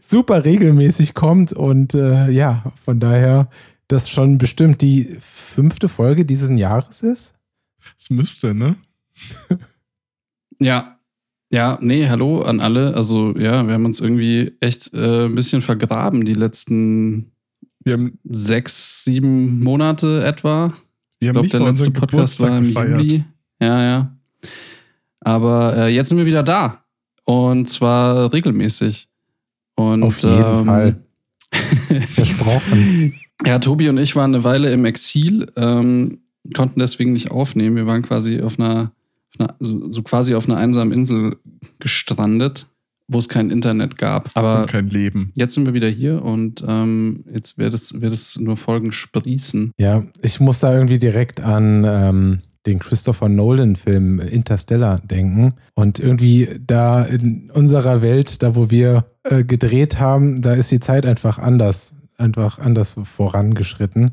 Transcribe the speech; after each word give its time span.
super 0.00 0.44
regelmäßig 0.44 1.14
kommt 1.14 1.52
und 1.52 1.94
äh, 1.94 2.30
ja, 2.30 2.72
von 2.84 3.00
daher 3.00 3.48
das 3.88 4.08
schon 4.08 4.38
bestimmt 4.38 4.80
die 4.80 5.16
fünfte 5.20 5.88
Folge 5.88 6.24
dieses 6.24 6.50
Jahres 6.58 7.02
ist. 7.02 7.34
Es 7.98 8.10
müsste, 8.10 8.54
ne? 8.54 8.76
Ja. 10.58 10.98
Ja, 11.52 11.78
nee, 11.82 12.08
hallo 12.08 12.40
an 12.42 12.60
alle. 12.60 12.94
Also, 12.94 13.36
ja, 13.36 13.66
wir 13.66 13.74
haben 13.74 13.84
uns 13.84 14.00
irgendwie 14.00 14.52
echt 14.60 14.94
äh, 14.94 15.26
ein 15.26 15.34
bisschen 15.34 15.60
vergraben 15.60 16.24
die 16.24 16.34
letzten 16.34 17.32
Wir 17.84 17.94
haben, 17.94 18.18
sechs, 18.24 19.04
sieben 19.04 19.60
Monate 19.60 20.24
etwa. 20.24 20.72
wir 21.18 21.28
Ich 21.28 21.32
glaube, 21.32 21.48
der 21.48 21.60
letzte 21.60 21.90
Podcast 21.90 22.38
Geburtstag 22.38 22.50
war 22.50 22.58
im 22.58 22.64
gefeiert. 22.64 23.02
Juli. 23.02 23.24
Ja, 23.60 23.82
ja. 23.82 24.16
Aber 25.20 25.76
äh, 25.76 25.88
jetzt 25.94 26.08
sind 26.08 26.18
wir 26.18 26.26
wieder 26.26 26.42
da. 26.42 26.84
Und 27.24 27.68
zwar 27.68 28.32
regelmäßig. 28.32 29.08
Und, 29.74 30.02
Auf 30.02 30.18
jeden 30.22 30.58
ähm, 30.58 30.64
Fall. 30.66 30.96
Versprochen. 32.06 33.14
Ja, 33.44 33.58
Tobi 33.58 33.88
und 33.88 33.98
ich 33.98 34.14
waren 34.16 34.34
eine 34.34 34.44
Weile 34.44 34.72
im 34.72 34.84
Exil, 34.84 35.50
ähm, 35.56 36.20
konnten 36.54 36.80
deswegen 36.80 37.12
nicht 37.12 37.30
aufnehmen. 37.30 37.76
Wir 37.76 37.86
waren 37.86 38.02
quasi 38.02 38.40
auf 38.40 38.58
einer, 38.58 38.92
auf 39.32 39.40
einer 39.40 39.54
so, 39.58 39.92
so 39.92 40.02
quasi 40.02 40.34
auf 40.34 40.48
einer 40.48 40.58
einsamen 40.58 40.92
Insel 40.92 41.36
gestrandet, 41.78 42.66
wo 43.08 43.18
es 43.18 43.28
kein 43.28 43.50
Internet 43.50 43.98
gab. 43.98 44.30
Aber 44.34 44.62
Und 44.62 44.70
kein 44.70 44.88
Leben. 44.88 45.32
jetzt 45.34 45.54
sind 45.54 45.66
wir 45.66 45.74
wieder 45.74 45.88
hier 45.88 46.22
und 46.22 46.64
ähm, 46.66 47.24
jetzt 47.32 47.58
wird 47.58 47.74
es, 47.74 48.00
wird 48.00 48.12
es 48.12 48.38
nur 48.38 48.56
Folgen 48.56 48.92
sprießen. 48.92 49.72
Ja, 49.78 50.04
ich 50.22 50.40
muss 50.40 50.60
da 50.60 50.72
irgendwie 50.72 50.98
direkt 50.98 51.40
an 51.40 51.84
ähm, 51.86 52.38
den 52.66 52.78
Christopher 52.78 53.28
Nolan-Film 53.28 54.20
Interstellar 54.20 54.98
denken. 55.00 55.54
Und 55.74 55.98
irgendwie 55.98 56.48
da 56.64 57.02
in 57.02 57.50
unserer 57.50 58.02
Welt, 58.02 58.42
da 58.42 58.54
wo 58.54 58.70
wir 58.70 59.06
äh, 59.24 59.44
gedreht 59.44 59.98
haben, 59.98 60.42
da 60.42 60.54
ist 60.54 60.70
die 60.70 60.80
Zeit 60.80 61.06
einfach 61.06 61.38
anders, 61.38 61.94
einfach 62.16 62.58
anders 62.58 62.96
vorangeschritten. 63.02 64.12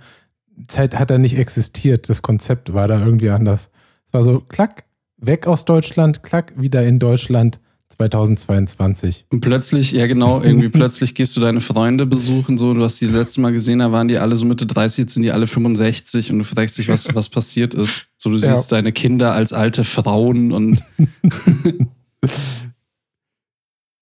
Zeit 0.67 0.97
hat 0.97 1.11
da 1.11 1.17
nicht 1.17 1.37
existiert, 1.37 2.09
das 2.09 2.21
Konzept 2.21 2.73
war 2.73 2.87
da 2.87 3.03
irgendwie 3.03 3.29
anders. 3.29 3.71
Es 4.05 4.13
war 4.13 4.23
so, 4.23 4.41
klack, 4.41 4.85
weg 5.17 5.47
aus 5.47 5.65
Deutschland, 5.65 6.23
klack, 6.23 6.53
wieder 6.57 6.83
in 6.83 6.99
Deutschland 6.99 7.59
2022. 7.89 9.25
Und 9.29 9.41
plötzlich, 9.41 9.91
ja 9.91 10.07
genau, 10.07 10.41
irgendwie 10.41 10.69
plötzlich 10.79 11.15
gehst 11.15 11.35
du 11.35 11.41
deine 11.41 11.59
Freunde 11.61 12.05
besuchen, 12.05 12.57
so, 12.57 12.73
du 12.73 12.83
hast 12.83 12.99
die 13.01 13.07
letzte 13.07 13.41
Mal 13.41 13.51
gesehen, 13.51 13.79
da 13.79 13.91
waren 13.91 14.07
die 14.07 14.17
alle 14.17 14.35
so 14.35 14.45
Mitte 14.45 14.65
30, 14.65 14.99
jetzt 14.99 15.13
sind 15.15 15.23
die 15.23 15.31
alle 15.31 15.47
65 15.47 16.31
und 16.31 16.37
du 16.39 16.43
fragst 16.43 16.77
dich, 16.77 16.87
was, 16.87 17.13
was 17.15 17.29
passiert 17.29 17.73
ist. 17.73 18.07
So, 18.17 18.29
du 18.29 18.37
Ja. 18.37 18.53
siehst 18.55 18.71
deine 18.71 18.91
Kinder 18.91 19.33
als 19.33 19.51
alte 19.53 19.83
Frauen 19.83 20.51
und 20.51 20.81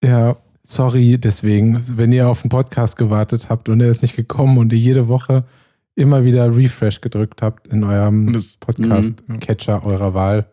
Ja, 0.04 0.38
sorry 0.64 1.18
deswegen, 1.18 1.82
wenn 1.88 2.12
ihr 2.12 2.28
auf 2.30 2.42
den 2.42 2.50
Podcast 2.50 2.98
gewartet 2.98 3.48
habt 3.50 3.68
und 3.70 3.82
er 3.82 3.90
ist 3.90 4.02
nicht 4.02 4.16
gekommen 4.16 4.58
und 4.58 4.72
ihr 4.74 4.80
jede 4.80 5.08
Woche 5.08 5.44
immer 5.96 6.24
wieder 6.24 6.56
Refresh 6.56 7.02
gedrückt 7.02 7.42
habt 7.42 7.68
in 7.68 7.84
eurem 7.84 8.32
Podcast-Catcher 8.60 9.84
eurer 9.84 10.14
Wahl. 10.14 10.52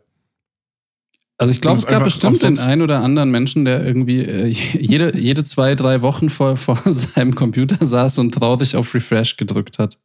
Also 1.37 1.51
ich 1.53 1.61
glaube, 1.61 1.79
es 1.79 1.87
gab 1.87 2.05
bestimmt 2.05 2.41
den 2.43 2.59
einen 2.61 2.83
oder 2.83 3.01
anderen 3.03 3.31
Menschen, 3.31 3.65
der 3.65 3.85
irgendwie 3.85 4.21
äh, 4.21 4.47
jede, 4.79 5.19
jede 5.19 5.43
zwei, 5.45 5.75
drei 5.75 6.01
Wochen 6.03 6.31
vor, 6.31 6.57
vor 6.59 6.77
seinem 6.85 7.35
Computer 7.35 7.85
saß 7.87 8.19
und 8.19 8.33
traurig 8.35 8.77
auf 8.77 8.95
Refresh 8.95 9.37
gedrückt 9.37 9.79
hat. 9.79 9.99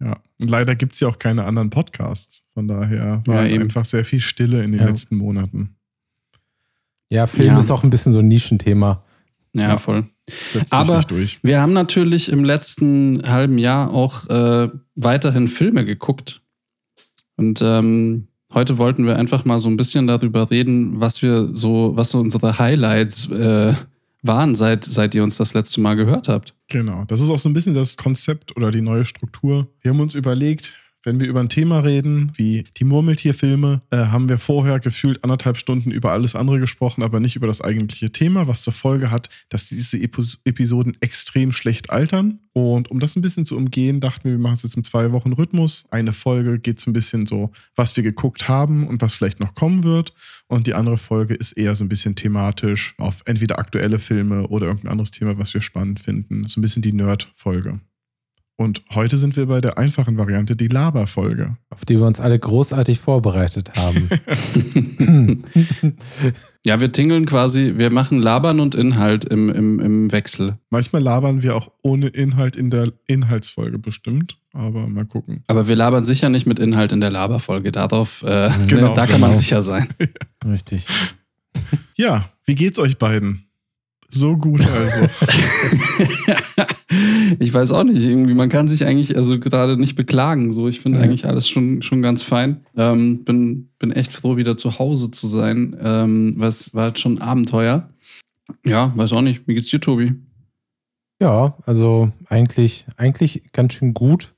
Ja. 0.00 0.20
Und 0.40 0.48
leider 0.48 0.74
gibt 0.74 0.94
es 0.94 1.00
ja 1.00 1.08
auch 1.08 1.18
keine 1.18 1.44
anderen 1.44 1.70
Podcasts. 1.70 2.42
Von 2.54 2.66
daher 2.68 3.22
war 3.26 3.44
Ja, 3.44 3.50
eben. 3.50 3.64
einfach 3.64 3.84
sehr 3.84 4.04
viel 4.04 4.20
Stille 4.20 4.62
in 4.64 4.72
den 4.72 4.80
Ja. 4.80 4.88
letzten 4.88 5.16
Monaten. 5.16 5.76
Ja, 7.10 7.26
Film 7.26 7.48
Ja. 7.54 7.58
ist 7.58 7.70
auch 7.70 7.84
ein 7.84 7.90
bisschen 7.90 8.12
so 8.12 8.18
ein 8.18 8.28
Nischenthema. 8.28 9.04
Ja, 9.54 9.62
Ja. 9.70 9.78
voll. 9.78 10.06
Setzt 10.50 10.70
sich 10.70 10.72
Aber-. 10.72 11.04
Wir 11.42 11.60
haben 11.60 11.72
natürlich 11.72 12.30
im 12.30 12.44
letzten 12.44 13.22
halben 13.28 13.58
Jahr 13.58 13.90
auch 13.90 14.28
äh, 14.28 14.70
weiterhin 14.96 15.46
Filme 15.48 15.84
geguckt. 15.84 16.42
Und 17.36 17.60
ähm, 17.62 18.28
heute 18.54 18.78
wollten 18.78 19.06
wir 19.06 19.16
einfach 19.16 19.44
mal 19.44 19.58
so 19.58 19.68
ein 19.68 19.76
bisschen 19.76 20.06
darüber 20.06 20.50
reden, 20.50 21.00
was 21.00 21.22
wir 21.22 21.50
so, 21.54 21.92
was 21.94 22.10
so 22.10 22.18
unsere 22.18 22.58
Highlights 22.58 23.30
äh, 23.30 23.74
waren, 24.22 24.54
seit, 24.54 24.84
seit 24.84 25.14
ihr 25.14 25.22
uns 25.22 25.36
das 25.36 25.54
letzte 25.54 25.80
Mal 25.80 25.94
gehört 25.94 26.28
habt. 26.28 26.54
Genau. 26.68 27.04
Das 27.06 27.20
ist 27.20 27.30
auch 27.30 27.38
so 27.38 27.48
ein 27.48 27.54
bisschen 27.54 27.74
das 27.74 27.96
Konzept 27.96 28.56
oder 28.56 28.70
die 28.70 28.80
neue 28.80 29.04
Struktur. 29.04 29.66
Wir 29.80 29.90
haben 29.90 30.00
uns 30.00 30.14
überlegt, 30.14 30.76
wenn 31.04 31.18
wir 31.18 31.26
über 31.26 31.40
ein 31.40 31.48
Thema 31.48 31.80
reden, 31.80 32.32
wie 32.36 32.64
die 32.76 32.84
Murmeltierfilme, 32.84 33.82
äh, 33.90 33.96
haben 33.96 34.28
wir 34.28 34.38
vorher 34.38 34.80
gefühlt 34.80 35.22
anderthalb 35.24 35.56
Stunden 35.56 35.90
über 35.90 36.12
alles 36.12 36.36
andere 36.36 36.60
gesprochen, 36.60 37.02
aber 37.02 37.20
nicht 37.20 37.36
über 37.36 37.46
das 37.46 37.60
eigentliche 37.60 38.10
Thema, 38.12 38.46
was 38.46 38.62
zur 38.62 38.72
Folge 38.72 39.10
hat, 39.10 39.28
dass 39.48 39.66
diese 39.66 39.98
Epis 39.98 40.40
Episoden 40.44 40.96
extrem 41.00 41.52
schlecht 41.52 41.90
altern. 41.90 42.40
Und 42.52 42.90
um 42.90 43.00
das 43.00 43.16
ein 43.16 43.22
bisschen 43.22 43.44
zu 43.44 43.56
umgehen, 43.56 44.00
dachten 44.00 44.24
wir, 44.24 44.32
wir 44.32 44.38
machen 44.38 44.54
es 44.54 44.62
jetzt 44.62 44.76
im 44.76 44.84
Zwei-Wochen-Rhythmus. 44.84 45.86
Eine 45.90 46.12
Folge 46.12 46.58
geht 46.58 46.80
so 46.80 46.90
ein 46.90 46.92
bisschen 46.92 47.26
so, 47.26 47.50
was 47.74 47.96
wir 47.96 48.02
geguckt 48.02 48.48
haben 48.48 48.86
und 48.86 49.00
was 49.00 49.14
vielleicht 49.14 49.40
noch 49.40 49.54
kommen 49.54 49.84
wird. 49.84 50.12
Und 50.48 50.66
die 50.66 50.74
andere 50.74 50.98
Folge 50.98 51.34
ist 51.34 51.52
eher 51.52 51.74
so 51.74 51.84
ein 51.84 51.88
bisschen 51.88 52.14
thematisch 52.14 52.94
auf 52.98 53.22
entweder 53.24 53.58
aktuelle 53.58 53.98
Filme 53.98 54.46
oder 54.48 54.66
irgendein 54.66 54.92
anderes 54.92 55.10
Thema, 55.10 55.38
was 55.38 55.54
wir 55.54 55.62
spannend 55.62 56.00
finden. 56.00 56.46
So 56.46 56.60
ein 56.60 56.62
bisschen 56.62 56.82
die 56.82 56.92
Nerd-Folge. 56.92 57.80
Und 58.56 58.82
heute 58.94 59.16
sind 59.18 59.34
wir 59.36 59.46
bei 59.46 59.60
der 59.60 59.78
einfachen 59.78 60.18
Variante, 60.18 60.54
die 60.56 60.68
Laber-Folge. 60.68 61.56
auf 61.70 61.84
die 61.84 61.98
wir 61.98 62.06
uns 62.06 62.20
alle 62.20 62.38
großartig 62.38 63.00
vorbereitet 63.00 63.72
haben. 63.76 64.08
Ja, 66.64 66.78
wir 66.78 66.92
tingeln 66.92 67.26
quasi, 67.26 67.72
wir 67.76 67.90
machen 67.90 68.20
Labern 68.20 68.60
und 68.60 68.76
Inhalt 68.76 69.24
im, 69.24 69.48
im, 69.50 69.80
im 69.80 70.12
Wechsel. 70.12 70.58
Manchmal 70.70 71.02
labern 71.02 71.42
wir 71.42 71.56
auch 71.56 71.72
ohne 71.82 72.06
Inhalt 72.06 72.54
in 72.54 72.70
der 72.70 72.92
Inhaltsfolge 73.08 73.80
bestimmt, 73.80 74.38
aber 74.52 74.86
mal 74.86 75.04
gucken. 75.04 75.42
Aber 75.48 75.66
wir 75.66 75.74
labern 75.74 76.04
sicher 76.04 76.28
nicht 76.28 76.46
mit 76.46 76.60
Inhalt 76.60 76.92
in 76.92 77.00
der 77.00 77.10
Laberfolge. 77.10 77.72
Darauf, 77.72 78.22
äh, 78.22 78.50
Genau, 78.68 78.90
ne, 78.90 78.92
da 78.94 79.08
kann 79.08 79.20
man 79.20 79.30
genau. 79.30 79.40
sicher 79.42 79.62
sein. 79.62 79.88
Richtig. 80.46 80.86
Ja, 81.96 82.28
wie 82.44 82.54
geht's 82.54 82.78
euch 82.78 82.96
beiden? 82.96 83.46
So 84.08 84.36
gut 84.36 84.64
also. 84.64 85.08
Ich 87.38 87.52
weiß 87.52 87.72
auch 87.72 87.84
nicht, 87.84 88.02
irgendwie, 88.02 88.34
man 88.34 88.48
kann 88.48 88.68
sich 88.68 88.84
eigentlich 88.84 89.16
also 89.16 89.38
gerade 89.38 89.76
nicht 89.76 89.96
beklagen. 89.96 90.52
So, 90.52 90.68
ich 90.68 90.80
finde 90.80 90.98
Ja. 90.98 91.04
eigentlich 91.04 91.26
alles 91.26 91.48
schon, 91.48 91.82
schon 91.82 92.02
ganz 92.02 92.22
fein. 92.22 92.64
Ähm, 92.76 93.24
bin, 93.24 93.70
bin 93.78 93.92
echt 93.92 94.12
froh, 94.12 94.36
wieder 94.36 94.56
zu 94.56 94.78
Hause 94.78 95.10
zu 95.10 95.26
sein. 95.26 95.76
Ähm, 95.80 96.34
was 96.36 96.74
war 96.74 96.88
jetzt 96.88 97.00
schon 97.00 97.18
ein 97.18 97.22
Abenteuer. 97.22 97.88
Ja, 98.64 98.92
weiß 98.96 99.12
auch 99.12 99.22
nicht. 99.22 99.46
Wie 99.46 99.54
geht's 99.54 99.70
dir, 99.70 99.80
Tobi? 99.80 100.14
Ja, 101.20 101.56
also 101.66 102.10
eigentlich, 102.28 102.86
eigentlich 102.96 103.42
ganz 103.52 103.74
schön 103.74 103.94
gut. 103.94 104.34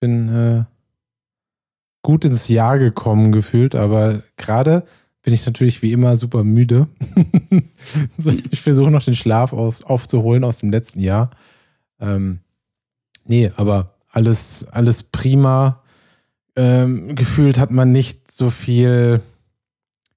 Bin 0.00 0.28
äh, 0.28 0.64
gut 2.02 2.24
ins 2.24 2.48
Jahr 2.48 2.78
gekommen 2.78 3.32
gefühlt, 3.32 3.74
aber 3.74 4.22
gerade 4.36 4.84
bin 5.22 5.34
ich 5.34 5.44
natürlich 5.44 5.82
wie 5.82 5.92
immer 5.92 6.16
super 6.16 6.44
müde. 6.44 6.88
ich 8.50 8.62
versuche 8.62 8.90
noch 8.90 9.04
den 9.04 9.14
Schlaf 9.14 9.52
aus, 9.52 9.82
aufzuholen 9.82 10.44
aus 10.44 10.58
dem 10.58 10.70
letzten 10.70 11.00
Jahr. 11.00 11.30
Ähm, 12.00 12.40
nee, 13.24 13.50
aber 13.56 13.94
alles, 14.10 14.66
alles 14.70 15.02
prima. 15.02 15.82
Ähm, 16.56 17.14
gefühlt 17.14 17.58
hat 17.58 17.70
man 17.70 17.92
nicht 17.92 18.32
so 18.32 18.50
viel 18.50 19.20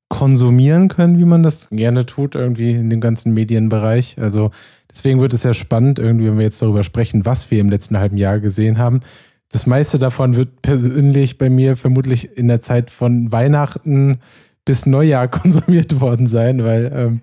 konsumieren 0.10 0.90
können, 0.90 1.18
wie 1.18 1.26
man 1.26 1.42
das 1.42 1.70
gerne 1.72 2.06
tut, 2.06 2.36
irgendwie 2.36 2.72
in 2.72 2.90
dem 2.90 3.02
ganzen 3.02 3.34
Medienbereich. 3.34 4.18
Also 4.20 4.52
deswegen 4.90 5.20
wird 5.22 5.34
es 5.34 5.44
ja 5.44 5.54
spannend, 5.54 5.98
irgendwie, 6.00 6.28
wenn 6.28 6.38
wir 6.38 6.46
jetzt 6.46 6.62
darüber 6.62 6.84
sprechen, 6.84 7.26
was 7.26 7.50
wir 7.50 7.60
im 7.60 7.70
letzten 7.70 7.98
halben 7.98 8.18
Jahr 8.18 8.40
gesehen 8.40 8.78
haben. 8.78 9.02
Das 9.50 9.66
meiste 9.66 10.00
davon 10.00 10.36
wird 10.36 10.62
persönlich 10.62 11.38
bei 11.38 11.50
mir 11.50 11.76
vermutlich 11.78 12.38
in 12.38 12.48
der 12.48 12.62
Zeit 12.62 12.90
von 12.92 13.32
Weihnachten 13.32 14.20
bis 14.66 14.86
Neujahr 14.86 15.28
konsumiert 15.30 16.00
worden 16.00 16.28
sein, 16.28 16.64
weil 16.64 16.92
ähm, 16.94 17.22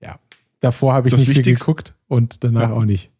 ja, 0.00 0.16
davor 0.60 0.94
habe 0.94 1.08
ich 1.08 1.12
Das 1.12 1.20
nicht 1.26 1.32
viel 1.32 1.42
geguckt 1.42 1.94
und 2.08 2.44
danach 2.44 2.70
Ja. 2.70 2.72
auch 2.72 2.84
nicht. 2.84 3.11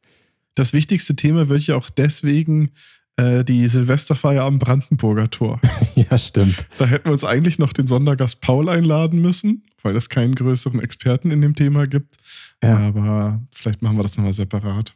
Das 0.55 0.73
wichtigste 0.73 1.17
Thema 1.17 1.49
wird 1.49 1.67
ja 1.67 1.77
auch 1.77 1.89
deswegen 1.91 2.71
äh, 3.17 3.45
die 3.45 3.67
Silvesterfeier 3.69 4.45
am 4.45 4.59
Brandenburger 4.59 5.31
Tor. 5.31 5.61
ja, 5.95 6.17
stimmt. 6.19 6.67
Da 6.79 6.87
hätten 6.87 7.07
wir 7.07 7.13
uns 7.13 7.25
eigentlich 7.25 7.59
noch 7.59 7.73
den 7.73 7.87
Sondergast 7.87 8.41
Paul 8.41 8.69
einladen 8.69 9.21
müssen, 9.21 9.65
weil 9.83 9.97
es 9.97 10.09
keinen 10.09 10.35
größeren 10.35 10.81
Experten 10.81 11.31
in 11.31 11.41
dem 11.41 11.55
Thema 11.55 11.87
gibt. 11.87 12.17
Ja. 12.63 12.79
Aber 12.79 13.41
vielleicht 13.53 13.83
machen 13.83 13.97
wir 13.97 14.03
das 14.03 14.17
nochmal 14.17 14.33
separat. 14.33 14.95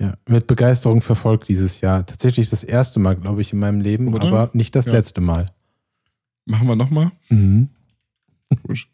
Ja, 0.00 0.14
mit 0.28 0.46
Begeisterung 0.46 1.02
verfolgt 1.02 1.48
dieses 1.48 1.80
Jahr. 1.80 2.06
Tatsächlich 2.06 2.50
das 2.50 2.62
erste 2.62 3.00
Mal, 3.00 3.16
glaube 3.16 3.40
ich, 3.40 3.52
in 3.52 3.58
meinem 3.58 3.80
Leben, 3.80 4.14
Oder? 4.14 4.26
aber 4.28 4.50
nicht 4.52 4.76
das 4.76 4.86
Ja. 4.86 4.92
letzte 4.92 5.20
Mal. 5.20 5.46
Machen 6.46 6.68
wir 6.68 6.76
nochmal? 6.76 7.10
Mhm. 7.28 7.68
Gut. 8.62 8.86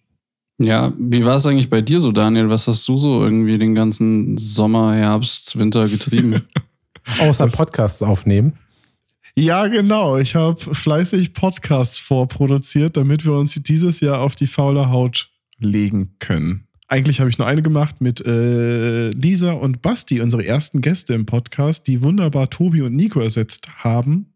Ja, 0.58 0.92
wie 0.98 1.24
war 1.24 1.36
es 1.36 1.46
eigentlich 1.46 1.68
bei 1.68 1.80
dir 1.80 2.00
so, 2.00 2.12
Daniel? 2.12 2.48
Was 2.48 2.68
hast 2.68 2.86
du 2.86 2.96
so 2.96 3.24
irgendwie 3.24 3.58
den 3.58 3.74
ganzen 3.74 4.38
Sommer, 4.38 4.94
Herbst, 4.94 5.58
Winter 5.58 5.88
getrieben? 5.88 6.42
Außer 7.18 7.46
Podcasts 7.48 8.02
aufnehmen. 8.02 8.54
Ja, 9.36 9.66
genau. 9.66 10.16
Ich 10.16 10.36
habe 10.36 10.60
fleißig 10.74 11.34
Podcasts 11.34 11.98
vorproduziert, 11.98 12.96
damit 12.96 13.24
wir 13.24 13.32
uns 13.32 13.54
dieses 13.54 13.98
Jahr 13.98 14.20
auf 14.20 14.36
die 14.36 14.46
faule 14.46 14.90
Haut 14.90 15.30
legen 15.58 16.14
können. 16.20 16.68
Eigentlich 16.86 17.18
habe 17.18 17.30
ich 17.30 17.38
nur 17.38 17.48
eine 17.48 17.62
gemacht 17.62 18.00
mit 18.00 18.24
äh, 18.24 19.10
Lisa 19.10 19.52
und 19.52 19.82
Basti, 19.82 20.20
unsere 20.20 20.46
ersten 20.46 20.82
Gäste 20.82 21.14
im 21.14 21.26
Podcast, 21.26 21.88
die 21.88 22.02
wunderbar 22.02 22.50
Tobi 22.50 22.82
und 22.82 22.94
Nico 22.94 23.20
ersetzt 23.20 23.68
haben. 23.78 24.34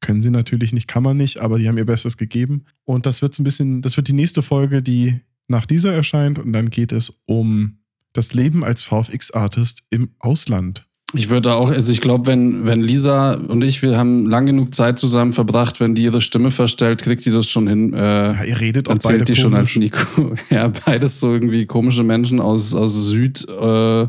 Können 0.00 0.22
sie 0.22 0.30
natürlich 0.30 0.72
nicht, 0.72 0.86
kann 0.86 1.02
man 1.02 1.16
nicht, 1.16 1.40
aber 1.40 1.58
die 1.58 1.66
haben 1.66 1.78
ihr 1.78 1.86
Bestes 1.86 2.16
gegeben. 2.16 2.66
Und 2.84 3.06
das 3.06 3.22
wird 3.22 3.34
so 3.34 3.42
ein 3.42 3.44
bisschen, 3.44 3.82
das 3.82 3.96
wird 3.96 4.06
die 4.06 4.12
nächste 4.12 4.42
Folge, 4.42 4.82
die 4.82 5.20
nach 5.48 5.66
dieser 5.66 5.92
erscheint. 5.92 6.38
Und 6.38 6.52
dann 6.52 6.70
geht 6.70 6.92
es 6.92 7.12
um 7.26 7.78
das 8.12 8.34
Leben 8.34 8.64
als 8.64 8.82
VFX-Artist 8.82 9.84
im 9.90 10.10
Ausland. 10.18 10.86
Ich 11.14 11.30
würde 11.30 11.54
auch, 11.54 11.70
also 11.70 11.92
ich 11.92 12.00
glaube, 12.00 12.26
wenn, 12.26 12.66
wenn 12.66 12.80
Lisa 12.80 13.34
und 13.34 13.62
ich, 13.62 13.80
wir 13.80 13.96
haben 13.96 14.26
lang 14.26 14.46
genug 14.46 14.74
Zeit 14.74 14.98
zusammen 14.98 15.32
verbracht, 15.32 15.78
wenn 15.78 15.94
die 15.94 16.02
ihre 16.02 16.20
Stimme 16.20 16.50
verstellt, 16.50 17.00
kriegt 17.00 17.24
die 17.24 17.30
das 17.30 17.48
schon 17.48 17.68
hin. 17.68 17.94
Äh, 17.94 18.32
Ja, 18.32 18.44
ihr 18.44 18.60
redet 18.60 18.88
auch 18.88 18.94
beide 18.94 19.20
erzählt 19.20 19.28
die 19.28 19.36
schon 19.36 19.54
als. 19.54 19.76
Nico. 19.76 20.34
Ja, 20.50 20.68
beides 20.84 21.20
so 21.20 21.32
irgendwie 21.32 21.64
komische 21.66 22.02
Menschen 22.02 22.40
aus, 22.40 22.74
aus 22.74 22.92
Süd, 23.06 23.46
äh, 23.48 24.06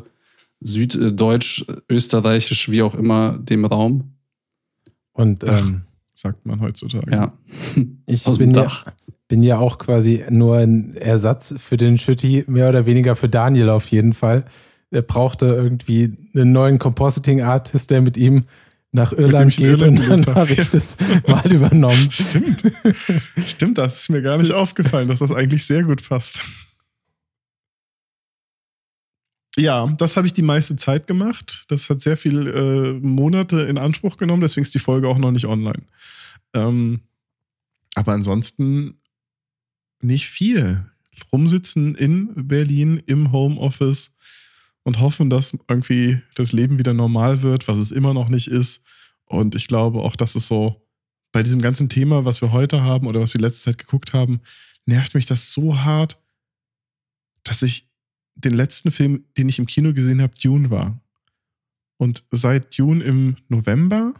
Süddeutsch, 0.59 1.65
Österreichisch, 1.87 2.69
wie 2.69 2.81
auch 2.81 2.95
immer, 2.95 3.37
dem 3.37 3.65
Raum. 3.65 4.15
Und 5.13 5.47
Ach. 5.47 5.67
ähm, 5.67 5.83
sagt 6.15 6.45
man 6.47 6.61
heutzutage. 6.61 7.11
Ja. 7.11 7.33
ich 8.07 8.25
Aus 8.25 8.37
dem 8.37 8.47
bin 8.47 8.55
ja, 8.55 8.63
Dach. 8.63 8.85
Bin 9.27 9.41
ja 9.41 9.59
auch 9.59 9.77
quasi 9.77 10.23
nur 10.29 10.57
ein 10.57 10.95
Ersatz 10.95 11.55
für 11.57 11.77
den 11.77 11.97
Schütti, 11.97 12.45
mehr 12.47 12.69
oder 12.69 12.85
weniger 12.85 13.15
für 13.15 13.29
Daniel 13.29 13.69
auf 13.69 13.87
jeden 13.87 14.13
Fall. 14.13 14.45
Er 14.89 15.01
brauchte 15.01 15.47
irgendwie 15.47 16.15
einen 16.33 16.53
neuen 16.53 16.79
Compositing-Artist, 16.79 17.91
der 17.91 18.01
mit 18.01 18.15
ihm 18.15 18.45
nach 18.93 19.11
Irland 19.11 19.55
geht 19.55 19.81
Irland 19.81 19.99
und 20.09 20.27
dann 20.27 20.35
habe. 20.35 20.53
ich 20.53 20.69
das 20.69 20.97
mal 21.27 21.51
übernommen. 21.51 22.07
Stimmt. 22.09 22.63
Stimmt, 23.45 23.77
das 23.77 23.99
ist 23.99 24.09
mir 24.09 24.21
gar 24.21 24.37
nicht 24.37 24.51
aufgefallen, 24.51 25.09
dass 25.09 25.19
das 25.19 25.31
eigentlich 25.31 25.65
sehr 25.65 25.83
gut 25.83 26.07
passt. 26.07 26.41
Ja, 29.57 29.87
das 29.97 30.15
habe 30.15 30.27
ich 30.27 30.33
die 30.33 30.43
meiste 30.43 30.75
Zeit 30.75 31.07
gemacht. 31.07 31.65
Das 31.67 31.89
hat 31.89 32.01
sehr 32.01 32.15
viel 32.15 32.47
äh, 32.47 32.93
Monate 33.05 33.61
in 33.61 33.77
Anspruch 33.77 34.17
genommen, 34.17 34.41
deswegen 34.41 34.63
ist 34.63 34.75
die 34.75 34.79
Folge 34.79 35.09
auch 35.09 35.17
noch 35.17 35.31
nicht 35.31 35.45
online. 35.45 35.81
Ähm, 36.53 37.01
aber 37.95 38.13
ansonsten 38.13 38.99
nicht 40.01 40.27
viel. 40.27 40.85
Rumsitzen 41.31 41.95
in 41.95 42.47
Berlin 42.47 43.01
im 43.05 43.31
Homeoffice 43.31 44.11
und 44.83 44.99
hoffen, 44.99 45.29
dass 45.29 45.57
irgendwie 45.67 46.21
das 46.35 46.51
Leben 46.51 46.79
wieder 46.79 46.93
normal 46.93 47.41
wird, 47.41 47.67
was 47.67 47.79
es 47.79 47.91
immer 47.91 48.13
noch 48.13 48.29
nicht 48.29 48.47
ist. 48.47 48.83
Und 49.25 49.55
ich 49.55 49.67
glaube 49.67 50.01
auch, 50.01 50.15
dass 50.15 50.35
es 50.35 50.47
so 50.47 50.87
bei 51.31 51.43
diesem 51.43 51.61
ganzen 51.61 51.89
Thema, 51.89 52.23
was 52.25 52.41
wir 52.41 52.51
heute 52.51 52.83
haben 52.83 53.07
oder 53.07 53.19
was 53.19 53.33
wir 53.33 53.41
letzte 53.41 53.63
Zeit 53.63 53.77
geguckt 53.77 54.13
haben, 54.13 54.39
nervt 54.85 55.13
mich 55.13 55.25
das 55.25 55.51
so 55.51 55.79
hart, 55.79 56.19
dass 57.43 57.63
ich 57.63 57.89
den 58.35 58.53
letzten 58.53 58.91
Film, 58.91 59.25
den 59.37 59.49
ich 59.49 59.59
im 59.59 59.65
Kino 59.65 59.93
gesehen 59.93 60.21
habe, 60.21 60.33
Dune 60.41 60.69
war. 60.69 60.99
Und 61.97 62.23
seit 62.31 62.77
Dune 62.77 63.03
im 63.03 63.37
November, 63.49 64.13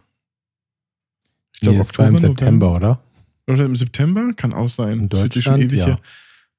ich 1.54 1.62
Nee, 1.62 1.76
das 1.76 1.96
war 1.96 2.08
im 2.08 2.18
September, 2.18 2.74
oder? 2.74 3.02
Oder 3.48 3.64
im 3.64 3.76
September, 3.76 4.32
kann 4.34 4.52
auch 4.52 4.68
sein. 4.68 5.00
In 5.00 5.08
Das 5.08 5.20
fühlt 5.20 5.32
sich 5.32 5.44
schon 5.44 5.60
Deutschland, 5.60 5.72
ewig 5.72 5.80
ja. 5.80 5.86
her. 5.86 6.00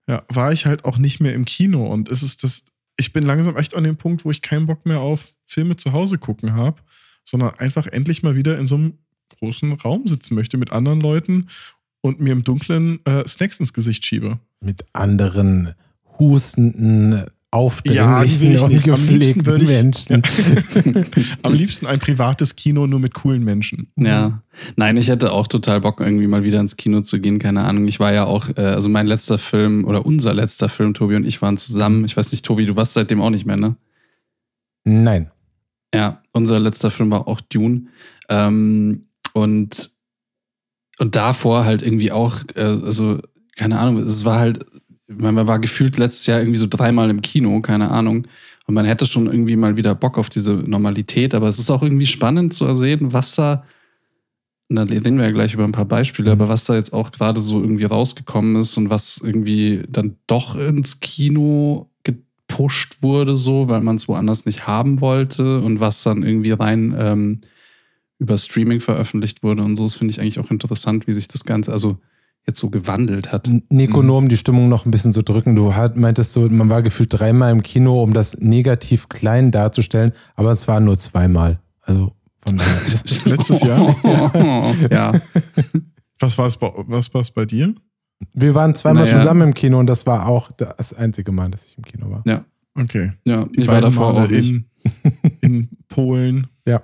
Ja, 0.07 0.23
war 0.27 0.51
ich 0.51 0.65
halt 0.65 0.85
auch 0.85 0.97
nicht 0.97 1.19
mehr 1.19 1.33
im 1.33 1.45
Kino. 1.45 1.85
Und 1.85 2.09
es 2.09 2.23
ist 2.23 2.43
das, 2.43 2.65
ich 2.97 3.13
bin 3.13 3.23
langsam 3.23 3.55
echt 3.55 3.75
an 3.75 3.83
dem 3.83 3.95
Punkt, 3.95 4.25
wo 4.25 4.31
ich 4.31 4.41
keinen 4.41 4.65
Bock 4.65 4.85
mehr 4.85 4.99
auf 4.99 5.31
Filme 5.45 5.75
zu 5.75 5.93
Hause 5.93 6.17
gucken 6.17 6.53
habe, 6.53 6.81
sondern 7.23 7.53
einfach 7.59 7.85
endlich 7.85 8.23
mal 8.23 8.35
wieder 8.35 8.57
in 8.57 8.65
so 8.65 8.75
einem 8.75 8.93
großen 9.37 9.71
Raum 9.73 10.07
sitzen 10.07 10.33
möchte 10.33 10.57
mit 10.57 10.71
anderen 10.71 10.99
Leuten 10.99 11.47
und 12.01 12.19
mir 12.19 12.33
im 12.33 12.43
Dunkeln 12.43 12.99
äh, 13.05 13.27
Snacks 13.27 13.59
ins 13.59 13.73
Gesicht 13.73 14.05
schiebe. 14.05 14.39
Mit 14.59 14.85
anderen 14.93 15.75
hustenden, 16.17 17.25
aufdringlichen 17.51 18.51
ich 18.51 18.63
und 18.63 18.71
nicht. 18.71 18.89
Am 18.89 19.07
liebsten 19.07 19.43
gepflegten 19.43 19.45
würde 19.45 19.63
ich- 19.63 19.69
Menschen. 19.69 20.21
Am 21.41 21.53
liebsten 21.53 21.87
ein 21.87 21.99
privates 21.99 22.55
Kino 22.55 22.85
nur 22.85 22.99
mit 22.99 23.13
coolen 23.15 23.43
Menschen. 23.43 23.91
Ja. 23.95 24.43
Nein, 24.75 24.97
ich 24.97 25.07
hätte 25.07 25.31
auch 25.31 25.47
total 25.47 25.81
Bock, 25.81 25.99
irgendwie 25.99 26.27
mal 26.27 26.43
wieder 26.43 26.59
ins 26.59 26.77
Kino 26.77 27.01
zu 27.01 27.19
gehen. 27.19 27.39
Keine 27.39 27.63
Ahnung. 27.63 27.87
Ich 27.87 27.99
war 27.99 28.13
ja 28.13 28.25
auch, 28.25 28.49
äh, 28.55 28.61
also 28.61 28.87
mein 28.89 29.07
letzter 29.07 29.37
Film 29.39 29.85
oder 29.85 30.05
unser 30.05 30.33
letzter 30.33 30.69
Film, 30.69 30.93
Tobi 30.93 31.15
und 31.15 31.25
ich 31.25 31.41
waren 31.41 31.57
zusammen. 31.57 32.05
Ich 32.05 32.15
weiß 32.15 32.31
nicht, 32.31 32.45
Tobi, 32.45 32.65
du 32.65 32.75
warst 32.75 32.93
seitdem 32.93 33.21
auch 33.21 33.31
nicht 33.31 33.45
mehr, 33.45 33.57
ne? 33.57 33.75
Nein. 34.83 35.31
Ja, 35.93 36.21
unser 36.33 36.59
letzter 36.59 36.91
Film 36.91 37.09
war 37.09 37.27
auch 37.27 37.41
Dune. 37.41 37.87
Ähm, 38.29 39.07
und, 39.33 39.89
und 40.99 41.15
davor 41.15 41.65
halt 41.65 41.81
irgendwie 41.81 42.11
auch, 42.11 42.41
äh, 42.55 42.61
also, 42.61 43.19
keine 43.57 43.79
Ahnung, 43.79 43.97
es 43.97 44.23
war 44.23 44.37
halt, 44.39 44.65
man 45.17 45.47
war 45.47 45.59
gefühlt 45.59 45.97
letztes 45.97 46.25
Jahr 46.27 46.39
irgendwie 46.39 46.59
so 46.59 46.67
dreimal 46.67 47.09
im 47.09 47.21
Kino, 47.21 47.61
keine 47.61 47.91
Ahnung. 47.91 48.27
Und 48.67 48.75
man 48.75 48.85
hätte 48.85 49.07
schon 49.07 49.25
irgendwie 49.25 49.55
mal 49.55 49.77
wieder 49.77 49.95
Bock 49.95 50.17
auf 50.17 50.29
diese 50.29 50.53
Normalität, 50.53 51.33
aber 51.33 51.47
es 51.47 51.57
ist 51.57 51.71
auch 51.71 51.81
irgendwie 51.81 52.05
spannend 52.05 52.53
zu 52.53 52.73
sehen, 52.75 53.11
was 53.13 53.35
da, 53.35 53.65
und 54.69 54.75
da 54.75 54.83
reden 54.83 55.17
wir 55.17 55.25
ja 55.25 55.31
gleich 55.31 55.55
über 55.55 55.63
ein 55.63 55.71
paar 55.71 55.85
Beispiele, 55.85 56.31
aber 56.31 56.47
was 56.49 56.65
da 56.65 56.75
jetzt 56.75 56.93
auch 56.93 57.11
gerade 57.11 57.41
so 57.41 57.59
irgendwie 57.59 57.85
rausgekommen 57.85 58.57
ist 58.57 58.77
und 58.77 58.91
was 58.91 59.19
irgendwie 59.23 59.81
dann 59.89 60.17
doch 60.27 60.55
ins 60.55 60.99
Kino 60.99 61.89
gepusht 62.03 63.01
wurde, 63.01 63.35
so, 63.35 63.67
weil 63.67 63.81
man 63.81 63.95
es 63.95 64.07
woanders 64.07 64.45
nicht 64.45 64.67
haben 64.67 65.01
wollte 65.01 65.61
und 65.61 65.79
was 65.79 66.03
dann 66.03 66.21
irgendwie 66.21 66.51
rein 66.51 66.95
ähm, 66.95 67.41
über 68.19 68.37
Streaming 68.37 68.81
veröffentlicht 68.81 69.41
wurde 69.41 69.63
und 69.63 69.77
so. 69.77 69.83
Das 69.83 69.95
finde 69.95 70.11
ich 70.11 70.21
eigentlich 70.21 70.39
auch 70.39 70.51
interessant, 70.51 71.07
wie 71.07 71.13
sich 71.13 71.27
das 71.27 71.45
Ganze 71.45 71.71
also 71.71 71.97
jetzt 72.47 72.59
so 72.59 72.69
gewandelt 72.69 73.31
hat. 73.31 73.47
Nico, 73.69 74.01
Mhm. 74.01 74.07
nur 74.07 74.17
um 74.17 74.27
die 74.29 74.37
Stimmung 74.37 74.69
noch 74.69 74.85
ein 74.85 74.91
bisschen 74.91 75.11
zu 75.11 75.21
drücken. 75.21 75.55
Du 75.55 75.75
hat, 75.75 75.97
meintest 75.97 76.33
so, 76.33 76.49
man 76.49 76.69
war 76.69 76.81
gefühlt 76.81 77.13
dreimal 77.13 77.51
im 77.51 77.61
Kino, 77.63 78.01
um 78.01 78.13
das 78.13 78.37
negativ 78.39 79.07
klein 79.09 79.51
darzustellen, 79.51 80.13
aber 80.35 80.51
es 80.51 80.67
waren 80.67 80.85
nur 80.85 80.97
zweimal. 80.97 81.59
Also 81.81 82.13
von 82.37 82.57
daher. 82.57 82.81
Letztes 83.25 83.61
Jahr? 83.61 83.95
ja. 84.91 85.13
Was 86.19 86.37
war 86.37 86.47
es 86.47 86.57
bei, 86.57 86.71
was 86.87 87.13
war's 87.13 87.31
bei 87.31 87.45
dir? 87.45 87.75
Wir 88.33 88.53
waren 88.55 88.75
zweimal 88.75 89.05
Naja. 89.05 89.17
zusammen 89.19 89.41
im 89.49 89.53
Kino 89.53 89.79
und 89.79 89.87
das 89.87 90.05
war 90.05 90.27
auch 90.27 90.51
das 90.51 90.93
einzige 90.93 91.31
Mal, 91.31 91.49
dass 91.51 91.65
ich 91.65 91.77
im 91.77 91.85
Kino 91.85 92.09
war. 92.09 92.23
Okay. 92.75 93.13
Ja, 93.25 93.45
Die 93.45 93.61
ich 93.61 93.67
war 93.67 93.79
davor 93.81 94.13
Male 94.13 94.25
auch 94.27 94.31
in, 94.31 94.65
in 95.41 95.69
Polen. 95.87 96.47
Ja. 96.65 96.81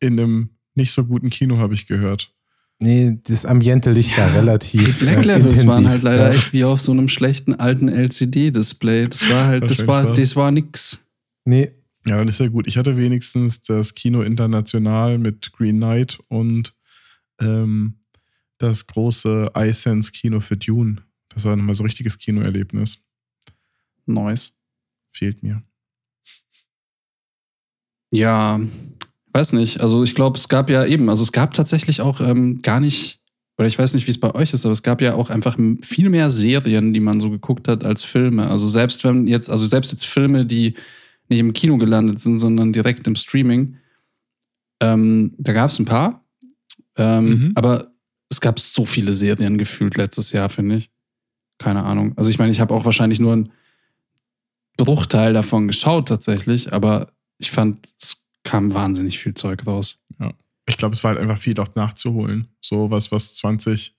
In 0.00 0.18
einem 0.18 0.50
nicht 0.74 0.92
so 0.92 1.04
guten 1.04 1.30
Kino, 1.30 1.58
habe 1.58 1.74
ich 1.74 1.86
gehört. 1.86 2.32
Nee, 2.78 3.18
das 3.24 3.46
Ambiente-Licht 3.46 4.16
war 4.18 4.28
Ja, 4.28 4.34
relativ 4.34 4.84
Die 4.98 5.04
Black 5.04 5.18
äh, 5.18 5.22
Levels 5.22 5.44
intensiv. 5.54 5.66
waren 5.68 5.88
halt 5.88 6.02
leider 6.02 6.24
ja. 6.24 6.30
echt 6.30 6.52
wie 6.52 6.64
auf 6.64 6.80
so 6.80 6.92
einem 6.92 7.08
schlechten 7.08 7.54
alten 7.54 7.88
LCD-Display. 7.88 9.08
Das 9.08 9.28
war 9.28 9.46
halt, 9.46 9.70
das 9.70 9.86
war, 9.86 10.14
das 10.14 10.36
war 10.36 10.50
nix. 10.50 11.00
Nee, 11.44 11.70
Ja, 12.06 12.16
dann 12.18 12.28
ist 12.28 12.38
ja 12.40 12.48
gut. 12.48 12.66
Ich 12.66 12.76
hatte 12.76 12.96
wenigstens 12.98 13.62
das 13.62 13.94
Kino 13.94 14.20
International 14.22 15.16
mit 15.18 15.52
Green 15.52 15.76
Knight 15.76 16.18
und 16.28 16.74
ähm, 17.40 17.94
das 18.58 18.86
große 18.86 19.52
iSense 19.56 20.12
Kino 20.12 20.40
für 20.40 20.56
Dune. 20.56 21.02
Das 21.30 21.44
war 21.44 21.56
nochmal 21.56 21.74
so 21.74 21.82
ein 21.82 21.86
richtiges 21.86 22.18
Kinoerlebnis. 22.18 22.98
Nice. 24.06 24.52
Fehlt 25.12 25.42
mir. 25.42 25.62
Ja, 28.12 28.60
weiß 29.36 29.52
nicht. 29.52 29.80
Also 29.80 30.02
ich 30.02 30.14
glaube, 30.14 30.38
es 30.38 30.48
gab 30.48 30.70
ja 30.70 30.86
eben, 30.86 31.10
also 31.10 31.22
es 31.22 31.32
gab 31.32 31.52
tatsächlich 31.52 32.00
auch 32.00 32.20
ähm, 32.20 32.60
gar 32.62 32.80
nicht, 32.80 33.20
oder 33.58 33.68
ich 33.68 33.78
weiß 33.78 33.92
nicht, 33.92 34.06
wie 34.06 34.10
es 34.10 34.18
bei 34.18 34.34
euch 34.34 34.54
ist, 34.54 34.64
aber 34.64 34.72
es 34.72 34.82
gab 34.82 35.02
ja 35.02 35.14
auch 35.14 35.28
einfach 35.28 35.58
viel 35.82 36.08
mehr 36.08 36.30
Serien, 36.30 36.94
die 36.94 37.00
man 37.00 37.20
so 37.20 37.28
geguckt 37.30 37.68
hat 37.68 37.84
als 37.84 38.02
Filme. 38.02 38.48
Also 38.48 38.66
selbst 38.66 39.04
wenn 39.04 39.26
jetzt, 39.26 39.50
also 39.50 39.66
selbst 39.66 39.92
jetzt 39.92 40.06
Filme, 40.06 40.46
die 40.46 40.74
nicht 41.28 41.40
im 41.40 41.52
Kino 41.52 41.76
gelandet 41.76 42.18
sind, 42.18 42.38
sondern 42.38 42.72
direkt 42.72 43.06
im 43.06 43.14
Streaming, 43.14 43.76
ähm, 44.80 45.34
da 45.38 45.52
gab 45.52 45.70
es 45.70 45.78
ein 45.78 45.84
paar. 45.84 46.24
Ähm, 46.96 47.28
Mhm. 47.28 47.52
Aber 47.56 47.92
es 48.30 48.40
gab 48.40 48.58
so 48.58 48.86
viele 48.86 49.12
Serien 49.12 49.58
gefühlt 49.58 49.96
letztes 49.96 50.32
Jahr, 50.32 50.48
finde 50.48 50.76
ich. 50.76 50.90
Keine 51.58 51.84
Ahnung. 51.84 52.14
Also 52.16 52.30
ich 52.30 52.38
meine, 52.38 52.52
ich 52.52 52.60
habe 52.60 52.74
auch 52.74 52.84
wahrscheinlich 52.84 53.20
nur 53.20 53.34
einen 53.34 53.50
Bruchteil 54.76 55.32
davon 55.32 55.68
geschaut 55.68 56.08
tatsächlich, 56.08 56.72
aber 56.72 57.12
ich 57.38 57.50
fand, 57.50 57.86
es 58.00 58.25
kam 58.46 58.72
wahnsinnig 58.72 59.18
viel 59.18 59.34
Zeug 59.34 59.66
raus. 59.66 59.98
ich 60.68 60.76
glaube, 60.76 60.94
es 60.94 61.04
war 61.04 61.10
halt 61.10 61.20
einfach 61.20 61.38
viel 61.38 61.58
auch 61.60 61.74
nachzuholen. 61.76 62.48
So 62.60 62.90
was, 62.90 63.12
was 63.12 63.36
20, 63.36 63.94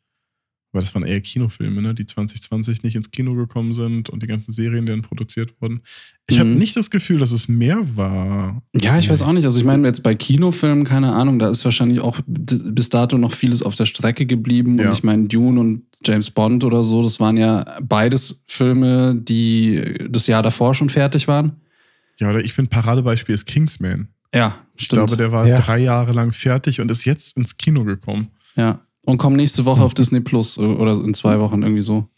weil 0.73 0.81
das 0.81 0.93
waren 0.93 1.03
eher 1.05 1.21
Kinofilme, 1.21 1.81
ne, 1.81 1.93
die 1.95 2.05
2020 2.05 2.83
nicht 2.83 2.95
ins 2.97 3.09
Kino 3.11 3.33
gekommen 3.35 3.73
sind 3.73 4.09
und 4.09 4.21
die 4.21 4.27
ganzen 4.27 4.51
Serien, 4.51 4.85
die 4.85 4.91
dann 4.91 5.01
produziert 5.01 5.53
wurden. 5.61 5.81
Ich 6.29 6.35
Mhm. 6.35 6.39
habe 6.41 6.49
nicht 6.49 6.75
das 6.75 6.89
Gefühl, 6.91 7.19
dass 7.19 7.31
es 7.31 7.47
mehr 7.47 7.95
war. 7.95 8.61
Ja, 8.75 8.99
ich 8.99 9.09
weiß 9.09 9.21
auch 9.21 9.31
nicht. 9.31 9.45
Also 9.45 9.59
ich 9.59 9.65
meine, 9.65 9.87
jetzt 9.87 10.03
bei 10.03 10.13
Kinofilmen, 10.13 10.83
keine 10.83 11.13
Ahnung, 11.13 11.39
da 11.39 11.49
ist 11.49 11.63
wahrscheinlich 11.63 12.01
auch 12.01 12.19
bis 12.27 12.89
dato 12.89 13.17
noch 13.17 13.33
vieles 13.33 13.61
auf 13.63 13.75
der 13.75 13.85
Strecke 13.85 14.25
geblieben. 14.25 14.77
Ja. 14.77 14.87
Und 14.89 14.93
ich 14.97 15.03
meine, 15.03 15.27
Dune 15.27 15.59
und 15.59 15.83
James 16.05 16.29
Bond 16.31 16.65
oder 16.65 16.83
so, 16.83 17.01
das 17.01 17.19
waren 17.21 17.37
ja 17.37 17.79
beides 17.81 18.43
Filme, 18.45 19.15
die 19.15 20.05
das 20.09 20.27
Jahr 20.27 20.43
davor 20.43 20.75
schon 20.75 20.89
fertig 20.89 21.27
waren. 21.29 21.53
Ja, 22.19 22.29
oder 22.29 22.43
ich 22.43 22.51
finde, 22.53 22.69
Paradebeispiel 22.69 23.33
ist 23.35 23.45
Kingsman. 23.45 24.09
Ja, 24.33 24.57
Ich 24.75 24.85
stimmt. 24.85 24.97
glaube, 25.07 25.17
der 25.17 25.31
war 25.31 25.47
Ja. 25.47 25.55
drei 25.55 25.79
Jahre 25.79 26.11
lang 26.11 26.31
fertig 26.33 26.81
und 26.81 26.91
ist 26.91 27.05
jetzt 27.05 27.37
ins 27.37 27.57
Kino 27.57 27.83
gekommen. 27.83 28.31
ja. 28.55 28.81
Und 29.03 29.19
kommt 29.19 29.37
nächste 29.37 29.63
Woche 29.63 29.81
auf 29.83 29.93
Disney 29.93 30.19
Plus 30.19 30.57
oder 30.57 30.91
in 31.01 31.13
zwei 31.13 31.39
Wochen 31.39 31.61
irgendwie 31.63 31.81
so. 31.81 32.09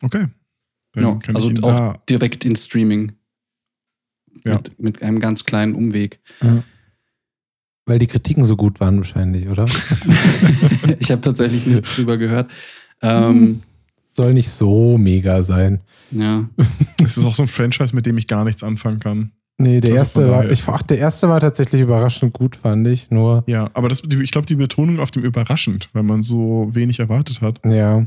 Okay. 0.00 0.28
Dann 0.92 1.02
Ja, 1.04 1.14
kann 1.16 1.34
also 1.34 1.50
ich 1.50 1.60
auch 1.60 1.96
direkt 2.08 2.44
in 2.44 2.54
Streaming. 2.54 3.12
Ja. 4.44 4.54
Mit, 4.54 4.78
mit 4.80 5.02
einem 5.02 5.18
ganz 5.18 5.44
kleinen 5.44 5.74
Umweg. 5.74 6.20
Weil 7.86 7.98
die 7.98 8.06
Kritiken 8.06 8.44
so 8.44 8.54
gut 8.56 8.78
waren 8.78 8.98
wahrscheinlich, 8.98 9.48
oder? 9.48 9.66
ich 11.00 11.10
habe 11.10 11.20
tatsächlich 11.20 11.66
nichts 11.66 11.96
drüber 11.96 12.16
gehört. 12.16 12.48
Ähm, 13.02 13.60
Soll 14.06 14.34
nicht 14.34 14.50
so 14.50 14.96
mega 14.98 15.42
sein. 15.42 15.80
ja. 16.12 16.48
Es 17.02 17.16
ist 17.16 17.24
auch 17.26 17.34
so 17.34 17.42
ein 17.42 17.48
Franchise, 17.48 17.92
mit 17.94 18.06
dem 18.06 18.16
ich 18.18 18.28
gar 18.28 18.44
nichts 18.44 18.62
anfangen 18.62 19.00
kann. 19.00 19.32
Nee, 19.56 19.80
der 19.80 19.92
Also 19.92 20.20
erste 20.22 20.30
war, 20.30 20.50
ich, 20.50 20.68
ach, 20.68 20.82
der 20.82 20.98
erste 20.98 21.28
war 21.28 21.38
tatsächlich 21.38 21.80
überraschend 21.80 22.32
gut, 22.32 22.56
fand 22.56 22.86
ich. 22.88 23.10
Nur, 23.10 23.44
Ja, 23.46 23.70
aber 23.74 23.88
das, 23.88 24.02
ich 24.02 24.30
glaube, 24.32 24.46
die 24.46 24.56
Betonung 24.56 24.98
auf 24.98 25.10
dem 25.12 25.22
überraschend, 25.22 25.88
weil 25.92 26.02
man 26.02 26.22
so 26.22 26.68
wenig 26.72 26.98
erwartet 27.00 27.40
hat. 27.40 27.60
ja. 27.64 28.06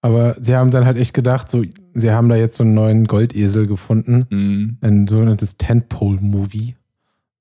Aber 0.00 0.36
sie 0.40 0.54
haben 0.54 0.70
dann 0.70 0.84
halt 0.84 0.96
echt 0.96 1.12
gedacht, 1.12 1.50
so, 1.50 1.64
sie 1.92 2.12
haben 2.12 2.28
da 2.28 2.36
jetzt 2.36 2.54
so 2.56 2.62
einen 2.62 2.72
neuen 2.74 3.06
Goldesel 3.08 3.66
gefunden. 3.66 4.26
Mhm. 4.30 4.78
Ein 4.80 5.06
sogenanntes 5.08 5.58
Tentpole-Movie. 5.58 6.76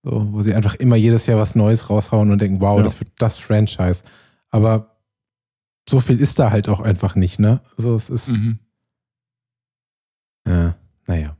So, 0.02 0.28
wo 0.32 0.42
sie 0.42 0.56
einfach 0.56 0.74
immer 0.74 0.96
jedes 0.96 1.28
Jahr 1.28 1.38
was 1.38 1.54
Neues 1.54 1.88
raushauen 1.92 2.32
und 2.32 2.42
denken, 2.42 2.60
wow, 2.60 2.78
Ja. 2.78 2.84
das 2.84 3.00
wird 3.00 3.12
das 3.20 3.38
Franchise. 3.38 4.04
Aber 4.50 4.98
so 5.88 6.00
viel 6.00 6.20
ist 6.20 6.40
da 6.40 6.50
halt 6.50 6.68
auch 6.68 6.80
einfach 6.80 7.14
nicht, 7.14 7.38
ne? 7.40 7.62
Also 7.78 7.94
es 7.94 8.10
ist, 8.10 8.30
Mhm. 8.36 8.58
ja, 10.48 10.76
naja. 11.06 11.37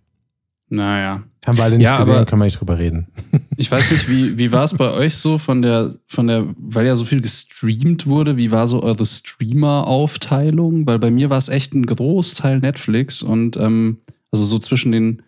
Naja. 0.70 1.24
Haben 1.46 1.58
wir 1.58 1.64
alle 1.64 1.78
nicht 1.78 1.86
Ja, 1.86 2.00
gesehen, 2.00 2.26
können 2.26 2.42
wir 2.42 2.46
nicht 2.46 2.60
drüber 2.60 2.78
reden. 2.78 3.08
Ich 3.60 3.72
weiß 3.72 3.90
nicht, 3.90 4.08
wie, 4.08 4.38
wie 4.38 4.52
war 4.52 4.66
es 4.66 4.76
bei 4.76 4.92
euch 4.92 5.16
so 5.16 5.40
von 5.40 5.64
der, 5.64 5.96
von 6.06 6.28
der, 6.28 6.46
weil 6.60 6.86
ja 6.86 6.96
so 6.96 7.06
viel 7.06 7.22
gestreamt 7.22 8.06
wurde, 8.06 8.38
wie 8.38 8.52
war 8.52 8.68
so 8.68 8.84
eure 8.84 9.04
Streamer-Aufteilung? 9.04 10.86
Weil 10.86 11.00
bei 11.00 11.10
mir 11.10 11.32
war 11.32 11.40
es 11.40 11.50
echt 11.50 11.74
ein 11.74 11.88
Großteil 11.88 12.60
Netflix 12.60 13.24
und 13.24 13.58
ähm, 13.58 13.98
also 14.30 14.46
so 14.46 14.60
zwischen 14.60 14.92
den, 14.92 15.24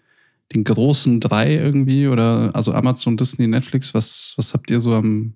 den 0.53 0.63
großen 0.63 1.19
drei 1.21 1.55
irgendwie 1.55 2.07
oder 2.07 2.51
also 2.53 2.71
Amazon, 2.73 3.17
Disney, 3.17 3.47
Netflix, 3.47 3.95
was, 3.95 4.35
was 4.37 4.53
habt 4.53 4.69
ihr 4.69 4.79
so 4.79 4.93
am, 4.93 5.33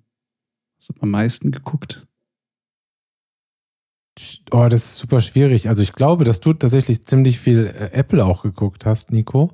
am 1.00 1.10
meisten 1.10 1.50
geguckt? 1.50 2.06
Oh, 4.52 4.68
das 4.68 4.84
ist 4.84 4.98
super 4.98 5.20
schwierig. 5.20 5.68
Also 5.68 5.82
ich 5.82 5.92
glaube, 5.92 6.22
dass 6.22 6.38
du 6.38 6.52
tatsächlich 6.52 7.04
ziemlich 7.06 7.40
viel 7.40 7.66
äh, 7.66 7.90
Apple 7.92 8.24
auch 8.24 8.42
geguckt 8.42 8.86
hast, 8.86 9.10
Nico. 9.10 9.52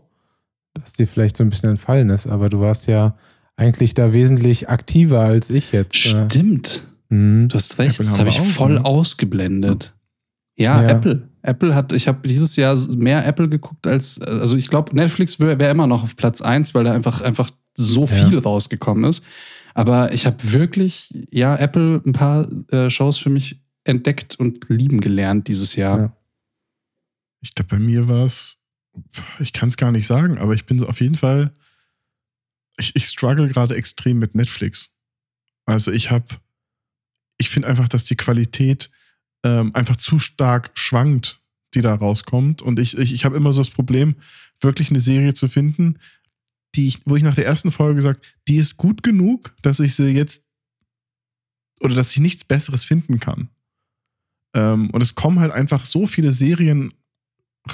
Dass 0.80 0.92
dir 0.94 1.06
vielleicht 1.06 1.36
so 1.36 1.44
ein 1.44 1.50
bisschen 1.50 1.70
entfallen 1.70 2.10
ist, 2.10 2.26
aber 2.26 2.48
du 2.48 2.60
warst 2.60 2.86
ja 2.86 3.16
eigentlich 3.56 3.94
da 3.94 4.12
wesentlich 4.12 4.68
aktiver 4.68 5.20
als 5.20 5.50
ich 5.50 5.72
jetzt. 5.72 5.94
äh. 5.94 6.24
Stimmt. 6.28 6.86
Mhm. 7.08 7.48
Du 7.48 7.54
hast 7.54 7.78
recht, 7.78 7.94
Apple 7.94 8.04
das 8.06 8.18
habe 8.18 8.28
ich 8.30 8.40
voll 8.40 8.74
ne? 8.74 8.84
ausgeblendet. 8.84 9.94
Ja, 10.56 10.82
Ja. 10.82 10.88
Apple. 10.90 11.28
Apple 11.42 11.74
hat, 11.74 11.92
ich 11.92 12.06
habe 12.06 12.28
dieses 12.28 12.56
Jahr 12.56 12.76
mehr 12.96 13.26
Apple 13.26 13.48
geguckt 13.48 13.86
als, 13.86 14.20
also 14.20 14.56
ich 14.58 14.68
glaube, 14.68 14.94
Netflix 14.94 15.40
wäre 15.40 15.58
wär 15.58 15.70
immer 15.70 15.86
noch 15.86 16.02
auf 16.02 16.14
Platz 16.16 16.42
1, 16.42 16.74
weil 16.74 16.84
da 16.84 16.92
einfach, 16.92 17.22
einfach 17.22 17.50
so 17.74 18.00
Ja. 18.00 18.06
viel 18.06 18.38
rausgekommen 18.38 19.04
ist. 19.04 19.24
Aber 19.74 20.12
ich 20.12 20.26
habe 20.26 20.36
wirklich, 20.52 21.08
ja, 21.30 21.56
Apple 21.56 22.02
ein 22.04 22.12
paar 22.12 22.46
äh, 22.72 22.90
Shows 22.90 23.16
für 23.16 23.30
mich 23.30 23.62
entdeckt 23.84 24.36
und 24.38 24.66
lieben 24.68 25.00
gelernt 25.00 25.48
dieses 25.48 25.76
Jahr. 25.76 25.98
Ja. 25.98 26.16
Ich 27.40 27.54
glaube, 27.54 27.76
bei 27.76 27.78
mir 27.78 28.06
war 28.08 28.26
es, 28.26 28.58
ich 29.38 29.52
kann 29.52 29.68
es 29.68 29.76
gar 29.76 29.92
nicht 29.92 30.06
sagen, 30.06 30.38
aber 30.38 30.54
ich 30.54 30.66
bin 30.66 30.82
auf 30.84 31.00
jeden 31.00 31.14
Fall, 31.14 31.52
ich, 32.76 32.94
ich 32.96 33.06
struggle 33.06 33.48
gerade 33.48 33.76
extrem 33.76 34.18
mit 34.18 34.34
Netflix. 34.34 34.94
Also 35.64 35.92
ich 35.92 36.10
habe, 36.10 36.26
ich 37.38 37.50
finde 37.50 37.68
einfach, 37.68 37.88
dass 37.88 38.04
die 38.04 38.16
Qualität 38.16 38.90
ähm, 39.44 39.74
einfach 39.74 39.96
zu 39.96 40.18
stark 40.18 40.70
schwankt, 40.74 41.40
die 41.74 41.80
da 41.80 41.94
rauskommt. 41.94 42.62
Und 42.62 42.78
ich, 42.78 42.96
ich, 42.96 43.12
ich 43.12 43.24
habe 43.24 43.36
immer 43.36 43.52
so 43.52 43.60
das 43.60 43.70
Problem, 43.70 44.16
wirklich 44.60 44.90
eine 44.90 45.00
Serie 45.00 45.34
zu 45.34 45.48
finden, 45.48 45.98
die 46.74 46.86
ich, 46.86 47.00
wo 47.04 47.16
ich 47.16 47.22
nach 47.22 47.34
der 47.34 47.46
ersten 47.46 47.72
Folge 47.72 47.96
gesagt, 47.96 48.36
die 48.48 48.56
ist 48.56 48.76
gut 48.76 49.02
genug, 49.02 49.54
dass 49.62 49.80
ich 49.80 49.94
sie 49.94 50.10
jetzt 50.10 50.44
oder 51.80 51.94
dass 51.94 52.12
ich 52.12 52.20
nichts 52.20 52.44
Besseres 52.44 52.84
finden 52.84 53.20
kann. 53.20 53.48
Ähm, 54.54 54.90
und 54.90 55.02
es 55.02 55.14
kommen 55.14 55.40
halt 55.40 55.52
einfach 55.52 55.84
so 55.84 56.06
viele 56.06 56.32
Serien 56.32 56.92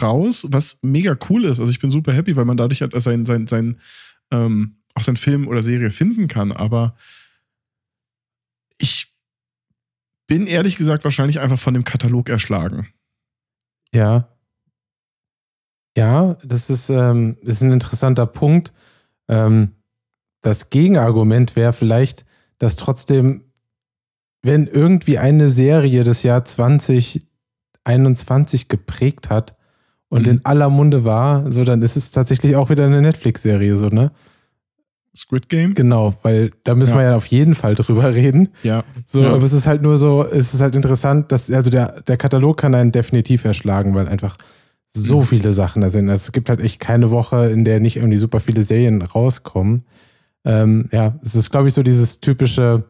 raus, 0.00 0.46
was 0.50 0.78
mega 0.82 1.16
cool 1.28 1.44
ist. 1.44 1.60
Also 1.60 1.70
ich 1.70 1.80
bin 1.80 1.90
super 1.90 2.12
happy, 2.12 2.36
weil 2.36 2.44
man 2.44 2.56
dadurch 2.56 2.82
halt 2.82 3.00
sein, 3.00 3.26
sein, 3.26 3.46
sein, 3.46 3.80
ähm, 4.30 4.76
auch 4.94 5.02
seinen 5.02 5.16
Film 5.16 5.48
oder 5.48 5.62
Serie 5.62 5.90
finden 5.90 6.28
kann. 6.28 6.52
Aber 6.52 6.96
ich 8.78 9.14
bin 10.26 10.46
ehrlich 10.46 10.76
gesagt 10.76 11.04
wahrscheinlich 11.04 11.40
einfach 11.40 11.58
von 11.58 11.74
dem 11.74 11.84
Katalog 11.84 12.28
erschlagen. 12.28 12.88
Ja. 13.92 14.28
Ja, 15.96 16.34
das 16.44 16.68
ist, 16.68 16.90
ähm, 16.90 17.38
ist 17.40 17.62
ein 17.62 17.72
interessanter 17.72 18.26
Punkt. 18.26 18.72
Ähm, 19.28 19.72
das 20.42 20.70
Gegenargument 20.70 21.56
wäre 21.56 21.72
vielleicht, 21.72 22.26
dass 22.58 22.76
trotzdem, 22.76 23.44
wenn 24.42 24.66
irgendwie 24.66 25.18
eine 25.18 25.48
Serie 25.48 26.04
das 26.04 26.22
Jahr 26.22 26.44
2021 26.44 28.68
geprägt 28.68 29.30
hat 29.30 29.55
und 30.16 30.26
Mhm. 30.26 30.32
in 30.34 30.40
aller 30.44 30.68
Munde 30.70 31.04
war, 31.04 31.50
so 31.52 31.64
dann 31.64 31.82
ist 31.82 31.96
es 31.96 32.10
tatsächlich 32.10 32.56
auch 32.56 32.70
wieder 32.70 32.84
eine 32.86 33.00
Netflix-Serie, 33.02 33.76
so, 33.76 33.88
ne? 33.88 34.10
Squid 35.14 35.48
Game? 35.48 35.74
Genau, 35.74 36.14
weil 36.22 36.50
da 36.64 36.74
müssen 36.74 36.92
Ja. 36.92 36.98
wir 36.98 37.02
ja 37.04 37.16
auf 37.16 37.26
jeden 37.26 37.54
Fall 37.54 37.74
drüber 37.74 38.04
reden. 38.14 38.50
Ja. 38.62 38.84
So, 39.06 39.22
Ja. 39.22 39.32
aber 39.34 39.42
es 39.44 39.52
ist 39.52 39.66
halt 39.66 39.80
nur 39.82 39.96
so, 39.96 40.24
es 40.26 40.52
ist 40.52 40.60
halt 40.60 40.74
interessant, 40.74 41.32
dass, 41.32 41.50
also 41.50 41.70
der, 41.70 42.02
der 42.02 42.16
Katalog 42.18 42.58
kann 42.58 42.74
einen 42.74 42.92
definitiv 42.92 43.44
erschlagen, 43.44 43.94
weil 43.94 44.08
einfach 44.08 44.36
so 44.92 45.20
Mhm. 45.20 45.24
viele 45.24 45.52
Sachen 45.52 45.80
da 45.82 45.88
sind. 45.90 46.10
Also 46.10 46.24
es 46.26 46.32
gibt 46.32 46.48
halt 46.50 46.60
echt 46.60 46.80
keine 46.80 47.10
Woche, 47.10 47.50
in 47.50 47.64
der 47.64 47.80
nicht 47.80 47.96
irgendwie 47.96 48.16
super 48.18 48.40
viele 48.40 48.62
Serien 48.62 49.00
rauskommen. 49.02 49.84
Ähm, 50.44 50.88
ja, 50.92 51.18
es 51.22 51.34
ist, 51.34 51.50
glaube 51.50 51.68
ich, 51.68 51.74
so 51.74 51.82
dieses 51.82 52.20
typische 52.20 52.84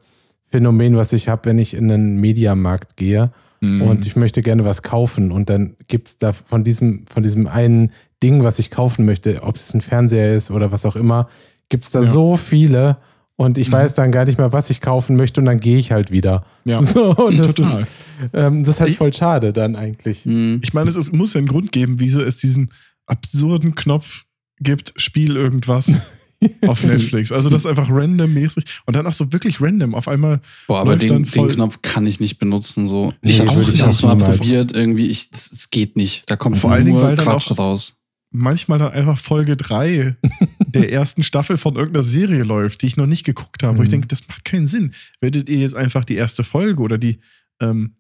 Phänomen, 0.51 0.97
was 0.97 1.13
ich 1.13 1.29
habe, 1.29 1.45
wenn 1.47 1.59
ich 1.59 1.75
in 1.75 1.91
einen 1.91 2.21
Mediamarkt 2.21 2.97
gehe 2.97 3.31
Mhm. 3.75 3.83
und 3.83 4.07
ich 4.07 4.17
möchte 4.17 4.43
gerne 4.43 4.65
was 4.65 4.83
kaufen 4.83 5.31
und 5.33 5.51
dann 5.51 5.77
gibt 5.89 6.09
es 6.09 6.19
da 6.19 6.33
von 6.33 6.65
diesem, 6.65 7.05
von 7.07 7.23
diesem 7.23 7.47
einen 7.47 7.93
Ding, 8.23 8.43
was 8.43 8.59
ich 8.59 8.71
kaufen 8.71 9.05
möchte, 9.05 9.43
ob 9.43 9.57
es 9.57 9.75
ein 9.75 9.81
Fernseher 9.81 10.35
ist 10.35 10.51
oder 10.51 10.73
was 10.73 10.87
auch 10.87 10.97
immer, 10.97 11.29
gibt 11.69 11.85
es 11.85 11.91
da 11.91 12.01
Ja. 12.01 12.07
so 12.09 12.37
viele 12.37 12.97
und 13.37 13.59
ich 13.59 13.69
Mhm. 13.69 13.73
weiß 13.73 13.95
dann 13.95 14.13
gar 14.13 14.25
nicht 14.25 14.39
mehr, 14.39 14.53
was 14.53 14.71
ich 14.71 14.81
kaufen 14.81 15.17
möchte 15.17 15.41
und 15.41 15.45
dann 15.47 15.59
gehe 15.61 15.77
ich 15.79 15.93
halt 15.93 16.11
wieder. 16.11 16.45
ja. 16.65 16.79
So, 16.83 17.15
und 17.17 17.39
das, 17.39 17.55
Total. 17.55 17.83
ist, 17.83 17.89
ähm, 18.33 18.65
das 18.65 18.77
ist 18.77 18.81
halt 18.81 18.91
Ich- 18.91 18.97
voll 18.99 19.13
schade 19.13 19.53
dann 19.53 19.77
eigentlich. 19.77 20.25
Hm. 20.25 20.61
Ich 20.63 20.73
meine, 20.73 20.89
es, 20.89 20.97
ist, 20.97 21.13
muss 21.13 21.35
ja 21.35 21.39
einen 21.39 21.49
Grund 21.49 21.73
geben, 21.73 22.01
wieso 22.01 22.21
es 22.23 22.37
diesen 22.39 22.71
absurden 23.07 23.75
Knopf 23.75 24.25
gibt, 24.59 24.95
Spiel 24.97 25.37
irgendwas 25.37 25.87
auf 26.67 26.83
Netflix. 26.85 27.33
Also 27.33 27.49
das 27.51 27.63
ist 27.63 27.67
einfach 27.67 27.89
randommäßig 27.91 28.65
und 28.87 28.97
dann 28.97 29.07
auch 29.07 29.13
so 29.13 29.33
wirklich 29.33 29.61
random. 29.61 29.95
Auf 29.95 30.09
einmal, 30.09 30.41
Boah, 30.67 30.81
aber 30.81 30.97
den, 30.97 31.09
dann 31.09 31.23
den 31.25 31.49
Knopf 31.49 31.81
kann 31.83 32.07
ich 32.07 32.21
nicht 32.21 32.39
benutzen. 32.39 32.87
So. 32.87 33.13
Nee, 33.23 33.33
ich 33.33 33.41
hab's 33.83 34.05
auch 34.05 34.15
mal 34.17 34.37
probiert, 34.37 34.73
irgendwie. 34.73 35.07
Ich, 35.07 35.29
es 35.33 35.51
es 35.53 35.71
geht 35.71 35.97
nicht. 35.97 36.25
Da 36.27 36.37
kommt 36.37 36.59
Vor 36.59 36.71
allen 36.73 36.87
nur 36.89 36.97
Dingen, 36.99 37.09
weil 37.09 37.17
dann 37.17 37.25
Quatsch 37.27 37.51
auch- 37.53 37.59
raus. 37.59 37.97
manchmal 38.31 38.79
dann 38.79 38.93
einfach 38.93 39.19
Folge 39.19 39.57
3 39.57 40.17
der 40.67 40.93
ersten 40.93 41.23
Staffel 41.23 41.57
von 41.57 41.77
irgendeiner 41.77 42.05
Serie 42.05 42.43
läuft, 42.43 42.83
die 42.83 42.87
ich 42.87 42.97
noch 42.97 43.07
nicht 43.07 43.25
geguckt 43.25 43.63
habe, 43.63 43.79
wo 43.79 43.83
ich 43.83 43.89
Mhm. 43.89 43.93
denke, 43.93 44.09
das 44.09 44.29
macht 44.29 44.45
keinen 44.45 44.67
Sinn. 44.67 44.93
Werdet 45.21 45.49
ihr 45.49 45.59
jetzt 45.59 45.75
einfach 45.75 46.05
die 46.05 46.17
erste 46.17 46.45
Folge 46.45 46.83
oder 46.83 46.99
die 46.99 47.19
ähm, 47.63 47.95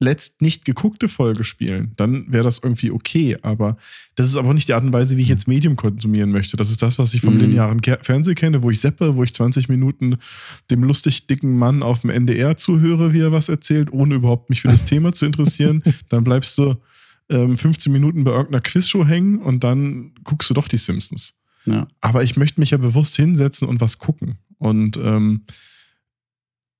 letzt 0.00 0.42
nicht 0.42 0.64
geguckte 0.64 1.08
Folge 1.08 1.44
spielen, 1.44 1.92
dann 1.96 2.30
wäre 2.30 2.44
das 2.44 2.58
irgendwie 2.62 2.90
okay. 2.90 3.36
Aber 3.42 3.76
das 4.16 4.26
ist 4.26 4.36
aber 4.36 4.52
nicht 4.52 4.68
die 4.68 4.74
Art 4.74 4.84
und 4.84 4.92
Weise, 4.92 5.16
wie 5.16 5.22
ich 5.22 5.28
jetzt 5.28 5.46
Medium 5.48 5.76
konsumieren 5.76 6.30
möchte. 6.30 6.56
Das 6.56 6.70
ist 6.70 6.82
das, 6.82 6.98
was 6.98 7.14
ich 7.14 7.20
vom 7.20 7.34
Mhm. 7.34 7.40
linearen 7.40 7.80
Ke- 7.80 8.00
Fernsehen 8.02 8.34
kenne, 8.34 8.62
wo 8.62 8.70
ich 8.70 8.80
seppe, 8.80 9.16
wo 9.16 9.22
ich 9.22 9.32
20 9.32 9.68
Minuten 9.68 10.16
dem 10.70 10.82
lustig 10.82 11.26
dicken 11.28 11.56
Mann 11.58 11.82
auf 11.82 12.00
dem 12.00 12.10
NDR 12.10 12.56
zuhöre, 12.56 13.12
wie 13.12 13.20
er 13.20 13.32
was 13.32 13.48
erzählt, 13.48 13.92
ohne 13.92 14.16
überhaupt 14.16 14.50
mich 14.50 14.62
für 14.62 14.68
das 14.68 14.84
Thema 14.84 15.12
zu 15.12 15.26
interessieren. 15.26 15.82
Dann 16.08 16.24
bleibst 16.24 16.58
du 16.58 16.74
ähm, 17.30 17.56
15 17.56 17.90
Minuten 17.92 18.24
bei 18.24 18.32
irgendeiner 18.32 18.60
Quizshow 18.62 19.06
hängen 19.06 19.38
und 19.38 19.64
dann 19.64 20.12
guckst 20.24 20.50
du 20.50 20.54
doch 20.54 20.68
die 20.68 20.76
Simpsons. 20.76 21.34
Ja. 21.64 21.88
Aber 22.02 22.22
ich 22.22 22.36
möchte 22.36 22.60
mich 22.60 22.72
ja 22.72 22.76
bewusst 22.76 23.16
hinsetzen 23.16 23.66
und 23.68 23.80
was 23.80 23.98
gucken. 23.98 24.34
Und 24.58 24.98
ähm, 24.98 25.42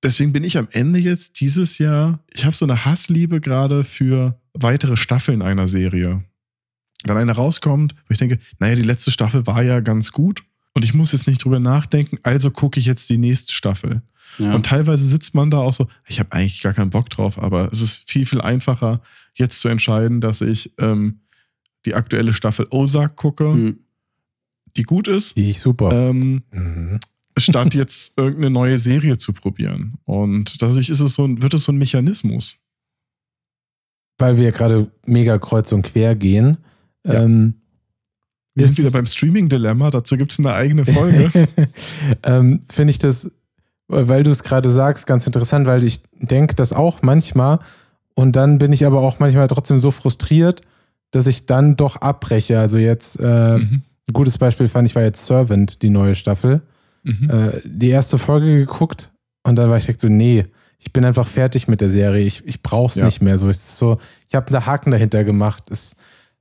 deswegen 0.05 0.31
bin 0.31 0.43
ich 0.43 0.57
am 0.57 0.67
Ende 0.71 0.99
jetzt 0.99 1.39
dieses 1.41 1.77
Jahr, 1.77 2.19
ich 2.33 2.45
habe 2.45 2.55
so 2.55 2.65
eine 2.65 2.85
Hassliebe 2.85 3.41
gerade 3.41 3.83
für 3.83 4.39
weitere 4.53 4.95
Staffeln 4.97 5.41
einer 5.41 5.67
Serie. 5.67 6.23
Wenn 7.03 7.17
eine 7.17 7.33
rauskommt, 7.33 7.95
wo 8.07 8.11
ich 8.13 8.17
denke, 8.17 8.39
naja, 8.59 8.75
die 8.75 8.81
letzte 8.81 9.11
Staffel 9.11 9.45
war 9.45 9.61
ja 9.63 9.79
ganz 9.81 10.11
gut 10.11 10.43
und 10.73 10.83
ich 10.85 10.93
muss 10.93 11.11
jetzt 11.11 11.27
nicht 11.27 11.43
drüber 11.43 11.59
nachdenken, 11.59 12.17
also 12.23 12.49
gucke 12.51 12.79
ich 12.79 12.85
jetzt 12.85 13.09
die 13.09 13.17
nächste 13.17 13.51
Staffel. 13.53 14.01
Ja. 14.39 14.53
Und 14.55 14.65
teilweise 14.65 15.07
sitzt 15.07 15.35
man 15.35 15.51
da 15.51 15.57
auch 15.59 15.73
so, 15.73 15.87
ich 16.07 16.19
habe 16.19 16.31
eigentlich 16.31 16.61
gar 16.61 16.73
keinen 16.73 16.89
Bock 16.89 17.09
drauf, 17.09 17.37
aber 17.41 17.69
es 17.71 17.81
ist 17.81 18.09
viel, 18.09 18.25
viel 18.25 18.41
einfacher, 18.41 19.01
jetzt 19.33 19.59
zu 19.59 19.67
entscheiden, 19.69 20.19
dass 20.21 20.41
ich 20.41 20.73
ähm, 20.79 21.19
die 21.85 21.93
aktuelle 21.93 22.33
Staffel 22.33 22.67
Ozark 22.71 23.15
gucke, 23.15 23.45
Hm. 23.53 23.79
die 24.75 24.83
gut 24.83 25.07
ist, 25.07 25.37
Die 25.37 25.51
ich 25.51 25.59
super. 25.59 25.91
ähm, 25.91 26.41
Mhm. 26.51 26.99
Statt 27.37 27.73
jetzt 27.73 28.13
irgendeine 28.17 28.49
neue 28.49 28.79
Serie 28.79 29.17
zu 29.17 29.33
probieren. 29.33 29.95
Und 30.05 30.61
dadurch 30.61 30.89
ist 30.89 30.99
es 31.01 31.15
so, 31.15 31.25
ein- 31.25 31.41
wird 31.41 31.53
es 31.53 31.65
so 31.65 31.71
ein 31.71 31.77
Mechanismus. 31.77 32.57
Weil 34.17 34.37
wir 34.37 34.51
gerade 34.51 34.89
mega 35.05 35.37
kreuz 35.37 35.71
und 35.71 35.81
quer 35.83 36.15
gehen. 36.15 36.57
Ja. 37.05 37.23
Ähm, 37.23 37.55
Wir 38.55 38.65
sind 38.67 38.77
wieder 38.77 38.91
beim 38.91 39.05
Streaming-Dilemma, 39.05 39.89
dazu 39.89 40.15
gibt 40.15 40.31
es 40.31 40.39
eine 40.39 40.53
eigene 40.53 40.85
Folge. 40.85 41.29
ähm, 42.23 42.61
Finde 42.71 42.91
ich 42.91 42.99
das, 42.99 43.29
weil 43.87 44.23
du 44.23 44.31
es 44.31 44.43
gerade 44.43 44.69
sagst, 44.69 45.05
ganz 45.05 45.27
interessant, 45.27 45.67
weil 45.67 45.83
ich 45.83 46.01
denke 46.13 46.55
das 46.55 46.71
auch 46.71 47.01
manchmal 47.01 47.59
und 48.13 48.37
dann 48.37 48.57
bin 48.57 48.71
ich 48.71 48.85
aber 48.85 49.01
auch 49.01 49.19
manchmal 49.19 49.47
trotzdem 49.49 49.77
so 49.77 49.91
frustriert, 49.91 50.61
dass 51.11 51.27
ich 51.27 51.45
dann 51.45 51.75
doch 51.75 51.97
abbreche. 51.97 52.57
Also 52.57 52.77
jetzt, 52.77 53.19
äh, 53.19 53.57
Mhm. 53.57 53.81
ein 54.07 54.13
gutes 54.13 54.37
Beispiel 54.37 54.69
fand 54.69 54.87
ich 54.87 54.95
war 54.95 55.03
jetzt 55.03 55.25
Servant, 55.25 55.81
die 55.81 55.89
neue 55.89 56.15
Staffel. 56.15 56.61
Mhm. 57.05 57.29
Äh, 57.29 57.61
die 57.63 57.89
erste 57.89 58.17
Folge 58.17 58.57
geguckt 58.57 59.11
und 59.43 59.55
dann 59.55 59.69
war 59.69 59.77
ich 59.77 59.85
direkt 59.85 60.01
so, 60.01 60.09
nee, 60.09 60.45
ich 60.79 60.91
bin 60.91 61.05
einfach 61.05 61.27
fertig 61.27 61.67
mit 61.67 61.79
der 61.81 61.89
Serie. 61.89 62.25
Ich, 62.25 62.45
ich 62.45 62.61
brauche 62.61 62.89
es 62.91 62.95
Ja. 62.95 63.05
nicht 63.05 63.21
mehr. 63.21 63.37
So, 63.37 63.47
ist 63.47 63.77
so, 63.77 63.99
ich 64.27 64.35
habe 64.35 64.47
einen 64.53 64.65
Haken 64.65 64.91
dahinter 64.91 65.23
gemacht. 65.23 65.63
Es, 65.71 65.95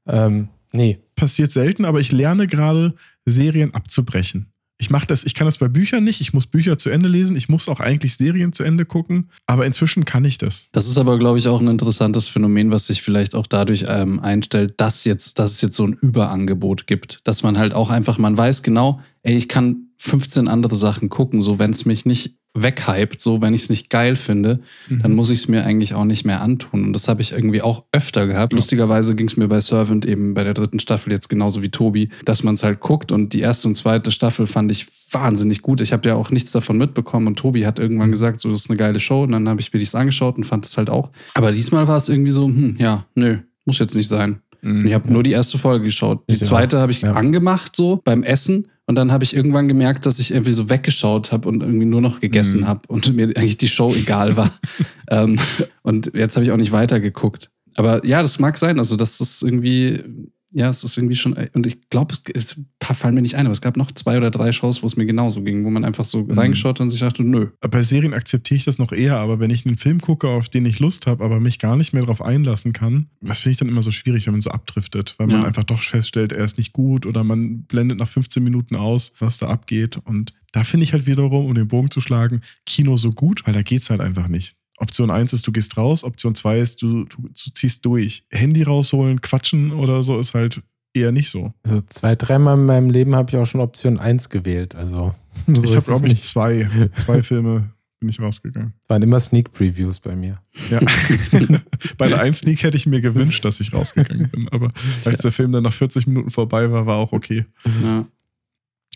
ähm, 0.06 0.48
nee. 0.72 0.98
Passiert 1.16 1.52
selten, 1.52 1.84
aber 1.84 2.00
ich 2.00 2.10
lerne 2.10 2.46
gerade, 2.48 2.94
Serien 3.24 3.72
abzubrechen. 3.72 4.50
Ich 4.76 4.90
mache 4.90 5.06
das, 5.06 5.22
ich 5.24 5.34
kann 5.34 5.46
das 5.46 5.58
bei 5.58 5.68
Büchern 5.68 6.02
nicht, 6.02 6.20
ich 6.20 6.34
muss 6.34 6.48
Bücher 6.48 6.76
zu 6.76 6.90
Ende 6.90 7.08
lesen, 7.08 7.36
ich 7.36 7.48
muss 7.48 7.68
auch 7.68 7.78
eigentlich 7.78 8.16
Serien 8.16 8.52
zu 8.52 8.64
Ende 8.64 8.84
gucken, 8.84 9.30
aber 9.46 9.64
inzwischen 9.66 10.04
kann 10.04 10.24
ich 10.24 10.36
das. 10.36 10.66
Das 10.72 10.88
ist 10.88 10.98
aber, 10.98 11.16
glaube 11.16 11.38
ich, 11.38 11.46
auch 11.46 11.60
ein 11.60 11.68
interessantes 11.68 12.26
Phänomen, 12.26 12.72
was 12.72 12.88
sich 12.88 13.00
vielleicht 13.00 13.36
auch 13.36 13.46
dadurch 13.46 13.84
ähm, 13.88 14.18
einstellt, 14.18 14.74
dass, 14.78 15.04
jetzt, 15.04 15.38
dass 15.38 15.52
es 15.52 15.60
jetzt 15.60 15.76
so 15.76 15.86
ein 15.86 15.92
Überangebot 15.92 16.88
gibt. 16.88 17.20
Dass 17.22 17.44
man 17.44 17.56
halt 17.56 17.72
auch 17.72 17.88
einfach, 17.90 18.18
man 18.18 18.36
weiß 18.36 18.64
genau, 18.64 19.00
ey, 19.22 19.36
ich 19.36 19.48
kann 19.48 19.90
15 20.04 20.48
andere 20.48 20.76
Sachen 20.76 21.08
gucken, 21.08 21.40
so 21.40 21.58
wenn 21.58 21.70
es 21.70 21.86
mich 21.86 22.04
nicht 22.04 22.34
weghypt, 22.56 23.20
so 23.20 23.40
wenn 23.42 23.52
ich 23.54 23.62
es 23.62 23.70
nicht 23.70 23.88
geil 23.90 24.14
finde, 24.14 24.60
dann 24.88 25.14
muss 25.14 25.30
ich 25.30 25.40
es 25.40 25.48
mir 25.48 25.64
eigentlich 25.64 25.94
auch 25.94 26.04
nicht 26.04 26.24
mehr 26.24 26.40
antun. 26.40 26.84
Und 26.84 26.92
das 26.92 27.08
habe 27.08 27.20
ich 27.22 27.32
irgendwie 27.32 27.62
auch 27.62 27.84
öfter 27.90 28.26
gehabt. 28.26 28.52
Ja. 28.52 28.56
Lustigerweise 28.56 29.14
ging 29.16 29.26
es 29.26 29.36
mir 29.36 29.48
bei 29.48 29.60
Servant 29.60 30.04
eben 30.06 30.34
bei 30.34 30.44
der 30.44 30.54
dritten 30.54 30.78
Staffel 30.78 31.10
jetzt 31.10 31.28
genauso 31.28 31.62
wie 31.62 31.70
Tobi, 31.70 32.10
dass 32.26 32.44
man 32.44 32.54
es 32.54 32.62
halt 32.62 32.78
guckt 32.80 33.10
und 33.12 33.32
die 33.32 33.40
erste 33.40 33.66
und 33.66 33.74
zweite 33.76 34.12
Staffel 34.12 34.46
fand 34.46 34.70
ich 34.70 34.86
wahnsinnig 35.10 35.62
gut. 35.62 35.80
Ich 35.80 35.92
habe 35.92 36.06
ja 36.08 36.14
auch 36.14 36.30
nichts 36.30 36.52
davon 36.52 36.76
mitbekommen 36.78 37.26
und 37.26 37.38
Tobi 37.38 37.66
hat 37.66 37.78
irgendwann 37.78 38.10
gesagt, 38.10 38.40
so 38.40 38.50
das 38.50 38.60
ist 38.60 38.70
eine 38.70 38.76
geile 38.76 39.00
Show 39.00 39.22
und 39.24 39.32
dann 39.32 39.48
habe 39.48 39.60
ich 39.60 39.72
mir 39.72 39.78
dies 39.80 39.94
angeschaut 39.94 40.36
und 40.36 40.44
fand 40.44 40.64
es 40.66 40.76
halt 40.76 40.90
auch. 40.90 41.10
Aber 41.34 41.50
diesmal 41.50 41.88
war 41.88 41.96
es 41.96 42.08
irgendwie 42.08 42.32
so, 42.32 42.44
hm, 42.46 42.76
ja, 42.78 43.04
nö, 43.16 43.38
muss 43.64 43.78
jetzt 43.80 43.96
nicht 43.96 44.08
sein. 44.08 44.40
Mhm. 44.62 44.86
Ich 44.86 44.94
habe 44.94 45.12
nur 45.12 45.22
die 45.22 45.32
erste 45.32 45.58
Folge 45.58 45.86
geschaut. 45.86 46.22
Die 46.30 46.38
zweite 46.38 46.78
habe 46.78 46.92
ich 46.92 47.02
Ja. 47.02 47.12
angemacht 47.14 47.74
so 47.74 48.00
beim 48.04 48.22
Essen 48.22 48.68
und 48.86 48.96
dann 48.96 49.12
habe 49.12 49.24
ich 49.24 49.34
irgendwann 49.34 49.68
gemerkt, 49.68 50.04
dass 50.06 50.18
ich 50.18 50.30
irgendwie 50.30 50.52
so 50.52 50.68
weggeschaut 50.68 51.32
habe 51.32 51.48
und 51.48 51.62
irgendwie 51.62 51.86
nur 51.86 52.00
noch 52.00 52.20
gegessen 52.20 52.60
Mhm. 52.60 52.66
habe 52.68 52.80
und 52.88 53.14
mir 53.14 53.28
eigentlich 53.36 53.56
die 53.56 53.68
Show 53.68 53.94
egal 53.94 54.36
war. 54.36 54.50
ähm, 55.10 55.38
und 55.82 56.12
jetzt 56.14 56.36
habe 56.36 56.44
ich 56.44 56.52
auch 56.52 56.56
nicht 56.56 56.72
weitergeguckt. 56.72 57.50
Aber 57.76 58.04
ja, 58.06 58.22
das 58.22 58.38
mag 58.38 58.56
sein. 58.58 58.78
Also 58.78 58.96
das 58.96 59.20
ist 59.20 59.42
irgendwie, 59.42 60.04
ja, 60.54 60.70
es 60.70 60.84
ist 60.84 60.96
irgendwie 60.96 61.16
schon. 61.16 61.32
Und 61.52 61.66
ich 61.66 61.90
glaube, 61.90 62.14
es, 62.14 62.22
es 62.34 62.60
fallen 62.94 63.14
mir 63.14 63.22
nicht 63.22 63.34
ein, 63.34 63.46
aber 63.46 63.52
es 63.52 63.60
gab 63.60 63.76
noch 63.76 63.90
zwei 63.92 64.16
oder 64.16 64.30
drei 64.30 64.52
Shows, 64.52 64.82
wo 64.82 64.86
es 64.86 64.96
mir 64.96 65.04
genauso 65.04 65.42
ging, 65.42 65.64
wo 65.64 65.70
man 65.70 65.84
einfach 65.84 66.04
so 66.04 66.22
Mhm. 66.24 66.30
reingeschaut 66.32 66.80
und 66.80 66.90
sich 66.90 67.00
dachte, 67.00 67.24
nö. 67.24 67.48
Bei 67.60 67.82
Serien 67.82 68.14
akzeptiere 68.14 68.56
ich 68.58 68.64
das 68.64 68.78
noch 68.78 68.92
eher, 68.92 69.16
aber 69.16 69.40
wenn 69.40 69.50
ich 69.50 69.66
einen 69.66 69.76
Film 69.76 70.00
gucke, 70.00 70.28
auf 70.28 70.48
den 70.48 70.64
ich 70.64 70.78
Lust 70.78 71.06
habe, 71.06 71.24
aber 71.24 71.40
mich 71.40 71.58
gar 71.58 71.76
nicht 71.76 71.92
mehr 71.92 72.02
darauf 72.02 72.22
einlassen 72.22 72.72
kann, 72.72 73.08
das 73.20 73.40
finde 73.40 73.52
ich 73.52 73.58
dann 73.58 73.68
immer 73.68 73.82
so 73.82 73.90
schwierig, 73.90 74.26
wenn 74.26 74.32
man 74.34 74.40
so 74.40 74.50
abdriftet, 74.50 75.14
weil 75.18 75.26
man 75.26 75.40
Ja. 75.40 75.46
einfach 75.46 75.64
doch 75.64 75.82
feststellt, 75.82 76.32
er 76.32 76.44
ist 76.44 76.56
nicht 76.56 76.72
gut 76.72 77.04
oder 77.04 77.24
man 77.24 77.64
blendet 77.64 77.98
nach 77.98 78.08
15 78.08 78.42
Minuten 78.44 78.76
aus, 78.76 79.12
was 79.18 79.38
da 79.38 79.48
abgeht. 79.48 79.98
Und 80.04 80.32
da 80.52 80.62
finde 80.62 80.84
ich 80.84 80.92
halt 80.92 81.06
wiederum, 81.06 81.46
um 81.46 81.54
den 81.54 81.66
Bogen 81.68 81.90
zu 81.90 82.00
schlagen, 82.00 82.42
Kino 82.64 82.96
so 82.96 83.10
gut, 83.12 83.44
weil 83.46 83.54
da 83.54 83.62
geht 83.62 83.82
es 83.82 83.90
halt 83.90 84.00
einfach 84.00 84.28
nicht. 84.28 84.54
Option 84.78 85.10
1 85.10 85.32
ist, 85.32 85.46
du 85.46 85.52
gehst 85.52 85.76
raus, 85.76 86.04
Option 86.04 86.34
2 86.34 86.58
ist, 86.58 86.82
du, 86.82 87.04
du, 87.04 87.22
du 87.22 87.50
ziehst 87.52 87.84
durch. 87.84 88.24
Handy 88.30 88.62
rausholen, 88.62 89.20
quatschen 89.20 89.72
oder 89.72 90.02
so 90.02 90.18
ist 90.18 90.34
halt 90.34 90.62
eher 90.94 91.12
nicht 91.12 91.30
so. 91.30 91.52
Also 91.64 91.80
zwei, 91.88 92.16
dreimal 92.16 92.58
in 92.58 92.66
meinem 92.66 92.90
Leben 92.90 93.14
habe 93.14 93.30
ich 93.30 93.36
auch 93.36 93.46
schon 93.46 93.60
Option 93.60 93.98
1 93.98 94.30
gewählt. 94.30 94.74
Also 94.84 95.14
so 95.46 95.64
ich 95.64 95.74
habe, 95.74 95.84
glaube 95.84 96.06
ich, 96.06 96.14
nicht. 96.14 96.24
zwei, 96.24 96.68
zwei 96.96 97.22
Filme 97.22 97.70
bin 98.00 98.08
ich 98.08 98.20
rausgegangen. 98.20 98.74
Waren 98.86 99.02
immer 99.02 99.18
Sneak 99.18 99.52
Previews 99.52 99.98
bei 99.98 100.14
mir. 100.14 100.36
Ja. 100.70 100.80
Bei 101.98 102.08
der 102.08 102.20
1 102.20 102.40
Sneak 102.40 102.62
hätte 102.62 102.76
ich 102.76 102.86
mir 102.86 103.00
gewünscht, 103.00 103.44
dass 103.44 103.60
ich 103.60 103.72
rausgegangen 103.72 104.30
bin. 104.30 104.48
Aber 104.50 104.72
als 105.04 105.22
der 105.22 105.32
Film 105.32 105.52
dann 105.52 105.62
nach 105.62 105.72
40 105.72 106.06
Minuten 106.06 106.30
vorbei 106.30 106.70
war, 106.70 106.86
war 106.86 106.98
auch 106.98 107.12
okay. 107.12 107.46
Ja. 107.82 108.04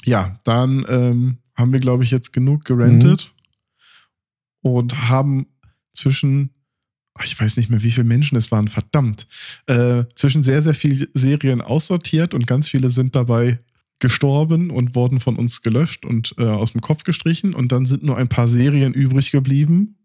Ja, 0.04 0.38
dann 0.44 0.84
ähm, 0.88 1.38
haben 1.54 1.72
wir, 1.72 1.80
glaube 1.80 2.04
ich, 2.04 2.10
jetzt 2.10 2.32
genug 2.32 2.64
gerentet 2.64 3.32
und 4.60 5.08
haben 5.08 5.46
zwischen, 5.98 6.50
ach, 7.14 7.24
ich 7.24 7.38
weiß 7.38 7.56
nicht 7.56 7.68
mehr, 7.70 7.82
wie 7.82 7.90
viele 7.90 8.04
Menschen 8.04 8.36
es 8.36 8.50
waren, 8.50 8.68
verdammt, 8.68 9.26
äh, 9.66 10.04
zwischen 10.14 10.42
sehr, 10.42 10.62
sehr 10.62 10.74
vielen 10.74 11.08
Serien 11.14 11.60
aussortiert 11.60 12.34
und 12.34 12.46
ganz 12.46 12.68
viele 12.68 12.90
sind 12.90 13.14
dabei 13.14 13.58
gestorben 14.00 14.70
und 14.70 14.94
wurden 14.94 15.20
von 15.20 15.36
uns 15.36 15.62
gelöscht 15.62 16.06
und 16.06 16.34
äh, 16.38 16.44
aus 16.44 16.72
dem 16.72 16.80
Kopf 16.80 17.02
gestrichen. 17.04 17.54
Und 17.54 17.72
dann 17.72 17.84
sind 17.84 18.04
nur 18.04 18.16
ein 18.16 18.28
paar 18.28 18.48
Serien 18.48 18.94
übrig 18.94 19.32
geblieben, 19.32 19.96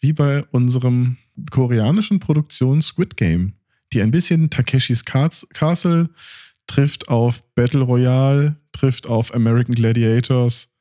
wie 0.00 0.12
bei 0.12 0.44
unserem 0.50 1.16
koreanischen 1.50 2.18
Produktion 2.18 2.82
Squid 2.82 3.16
Game, 3.16 3.54
die 3.92 4.02
ein 4.02 4.10
bisschen 4.10 4.50
Takeshis 4.50 5.04
Cas- 5.04 5.46
Castle 5.52 6.10
trifft 6.66 7.08
auf 7.08 7.42
Battle 7.54 7.82
Royale, 7.82 8.56
trifft 8.72 9.06
auf 9.06 9.32
American 9.34 9.74
Gladiators 9.74 10.73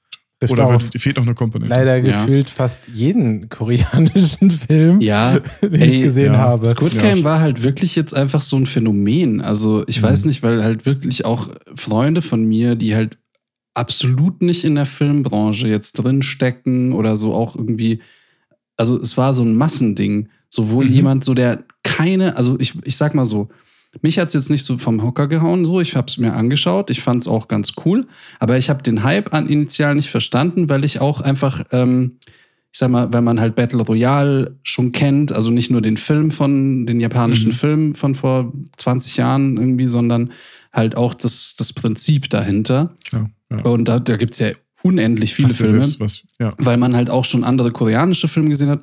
Oder 0.52 0.70
wird, 0.70 1.02
fehlt 1.02 1.16
noch 1.18 1.24
eine 1.24 1.36
Komponente. 1.36 1.74
leider 1.74 1.98
Ja. 1.98 2.26
gefühlt 2.26 2.50
fast 2.50 2.80
jeden 2.94 3.50
koreanischen 3.50 4.50
Film, 4.68 5.02
Ja, 5.02 5.38
den 5.62 5.74
ey, 5.76 5.88
ich 5.98 6.02
gesehen 6.02 6.34
ja. 6.34 6.40
habe. 6.40 6.66
Squid 6.66 6.94
Ja. 6.94 7.02
Game 7.02 7.24
war 7.24 7.40
halt 7.40 7.64
wirklich 7.64 7.96
jetzt 7.96 8.14
einfach 8.14 8.42
so 8.42 8.56
ein 8.58 8.66
Phänomen. 8.66 9.42
Also 9.42 9.84
ich 9.88 10.00
Mhm. 10.02 10.04
weiß 10.06 10.26
nicht, 10.26 10.44
weil 10.44 10.64
halt 10.64 10.86
wirklich 10.86 11.26
auch 11.26 11.50
Freunde 11.76 12.22
von 12.22 12.44
mir, 12.46 12.76
die 12.76 12.96
halt 12.96 13.18
absolut 13.74 14.42
nicht 14.42 14.64
in 14.66 14.76
der 14.76 14.86
Filmbranche 14.86 15.68
jetzt 15.68 15.94
drinstecken 15.94 16.94
oder 16.94 17.18
so 17.18 17.34
auch 17.34 17.56
irgendwie, 17.56 18.02
also 18.78 19.00
es 19.00 19.18
war 19.18 19.34
so 19.34 19.44
ein 19.44 19.56
Massending. 19.56 20.30
Sowohl 20.50 20.86
Mhm. 20.86 20.94
jemand, 20.94 21.24
so 21.24 21.34
der 21.34 21.64
keine, 21.84 22.38
also 22.38 22.60
ich, 22.60 22.74
ich 22.84 22.96
sag 22.98 23.16
mal 23.16 23.26
so, 23.26 23.50
mich 24.02 24.20
hat 24.20 24.30
es 24.30 24.34
jetzt 24.34 24.50
nicht 24.50 24.66
so 24.66 24.78
vom 24.78 25.04
Hocker 25.04 25.28
gehauen, 25.28 25.66
so. 25.66 25.80
Ich 25.80 25.96
habe 25.96 26.08
es 26.08 26.18
mir 26.18 26.34
angeschaut. 26.34 26.90
Ich 26.90 27.02
fand 27.02 27.22
es 27.22 27.28
auch 27.28 27.48
ganz 27.48 27.74
cool. 27.86 28.08
Aber 28.40 28.58
ich 28.58 28.70
habe 28.70 28.82
den 28.82 29.04
Hype 29.04 29.34
an 29.34 29.48
initial 29.48 29.96
nicht 29.96 30.10
verstanden, 30.10 30.70
weil 30.70 30.84
ich 30.84 31.00
auch 31.00 31.22
einfach, 31.22 31.64
ähm, 31.72 32.18
ich 32.72 32.80
sag 32.80 32.90
mal, 32.90 33.14
wenn 33.14 33.24
man 33.24 33.40
halt 33.40 33.56
Battle 33.56 33.84
Royale 33.84 34.58
schon 34.64 34.92
kennt, 34.92 35.32
also 35.32 35.52
nicht 35.52 35.70
nur 35.70 35.82
den 35.82 35.98
Film 35.98 36.32
von, 36.32 36.88
den 36.88 37.00
japanischen 37.00 37.50
Mhm. 37.50 37.56
Film 37.56 37.96
von 37.96 38.16
vor 38.16 38.52
20 38.78 39.18
Jahren 39.18 39.58
irgendwie, 39.58 39.88
sondern 39.88 40.32
halt 40.72 40.98
auch 40.98 41.14
das, 41.14 41.54
das 41.56 41.72
Prinzip 41.72 42.30
dahinter. 42.32 42.96
Klar, 43.06 43.30
ja. 43.52 43.60
Und 43.60 43.88
da, 43.88 44.00
da 44.00 44.18
gibt 44.18 44.34
es 44.34 44.40
ja 44.40 44.52
unendlich 44.82 45.34
viele 45.34 45.50
ja 45.50 45.56
Filme 45.56 45.88
was, 46.00 46.24
ja. 46.40 46.50
weil 46.58 46.78
man 46.78 46.96
halt 46.96 47.10
auch 47.10 47.26
schon 47.26 47.44
andere 47.44 47.72
koreanische 47.72 48.28
Filme 48.28 48.50
gesehen 48.50 48.70
hat. 48.70 48.82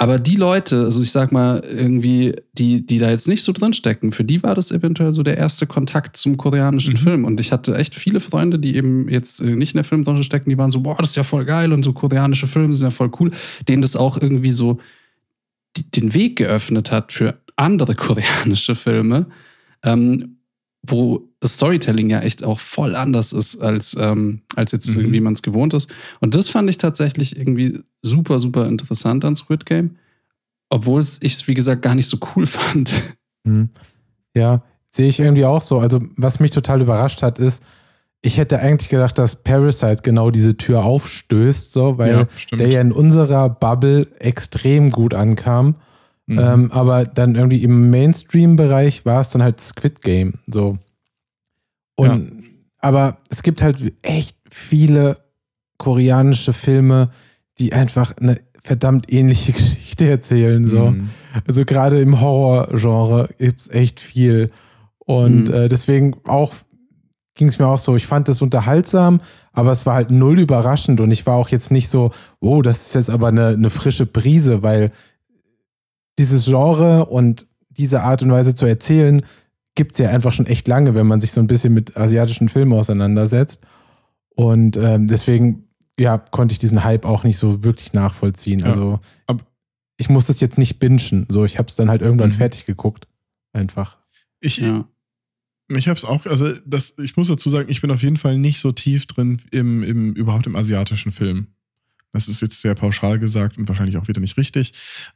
Aber 0.00 0.20
die 0.20 0.36
Leute, 0.36 0.84
also 0.84 1.02
ich 1.02 1.10
sag 1.10 1.32
mal, 1.32 1.60
irgendwie, 1.64 2.36
die, 2.52 2.86
die 2.86 2.98
da 2.98 3.10
jetzt 3.10 3.26
nicht 3.26 3.42
so 3.42 3.50
drinstecken, 3.52 4.12
für 4.12 4.22
die 4.22 4.40
war 4.44 4.54
das 4.54 4.70
eventuell 4.70 5.12
so 5.12 5.24
der 5.24 5.36
erste 5.36 5.66
Kontakt 5.66 6.16
zum 6.16 6.36
koreanischen 6.36 6.94
Mhm. 6.94 6.98
Film. 6.98 7.24
Und 7.24 7.40
ich 7.40 7.50
hatte 7.50 7.74
echt 7.74 7.96
viele 7.96 8.20
Freunde, 8.20 8.60
die 8.60 8.76
eben 8.76 9.08
jetzt 9.08 9.40
äh, 9.40 9.50
nicht 9.56 9.74
in 9.74 9.78
der 9.78 9.84
Filmbranche 9.84 10.22
stecken, 10.22 10.50
die 10.50 10.58
waren 10.58 10.70
so, 10.70 10.80
boah, 10.80 10.96
das 10.98 11.10
ist 11.10 11.16
ja 11.16 11.24
voll 11.24 11.44
geil 11.44 11.72
und 11.72 11.82
so 11.82 11.92
koreanische 11.92 12.46
Filme 12.46 12.74
sind 12.74 12.86
ja 12.86 12.90
voll 12.92 13.10
cool, 13.18 13.32
denen 13.66 13.82
das 13.82 13.96
auch 13.96 14.16
irgendwie 14.22 14.52
so 14.52 14.78
die, 15.76 15.90
den 15.90 16.14
Weg 16.14 16.36
geöffnet 16.36 16.92
hat 16.92 17.12
für 17.12 17.40
andere 17.56 17.94
koreanische 17.96 18.76
Filme, 18.76 19.26
ähm, 19.82 20.37
wo 20.82 21.28
das 21.40 21.54
Storytelling 21.54 22.08
ja 22.10 22.20
echt 22.20 22.44
auch 22.44 22.60
voll 22.60 22.94
anders 22.94 23.32
ist, 23.32 23.60
als, 23.60 23.96
ähm, 23.98 24.42
als 24.54 24.72
jetzt 24.72 24.94
Mhm. 24.94 25.00
irgendwie 25.00 25.20
man 25.20 25.32
es 25.34 25.42
gewohnt 25.42 25.74
ist. 25.74 25.90
Und 26.20 26.34
das 26.34 26.48
fand 26.48 26.70
ich 26.70 26.78
tatsächlich 26.78 27.36
irgendwie 27.36 27.80
super, 28.02 28.38
super 28.38 28.66
interessant 28.66 29.24
an 29.24 29.34
Squid 29.36 29.66
Game. 29.66 29.96
Obwohl 30.70 31.00
ich 31.00 31.32
es, 31.32 31.48
wie 31.48 31.54
gesagt, 31.54 31.82
gar 31.82 31.94
nicht 31.94 32.08
so 32.08 32.18
cool 32.36 32.46
fand. 32.46 32.92
Hm. 33.46 33.70
Ja, 34.34 34.62
sehe 34.90 35.08
ich 35.08 35.18
irgendwie 35.20 35.44
auch 35.44 35.62
so. 35.62 35.78
Also, 35.78 36.00
was 36.16 36.40
mich 36.40 36.50
total 36.52 36.80
überrascht 36.80 37.22
hat, 37.22 37.38
ist, 37.38 37.62
ich 38.20 38.36
hätte 38.36 38.58
eigentlich 38.58 38.88
gedacht, 38.88 39.16
dass 39.18 39.36
Parasite 39.36 40.02
genau 40.02 40.30
diese 40.30 40.56
Tür 40.56 40.84
aufstößt, 40.84 41.72
so, 41.72 41.98
weil 41.98 42.12
Ja, 42.50 42.56
der 42.56 42.68
ja 42.68 42.80
in 42.80 42.92
unserer 42.92 43.48
Bubble 43.48 44.08
extrem 44.18 44.90
gut 44.90 45.14
ankam. 45.14 45.76
Mhm. 46.28 46.38
Ähm, 46.38 46.72
aber 46.72 47.04
dann 47.04 47.34
irgendwie 47.34 47.64
im 47.64 47.90
Mainstream-Bereich 47.90 49.04
war 49.06 49.20
es 49.22 49.30
dann 49.30 49.42
halt 49.42 49.60
Squid 49.60 50.02
Game. 50.02 50.34
So. 50.46 50.78
Und 51.96 52.44
aber 52.80 53.18
es 53.28 53.42
gibt 53.42 53.62
halt 53.62 53.92
echt 54.02 54.36
viele 54.50 55.16
koreanische 55.78 56.52
Filme, 56.52 57.10
die 57.58 57.72
einfach 57.72 58.16
eine 58.18 58.38
verdammt 58.62 59.12
ähnliche 59.12 59.52
Geschichte 59.54 60.08
erzählen. 60.08 60.68
So. 60.68 60.90
Mhm. 60.90 61.08
Also 61.46 61.64
gerade 61.64 62.00
im 62.00 62.20
Horror-Genre 62.20 63.30
gibt 63.38 63.60
es 63.62 63.68
echt 63.70 63.98
viel. 63.98 64.50
Und 64.98 65.48
Mhm. 65.48 65.54
äh, 65.54 65.68
deswegen 65.68 66.14
auch 66.26 66.52
ging 67.34 67.48
es 67.48 67.58
mir 67.58 67.66
auch 67.68 67.78
so, 67.78 67.96
ich 67.96 68.06
fand 68.06 68.26
das 68.28 68.42
unterhaltsam, 68.42 69.20
aber 69.52 69.70
es 69.72 69.86
war 69.86 69.94
halt 69.94 70.10
null 70.10 70.40
überraschend 70.40 71.00
und 71.00 71.12
ich 71.12 71.24
war 71.24 71.36
auch 71.36 71.48
jetzt 71.48 71.70
nicht 71.70 71.88
so, 71.88 72.10
oh, 72.40 72.62
das 72.62 72.88
ist 72.88 72.94
jetzt 72.96 73.10
aber 73.10 73.28
eine, 73.28 73.48
eine 73.48 73.70
frische 73.70 74.06
Brise, 74.06 74.62
weil 74.64 74.90
dieses 76.18 76.44
Genre 76.46 77.06
und 77.06 77.46
diese 77.70 78.02
Art 78.02 78.22
und 78.22 78.30
Weise 78.30 78.54
zu 78.54 78.66
erzählen, 78.66 79.22
gibt 79.74 79.92
es 79.92 79.98
ja 79.98 80.10
einfach 80.10 80.32
schon 80.32 80.46
echt 80.46 80.66
lange, 80.66 80.94
wenn 80.94 81.06
man 81.06 81.20
sich 81.20 81.30
so 81.32 81.40
ein 81.40 81.46
bisschen 81.46 81.72
mit 81.72 81.96
asiatischen 81.96 82.48
Filmen 82.48 82.72
auseinandersetzt. 82.72 83.60
Und 84.34 84.76
ähm, 84.76 85.06
deswegen, 85.06 85.68
ja, 85.98 86.18
konnte 86.18 86.52
ich 86.52 86.58
diesen 86.58 86.82
Hype 86.84 87.04
auch 87.04 87.22
nicht 87.24 87.38
so 87.38 87.62
wirklich 87.64 87.92
nachvollziehen. 87.92 88.60
Ja, 88.60 88.66
also 88.66 89.00
ab- 89.26 89.44
ich 89.96 90.08
muss 90.08 90.26
das 90.26 90.40
jetzt 90.40 90.58
nicht 90.58 90.78
bingen. 90.78 91.26
So, 91.28 91.44
ich 91.44 91.58
habe 91.58 91.68
es 91.68 91.76
dann 91.76 91.88
halt 91.88 92.02
irgendwann 92.02 92.30
Mhm. 92.30 92.34
fertig 92.34 92.66
geguckt. 92.66 93.08
Einfach. 93.52 93.98
Ich, 94.40 94.58
Ja. 94.58 94.84
Ich 95.70 95.86
habe 95.86 95.98
es 95.98 96.04
auch, 96.06 96.24
also 96.24 96.50
das, 96.64 96.94
ich 96.98 97.18
muss 97.18 97.28
dazu 97.28 97.50
sagen, 97.50 97.68
ich 97.68 97.82
bin 97.82 97.90
auf 97.90 98.02
jeden 98.02 98.16
Fall 98.16 98.38
nicht 98.38 98.58
so 98.58 98.72
tief 98.72 99.04
drin 99.04 99.42
im, 99.50 99.82
im 99.82 100.14
überhaupt 100.14 100.46
im 100.46 100.56
asiatischen 100.56 101.12
Film. 101.12 101.48
Das 102.18 102.28
ist 102.28 102.42
jetzt 102.42 102.60
sehr 102.60 102.74
pauschal 102.74 103.20
gesagt 103.20 103.58
und 103.58 103.68
wahrscheinlich 103.68 103.96
auch 103.96 104.08
wieder 104.08 104.20
nicht 104.20 104.36
richtig, 104.36 104.72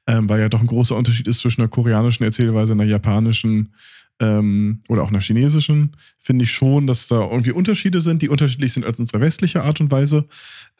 ähm, 0.06 0.28
weil 0.28 0.40
ja 0.40 0.48
doch 0.48 0.60
ein 0.60 0.68
großer 0.68 0.94
Unterschied 0.94 1.26
ist 1.26 1.40
zwischen 1.40 1.60
einer 1.60 1.68
koreanischen 1.68 2.22
Erzählweise, 2.22 2.74
einer 2.74 2.84
japanischen 2.84 3.74
ähm, 4.20 4.80
oder 4.88 5.02
auch 5.02 5.08
einer 5.08 5.20
chinesischen. 5.20 5.96
Finde 6.18 6.44
ich 6.44 6.52
schon, 6.52 6.86
dass 6.86 7.08
da 7.08 7.20
irgendwie 7.28 7.50
Unterschiede 7.50 8.00
sind, 8.00 8.22
die 8.22 8.28
unterschiedlich 8.28 8.72
sind 8.72 8.86
als 8.86 9.00
unsere 9.00 9.20
westliche 9.20 9.64
Art 9.64 9.80
und 9.80 9.90
Weise. 9.90 10.26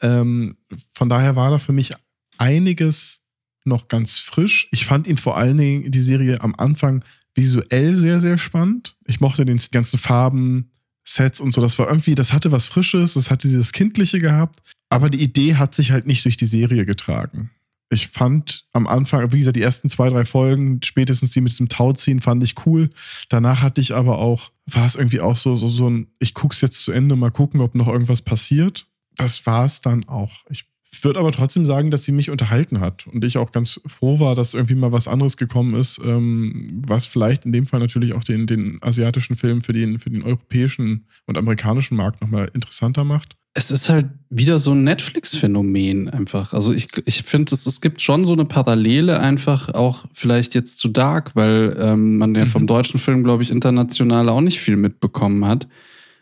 Ähm, 0.01 0.55
von 0.93 1.09
daher 1.09 1.35
war 1.35 1.51
da 1.51 1.59
für 1.59 1.73
mich 1.73 1.91
einiges 2.37 3.25
noch 3.65 3.89
ganz 3.89 4.19
frisch. 4.19 4.69
Ich 4.71 4.85
fand 4.85 5.07
ihn 5.07 5.17
vor 5.17 5.35
allen 5.35 5.57
Dingen, 5.57 5.91
die 5.91 5.99
Serie 5.99 6.39
am 6.41 6.55
Anfang 6.57 7.03
visuell 7.35 7.95
sehr, 7.95 8.21
sehr 8.21 8.37
spannend. 8.37 8.95
Ich 9.07 9.19
mochte 9.19 9.43
den 9.43 9.59
ganzen 9.71 9.97
Farben, 9.97 10.71
Sets 11.03 11.41
und 11.41 11.51
so. 11.51 11.61
Das 11.61 11.77
war 11.79 11.87
irgendwie, 11.87 12.15
das 12.15 12.33
hatte 12.33 12.51
was 12.51 12.67
Frisches, 12.67 13.13
das 13.15 13.29
hatte 13.29 13.47
dieses 13.47 13.71
Kindliche 13.71 14.19
gehabt. 14.19 14.61
Aber 14.89 15.09
die 15.09 15.21
Idee 15.21 15.55
hat 15.55 15.75
sich 15.75 15.91
halt 15.91 16.05
nicht 16.05 16.25
durch 16.25 16.37
die 16.37 16.45
Serie 16.45 16.85
getragen. 16.85 17.49
Ich 17.89 18.07
fand 18.07 18.65
am 18.73 18.87
Anfang, 18.87 19.31
wie 19.31 19.37
gesagt, 19.37 19.55
die 19.55 19.61
ersten 19.61 19.89
zwei, 19.89 20.09
drei 20.09 20.25
Folgen, 20.25 20.79
spätestens 20.83 21.31
die 21.31 21.41
mit 21.41 21.51
diesem 21.51 21.69
Tauziehen, 21.69 22.21
fand 22.21 22.43
ich 22.43 22.65
cool. 22.65 22.89
Danach 23.29 23.61
hatte 23.61 23.81
ich 23.81 23.93
aber 23.93 24.17
auch, 24.17 24.51
war 24.65 24.85
es 24.85 24.95
irgendwie 24.95 25.19
auch 25.19 25.35
so, 25.35 25.55
so, 25.55 25.67
so 25.67 25.89
ein, 25.89 26.07
ich 26.19 26.33
guck's 26.33 26.61
jetzt 26.61 26.83
zu 26.83 26.91
Ende, 26.91 27.15
mal 27.15 27.31
gucken, 27.31 27.61
ob 27.61 27.75
noch 27.75 27.87
irgendwas 27.87 28.21
passiert. 28.21 28.87
Das 29.15 29.45
war 29.45 29.65
es 29.65 29.81
dann 29.81 30.05
auch. 30.05 30.43
Ich 30.49 30.65
würde 31.01 31.19
aber 31.19 31.31
trotzdem 31.31 31.65
sagen, 31.65 31.91
dass 31.91 32.03
sie 32.03 32.11
mich 32.11 32.29
unterhalten 32.29 32.79
hat 32.79 33.07
und 33.07 33.23
ich 33.23 33.37
auch 33.37 33.51
ganz 33.51 33.79
froh 33.85 34.19
war, 34.19 34.35
dass 34.35 34.53
irgendwie 34.53 34.75
mal 34.75 34.91
was 34.91 35.07
anderes 35.07 35.37
gekommen 35.37 35.75
ist, 35.75 35.99
ähm, 36.05 36.81
was 36.85 37.05
vielleicht 37.05 37.45
in 37.45 37.53
dem 37.53 37.67
Fall 37.67 37.79
natürlich 37.79 38.13
auch 38.13 38.23
den, 38.23 38.45
den 38.47 38.79
asiatischen 38.81 39.35
Film 39.35 39.61
für 39.61 39.73
den, 39.73 39.99
für 39.99 40.09
den 40.09 40.23
europäischen 40.23 41.05
und 41.25 41.37
amerikanischen 41.37 41.95
Markt 41.95 42.21
nochmal 42.21 42.51
interessanter 42.53 43.03
macht. 43.03 43.35
Es 43.55 43.69
ist 43.69 43.87
halt 43.87 44.07
wieder 44.31 44.57
so 44.57 44.71
ein 44.71 44.83
Netflix-Phänomen 44.83 46.09
einfach. 46.09 46.53
Also 46.53 46.73
ich, 46.73 46.87
ich 47.05 47.21
finde, 47.23 47.53
es, 47.53 47.65
es 47.65 47.81
gibt 47.81 48.01
schon 48.01 48.25
so 48.25 48.33
eine 48.33 48.45
Parallele 48.45 49.19
einfach 49.19 49.69
auch 49.69 50.05
vielleicht 50.13 50.55
jetzt 50.55 50.79
zu 50.79 50.87
Dark, 50.87 51.35
weil 51.35 51.75
ähm, 51.79 52.17
man 52.17 52.33
ja 52.35 52.45
Mhm. 52.45 52.49
vom 52.49 52.67
deutschen 52.67 52.99
Film, 52.99 53.23
glaube 53.23 53.43
ich, 53.43 53.51
international 53.51 54.29
auch 54.29 54.41
nicht 54.41 54.59
viel 54.59 54.75
mitbekommen 54.75 55.45
hat. 55.45 55.67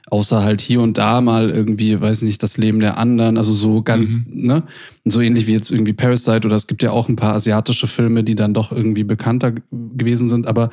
Außer 0.09 0.43
halt 0.43 0.61
hier 0.61 0.81
und 0.81 0.97
da 0.97 1.21
mal 1.21 1.49
irgendwie, 1.49 1.99
weiß 2.01 2.23
nicht, 2.23 2.41
das 2.43 2.57
Leben 2.57 2.79
der 2.79 2.97
anderen, 2.97 3.37
also 3.37 3.53
so 3.53 3.81
ganz, 3.81 4.09
Mhm. 4.09 4.25
ne? 4.27 4.63
So 5.05 5.21
ähnlich 5.21 5.47
wie 5.47 5.53
jetzt 5.53 5.69
irgendwie 5.71 5.93
Parasite 5.93 6.45
oder 6.47 6.55
es 6.55 6.67
gibt 6.67 6.83
ja 6.83 6.91
auch 6.91 7.07
ein 7.07 7.15
paar 7.15 7.35
asiatische 7.35 7.87
Filme, 7.87 8.23
die 8.23 8.35
dann 8.35 8.53
doch 8.53 8.71
irgendwie 8.71 9.03
bekannter 9.03 9.53
gewesen 9.71 10.27
sind, 10.27 10.47
aber 10.47 10.69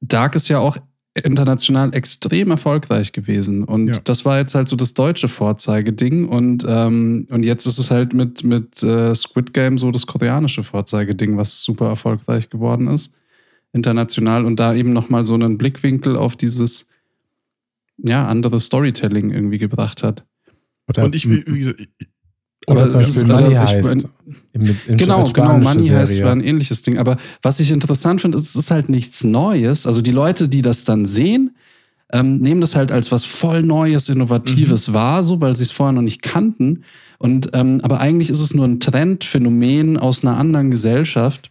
Dark 0.00 0.34
ist 0.34 0.48
ja 0.48 0.58
auch 0.58 0.76
international 1.24 1.94
extrem 1.94 2.50
erfolgreich 2.50 3.10
gewesen. 3.12 3.64
Und 3.64 3.88
Ja. 3.88 3.94
das 4.04 4.24
war 4.24 4.38
jetzt 4.38 4.54
halt 4.54 4.68
so 4.68 4.76
das 4.76 4.94
deutsche 4.94 5.26
Vorzeigeding. 5.28 6.26
Und, 6.28 6.64
ähm, 6.68 7.26
und 7.30 7.44
jetzt 7.44 7.66
ist 7.66 7.78
es 7.78 7.90
halt 7.90 8.14
mit, 8.14 8.44
mit 8.44 8.82
äh, 8.84 9.14
Squid 9.14 9.52
Game 9.52 9.78
so 9.78 9.90
das 9.90 10.06
koreanische 10.06 10.62
Vorzeigeding, 10.62 11.36
was 11.36 11.62
super 11.62 11.88
erfolgreich 11.88 12.50
geworden 12.50 12.86
ist. 12.86 13.14
International. 13.72 14.44
Und 14.44 14.60
da 14.60 14.74
eben 14.74 14.92
nochmal 14.92 15.24
so 15.24 15.34
einen 15.34 15.58
Blickwinkel 15.58 16.16
auf 16.16 16.36
dieses 16.36 16.88
ja, 17.98 18.26
andere 18.26 18.60
Storytelling 18.60 19.30
irgendwie 19.30 19.58
gebracht 19.58 20.02
hat. 20.02 20.24
Oder, 20.88 21.04
und 21.04 21.14
ich, 21.14 21.28
wie 21.28 21.42
gesagt, 21.42 21.80
ich, 21.80 21.88
oder 22.66 22.82
aber 22.82 22.90
zum 22.90 23.00
es 23.00 23.08
ist- 23.08 23.14
Beispiel 23.28 23.34
Money 23.34 23.52
ich 23.52 23.58
heißt. 23.58 24.08
Im, 24.52 24.76
im 24.88 24.96
Genau, 24.96 25.24
genau. 25.24 25.58
Money 25.58 25.88
heißt 25.88 26.12
Serie. 26.12 26.24
war 26.24 26.32
ein 26.32 26.40
ähnliches 26.42 26.82
Ding. 26.82 26.98
Aber 26.98 27.16
was 27.42 27.60
ich 27.60 27.70
interessant 27.70 28.20
finde, 28.20 28.38
ist, 28.38 28.50
es 28.50 28.56
ist 28.56 28.70
halt 28.70 28.88
nichts 28.88 29.24
Neues. 29.24 29.86
Also 29.86 30.02
die 30.02 30.10
Leute, 30.12 30.48
die 30.48 30.62
das 30.62 30.84
dann 30.84 31.06
sehen, 31.06 31.56
ähm, 32.12 32.38
nehmen 32.38 32.60
das 32.60 32.74
halt 32.74 32.90
als 32.92 33.12
was 33.12 33.24
voll 33.24 33.62
Neues, 33.62 34.08
Innovatives 34.08 34.92
wahr, 34.94 35.22
so, 35.24 35.40
weil 35.40 35.56
sie 35.56 35.64
es 35.64 35.70
vorher 35.70 35.92
noch 35.92 36.02
nicht 36.02 36.22
kannten. 36.22 36.84
Und 37.18 37.50
ähm, 37.52 37.80
aber 37.82 38.00
eigentlich 38.00 38.30
ist 38.30 38.40
es 38.40 38.54
nur 38.54 38.64
ein 38.66 38.80
Trendphänomen 38.80 39.96
aus 39.98 40.24
einer 40.24 40.36
anderen 40.38 40.70
Gesellschaft, 40.70 41.50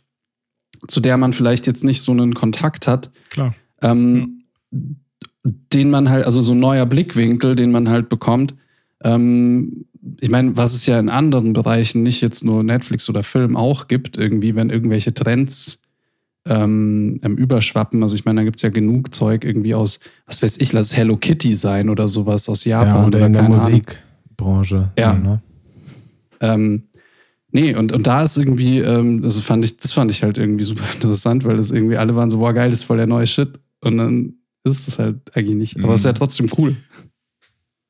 zu 0.87 0.99
der 0.99 1.17
man 1.17 1.33
vielleicht 1.33 1.67
jetzt 1.67 1.83
nicht 1.83 2.01
so 2.01 2.11
einen 2.11 2.33
Kontakt 2.33 2.87
hat. 2.87 3.11
klar. 3.29 3.53
Ähm, 3.81 4.43
Den 5.73 5.89
man 5.89 6.09
halt, 6.09 6.25
also 6.25 6.41
so 6.41 6.53
ein 6.53 6.59
neuer 6.59 6.85
Blickwinkel, 6.85 7.55
den 7.55 7.71
man 7.71 7.89
halt 7.89 8.09
bekommt. 8.09 8.55
Ähm, 9.03 9.85
ich 10.19 10.29
meine, 10.29 10.57
was 10.57 10.73
es 10.73 10.85
ja 10.85 10.99
in 10.99 11.09
anderen 11.09 11.53
Bereichen, 11.53 12.03
nicht 12.03 12.21
jetzt 12.21 12.43
nur 12.43 12.63
Netflix 12.63 13.09
oder 13.09 13.23
Film 13.23 13.55
auch 13.55 13.87
gibt, 13.87 14.17
irgendwie, 14.17 14.55
wenn 14.55 14.69
irgendwelche 14.69 15.13
Trends 15.13 15.81
ähm, 16.49 17.19
überschwappen. 17.23 18.01
Also 18.03 18.15
ich 18.15 18.25
meine, 18.25 18.41
da 18.41 18.45
gibt 18.45 18.57
es 18.57 18.61
ja 18.61 18.69
genug 18.69 19.13
Zeug 19.13 19.43
irgendwie 19.43 19.73
aus, 19.73 19.99
was 20.25 20.41
weiß 20.41 20.57
ich, 20.59 20.71
lass 20.73 20.87
es 20.87 20.97
Hello 20.97 21.17
Kitty 21.17 21.53
sein 21.53 21.89
oder 21.89 22.07
sowas 22.07 22.47
aus 22.49 22.63
Japan 22.63 23.01
ja, 23.01 23.07
oder 23.07 23.25
in 23.25 23.33
der. 23.33 23.43
Musikbranche. 23.43 24.91
Ja. 24.97 25.15
so, 25.15 25.21
ne? 25.21 25.41
Ähm, 26.39 26.83
nee, 27.51 27.75
und, 27.75 27.91
und 27.91 28.07
da 28.07 28.23
ist 28.23 28.37
irgendwie, 28.37 28.79
ähm, 28.79 29.21
also 29.23 29.41
fand 29.41 29.65
ich, 29.65 29.77
das 29.77 29.93
fand 29.93 30.11
ich 30.11 30.23
halt 30.23 30.37
irgendwie 30.37 30.63
super 30.63 30.85
interessant, 30.93 31.43
weil 31.43 31.57
das 31.57 31.71
irgendwie 31.71 31.97
alle 31.97 32.15
waren 32.15 32.29
so, 32.29 32.37
boah, 32.37 32.53
geil, 32.53 32.69
das 32.69 32.81
ist 32.81 32.85
voll 32.85 32.97
der 32.97 33.07
neue 33.07 33.27
Shit. 33.27 33.59
Und 33.81 33.97
dann 33.97 34.33
ist 34.71 34.87
es 34.87 34.99
halt 34.99 35.35
eigentlich 35.35 35.55
nicht. 35.55 35.77
Aber 35.83 35.93
es 35.93 36.01
ist 36.01 36.05
ja 36.05 36.11
Mhm. 36.11 36.15
trotzdem 36.15 36.49
cool. 36.57 36.75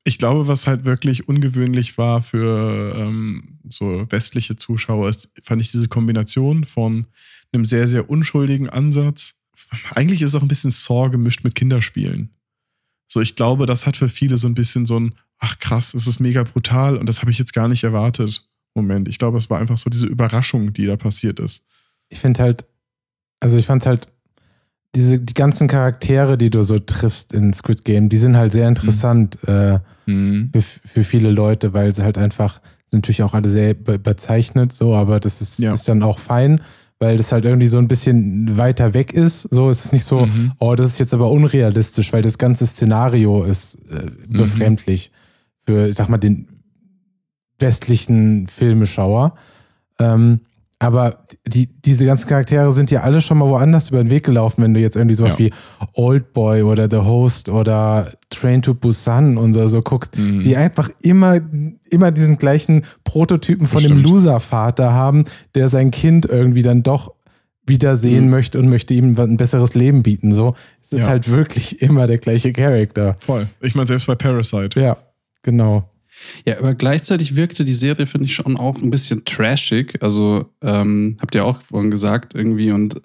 Ich 0.03 0.17
glaube, 0.17 0.47
was 0.47 0.67
halt 0.67 0.85
wirklich 0.85 1.27
ungewöhnlich 1.27 1.97
war 1.97 2.21
für 2.21 2.93
ähm, 2.97 3.59
so 3.67 4.05
westliche 4.09 4.55
Zuschauer, 4.55 5.09
ist, 5.09 5.29
fand 5.43 5.61
ich 5.61 5.71
diese 5.71 5.89
Kombination 5.89 6.65
von 6.65 7.07
einem 7.51 7.65
sehr, 7.65 7.87
sehr 7.89 8.09
unschuldigen 8.09 8.69
Ansatz. 8.69 9.37
Eigentlich 9.91 10.21
ist 10.21 10.29
es 10.29 10.35
auch 10.35 10.41
ein 10.41 10.47
bisschen 10.47 10.71
Saw 10.71 11.09
gemischt 11.09 11.43
mit 11.43 11.55
Kinderspielen. 11.55 12.29
So, 13.09 13.19
ich 13.19 13.35
glaube, 13.35 13.65
das 13.65 13.85
hat 13.85 13.97
für 13.97 14.07
viele 14.09 14.37
so 14.37 14.47
ein 14.47 14.53
bisschen 14.55 14.85
so 14.85 14.97
ein, 14.99 15.13
ach 15.39 15.59
krass, 15.59 15.93
es 15.93 16.07
ist 16.07 16.19
mega 16.19 16.43
brutal 16.43 16.97
und 16.97 17.07
das 17.07 17.21
habe 17.21 17.31
ich 17.31 17.37
jetzt 17.37 17.53
gar 17.53 17.67
nicht 17.67 17.83
erwartet. 17.83 18.47
Moment, 18.75 19.07
ich 19.09 19.17
glaube, 19.17 19.37
es 19.37 19.49
war 19.49 19.59
einfach 19.59 19.77
so 19.77 19.89
diese 19.89 20.07
Überraschung, 20.07 20.71
die 20.71 20.85
da 20.85 20.95
passiert 20.97 21.39
ist. 21.39 21.65
Ich 22.09 22.19
finde 22.19 22.43
halt, 22.43 22.65
also 23.41 23.57
ich 23.57 23.65
fand 23.65 23.85
halt, 23.85 24.07
diese, 24.97 25.19
die 25.19 25.33
ganzen 25.33 25.67
Charaktere, 25.67 26.37
die 26.37 26.49
du 26.49 26.61
so 26.63 26.77
triffst 26.79 27.33
in 27.33 27.53
Squid 27.53 27.85
Game, 27.85 28.09
die 28.09 28.17
sind 28.17 28.35
halt 28.35 28.51
sehr 28.51 28.67
interessant 28.67 29.37
äh, 29.47 29.79
für, 30.05 30.61
für 30.61 31.03
viele 31.03 31.31
Leute, 31.31 31.73
weil 31.73 31.93
sie 31.93 32.03
halt 32.03 32.17
einfach, 32.17 32.59
sind 32.89 32.99
natürlich 33.03 33.23
auch 33.23 33.33
alle 33.33 33.47
sehr 33.49 33.73
be- 33.75 33.93
überzeichnet, 33.95 34.73
so, 34.73 34.95
aber 34.95 35.19
das 35.19 35.39
ist, 35.41 35.59
Ja. 35.59 35.73
ist 35.73 35.87
dann 35.87 36.03
auch 36.03 36.19
fein, 36.19 36.59
weil 36.99 37.15
das 37.17 37.31
halt 37.31 37.45
irgendwie 37.45 37.67
so 37.67 37.77
ein 37.77 37.87
bisschen 37.87 38.57
weiter 38.57 38.93
weg 38.95 39.13
ist. 39.13 39.43
So 39.43 39.69
ist 39.69 39.85
es 39.85 39.91
nicht 39.91 40.03
so, 40.05 40.25
Mhm. 40.25 40.53
oh, 40.59 40.73
das 40.75 40.87
ist 40.87 40.99
jetzt 40.99 41.13
aber 41.13 41.29
unrealistisch, 41.31 42.11
weil 42.11 42.23
das 42.23 42.37
ganze 42.39 42.65
Szenario 42.65 43.43
ist 43.43 43.75
äh, 43.91 44.09
befremdlich 44.27 45.11
für, 45.65 45.87
ich 45.87 45.95
sag 45.95 46.09
mal, 46.09 46.17
den 46.17 46.47
westlichen 47.59 48.47
Filmeschauer. 48.47 49.33
Ähm, 49.99 50.41
aber 50.79 51.25
die, 51.47 51.67
diese 51.81 52.05
ganzen 52.05 52.27
Charaktere 52.27 52.71
sind 52.71 52.91
ja 52.91 53.01
alle 53.01 53.19
schon 53.21 53.39
mal 53.39 53.47
woanders 53.49 53.89
über 53.89 53.97
den 54.03 54.09
Weg 54.11 54.23
gelaufen, 54.25 54.61
wenn 54.63 54.73
du 54.75 54.79
jetzt 54.79 54.95
irgendwie 54.95 55.15
sowas 55.15 55.33
Ja. 55.33 55.39
wie 55.39 55.51
Old 55.93 56.33
Boy 56.33 56.61
oder 56.63 56.87
The 56.89 56.97
Host 56.97 57.49
oder 57.49 58.11
Train 58.29 58.61
to 58.61 58.75
Busan 58.75 59.37
und 59.37 59.53
so, 59.53 59.65
so 59.65 59.81
guckst, 59.81 60.15
Mhm. 60.17 60.43
die 60.43 60.55
einfach 60.55 60.89
immer, 61.01 61.39
immer 61.89 62.11
diesen 62.11 62.37
gleichen 62.37 62.83
Prototypen 63.03 63.65
von 63.65 63.81
Das 63.81 63.91
dem. 63.91 64.03
Loser-Vater 64.03 64.93
haben, 64.93 65.25
der 65.55 65.69
sein 65.69 65.89
Kind 65.89 66.25
irgendwie 66.27 66.61
dann 66.61 66.83
doch 66.83 67.13
wiedersehen 67.65 68.25
Mhm. 68.25 68.29
möchte 68.31 68.59
und 68.59 68.69
möchte 68.69 68.93
ihm 68.93 69.15
ein 69.19 69.35
besseres 69.37 69.73
Leben 69.73 70.03
bieten. 70.03 70.31
So, 70.31 70.53
es 70.81 70.91
ist 70.93 71.01
Ja. 71.01 71.07
halt 71.07 71.29
wirklich 71.31 71.81
immer 71.81 72.05
der 72.07 72.19
gleiche 72.19 72.53
Charakter. 72.53 73.15
Voll. 73.19 73.47
Ich 73.61 73.73
meine, 73.75 73.87
selbst 73.87 74.05
bei 74.07 74.15
Parasite. 74.15 74.79
Ja, 74.79 74.95
genau. 75.43 75.89
Ja, 76.45 76.57
aber 76.59 76.75
gleichzeitig 76.75 77.35
wirkte 77.35 77.65
die 77.65 77.73
Serie, 77.73 78.07
finde 78.07 78.25
ich, 78.25 78.35
schon 78.35 78.57
auch 78.57 78.81
ein 78.81 78.89
bisschen 78.89 79.25
trashig. 79.25 80.01
Also, 80.01 80.45
ähm, 80.61 81.17
habt 81.21 81.35
ihr 81.35 81.45
auch 81.45 81.61
vorhin 81.61 81.91
gesagt, 81.91 82.35
irgendwie. 82.35 82.71
Und 82.71 83.01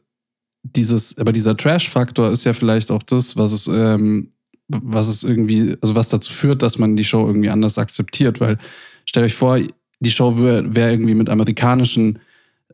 dieses, 0.62 1.18
aber 1.18 1.32
dieser 1.32 1.56
Trash-Faktor 1.56 2.30
ist 2.30 2.44
ja 2.44 2.52
vielleicht 2.52 2.90
auch 2.90 3.02
das, 3.02 3.36
was 3.36 3.52
es, 3.52 3.66
ähm, 3.66 4.32
was 4.68 5.08
es 5.08 5.24
irgendwie, 5.24 5.76
also 5.80 5.94
was 5.94 6.08
dazu 6.08 6.32
führt, 6.32 6.62
dass 6.62 6.78
man 6.78 6.96
die 6.96 7.04
Show 7.04 7.26
irgendwie 7.26 7.50
anders 7.50 7.78
akzeptiert. 7.78 8.40
Weil, 8.40 8.58
stellt 9.04 9.26
euch 9.26 9.34
vor, 9.34 9.58
die 10.00 10.10
Show 10.10 10.38
wäre 10.38 10.74
wär 10.74 10.90
irgendwie 10.90 11.14
mit 11.14 11.28
amerikanischen 11.28 12.18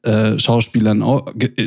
äh, 0.02 0.38
Schauspielern 0.38 1.02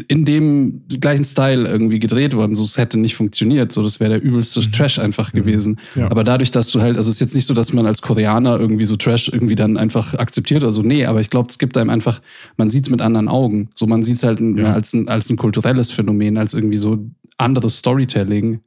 in 0.08 0.26
dem 0.26 0.84
gleichen 0.88 1.26
Style 1.26 1.68
irgendwie 1.68 2.00
gedreht 2.00 2.34
worden. 2.36 2.56
So, 2.56 2.64
es 2.64 2.78
hätte 2.78 2.98
nicht 2.98 3.16
funktioniert. 3.16 3.72
So, 3.72 3.84
das 3.84 4.00
wäre 4.00 4.12
der 4.12 4.22
übelste 4.22 4.62
Mhm. 4.62 4.72
Trash 4.72 5.00
einfach 5.00 5.34
Mhm. 5.34 5.38
gewesen. 5.38 5.80
Ja. 5.96 6.10
Aber 6.10 6.24
dadurch, 6.24 6.52
dass 6.52 6.72
du 6.72 6.82
halt, 6.82 6.98
also 6.98 7.10
es 7.10 7.16
ist 7.16 7.20
jetzt 7.22 7.36
nicht 7.36 7.46
so, 7.46 7.54
dass 7.54 7.74
man 7.74 7.86
als 7.86 8.02
Koreaner 8.02 8.60
irgendwie 8.60 8.86
so 8.86 8.96
Trash 8.96 9.28
irgendwie 9.30 9.56
dann 9.56 9.76
einfach 9.78 10.14
akzeptiert 10.16 10.64
oder 10.64 10.72
so. 10.72 10.82
Nee, 10.82 11.06
aber 11.06 11.20
ich 11.22 11.30
glaube, 11.30 11.50
es 11.50 11.58
gibt 11.60 11.78
einem 11.78 11.90
einfach, 11.90 12.22
man 12.58 12.70
sieht 12.70 12.86
es 12.86 12.92
mit 12.92 13.02
anderen 13.02 13.28
Augen. 13.28 13.70
So, 13.76 13.86
man 13.88 14.04
sieht 14.04 14.16
es 14.16 14.24
halt 14.24 14.40
Ja. 14.40 14.74
als, 14.74 14.94
ein, 14.94 15.08
als 15.10 15.30
ein 15.30 15.38
kulturelles 15.38 15.92
Phänomen, 15.92 16.38
als 16.38 16.54
irgendwie 16.54 16.78
so 16.78 16.98
anderes 17.38 17.78
Storytelling. 17.80 18.62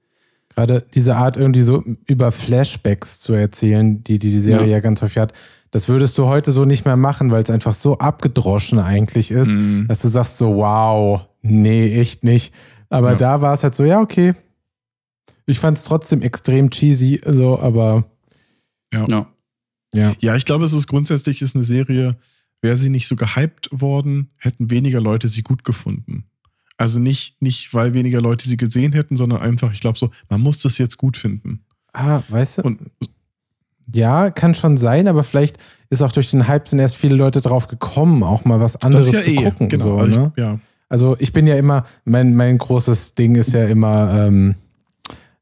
Gerade 0.54 0.84
diese 0.94 1.16
Art, 1.16 1.36
irgendwie 1.36 1.62
so 1.62 1.82
über 2.06 2.30
Flashbacks 2.30 3.18
zu 3.18 3.32
erzählen, 3.32 4.04
die 4.04 4.18
die, 4.18 4.30
die 4.30 4.40
Serie 4.40 4.66
Ja. 4.66 4.72
ja. 4.74 4.80
ganz 4.80 5.02
häufig 5.02 5.18
hat, 5.18 5.32
das 5.74 5.88
würdest 5.88 6.16
du 6.18 6.26
heute 6.26 6.52
so 6.52 6.64
nicht 6.64 6.84
mehr 6.84 6.96
machen, 6.96 7.32
weil 7.32 7.42
es 7.42 7.50
einfach 7.50 7.74
so 7.74 7.98
abgedroschen 7.98 8.78
eigentlich 8.78 9.32
ist, 9.32 9.54
Mhm. 9.54 9.86
dass 9.88 10.02
du 10.02 10.08
sagst 10.08 10.38
so, 10.38 10.54
wow, 10.56 11.22
nee, 11.42 11.98
echt 11.98 12.22
nicht. 12.22 12.54
Aber 12.90 13.10
Ja. 13.10 13.16
da 13.16 13.40
war 13.42 13.54
es 13.54 13.64
halt 13.64 13.74
so, 13.74 13.84
ja, 13.84 14.00
okay. 14.00 14.34
Ich 15.46 15.58
fand 15.58 15.76
es 15.76 15.84
trotzdem 15.84 16.22
extrem 16.22 16.70
cheesy, 16.70 17.20
so, 17.26 17.58
aber 17.58 18.04
Ja. 18.92 19.26
ja. 19.92 20.14
Ja, 20.20 20.36
ich 20.36 20.44
glaube, 20.44 20.64
es 20.64 20.72
ist 20.72 20.86
grundsätzlich 20.86 21.42
ist 21.42 21.56
eine 21.56 21.64
Serie, 21.64 22.16
wäre 22.62 22.76
sie 22.76 22.88
nicht 22.88 23.08
so 23.08 23.16
gehypt 23.16 23.68
worden, 23.72 24.30
hätten 24.36 24.70
weniger 24.70 25.00
Leute 25.00 25.26
sie 25.28 25.42
gut 25.42 25.64
gefunden. 25.64 26.24
Also 26.76 27.00
nicht, 27.00 27.42
nicht, 27.42 27.74
weil 27.74 27.94
weniger 27.94 28.20
Leute 28.20 28.48
sie 28.48 28.56
gesehen 28.56 28.92
hätten, 28.92 29.16
sondern 29.16 29.40
einfach, 29.42 29.72
ich 29.72 29.80
glaube 29.80 29.98
so, 29.98 30.10
man 30.28 30.40
muss 30.40 30.58
das 30.60 30.78
jetzt 30.78 30.98
gut 30.98 31.16
finden. 31.16 31.64
Ah, 31.92 32.22
weißt 32.28 32.58
du? 32.58 32.62
Und 32.62 32.78
ja, 33.92 34.30
kann 34.30 34.54
schon 34.54 34.76
sein, 34.76 35.08
aber 35.08 35.24
vielleicht 35.24 35.58
ist 35.90 36.02
auch 36.02 36.12
durch 36.12 36.30
den 36.30 36.48
Hype 36.48 36.68
sind 36.68 36.78
erst 36.78 36.96
viele 36.96 37.14
Leute 37.14 37.40
drauf 37.40 37.68
gekommen, 37.68 38.22
auch 38.22 38.44
mal 38.44 38.60
was 38.60 38.76
anderes 38.76 39.12
ja 39.12 39.20
zu 39.20 39.30
eh, 39.30 39.36
gucken. 39.36 39.68
genau. 39.68 39.84
so, 39.84 39.96
also 39.96 40.20
ne? 40.20 40.32
ich, 40.34 40.42
ja. 40.42 40.58
Also 40.88 41.16
ich 41.18 41.32
bin 41.32 41.46
ja 41.46 41.56
immer, 41.56 41.84
mein, 42.04 42.34
mein 42.34 42.58
großes 42.58 43.14
Ding 43.14 43.36
ist 43.36 43.52
ja 43.52 43.66
immer 43.66 44.26
ähm, 44.26 44.54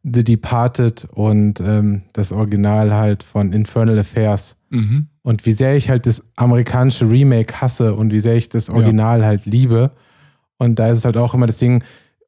The 0.04 0.24
Departed 0.24 1.06
und 1.12 1.60
ähm, 1.60 2.02
das 2.12 2.32
Original 2.32 2.92
halt 2.92 3.22
von 3.22 3.52
Infernal 3.52 3.98
Affairs. 3.98 4.56
Mhm. 4.70 5.08
Und 5.22 5.46
wie 5.46 5.52
sehr 5.52 5.76
ich 5.76 5.90
halt 5.90 6.06
das 6.06 6.24
amerikanische 6.36 7.08
Remake 7.08 7.60
hasse 7.60 7.94
und 7.94 8.12
wie 8.12 8.20
sehr 8.20 8.34
ich 8.34 8.48
das 8.48 8.70
Original 8.70 9.24
halt 9.24 9.46
liebe. 9.46 9.92
Und 10.58 10.78
da 10.78 10.90
ist 10.90 10.98
es 10.98 11.04
halt 11.04 11.16
auch 11.16 11.34
immer 11.34 11.46
das 11.46 11.58
Ding. 11.58 11.84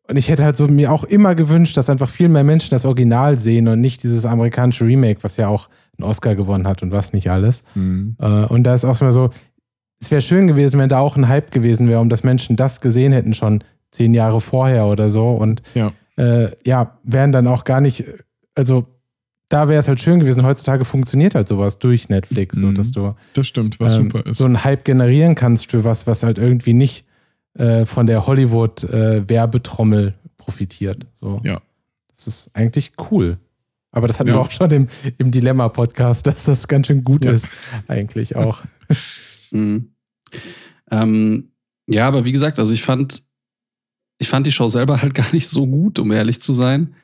Und 0.07 0.17
ich 0.17 0.29
hätte 0.29 0.45
halt 0.45 0.57
so 0.57 0.69
mir 0.69 0.93
auch 0.93 1.05
immer 1.05 1.35
gewünscht, 1.35 1.77
dass 1.77 1.91
einfach 1.91 2.09
viel 2.09 2.29
mehr 2.29 2.45
Menschen 2.45 2.71
das 2.71 2.85
Original 2.85 3.39
sehen 3.39 3.67
und 3.67 3.81
nicht 3.81 4.03
dieses 4.03 4.27
amerikanische 4.27 4.85
Remake, 4.85 5.21
was 5.23 5.37
ja 5.37 5.49
auch 5.49 5.69
einen 5.99 6.09
Oscar 6.09 6.35
gewonnen 6.35 6.67
hat 6.67 6.83
und 6.83 6.91
was 6.93 7.13
nicht 7.13 7.31
alles. 7.31 7.63
Mhm. 7.75 8.17
Äh, 8.19 8.45
und 8.47 8.65
da 8.65 8.75
ist 8.75 8.85
auch 8.85 9.01
immer 9.01 9.13
so, 9.13 9.31
es 10.01 10.11
wäre 10.11 10.21
schön 10.21 10.47
gewesen, 10.47 10.79
wenn 10.81 10.89
da 10.89 10.99
auch 10.99 11.17
ein 11.17 11.29
Hype 11.29 11.51
gewesen 11.51 11.89
wäre, 11.89 12.01
um 12.01 12.09
dass 12.09 12.25
Menschen 12.25 12.57
das 12.57 12.81
gesehen 12.81 13.13
hätten 13.13 13.33
schon 13.35 13.63
zehn 13.91 14.13
Jahre 14.13 14.41
vorher 14.41 14.87
oder 14.87 15.09
so. 15.09 15.31
Und 15.31 15.63
Ja. 15.75 15.93
äh, 16.17 16.51
ja, 16.67 16.99
wären 17.05 17.33
dann 17.33 17.47
auch 17.47 17.65
gar 17.65 17.81
nicht, 17.81 18.05
also 18.55 18.87
da 19.49 19.69
wäre 19.69 19.79
es 19.81 19.89
halt 19.89 20.01
schön 20.01 20.19
gewesen. 20.21 20.45
Heutzutage 20.45 20.85
funktioniert 20.85 21.35
halt 21.35 21.47
sowas 21.49 21.79
durch 21.79 22.09
Netflix, 22.09 22.57
so 22.57 22.67
Mhm. 22.67 22.75
dass 22.75 22.91
du 22.93 23.15
Das 23.35 23.47
stimmt, 23.47 23.79
was 23.79 23.93
ähm, 23.95 24.05
super 24.11 24.27
ist. 24.27 24.39
so 24.39 24.45
einen 24.47 24.65
Hype 24.65 24.85
generieren 24.85 25.35
kannst 25.37 25.71
für 25.71 25.85
was, 25.85 26.07
was 26.07 26.23
halt 26.25 26.39
irgendwie 26.39 26.75
nicht 26.75 27.05
äh, 27.57 27.87
von 27.87 28.07
der 28.09 28.27
Hollywood-Werbetrommel 28.27 30.15
profitiert. 30.37 31.07
So. 31.21 31.41
Ja. 31.45 31.61
Das 32.15 32.27
ist 32.27 32.51
eigentlich 32.55 32.93
cool. 33.11 33.39
Aber 33.95 34.09
das 34.09 34.19
hatten 34.19 34.29
Ja. 34.31 34.35
wir 34.37 34.41
auch 34.41 34.51
schon 34.51 34.71
im, 34.73 34.89
im 35.19 35.31
Dilemma-Podcast, 35.31 36.27
dass 36.27 36.45
das 36.45 36.67
ganz 36.69 36.89
schön 36.89 37.05
gut 37.05 37.25
Ja. 37.25 37.31
ist, 37.33 37.51
eigentlich 37.89 38.37
auch. 38.37 38.63
Mhm. 39.51 39.95
Ähm, 40.91 41.53
ja, 41.87 42.09
aber 42.09 42.25
wie 42.25 42.33
gesagt, 42.33 42.59
also 42.59 42.75
ich 42.75 42.83
fand, 42.83 43.23
ich 44.19 44.29
fand 44.29 44.47
die 44.49 44.53
Show 44.53 44.69
selber 44.69 45.01
halt 45.01 45.15
gar 45.15 45.33
nicht 45.33 45.47
so 45.49 45.65
gut, 45.67 46.01
um 46.01 46.11
ehrlich 46.11 46.41
zu 46.41 46.53
sein. 46.53 46.97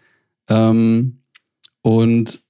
Ähm, 0.49 1.23
und 1.83 2.43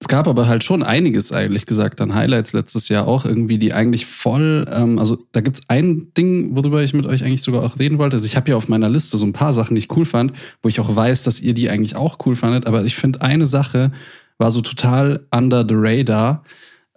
es 0.00 0.06
gab 0.06 0.28
aber 0.28 0.46
halt 0.46 0.62
schon 0.62 0.84
einiges, 0.84 1.32
ehrlich 1.32 1.66
gesagt, 1.66 2.00
an 2.00 2.14
Highlights 2.14 2.52
letztes 2.52 2.88
Jahr 2.88 3.08
auch 3.08 3.24
irgendwie, 3.24 3.58
die 3.58 3.72
eigentlich 3.72 4.06
voll, 4.06 4.64
ähm, 4.72 4.98
also 4.98 5.18
da 5.32 5.40
gibt 5.40 5.58
es 5.58 5.68
ein 5.68 6.12
Ding, 6.16 6.54
worüber 6.54 6.82
ich 6.82 6.94
mit 6.94 7.04
euch 7.04 7.24
eigentlich 7.24 7.42
sogar 7.42 7.64
auch 7.64 7.80
reden 7.80 7.98
wollte. 7.98 8.14
Also 8.14 8.26
ich 8.26 8.36
habe 8.36 8.50
ja 8.50 8.56
auf 8.56 8.68
meiner 8.68 8.88
Liste 8.88 9.18
so 9.18 9.26
ein 9.26 9.32
paar 9.32 9.52
Sachen, 9.52 9.74
die 9.74 9.80
ich 9.80 9.96
cool 9.96 10.04
fand, 10.04 10.32
wo 10.62 10.68
ich 10.68 10.78
auch 10.78 10.94
weiß, 10.94 11.24
dass 11.24 11.40
ihr 11.40 11.52
die 11.52 11.68
eigentlich 11.68 11.96
auch 11.96 12.18
cool 12.26 12.36
fandet, 12.36 12.66
aber 12.66 12.84
ich 12.84 12.94
finde 12.94 13.22
eine 13.22 13.46
Sache 13.46 13.92
war 14.40 14.52
so 14.52 14.60
total 14.60 15.26
under 15.32 15.66
the 15.68 15.74
radar 15.76 16.44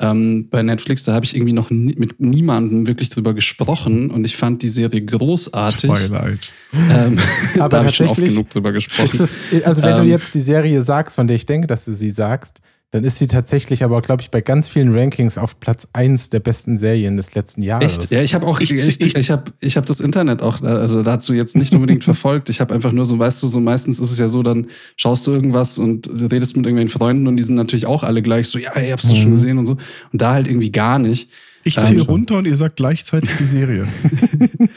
ähm, 0.01 0.49
bei 0.49 0.63
Netflix, 0.63 1.03
da 1.03 1.13
habe 1.13 1.25
ich 1.25 1.35
irgendwie 1.35 1.53
noch 1.53 1.69
nie, 1.69 1.93
mit 1.95 2.19
niemandem 2.19 2.87
wirklich 2.87 3.09
drüber 3.09 3.33
gesprochen 3.33 4.09
und 4.09 4.25
ich 4.25 4.35
fand 4.35 4.63
die 4.63 4.69
Serie 4.69 5.03
großartig. 5.05 5.89
Twilight. 5.89 6.51
Ähm, 6.73 7.19
Aber 7.59 7.69
da 7.69 7.77
habe 7.79 7.89
ich 7.89 7.95
schon 7.95 8.07
oft 8.07 8.15
tatsächlich 8.15 8.35
genug 8.35 8.49
drüber 8.49 8.71
gesprochen. 8.71 9.21
Ist 9.21 9.39
es, 9.51 9.63
also 9.63 9.83
wenn 9.83 9.97
Ähm, 9.97 10.03
du 10.03 10.09
jetzt 10.09 10.33
die 10.33 10.41
Serie 10.41 10.81
sagst, 10.81 11.15
von 11.15 11.27
der 11.27 11.35
ich 11.35 11.45
denke, 11.45 11.67
dass 11.67 11.85
du 11.85 11.93
sie 11.93 12.09
sagst, 12.09 12.61
dann 12.91 13.03
ist 13.05 13.19
sie 13.19 13.27
tatsächlich 13.27 13.83
aber, 13.85 14.01
glaube 14.01 14.21
ich, 14.21 14.31
bei 14.31 14.41
ganz 14.41 14.67
vielen 14.67 14.93
Rankings 14.93 15.37
auf 15.37 15.59
Platz 15.61 15.87
1 15.93 16.29
der 16.29 16.41
besten 16.41 16.77
Serien 16.77 17.15
des 17.15 17.33
letzten 17.33 17.61
Jahres. 17.61 17.97
Echt? 17.99 18.11
Ja, 18.11 18.21
ich 18.21 18.33
habe 18.33 18.45
auch, 18.45 18.59
ich, 18.59 18.71
Ich- 18.73 18.99
ich, 18.99 19.15
ich, 19.15 19.31
habe 19.31 19.45
ich 19.61 19.77
hab 19.77 19.85
das 19.85 20.01
Internet 20.01 20.41
auch, 20.41 20.61
äh, 20.61 20.67
also 20.67 21.01
dazu 21.01 21.33
jetzt 21.33 21.55
nicht 21.55 21.73
unbedingt 21.73 22.03
verfolgt. 22.11 22.49
Ich 22.49 22.59
habe 22.59 22.73
einfach 22.73 22.91
nur 22.91 23.05
so, 23.05 23.17
weißt 23.17 23.41
du, 23.43 23.47
so 23.47 23.59
meistens 23.61 23.99
ist 23.99 24.11
es 24.11 24.19
ja 24.19 24.27
so, 24.27 24.43
dann 24.43 24.67
schaust 24.97 25.25
du 25.25 25.31
irgendwas 25.31 25.79
und 25.79 26.09
redest 26.09 26.57
mit 26.57 26.65
irgendwelchen 26.65 26.91
Freunden 26.99 27.27
und 27.27 27.37
die 27.37 27.43
sind 27.43 27.55
natürlich 27.55 27.85
auch 27.85 28.03
alle 28.03 28.21
gleich 28.21 28.47
so, 28.47 28.59
ja, 28.59 28.71
ey, 28.73 28.91
habst 28.91 29.09
du 29.09 29.13
Mhm. 29.15 29.17
schon 29.21 29.31
gesehen 29.31 29.57
und 29.57 29.65
so. 29.65 29.77
Und 30.11 30.21
da 30.21 30.33
halt 30.33 30.47
irgendwie 30.47 30.71
gar 30.71 30.99
nicht. 30.99 31.29
Ich 31.63 31.77
Ähm, 31.77 31.85
zähle 31.85 31.99
schon. 31.99 32.09
runter 32.09 32.37
und 32.39 32.45
ihr 32.45 32.57
sagt 32.57 32.75
gleichzeitig 32.75 33.29
die 33.39 33.45
Serie. 33.45 33.87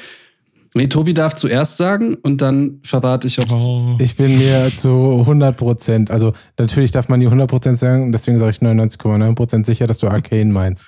Nee, 0.76 0.88
Tobi 0.88 1.14
darf 1.14 1.34
zuerst 1.34 1.76
sagen 1.76 2.16
und 2.16 2.42
dann 2.42 2.80
verrate 2.82 3.28
ich, 3.28 3.38
ob's. 3.38 3.52
Oh. 3.68 3.96
Ich 4.00 4.16
bin 4.16 4.36
mir 4.36 4.72
zu 4.74 5.20
100 5.20 5.56
Prozent, 5.56 6.10
also 6.10 6.32
natürlich 6.58 6.90
darf 6.90 7.08
man 7.08 7.20
nie 7.20 7.26
100 7.26 7.48
Prozent 7.48 7.78
sagen, 7.78 8.10
deswegen 8.10 8.38
sage 8.40 8.50
ich 8.50 8.58
99,9 8.58 9.34
Prozent 9.36 9.66
sicher, 9.66 9.86
dass 9.86 9.98
du 9.98 10.08
Arcane 10.08 10.50
meinst. 10.52 10.86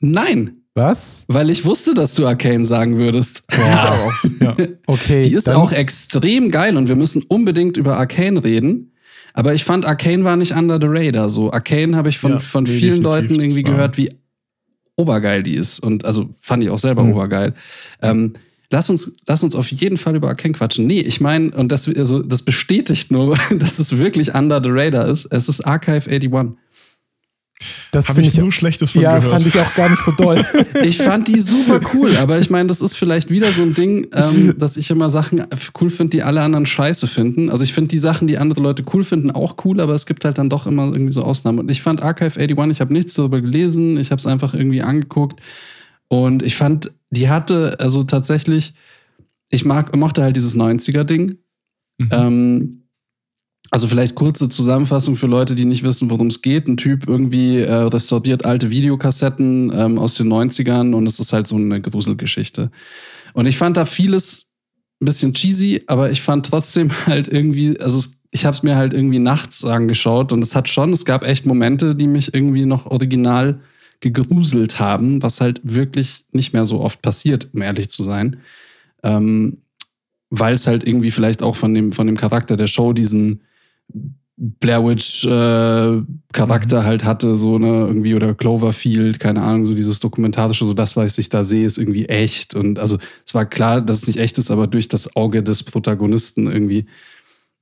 Nein, 0.00 0.58
Was? 0.74 1.24
weil 1.28 1.48
ich 1.48 1.64
wusste, 1.64 1.94
dass 1.94 2.14
du 2.14 2.26
Arcane 2.26 2.66
sagen 2.66 2.98
würdest. 2.98 3.44
Wow. 3.50 4.12
Ja. 4.40 4.54
Okay. 4.86 5.22
Die 5.22 5.32
ist 5.32 5.48
dann- 5.48 5.56
auch 5.56 5.72
extrem 5.72 6.50
geil 6.50 6.76
und 6.76 6.88
wir 6.88 6.96
müssen 6.96 7.22
unbedingt 7.22 7.78
über 7.78 7.96
Arcane 7.96 8.44
reden. 8.44 8.92
Aber 9.32 9.54
ich 9.54 9.64
fand, 9.64 9.86
Arcane 9.86 10.24
war 10.24 10.36
nicht 10.36 10.52
under 10.54 10.78
the 10.80 10.86
radar. 10.88 11.28
So, 11.30 11.50
Arcane 11.52 11.96
habe 11.96 12.10
ich 12.10 12.18
von, 12.18 12.32
Ja, 12.32 12.38
von 12.38 12.64
nee, 12.64 12.70
vielen. 12.78 13.02
Leuten 13.02 13.34
irgendwie 13.40 13.62
gehört, 13.62 13.96
wie 13.96 14.10
obergeil 14.96 15.42
die 15.42 15.54
ist. 15.54 15.78
Und 15.80 16.04
also 16.04 16.28
fand 16.38 16.62
ich 16.62 16.70
auch 16.70 16.78
selber 16.78 17.02
Mhm. 17.04 17.12
obergeil. 17.12 17.54
Ähm, 18.02 18.34
lass, 18.70 18.90
uns, 18.90 19.12
lass 19.26 19.42
uns 19.42 19.54
auf 19.54 19.70
jeden 19.70 19.96
Fall 19.96 20.16
über 20.16 20.28
Arcane 20.28 20.54
quatschen. 20.54 20.86
Nee, 20.86 21.00
ich 21.00 21.20
meine, 21.20 21.50
und 21.50 21.70
das, 21.70 21.88
also, 21.88 22.22
das 22.22 22.42
bestätigt 22.42 23.10
nur, 23.10 23.38
dass 23.58 23.78
es 23.78 23.96
wirklich 23.98 24.34
under 24.34 24.62
the 24.62 24.70
radar 24.70 25.06
ist. 25.08 25.26
Es 25.26 25.48
ist 25.48 25.66
Archive 25.66 26.10
81. 26.10 26.56
Das 27.90 28.06
finde 28.06 28.22
ich 28.22 28.34
ich, 28.34 28.40
nur 28.40 28.52
Schlechtes 28.52 28.90
von 28.90 29.00
ja, 29.00 29.16
gehört. 29.16 29.32
fand 29.32 29.46
ich 29.46 29.58
auch 29.58 29.74
gar 29.74 29.88
nicht 29.88 30.02
so 30.02 30.12
doll. 30.12 30.44
Ich 30.84 30.98
fand 30.98 31.26
die 31.26 31.40
super 31.40 31.80
cool, 31.94 32.14
aber 32.18 32.38
ich 32.38 32.50
meine, 32.50 32.68
das 32.68 32.82
ist 32.82 32.96
vielleicht 32.96 33.30
wieder 33.30 33.50
so 33.50 33.62
ein 33.62 33.72
Ding, 33.72 34.08
ähm, 34.12 34.54
dass 34.58 34.76
ich 34.76 34.90
immer 34.90 35.10
Sachen 35.10 35.46
cool 35.80 35.88
finde, 35.88 36.10
die 36.10 36.22
alle 36.22 36.42
anderen 36.42 36.66
scheiße 36.66 37.06
finden. 37.06 37.48
Also 37.48 37.64
ich 37.64 37.72
finde 37.72 37.88
die 37.88 37.98
Sachen, 37.98 38.28
die 38.28 38.36
andere 38.36 38.60
Leute 38.60 38.84
cool 38.92 39.04
finden, 39.04 39.30
auch 39.30 39.56
cool, 39.64 39.80
aber 39.80 39.94
es 39.94 40.04
gibt 40.04 40.26
halt 40.26 40.36
dann 40.36 40.50
doch 40.50 40.66
immer 40.66 40.92
irgendwie 40.92 41.12
so 41.12 41.22
Ausnahmen. 41.22 41.60
Und 41.60 41.70
ich 41.70 41.80
fand 41.80 42.02
Archive 42.02 42.38
81, 42.38 42.76
ich 42.76 42.80
habe 42.80 42.92
nichts 42.92 43.14
darüber 43.14 43.40
gelesen, 43.40 43.98
ich 43.98 44.10
habe 44.10 44.20
es 44.20 44.26
einfach 44.26 44.52
irgendwie 44.52 44.82
angeguckt 44.82 45.40
und 46.08 46.42
ich 46.42 46.56
fand, 46.56 46.92
die 47.10 47.28
hatte 47.28 47.78
also 47.78 48.04
tatsächlich, 48.04 48.74
ich 49.50 49.64
mag, 49.64 49.94
mochte 49.96 50.22
halt 50.22 50.36
dieses 50.36 50.56
90er-Ding. 50.56 51.38
Mhm. 51.98 52.08
Ähm, 52.10 52.82
also 53.70 53.88
vielleicht 53.88 54.14
kurze 54.14 54.48
Zusammenfassung 54.48 55.16
für 55.16 55.26
Leute, 55.26 55.54
die 55.54 55.64
nicht 55.64 55.82
wissen, 55.82 56.08
worum 56.10 56.28
es 56.28 56.42
geht. 56.42 56.68
Ein 56.68 56.76
Typ 56.76 57.08
irgendwie 57.08 57.58
äh, 57.58 57.72
restauriert 57.72 58.44
alte 58.44 58.70
Videokassetten 58.70 59.72
ähm, 59.74 59.98
aus 59.98 60.14
den 60.14 60.32
90ern 60.32 60.94
und 60.94 61.06
es 61.06 61.18
ist 61.18 61.32
halt 61.32 61.46
so 61.46 61.56
eine 61.56 61.80
Gruselgeschichte. 61.80 62.70
Und 63.34 63.46
ich 63.46 63.58
fand 63.58 63.76
da 63.76 63.84
vieles 63.84 64.46
ein 65.00 65.06
bisschen 65.06 65.34
cheesy, 65.34 65.82
aber 65.88 66.10
ich 66.10 66.22
fand 66.22 66.46
trotzdem 66.46 66.90
halt 67.06 67.28
irgendwie, 67.28 67.78
also 67.80 67.98
es, 67.98 68.20
ich 68.30 68.44
habe 68.44 68.56
es 68.56 68.62
mir 68.62 68.76
halt 68.76 68.94
irgendwie 68.94 69.18
nachts 69.18 69.64
angeschaut 69.64 70.32
und 70.32 70.42
es 70.42 70.54
hat 70.54 70.68
schon, 70.68 70.92
es 70.92 71.04
gab 71.04 71.24
echt 71.24 71.46
Momente, 71.46 71.94
die 71.94 72.06
mich 72.06 72.34
irgendwie 72.34 72.66
noch 72.66 72.86
original 72.86 73.60
gegruselt 74.00 74.78
haben, 74.78 75.22
was 75.22 75.40
halt 75.40 75.60
wirklich 75.62 76.24
nicht 76.32 76.52
mehr 76.52 76.64
so 76.64 76.80
oft 76.80 77.02
passiert, 77.02 77.48
um 77.52 77.62
ehrlich 77.62 77.88
zu 77.88 78.04
sein. 78.04 78.36
Ähm, 79.02 79.58
Weil 80.30 80.54
es 80.54 80.66
halt 80.66 80.86
irgendwie 80.86 81.10
vielleicht 81.10 81.42
auch 81.42 81.56
von 81.56 81.72
dem, 81.74 81.92
von 81.92 82.06
dem 82.06 82.16
Charakter 82.16 82.56
der 82.56 82.66
Show 82.66 82.92
diesen 82.92 83.42
Blair 84.38 84.84
Witch 84.84 85.24
äh, 85.24 86.02
Charakter 86.32 86.84
halt 86.84 87.04
hatte, 87.04 87.36
so 87.36 87.58
ne, 87.58 87.86
irgendwie 87.86 88.14
oder 88.14 88.34
Cloverfield, 88.34 89.18
keine 89.18 89.42
Ahnung, 89.42 89.64
so 89.64 89.74
dieses 89.74 89.98
dokumentarische, 89.98 90.66
so 90.66 90.74
das, 90.74 90.94
was 90.94 91.16
ich 91.16 91.30
da 91.30 91.42
sehe, 91.42 91.64
ist 91.64 91.78
irgendwie 91.78 92.04
echt. 92.06 92.54
Und 92.54 92.78
also 92.78 92.98
es 93.24 93.34
war 93.34 93.46
klar, 93.46 93.80
dass 93.80 94.02
es 94.02 94.06
nicht 94.06 94.18
echt 94.18 94.36
ist, 94.36 94.50
aber 94.50 94.66
durch 94.66 94.88
das 94.88 95.16
Auge 95.16 95.42
des 95.42 95.62
Protagonisten 95.62 96.48
irgendwie. 96.48 96.84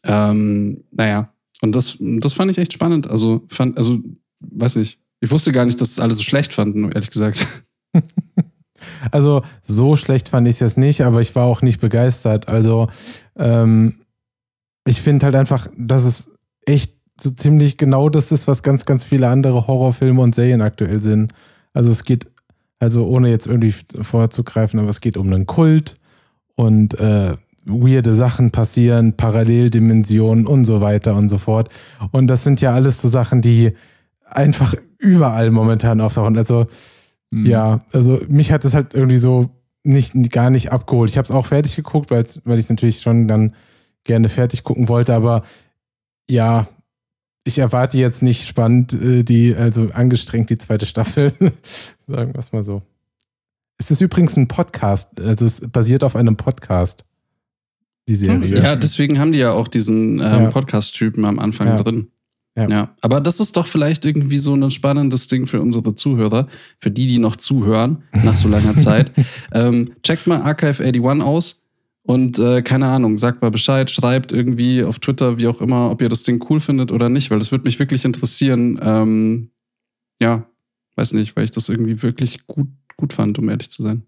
Ähm, 0.03 0.83
naja, 0.91 1.33
und 1.61 1.77
das, 1.77 1.97
das 2.01 2.33
fand 2.33 2.51
ich 2.51 2.59
echt 2.59 2.73
spannend. 2.73 3.09
Also, 3.09 3.45
fand, 3.49 3.79
also, 3.79 4.01
weiß 4.41 4.77
nicht. 4.77 4.99
Ich 5.25 5.31
wusste 5.31 5.53
gar 5.53 5.65
nicht, 5.65 5.81
dass 5.81 5.93
es 5.93 6.01
alle 6.01 6.15
so 6.15 6.23
schlecht 6.23 6.53
fanden, 6.53 6.93
ehrlich 6.93 7.11
gesagt. 7.11 7.47
Also 9.11 9.43
so 9.63 9.97
schlecht 9.97 10.29
fand 10.29 10.47
ich 10.47 10.57
es 10.57 10.61
jetzt 10.61 10.77
nicht, 10.77 11.01
aber 11.01 11.23
ich 11.23 11.35
war 11.35 11.47
auch 11.47 11.63
nicht 11.63 11.81
begeistert. 11.81 12.49
Also 12.49 12.89
ähm, 13.35 13.95
ich 14.87 15.01
finde 15.01 15.25
halt 15.25 15.35
einfach, 15.37 15.69
dass 15.75 16.05
es 16.05 16.31
echt 16.67 16.95
so 17.19 17.31
ziemlich 17.31 17.79
genau 17.79 18.11
das 18.11 18.31
ist, 18.31 18.47
was 18.47 18.63
ganz, 18.63 18.85
ganz 18.85 19.03
viele 19.05 19.29
andere 19.29 19.67
Horrorfilme 19.67 20.21
und 20.21 20.35
Serien 20.35 20.61
aktuell 20.61 21.01
sind. 21.01 21.33
Also 21.73 21.91
es 21.91 22.05
geht, 22.05 22.27
also 22.79 23.07
ohne 23.07 23.31
jetzt 23.31 23.47
irgendwie 23.47 23.75
vorzugreifen, 24.03 24.79
aber 24.79 24.91
es 24.91 25.01
geht 25.01 25.17
um 25.17 25.33
einen 25.33 25.47
Kult 25.47 25.97
und 26.55 26.99
äh, 27.01 27.37
weirde 27.65 28.15
Sachen 28.15 28.51
passieren, 28.51 29.17
Paralleldimensionen 29.17 30.47
und 30.47 30.67
so 30.67 30.83
weiter 30.83 31.17
und 31.17 31.31
so 31.31 31.39
fort. 31.39 31.71
Und 32.11 32.27
das 32.27 32.45
sind 32.45 32.61
ja 32.61 32.75
alles 32.75 33.01
so 33.01 33.09
Sachen, 33.09 33.41
die 33.41 33.73
einfach 34.27 34.75
überall 34.99 35.51
momentan 35.51 36.01
auftauchen. 36.01 36.37
Also 36.37 36.67
Mhm. 37.31 37.47
ja, 37.47 37.85
also 37.93 38.21
mich 38.29 38.53
hat 38.53 38.65
es 38.65 38.75
halt 38.75 38.95
irgendwie 38.95 39.17
so 39.17 39.51
nicht, 39.83 40.15
gar 40.31 40.51
nicht 40.51 40.71
abgeholt. 40.73 41.11
Ich 41.11 41.19
habe 41.19 41.25
es 41.25 41.33
auch 41.33 41.47
fertig 41.47 41.75
geguckt, 41.75 42.11
weil 42.11 42.23
ich 42.25 42.37
es 42.65 42.69
natürlich 42.71 43.01
schon 43.01 43.27
dann 43.27 43.55
gerne 44.05 44.29
fertig 44.29 44.63
gucken 44.63 44.89
wollte, 44.89 45.15
aber 45.15 45.43
ja, 46.31 46.69
ich 47.45 47.59
erwarte 47.59 47.99
jetzt 47.99 48.23
nicht 48.23 48.47
spannend, 48.47 48.93
äh, 48.95 49.23
die, 49.25 49.55
also 49.55 49.91
angestrengt 49.93 50.49
die 50.49 50.59
zweite 50.59 50.87
Staffel. 50.87 51.33
Sagen 52.07 52.33
wir 52.33 52.39
es 52.39 52.53
mal 52.53 52.63
so. 52.63 52.83
Es 53.79 53.91
ist 53.91 54.01
übrigens 54.01 54.37
ein 54.37 54.47
Podcast, 54.49 55.21
also 55.21 55.45
es 55.45 55.61
basiert 55.71 56.05
auf 56.05 56.15
einem 56.17 56.37
Podcast, 56.37 57.05
die 58.09 58.15
Serie. 58.15 58.63
Ja, 58.63 58.77
deswegen 58.77 59.19
haben 59.19 59.33
die 59.33 59.41
ja 59.41 59.53
auch 59.53 59.67
diesen 59.69 60.21
ähm, 60.21 60.21
Ja. 60.21 60.51
Podcast-Typen 60.51 61.25
am 61.25 61.39
Anfang 61.39 61.67
Ja. 61.67 61.83
drin. 61.83 62.09
Ja. 62.57 62.95
aber 63.01 63.21
das 63.21 63.41
ist 63.41 63.57
doch 63.57 63.67
vielleicht 63.67 64.05
irgendwie 64.05 64.39
so 64.39 64.55
ein 64.55 64.71
spannendes 64.71 65.27
Ding 65.27 65.49
für 65.49 65.61
unsere 65.61 65.97
Zuhörer, 65.97 66.47
für 66.79 66.91
die, 66.91 67.09
die 67.09 67.19
noch 67.19 67.35
zuhören 67.35 68.05
nach 68.23 68.37
so 68.37 68.47
langer 68.49 68.77
Zeit. 68.77 69.11
Ähm, 69.53 69.93
checkt 70.05 70.29
mal 70.29 70.41
Archive 70.43 70.83
81 70.83 71.27
aus 71.27 71.65
und 72.03 72.39
äh, 72.39 72.63
keine 72.63 72.87
Ahnung, 72.87 73.19
sagt 73.19 73.43
mal 73.43 73.51
Bescheid, 73.51 73.91
schreibt 73.91 74.31
irgendwie 74.31 74.85
auf 74.85 74.99
Twitter, 74.99 75.39
wie 75.39 75.49
auch 75.49 75.61
immer, 75.61 75.91
ob 75.91 76.01
ihr 76.03 76.09
das 76.09 76.23
Ding 76.23 76.45
cool 76.49 76.61
findet 76.61 76.93
oder 76.93 77.09
nicht, 77.09 77.31
weil 77.31 77.39
das 77.39 77.51
würde 77.51 77.65
mich 77.65 77.79
wirklich 77.79 78.05
interessieren. 78.05 78.79
Ähm, 78.83 79.51
ja, 80.21 80.47
weiß 80.97 81.15
nicht, 81.15 81.35
weil 81.35 81.45
ich 81.45 81.51
das 81.51 81.69
irgendwie 81.69 82.03
wirklich 82.03 82.47
gut, 82.47 82.69
gut 82.97 83.15
fand, 83.15 83.39
um 83.39 83.49
ehrlich 83.49 83.71
zu 83.71 83.83
sein. 83.83 84.03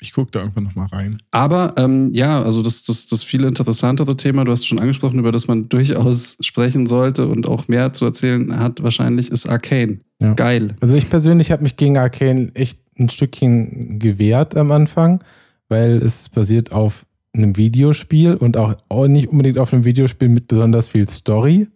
Ich 0.00 0.12
gucke 0.12 0.30
da 0.32 0.40
irgendwann 0.40 0.64
nochmal 0.64 0.88
rein. 0.88 1.18
Aber 1.30 1.74
ähm, 1.76 2.12
ja, 2.12 2.42
also 2.42 2.62
das, 2.62 2.84
das, 2.84 3.06
das 3.06 3.22
viel 3.22 3.44
interessantere 3.44 4.16
Thema, 4.16 4.44
du 4.44 4.52
hast 4.52 4.66
schon 4.66 4.80
angesprochen, 4.80 5.18
über 5.18 5.30
das 5.30 5.46
man 5.46 5.68
durchaus 5.68 6.36
sprechen 6.40 6.86
sollte 6.86 7.28
und 7.28 7.48
auch 7.48 7.68
mehr 7.68 7.92
zu 7.92 8.04
erzählen 8.04 8.58
hat, 8.58 8.82
wahrscheinlich 8.82 9.30
ist 9.30 9.46
Arcane. 9.46 10.00
Ja. 10.18 10.34
Geil. 10.34 10.76
Also 10.80 10.96
ich 10.96 11.08
persönlich 11.08 11.52
habe 11.52 11.62
mich 11.62 11.76
gegen 11.76 11.96
Arcane 11.96 12.50
echt 12.54 12.80
ein 12.98 13.08
Stückchen 13.08 13.98
gewehrt 13.98 14.56
am 14.56 14.72
Anfang, 14.72 15.22
weil 15.68 15.98
es 15.98 16.28
basiert 16.28 16.72
auf 16.72 17.06
einem 17.32 17.56
Videospiel 17.56 18.34
und 18.34 18.56
auch, 18.56 18.74
auch 18.88 19.06
nicht 19.06 19.28
unbedingt 19.28 19.58
auf 19.58 19.72
einem 19.72 19.84
Videospiel 19.84 20.28
mit 20.28 20.48
besonders 20.48 20.88
viel 20.88 21.08
Story, 21.08 21.68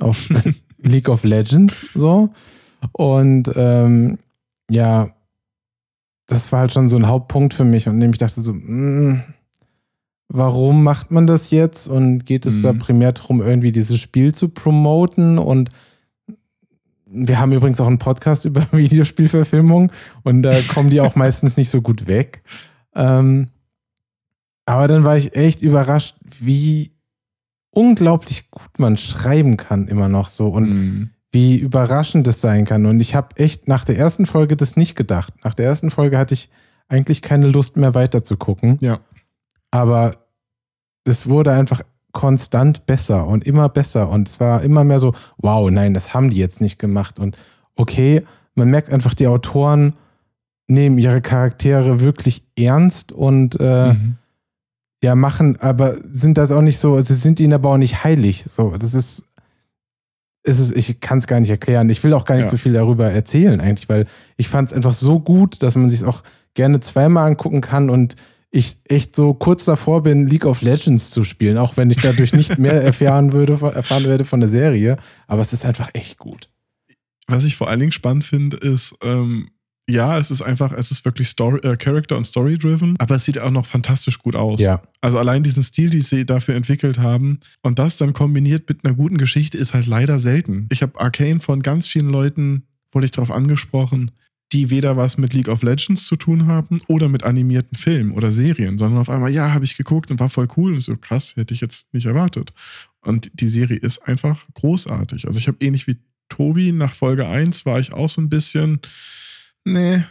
auf 0.00 0.28
League 0.78 1.08
of 1.08 1.24
Legends 1.24 1.86
so. 1.94 2.30
Und 2.92 3.50
ähm, 3.54 4.18
ja, 4.70 5.10
das 6.26 6.50
war 6.52 6.60
halt 6.60 6.72
schon 6.72 6.88
so 6.88 6.96
ein 6.96 7.06
Hauptpunkt 7.08 7.54
für 7.54 7.64
mich, 7.64 7.88
und 7.88 8.00
dem 8.00 8.12
ich 8.12 8.18
dachte 8.18 8.40
so, 8.42 8.52
mh, 8.52 9.22
warum 10.28 10.82
macht 10.82 11.10
man 11.12 11.26
das 11.26 11.50
jetzt? 11.50 11.86
Und 11.88 12.26
geht 12.26 12.46
es 12.46 12.62
da 12.62 12.72
Mhm. 12.72 12.78
primär 12.78 13.12
darum, 13.12 13.40
irgendwie 13.42 13.72
dieses 13.72 13.98
Spiel 14.00 14.34
zu 14.34 14.48
promoten 14.48 15.38
und 15.38 15.70
wir 17.08 17.38
haben 17.38 17.52
übrigens 17.52 17.80
auch 17.80 17.86
einen 17.86 17.98
Podcast 17.98 18.44
über 18.46 18.66
Videospielverfilmung 18.72 19.92
und 20.24 20.42
da 20.42 20.60
kommen 20.62 20.90
die 20.90 21.00
auch 21.00 21.14
meistens 21.16 21.56
nicht 21.56 21.70
so 21.70 21.80
gut 21.80 22.06
weg. 22.06 22.42
Ähm, 22.94 23.48
aber 24.64 24.88
dann 24.88 25.04
war 25.04 25.16
ich 25.16 25.36
echt 25.36 25.62
überrascht, 25.62 26.16
wie 26.40 26.90
unglaublich 27.70 28.50
gut 28.50 28.78
man 28.78 28.96
schreiben 28.96 29.56
kann 29.56 29.86
immer 29.86 30.08
noch 30.08 30.28
so 30.28 30.48
und 30.48 30.70
Mhm. 30.70 31.10
Wie 31.36 31.58
überraschend 31.58 32.26
es 32.28 32.40
sein 32.40 32.64
kann. 32.64 32.86
Und 32.86 32.98
ich 32.98 33.14
habe 33.14 33.36
echt 33.36 33.68
nach 33.68 33.84
der 33.84 33.98
ersten 33.98 34.24
Folge 34.24 34.56
das 34.56 34.74
nicht 34.74 34.96
gedacht. 34.96 35.34
Nach 35.44 35.52
der 35.52 35.66
ersten 35.66 35.90
Folge 35.90 36.16
hatte 36.16 36.32
ich 36.32 36.48
eigentlich 36.88 37.20
keine 37.20 37.46
Lust 37.46 37.76
mehr 37.76 37.94
weiter 37.94 38.24
zu 38.24 38.38
gucken. 38.38 38.78
Ja. 38.80 39.00
Aber 39.70 40.16
es 41.04 41.28
wurde 41.28 41.52
einfach 41.52 41.82
konstant 42.12 42.86
besser 42.86 43.26
und 43.26 43.44
immer 43.44 43.68
besser. 43.68 44.08
Und 44.08 44.30
es 44.30 44.40
war 44.40 44.62
immer 44.62 44.82
mehr 44.82 44.98
so, 44.98 45.14
wow, 45.36 45.70
nein, 45.70 45.92
das 45.92 46.14
haben 46.14 46.30
die 46.30 46.38
jetzt 46.38 46.62
nicht 46.62 46.78
gemacht. 46.78 47.18
Und 47.18 47.36
okay, 47.74 48.24
man 48.54 48.70
merkt 48.70 48.90
einfach, 48.90 49.12
die 49.12 49.26
Autoren 49.26 49.92
nehmen 50.68 50.96
ihre 50.96 51.20
Charaktere 51.20 52.00
wirklich 52.00 52.44
ernst 52.56 53.12
und 53.12 53.60
äh, 53.60 53.92
Mhm. 53.92 54.16
ja, 55.04 55.14
machen, 55.14 55.58
aber 55.60 55.98
sind 56.10 56.38
das 56.38 56.50
auch 56.50 56.62
nicht 56.62 56.78
so, 56.78 56.98
sie 57.02 57.14
sind 57.14 57.40
ihnen 57.40 57.52
aber 57.52 57.72
auch 57.72 57.76
nicht 57.76 58.04
heilig. 58.04 58.44
So, 58.48 58.74
das 58.78 58.94
ist, 58.94 59.28
es 60.46 60.58
ist, 60.60 60.76
ich 60.76 61.00
kann 61.00 61.18
es 61.18 61.26
gar 61.26 61.40
nicht 61.40 61.50
erklären. 61.50 61.90
Ich 61.90 62.02
will 62.04 62.14
auch 62.14 62.24
gar 62.24 62.36
nicht 62.36 62.44
Ja. 62.44 62.50
so 62.50 62.56
viel 62.56 62.72
darüber 62.72 63.10
erzählen, 63.10 63.60
eigentlich, 63.60 63.88
weil 63.88 64.06
ich 64.36 64.48
fand 64.48 64.68
es 64.70 64.74
einfach 64.74 64.94
so 64.94 65.18
gut, 65.20 65.62
dass 65.62 65.74
man 65.76 65.90
sich 65.90 66.04
auch 66.04 66.22
gerne 66.54 66.80
zweimal 66.80 67.26
angucken 67.26 67.60
kann 67.60 67.90
und 67.90 68.16
ich 68.52 68.78
echt 68.88 69.14
so 69.16 69.34
kurz 69.34 69.64
davor 69.64 70.02
bin, 70.02 70.26
League 70.28 70.46
of 70.46 70.62
Legends 70.62 71.10
zu 71.10 71.24
spielen, 71.24 71.58
auch 71.58 71.76
wenn 71.76 71.90
ich 71.90 71.98
dadurch 72.00 72.32
nicht 72.32 72.58
mehr 72.58 72.80
erfahren 72.80 73.32
würde, 73.32 73.58
von- 73.58 73.74
erfahren 73.74 74.04
werde 74.04 74.24
von 74.24 74.40
der 74.40 74.48
Serie. 74.48 74.96
Aber 75.26 75.42
es 75.42 75.52
ist 75.52 75.66
einfach 75.66 75.90
echt 75.94 76.18
gut. 76.18 76.48
Was 77.26 77.44
ich 77.44 77.56
vor 77.56 77.68
allen 77.68 77.80
Dingen 77.80 77.92
spannend 77.92 78.24
finde, 78.24 78.56
ist, 78.56 78.94
ähm, 79.02 79.48
ja, 79.88 80.18
es 80.18 80.30
ist 80.30 80.42
einfach, 80.42 80.72
es 80.72 80.90
ist 80.90 81.04
wirklich 81.04 81.28
Story, 81.28 81.60
äh, 81.60 81.76
Character- 81.76 82.16
und 82.16 82.24
Story-driven, 82.24 82.96
aber 82.98 83.16
es 83.16 83.24
sieht 83.24 83.38
auch 83.38 83.50
noch 83.50 83.66
fantastisch 83.66 84.18
gut 84.18 84.34
aus. 84.34 84.60
Ja. 84.60 84.82
Also 85.00 85.18
allein 85.18 85.44
diesen 85.44 85.62
Stil, 85.62 85.90
den 85.90 86.00
sie 86.00 86.26
dafür 86.26 86.56
entwickelt 86.56 86.98
haben 86.98 87.38
und 87.62 87.78
das 87.78 87.96
dann 87.96 88.12
kombiniert 88.12 88.68
mit 88.68 88.84
einer 88.84 88.94
guten 88.94 89.16
Geschichte 89.16 89.56
ist 89.58 89.74
halt 89.74 89.86
leider 89.86 90.18
selten. 90.18 90.66
Ich 90.70 90.82
habe 90.82 90.98
Arcane 90.98 91.40
von 91.40 91.62
ganz 91.62 91.86
vielen 91.86 92.08
Leuten, 92.08 92.64
wurde 92.90 93.04
ich 93.04 93.12
darauf 93.12 93.30
angesprochen, 93.30 94.10
die 94.52 94.70
weder 94.70 94.96
was 94.96 95.18
mit 95.18 95.34
League 95.34 95.48
of 95.48 95.62
Legends 95.62 96.06
zu 96.06 96.16
tun 96.16 96.46
haben 96.46 96.80
oder 96.88 97.08
mit 97.08 97.24
animierten 97.24 97.76
Filmen 97.76 98.12
oder 98.12 98.30
Serien, 98.30 98.78
sondern 98.78 99.00
auf 99.00 99.10
einmal, 99.10 99.30
ja, 99.30 99.52
habe 99.52 99.64
ich 99.64 99.76
geguckt 99.76 100.10
und 100.10 100.20
war 100.20 100.30
voll 100.30 100.48
cool 100.56 100.74
und 100.74 100.80
so 100.80 100.96
krass, 100.96 101.34
hätte 101.36 101.54
ich 101.54 101.60
jetzt 101.60 101.92
nicht 101.92 102.06
erwartet. 102.06 102.52
Und 103.02 103.30
die 103.34 103.48
Serie 103.48 103.76
ist 103.76 104.06
einfach 104.06 104.46
großartig. 104.54 105.26
Also 105.26 105.38
ich 105.38 105.48
habe 105.48 105.58
ähnlich 105.60 105.86
wie 105.86 105.96
Tobi 106.28 106.72
nach 106.72 106.92
Folge 106.92 107.26
1 107.26 107.66
war 107.66 107.78
ich 107.78 107.92
auch 107.92 108.08
so 108.08 108.20
ein 108.20 108.28
bisschen, 108.28 108.80
nee, 109.66 110.04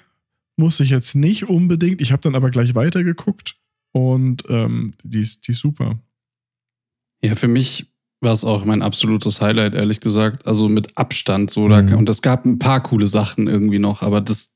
muss 0.58 0.80
ich 0.80 0.90
jetzt 0.90 1.16
nicht 1.16 1.50
unbedingt. 1.50 2.02
Ich 2.02 2.12
habe 2.12 2.22
dann 2.22 2.36
aber 2.36 2.50
gleich 2.52 2.76
weitergeguckt 2.76 3.56
und 3.92 4.44
ähm, 4.50 4.94
die, 5.04 5.22
ist, 5.22 5.48
die 5.48 5.52
ist 5.52 5.60
super. 5.60 6.00
Ja, 7.24 7.36
für 7.36 7.48
mich 7.48 7.88
war 8.22 8.32
es 8.34 8.46
auch 8.46 8.64
mein 8.66 8.82
absolutes 8.82 9.42
Highlight, 9.42 9.74
ehrlich 9.74 10.00
gesagt. 10.00 10.48
Also 10.48 10.70
mit 10.70 10.98
Abstand 10.98 11.52
so. 11.52 11.68
Da, 11.68 11.82
Mhm. 11.82 11.96
und 11.98 12.10
es 12.10 12.22
gab 12.22 12.46
ein 12.46 12.60
paar 12.60 12.82
coole 12.84 13.08
Sachen 13.08 13.48
irgendwie 13.48 13.80
noch, 13.80 14.02
aber 14.02 14.22
das, 14.22 14.54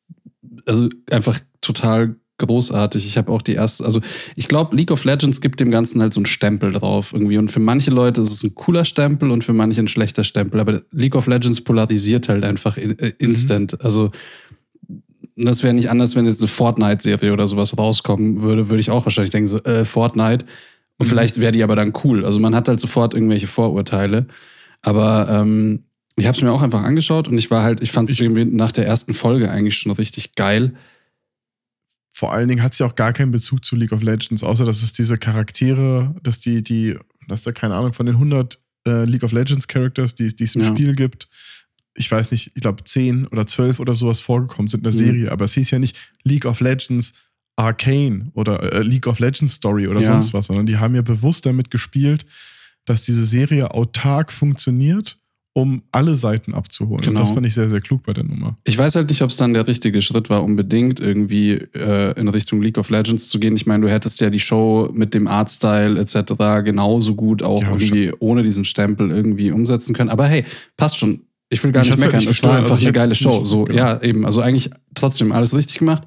also 0.65 0.89
einfach 1.11 1.39
total 1.61 2.15
großartig. 2.37 3.05
Ich 3.05 3.17
habe 3.17 3.31
auch 3.33 3.41
die 3.41 3.53
erste, 3.55 3.83
also 3.83 3.99
ich 4.37 4.47
glaube, 4.47 4.73
League 4.75 4.91
of 4.91 5.03
Legends 5.03 5.41
gibt 5.41 5.59
dem 5.59 5.71
Ganzen 5.71 6.01
halt 6.01 6.13
so 6.13 6.19
einen 6.21 6.25
Stempel 6.25 6.71
drauf 6.71 7.11
irgendwie. 7.11 7.37
Und 7.37 7.51
für 7.51 7.59
manche 7.59 7.91
Leute 7.91 8.21
ist 8.21 8.31
es 8.31 8.43
ein 8.43 8.55
cooler 8.55 8.85
Stempel 8.85 9.29
und 9.29 9.43
für 9.43 9.51
manche 9.51 9.81
ein 9.81 9.89
schlechter 9.89 10.23
Stempel. 10.23 10.61
Aber 10.61 10.81
League 10.91 11.15
of 11.15 11.27
Legends 11.27 11.59
polarisiert 11.59 12.29
halt 12.29 12.45
einfach 12.45 12.77
in, 12.77 12.97
äh, 12.97 13.11
instant. 13.17 13.81
Also 13.81 14.11
das 15.45 15.63
wäre 15.63 15.73
nicht 15.73 15.89
anders, 15.89 16.15
wenn 16.15 16.25
jetzt 16.25 16.41
eine 16.41 16.47
Fortnite-Serie 16.47 17.31
oder 17.33 17.47
sowas 17.47 17.77
rauskommen 17.77 18.41
würde, 18.41 18.69
würde 18.69 18.81
ich 18.81 18.89
auch 18.91 19.05
wahrscheinlich 19.05 19.31
denken, 19.31 19.47
so, 19.47 19.57
äh, 19.63 19.85
Fortnite. 19.85 20.45
Und 20.97 21.05
Mhm. 21.05 21.09
vielleicht 21.09 21.39
wäre 21.39 21.51
die 21.51 21.63
aber 21.63 21.75
dann 21.75 21.93
cool. 22.03 22.25
Also 22.25 22.39
man 22.39 22.53
hat 22.55 22.67
halt 22.67 22.79
sofort 22.79 23.13
irgendwelche 23.13 23.47
Vorurteile. 23.47 24.27
Aber 24.81 25.27
ähm, 25.29 25.83
ich 26.15 26.25
habe 26.25 26.35
es 26.35 26.43
mir 26.43 26.51
auch 26.51 26.61
einfach 26.61 26.83
angeschaut 26.83 27.27
und 27.27 27.37
ich 27.37 27.49
war 27.51 27.63
halt, 27.63 27.81
ich 27.81 27.91
fand 27.91 28.09
es 28.09 28.19
nach 28.19 28.71
der 28.73 28.85
ersten 28.85 29.13
Folge 29.13 29.49
eigentlich 29.49 29.77
schon 29.77 29.91
richtig 29.93 30.35
geil. 30.35 30.73
Vor 32.11 32.33
allen 32.33 32.49
Dingen 32.49 32.61
hat 32.63 32.73
sie 32.73 32.83
auch 32.85 32.95
gar 32.95 33.13
keinen 33.13 33.31
Bezug 33.31 33.63
zu 33.63 33.75
League 33.75 33.93
of 33.93 34.01
Legends, 34.01 34.43
außer 34.43 34.65
dass 34.65 34.83
es 34.83 34.91
diese 34.91 35.17
Charaktere, 35.17 36.13
dass 36.21 36.39
die, 36.39 36.63
die, 36.63 36.97
dass 37.27 37.43
da 37.43 37.51
keine 37.53 37.75
Ahnung 37.75 37.93
von 37.93 38.05
den 38.05 38.15
100 38.15 38.59
äh, 38.87 39.05
League 39.05 39.23
of 39.23 39.31
Legends 39.31 39.67
Characters, 39.67 40.15
die, 40.15 40.35
die 40.35 40.43
es 40.43 40.55
im 40.55 40.61
Ja. 40.61 40.67
Spiel 40.67 40.95
gibt, 40.95 41.29
ich 41.99 42.09
weiß 42.09 42.31
nicht, 42.31 42.51
ich 42.55 42.61
glaube 42.61 42.83
10 42.83 43.27
oder 43.27 43.45
12 43.45 43.79
oder 43.79 43.93
sowas 43.93 44.19
vorgekommen 44.21 44.67
sind 44.69 44.79
in 44.79 44.83
der 44.85 44.93
Mhm. 44.93 44.97
Serie, 44.97 45.31
aber 45.31 45.45
es 45.45 45.53
hieß 45.53 45.69
ja 45.71 45.79
nicht 45.79 45.97
League 46.23 46.45
of 46.45 46.61
Legends 46.61 47.13
Arcane 47.57 48.31
oder 48.33 48.71
äh, 48.73 48.81
League 48.83 49.05
of 49.07 49.19
Legends 49.19 49.53
Story 49.55 49.87
oder 49.87 49.99
Ja. 49.99 50.07
sonst 50.13 50.33
was, 50.33 50.47
sondern 50.47 50.65
die 50.65 50.77
haben 50.77 50.95
ja 50.95 51.01
bewusst 51.01 51.45
damit 51.45 51.69
gespielt, 51.69 52.25
dass 52.85 53.03
diese 53.03 53.25
Serie 53.25 53.71
autark 53.71 54.31
funktioniert, 54.31 55.17
um 55.53 55.81
alle 55.91 56.15
Seiten 56.15 56.53
abzuholen. 56.53 57.01
Genau. 57.01 57.19
Und 57.19 57.27
das 57.27 57.31
fand 57.31 57.45
ich 57.45 57.53
sehr, 57.53 57.67
sehr 57.67 57.81
klug 57.81 58.03
bei 58.03 58.13
der 58.13 58.23
Nummer. 58.23 58.57
Ich 58.63 58.77
weiß 58.77 58.95
halt 58.95 59.09
nicht, 59.09 59.21
ob 59.21 59.29
es 59.29 59.35
dann 59.35 59.53
der 59.53 59.67
richtige 59.67 60.01
Schritt 60.01 60.29
war, 60.29 60.43
unbedingt 60.43 61.01
irgendwie 61.01 61.51
äh, 61.73 62.17
in 62.17 62.29
Richtung 62.29 62.61
League 62.61 62.77
of 62.77 62.89
Legends 62.89 63.27
zu 63.27 63.39
gehen. 63.39 63.55
Ich 63.57 63.65
meine, 63.65 63.85
du 63.85 63.91
hättest 63.91 64.21
ja 64.21 64.29
die 64.29 64.39
Show 64.39 64.89
mit 64.93 65.13
dem 65.13 65.27
Artstyle 65.27 65.99
etc. 65.99 66.63
genauso 66.63 67.13
gut 67.15 67.43
auch 67.43 67.61
Ja, 67.63 67.71
irgendwie 67.71 68.13
ohne 68.19 68.43
diesen 68.43 68.63
Stempel 68.63 69.11
irgendwie 69.11 69.51
umsetzen 69.51 69.93
können. 69.93 70.09
Aber 70.09 70.27
hey, 70.27 70.45
passt 70.77 70.97
schon. 70.97 71.21
Ich 71.49 71.63
will 71.63 71.71
gar 71.71 71.81
nicht 71.81 71.91
hat's 71.91 72.01
halt 72.01 72.13
meckern. 72.13 72.27
nicht 72.27 72.37
es 72.37 72.43
war 72.43 72.57
einfach 72.57 72.71
Also 72.71 72.85
eine 72.85 72.93
geile 72.93 73.15
Show. 73.15 73.43
So, 73.43 73.65
genau. 73.65 73.77
ja, 73.77 74.01
eben. 74.01 74.25
Also 74.25 74.41
eigentlich 74.41 74.69
trotzdem 74.93 75.31
alles 75.31 75.55
richtig 75.55 75.79
gemacht. 75.79 76.03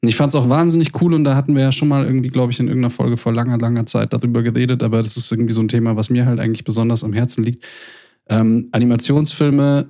Und 0.00 0.08
ich 0.08 0.14
fand 0.14 0.32
es 0.32 0.36
auch 0.36 0.48
wahnsinnig 0.48 0.92
cool 1.00 1.12
und 1.12 1.24
da 1.24 1.34
hatten 1.34 1.56
wir 1.56 1.62
ja 1.62 1.72
schon 1.72 1.88
mal 1.88 2.04
irgendwie, 2.04 2.28
glaube 2.28 2.52
ich, 2.52 2.60
in 2.60 2.68
irgendeiner 2.68 2.90
Folge 2.90 3.16
vor 3.16 3.32
langer, 3.32 3.58
langer 3.58 3.84
Zeit 3.86 4.12
darüber 4.12 4.42
geredet, 4.44 4.84
aber 4.84 5.02
das 5.02 5.16
ist 5.16 5.32
irgendwie 5.32 5.52
so 5.52 5.60
ein 5.60 5.66
Thema, 5.66 5.96
was 5.96 6.08
mir 6.08 6.24
halt 6.24 6.38
eigentlich 6.38 6.62
besonders 6.62 7.02
am 7.02 7.12
Herzen 7.12 7.42
liegt. 7.42 7.64
Ähm, 8.28 8.68
Animationsfilme, 8.70 9.88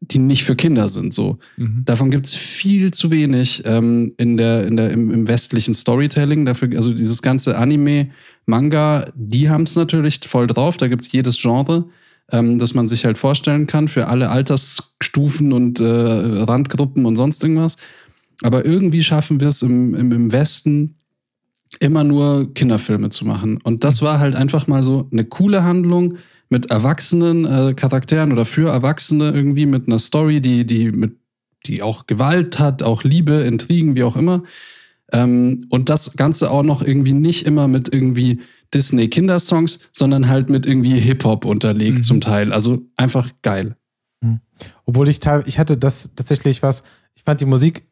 die 0.00 0.18
nicht 0.18 0.44
für 0.44 0.54
Kinder 0.54 0.86
sind, 0.86 1.12
so. 1.12 1.38
Mhm. 1.56 1.82
Davon 1.84 2.12
gibt 2.12 2.26
es 2.26 2.34
viel 2.34 2.92
zu 2.92 3.10
wenig 3.10 3.62
ähm, 3.64 4.14
in 4.18 4.36
der, 4.36 4.68
in 4.68 4.76
der, 4.76 4.92
im, 4.92 5.10
im 5.10 5.26
westlichen 5.26 5.74
Storytelling. 5.74 6.44
Dafür, 6.44 6.68
also 6.76 6.92
dieses 6.94 7.20
ganze 7.20 7.56
Anime, 7.56 8.10
Manga, 8.46 9.06
die 9.16 9.50
haben 9.50 9.64
es 9.64 9.74
natürlich 9.74 10.20
voll 10.24 10.46
drauf. 10.46 10.76
Da 10.76 10.86
gibt 10.86 11.02
es 11.02 11.10
jedes 11.10 11.40
Genre, 11.40 11.86
ähm, 12.30 12.58
das 12.58 12.74
man 12.74 12.88
sich 12.88 13.04
halt 13.04 13.18
vorstellen 13.18 13.66
kann 13.66 13.88
für 13.88 14.08
alle 14.08 14.30
Altersstufen 14.30 15.52
und 15.52 15.80
äh, 15.80 15.84
Randgruppen 15.84 17.06
und 17.06 17.16
sonst 17.16 17.42
irgendwas. 17.42 17.76
Aber 18.42 18.64
irgendwie 18.64 19.02
schaffen 19.02 19.40
wir 19.40 19.48
es 19.48 19.62
im, 19.62 19.94
im, 19.94 20.12
im 20.12 20.32
Westen 20.32 20.96
immer 21.80 22.04
nur 22.04 22.52
Kinderfilme 22.54 23.10
zu 23.10 23.24
machen. 23.24 23.60
Und 23.62 23.84
das 23.84 24.02
war 24.02 24.18
halt 24.18 24.34
einfach 24.34 24.66
mal 24.66 24.82
so 24.82 25.08
eine 25.12 25.24
coole 25.24 25.64
Handlung 25.64 26.18
mit 26.48 26.70
erwachsenen 26.70 27.44
äh, 27.44 27.74
Charakteren 27.74 28.32
oder 28.32 28.44
für 28.44 28.70
Erwachsene 28.70 29.32
irgendwie 29.32 29.66
mit 29.66 29.86
einer 29.86 29.98
Story, 29.98 30.40
die, 30.40 30.66
die, 30.66 30.92
mit, 30.92 31.16
die 31.66 31.82
auch 31.82 32.06
Gewalt 32.06 32.58
hat, 32.58 32.82
auch 32.82 33.02
Liebe, 33.02 33.32
Intrigen, 33.42 33.96
wie 33.96 34.04
auch 34.04 34.16
immer. 34.16 34.42
Ähm, 35.12 35.66
und 35.70 35.88
das 35.88 36.16
Ganze 36.16 36.50
auch 36.50 36.62
noch 36.62 36.82
irgendwie 36.82 37.12
nicht 37.12 37.46
immer 37.46 37.66
mit 37.68 37.92
irgendwie 37.92 38.40
Disney-Kindersongs, 38.74 39.78
sondern 39.92 40.28
halt 40.28 40.50
mit 40.50 40.66
irgendwie 40.66 40.98
Hip-Hop 40.98 41.44
unterlegt 41.44 41.98
Mhm. 41.98 42.02
zum 42.02 42.20
Teil. 42.20 42.52
Also 42.52 42.82
einfach 42.96 43.30
geil. 43.42 43.76
Obwohl 44.86 45.08
ich 45.08 45.20
teil, 45.20 45.42
ich 45.46 45.58
hatte 45.58 45.76
das 45.76 46.12
tatsächlich 46.16 46.62
was, 46.62 46.84
ich 47.14 47.22
fand 47.24 47.40
die 47.40 47.44
Musik 47.44 47.86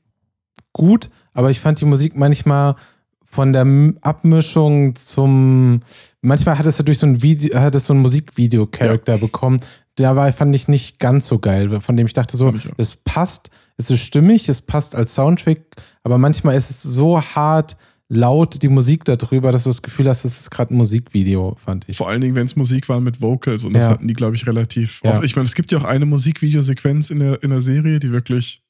gut, 0.72 1.10
aber 1.34 1.50
ich 1.50 1.60
fand 1.60 1.80
die 1.80 1.84
Musik 1.84 2.16
manchmal 2.16 2.76
von 3.24 3.52
der 3.52 3.66
Abmischung 4.02 4.94
zum, 4.94 5.80
manchmal 6.20 6.58
hat 6.58 6.66
es 6.66 6.76
dadurch 6.76 6.98
so 6.98 7.06
ein 7.06 7.20
Video, 7.22 7.58
hat 7.58 7.74
es 7.74 7.86
so 7.86 7.92
einen 7.92 8.02
Musikvideo-Charakter 8.02 9.18
bekommen. 9.18 9.58
Der 9.98 10.16
war, 10.16 10.32
fand 10.32 10.54
ich 10.54 10.68
nicht 10.68 10.98
ganz 10.98 11.26
so 11.26 11.38
geil, 11.38 11.80
von 11.80 11.96
dem 11.96 12.06
ich 12.06 12.12
dachte 12.14 12.36
so, 12.36 12.54
ich 12.54 12.68
es 12.78 12.96
passt, 12.96 13.50
es 13.76 13.90
ist 13.90 14.00
stimmig, 14.00 14.48
es 14.48 14.60
passt 14.62 14.94
als 14.94 15.14
Soundtrack, 15.14 15.60
aber 16.02 16.16
manchmal 16.18 16.56
ist 16.56 16.70
es 16.70 16.82
so 16.82 17.20
hart 17.20 17.76
laut, 18.14 18.62
die 18.62 18.68
Musik 18.68 19.04
darüber, 19.06 19.52
dass 19.52 19.64
du 19.64 19.70
das 19.70 19.80
Gefühl 19.80 20.06
hast, 20.06 20.26
es 20.26 20.38
ist 20.40 20.50
gerade 20.50 20.74
ein 20.74 20.76
Musikvideo, 20.76 21.54
fand 21.56 21.88
ich. 21.88 21.96
Vor 21.96 22.10
allen 22.10 22.20
Dingen, 22.20 22.34
wenn 22.34 22.44
es 22.44 22.56
Musik 22.56 22.88
war 22.90 23.00
mit 23.00 23.22
Vocals 23.22 23.64
und 23.64 23.72
das 23.72 23.84
Ja. 23.84 23.90
hatten 23.90 24.06
die, 24.06 24.12
glaube 24.12 24.36
ich, 24.36 24.46
relativ 24.46 25.00
Ja. 25.02 25.12
oft. 25.12 25.24
Ich 25.24 25.34
meine, 25.34 25.46
es 25.46 25.54
gibt 25.54 25.72
ja 25.72 25.78
auch 25.78 25.84
eine 25.84 26.04
Musikvideosequenz 26.04 27.08
in 27.08 27.20
der, 27.20 27.42
in 27.42 27.48
der 27.48 27.62
Serie, 27.62 28.00
die 28.00 28.10
wirklich 28.10 28.62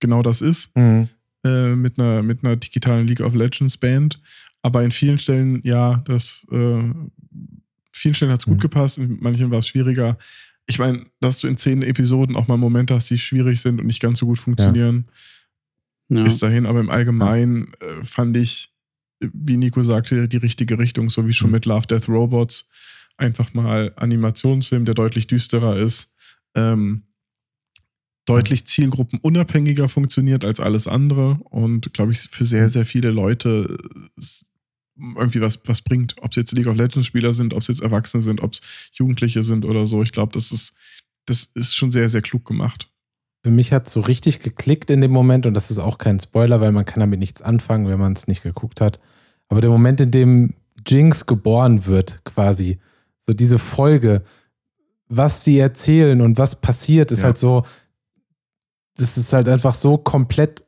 genau 0.00 0.22
das 0.22 0.40
ist, 0.40 0.76
Mhm. 0.76 1.08
äh, 1.44 1.76
mit, 1.76 1.98
einer, 2.00 2.22
mit 2.24 2.42
einer 2.44 2.56
digitalen 2.56 3.06
League 3.06 3.20
of 3.20 3.34
Legends 3.34 3.76
Band. 3.76 4.20
Aber 4.62 4.82
in 4.82 4.90
vielen 4.90 5.18
Stellen, 5.18 5.60
ja, 5.62 5.98
das, 6.04 6.44
äh, 6.50 6.82
vielen 7.92 8.14
Stellen 8.14 8.32
hat 8.32 8.40
es 8.40 8.46
gut 8.46 8.56
Mhm. 8.56 8.60
gepasst, 8.62 8.98
in 8.98 9.18
manchen 9.20 9.50
war 9.52 9.60
es 9.60 9.68
schwieriger. 9.68 10.18
Ich 10.66 10.80
meine, 10.80 11.06
dass 11.20 11.38
du 11.38 11.46
in 11.46 11.56
zehn 11.56 11.82
Episoden 11.82 12.34
auch 12.34 12.48
mal 12.48 12.56
Momente 12.56 12.94
hast, 12.96 13.08
die 13.10 13.18
schwierig 13.18 13.60
sind 13.60 13.80
und 13.80 13.86
nicht 13.86 14.02
ganz 14.02 14.18
so 14.18 14.26
gut 14.26 14.40
funktionieren, 14.40 15.06
Ja. 16.08 16.24
bis 16.24 16.38
dahin. 16.38 16.66
Aber 16.66 16.80
im 16.80 16.90
Allgemeinen 16.90 17.72
äh, 17.80 18.04
fand 18.04 18.36
ich, 18.36 18.70
wie 19.20 19.56
Nico 19.56 19.82
sagte, 19.82 20.28
die 20.28 20.36
richtige 20.36 20.78
Richtung, 20.78 21.10
so 21.10 21.26
wie 21.26 21.32
schon 21.32 21.48
Mhm. 21.50 21.54
mit 21.54 21.66
Love, 21.66 21.86
Death, 21.86 22.08
Robots. 22.08 22.68
Einfach 23.16 23.52
mal 23.54 23.92
Animationsfilm, 23.96 24.84
der 24.84 24.94
deutlich 24.94 25.26
düsterer 25.26 25.76
ist. 25.78 26.12
Ähm, 26.54 27.02
deutlich 28.26 28.66
zielgruppenunabhängiger 28.66 29.88
funktioniert 29.88 30.44
als 30.44 30.60
alles 30.60 30.86
andere 30.86 31.38
und 31.44 31.92
glaube 31.94 32.12
ich 32.12 32.18
für 32.20 32.44
sehr, 32.44 32.68
sehr 32.68 32.84
viele 32.84 33.10
Leute 33.10 33.76
irgendwie 34.96 35.40
was, 35.40 35.60
was 35.64 35.80
bringt. 35.82 36.16
Ob 36.20 36.32
es 36.32 36.36
jetzt 36.36 36.52
League 36.52 36.66
of 36.66 36.76
Legends 36.76 37.06
Spieler 37.06 37.32
sind, 37.32 37.54
ob 37.54 37.62
es 37.62 37.68
jetzt 37.68 37.80
Erwachsene 37.80 38.22
sind, 38.22 38.42
ob 38.42 38.52
es 38.52 38.60
Jugendliche 38.92 39.42
sind 39.42 39.64
oder 39.64 39.86
so. 39.86 40.02
Ich 40.02 40.12
glaube, 40.12 40.32
das 40.32 40.52
ist, 40.52 40.74
das 41.26 41.44
ist 41.54 41.74
schon 41.74 41.90
sehr, 41.90 42.08
sehr 42.08 42.22
klug 42.22 42.44
gemacht. 42.44 42.90
Für 43.48 43.54
mich 43.54 43.72
hat 43.72 43.88
so 43.88 44.00
richtig 44.00 44.40
geklickt 44.40 44.90
in 44.90 45.00
dem 45.00 45.10
Moment 45.10 45.46
und 45.46 45.54
das 45.54 45.70
ist 45.70 45.78
auch 45.78 45.96
kein 45.96 46.20
Spoiler, 46.20 46.60
weil 46.60 46.70
man 46.70 46.84
kann 46.84 47.00
damit 47.00 47.18
nichts 47.18 47.40
anfangen, 47.40 47.88
wenn 47.88 47.98
man 47.98 48.12
es 48.12 48.26
nicht 48.26 48.42
geguckt 48.42 48.82
hat. 48.82 49.00
Aber 49.48 49.62
der 49.62 49.70
Moment, 49.70 50.02
in 50.02 50.10
dem 50.10 50.52
Jinx 50.86 51.24
geboren 51.24 51.86
wird, 51.86 52.20
quasi, 52.26 52.78
so 53.26 53.32
diese 53.32 53.58
Folge, 53.58 54.22
was 55.08 55.44
sie 55.44 55.58
erzählen 55.58 56.20
und 56.20 56.36
was 56.36 56.56
passiert, 56.60 57.10
ist 57.10 57.20
Ja. 57.20 57.28
halt 57.28 57.38
so, 57.38 57.64
das 58.98 59.16
ist 59.16 59.32
halt 59.32 59.48
einfach 59.48 59.74
so 59.74 59.96
komplett 59.96 60.62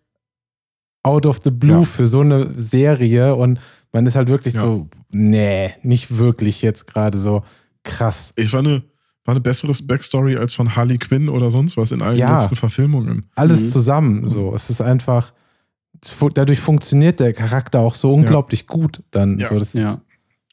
out 1.02 1.26
of 1.26 1.40
the 1.44 1.50
blue 1.50 1.80
Ja. 1.80 1.84
für 1.84 2.06
so 2.06 2.20
eine 2.20 2.58
Serie 2.58 3.34
und 3.34 3.60
man 3.92 4.06
ist 4.06 4.16
halt 4.16 4.28
wirklich 4.28 4.54
Ja. 4.54 4.60
so, 4.60 4.88
nee, 5.10 5.74
nicht 5.82 6.16
wirklich 6.16 6.62
jetzt 6.62 6.86
gerade 6.86 7.18
so 7.18 7.42
krass. 7.82 8.32
Es 8.36 8.54
war 8.54 8.60
eine, 8.60 8.84
war 9.24 9.32
eine 9.34 9.40
bessere 9.40 9.72
Backstory 9.84 10.36
als 10.36 10.54
von 10.54 10.74
Harley 10.76 10.98
Quinn 10.98 11.28
oder 11.28 11.50
sonst 11.50 11.76
was 11.76 11.92
in 11.92 12.02
allen 12.02 12.16
Ja. 12.16 12.38
letzten 12.40 12.56
Verfilmungen. 12.56 13.24
Alles 13.34 13.60
Mhm. 13.62 13.66
zusammen. 13.68 14.28
So, 14.28 14.54
es 14.54 14.70
ist 14.70 14.80
einfach. 14.80 15.32
Dadurch 16.34 16.60
funktioniert 16.60 17.20
der 17.20 17.32
Charakter 17.34 17.80
auch 17.80 17.94
so 17.94 18.14
unglaublich 18.14 18.66
gut. 18.66 19.02
Dann 19.10 19.38
Ja. 19.38 19.46
so, 19.48 19.58
das 19.58 19.74
Ja. 19.74 19.90
ist 19.90 20.00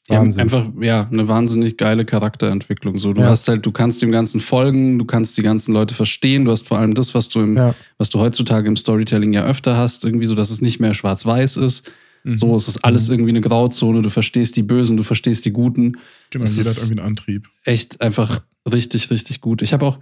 Wahnsinn. 0.10 0.42
einfach, 0.42 0.68
ja, 0.82 1.08
eine 1.10 1.28
wahnsinnig 1.28 1.78
geile 1.78 2.04
Charakterentwicklung. 2.06 2.98
So, 2.98 3.14
du 3.14 3.22
Ja. 3.22 3.30
hast 3.30 3.48
halt, 3.48 3.66
du 3.66 3.72
kannst 3.72 4.02
dem 4.02 4.12
Ganzen 4.12 4.42
folgen, 4.42 5.00
du 5.00 5.06
kannst 5.06 5.38
die 5.38 5.42
ganzen 5.44 5.74
Leute 5.74 5.94
verstehen, 5.94 6.44
du 6.46 6.52
hast 6.52 6.68
vor 6.68 6.80
allem 6.80 6.94
das, 6.96 7.14
was 7.16 7.30
du 7.30 7.40
im, 7.42 7.56
Ja. 7.56 7.76
was 7.98 8.10
du 8.10 8.20
heutzutage 8.20 8.68
im 8.68 8.76
Storytelling 8.76 9.32
ja 9.34 9.46
öfter 9.46 9.78
hast, 9.78 10.04
irgendwie 10.04 10.26
so, 10.26 10.36
dass 10.36 10.50
es 10.50 10.60
nicht 10.62 10.80
mehr 10.82 10.94
schwarz-weiß 10.94 11.58
ist. 11.58 11.92
Mhm. 12.24 12.38
So, 12.38 12.56
es 12.56 12.68
ist 12.68 12.84
alles 12.84 13.08
Mhm. 13.08 13.14
irgendwie 13.14 13.32
eine 13.32 13.42
Grauzone, 13.42 14.02
du 14.02 14.10
verstehst 14.10 14.56
die 14.58 14.64
Bösen, 14.64 14.98
du 14.98 15.04
verstehst 15.04 15.46
die 15.46 15.52
Guten. 15.52 15.98
Genau, 16.32 16.44
es 16.46 16.58
jeder 16.58 16.72
hat 16.72 16.78
ist- 16.78 16.84
irgendwie 16.84 17.00
einen 17.02 17.08
Antrieb. 17.10 17.48
Echt 17.64 18.02
einfach 18.02 18.42
richtig, 18.72 19.10
richtig 19.10 19.42
gut. 19.42 19.62
Ich 19.62 19.74
habe 19.74 19.86
auch, 19.86 20.00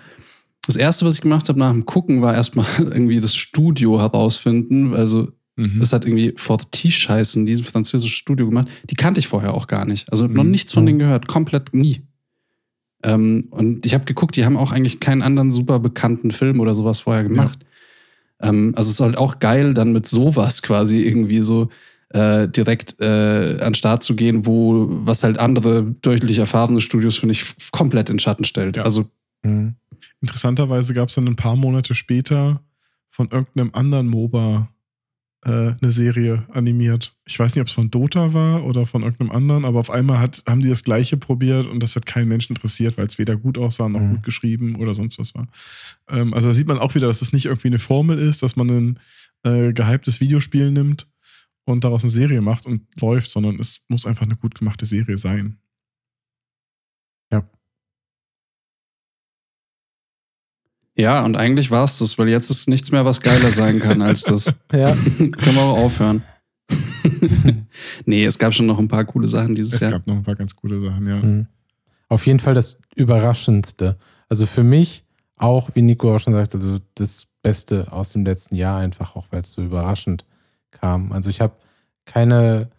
das 0.67 0.75
erste, 0.75 1.05
was 1.05 1.15
ich 1.15 1.21
gemacht 1.21 1.47
habe 1.47 1.59
nach 1.59 1.71
dem 1.71 1.85
Gucken, 1.85 2.21
war 2.21 2.33
erstmal 2.33 2.65
irgendwie 2.79 3.19
das 3.19 3.35
Studio 3.35 3.99
herausfinden. 3.99 4.93
Also, 4.93 5.29
Mhm. 5.57 5.79
das 5.79 5.93
hat 5.93 6.03
irgendwie 6.03 6.33
Fortiche 6.35 7.07
heißen, 7.07 7.45
dieses 7.45 7.65
französische 7.65 8.13
Studio 8.13 8.47
gemacht. 8.47 8.67
Die 8.89 8.95
kannte 8.95 9.19
ich 9.21 9.27
vorher 9.27 9.53
auch 9.53 9.67
gar 9.67 9.85
nicht. 9.85 10.11
Also 10.11 10.27
noch 10.27 10.43
Mhm. 10.43 10.51
nichts 10.51 10.73
von 10.73 10.85
denen 10.85 10.99
gehört, 10.99 11.27
komplett 11.27 11.73
nie. 11.73 12.01
Ähm, 13.03 13.47
und 13.51 13.85
ich 13.85 13.93
habe 13.93 14.03
geguckt, 14.05 14.35
die 14.35 14.43
haben 14.43 14.57
auch 14.57 14.71
eigentlich 14.73 14.99
keinen 14.99 15.21
anderen 15.21 15.53
super 15.53 15.79
bekannten 15.79 16.31
Film 16.31 16.59
oder 16.59 16.75
sowas 16.75 16.99
vorher 16.99 17.23
gemacht. 17.23 17.59
Ähm, 18.41 18.73
also 18.75 18.89
es 18.89 18.95
ist 18.95 18.99
halt 18.99 19.17
auch 19.17 19.39
geil, 19.39 19.73
dann 19.73 19.93
mit 19.93 20.07
sowas 20.07 20.61
quasi 20.61 20.99
irgendwie 21.03 21.41
so 21.41 21.69
äh, 22.15 22.47
direkt 22.47 22.95
äh, 22.99 23.59
an 23.61 23.71
den 23.71 23.75
Start 23.75 24.03
zu 24.03 24.15
gehen, 24.15 24.45
wo 24.45 24.87
was 25.05 25.23
halt 25.23 25.37
andere 25.37 25.83
deutlich 26.01 26.37
erfahrene 26.39 26.81
Studios, 26.81 27.17
finde 27.17 27.33
ich, 27.33 27.43
komplett 27.71 28.09
in 28.09 28.19
Schatten 28.19 28.45
stellt. 28.45 28.77
Ja. 28.77 28.83
Also 28.83 29.05
Mhm. 29.43 29.75
Interessanterweise 30.21 30.93
gab 30.95 31.09
es 31.09 31.15
dann 31.15 31.27
ein 31.27 31.35
paar 31.35 31.55
Monate 31.55 31.93
später 31.93 32.61
von 33.11 33.29
irgendeinem 33.29 33.69
anderen 33.73 34.07
MOBA 34.07 34.69
äh, 35.45 35.73
eine 35.79 35.91
Serie 35.91 36.45
animiert. 36.51 37.15
Ich 37.27 37.37
weiß 37.37 37.53
nicht, 37.53 37.61
ob 37.61 37.67
es 37.67 37.73
von 37.73 37.91
Dota 37.91 38.33
war 38.33 38.65
oder 38.65 38.87
von 38.87 39.03
irgendeinem 39.03 39.31
anderen, 39.31 39.65
aber 39.65 39.79
auf 39.79 39.91
einmal 39.91 40.17
hat, 40.19 40.41
haben 40.47 40.61
die 40.61 40.69
das 40.69 40.83
gleiche 40.83 41.17
probiert 41.17 41.67
und 41.67 41.81
das 41.83 41.95
hat 41.95 42.07
keinen 42.07 42.27
Menschen 42.27 42.55
interessiert, 42.55 42.97
weil 42.97 43.05
es 43.05 43.19
weder 43.19 43.35
gut 43.35 43.59
aussah 43.59 43.87
noch 43.87 43.99
Mhm. 43.99 44.09
gut 44.15 44.23
geschrieben 44.23 44.75
oder 44.77 44.95
sonst 44.95 45.19
was 45.19 45.35
war. 45.35 45.47
Ähm, 46.09 46.33
also 46.33 46.47
da 46.47 46.53
sieht 46.53 46.67
man 46.67 46.79
auch 46.79 46.95
wieder, 46.95 47.05
dass 47.07 47.21
es 47.21 47.31
nicht 47.31 47.45
irgendwie 47.45 47.67
eine 47.67 47.79
Formel 47.79 48.17
ist, 48.17 48.41
dass 48.41 48.55
man 48.55 48.69
ein 48.69 48.99
äh, 49.43 49.73
gehyptes 49.73 50.19
Videospiel 50.21 50.71
nimmt 50.71 51.07
und 51.65 51.83
daraus 51.83 52.03
eine 52.03 52.11
Serie 52.11 52.41
macht 52.41 52.65
und 52.65 52.83
läuft, 52.99 53.29
sondern 53.29 53.59
es 53.59 53.85
muss 53.87 54.05
einfach 54.05 54.23
eine 54.25 54.35
gut 54.35 54.55
gemachte 54.55 54.85
Serie 54.85 55.17
sein. 55.17 55.59
ja, 60.95 61.23
und 61.25 61.35
eigentlich 61.35 61.71
war 61.71 61.83
es 61.83 61.99
das, 61.99 62.17
weil 62.17 62.29
jetzt 62.29 62.49
ist 62.49 62.69
nichts 62.69 62.91
mehr, 62.91 63.03
was 63.03 63.19
geiler 63.21 63.51
sein 63.51 63.79
kann 63.79 64.01
als 64.01 64.23
das. 64.23 64.51
Ja. 64.73 64.95
Können 65.17 65.55
wir 65.55 65.61
auch 65.61 65.77
aufhören. 65.77 66.23
nee, 68.05 68.25
es 68.25 68.39
gab 68.39 68.53
schon 68.53 68.65
noch 68.65 68.79
ein 68.79 68.87
paar 68.87 69.05
coole 69.05 69.27
Sachen 69.27 69.55
dieses 69.55 69.73
Es 69.73 69.81
Jahr. 69.81 69.91
gab 69.91 70.07
noch 70.07 70.15
ein 70.15 70.23
paar 70.23 70.35
ganz 70.35 70.55
gute 70.55 70.81
Sachen, 70.81 71.07
ja. 71.07 71.17
Mhm. 71.17 71.47
Auf 72.07 72.25
jeden 72.25 72.39
Fall 72.39 72.53
das 72.53 72.77
Überraschendste. 72.95 73.97
Also 74.29 74.45
für 74.45 74.63
mich 74.63 75.03
auch, 75.35 75.69
wie 75.75 75.81
Nico 75.81 76.15
auch 76.15 76.19
schon 76.19 76.33
sagt, 76.33 76.55
also 76.55 76.77
das 76.95 77.27
Beste 77.41 77.91
aus 77.91 78.11
dem 78.13 78.25
letzten 78.25 78.55
Jahr 78.55 78.79
einfach 78.79 79.15
auch, 79.15 79.27
weil 79.31 79.41
es 79.41 79.51
so 79.51 79.61
überraschend 79.61 80.25
kam. 80.75 81.11
Also 81.11 81.29
ich 81.29 81.41
habe 81.41 81.57
keine 82.05 82.69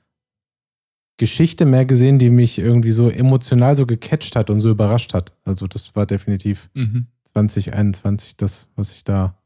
Geschichte 1.18 1.64
mehr 1.64 1.86
gesehen, 1.86 2.18
die 2.18 2.30
mich 2.30 2.58
irgendwie 2.58 2.90
so 2.90 3.08
emotional 3.08 3.76
so 3.76 3.86
gecatcht 3.86 4.36
hat 4.36 4.50
und 4.50 4.60
so 4.60 4.70
überrascht 4.70 5.14
hat. 5.14 5.32
Also 5.44 5.66
das 5.66 5.96
war 5.96 6.06
definitiv 6.06 6.68
Mhm. 6.74 7.06
2021 7.24 8.36
das, 8.36 8.68
was 8.76 8.92
ich 8.92 9.04
da 9.04 9.36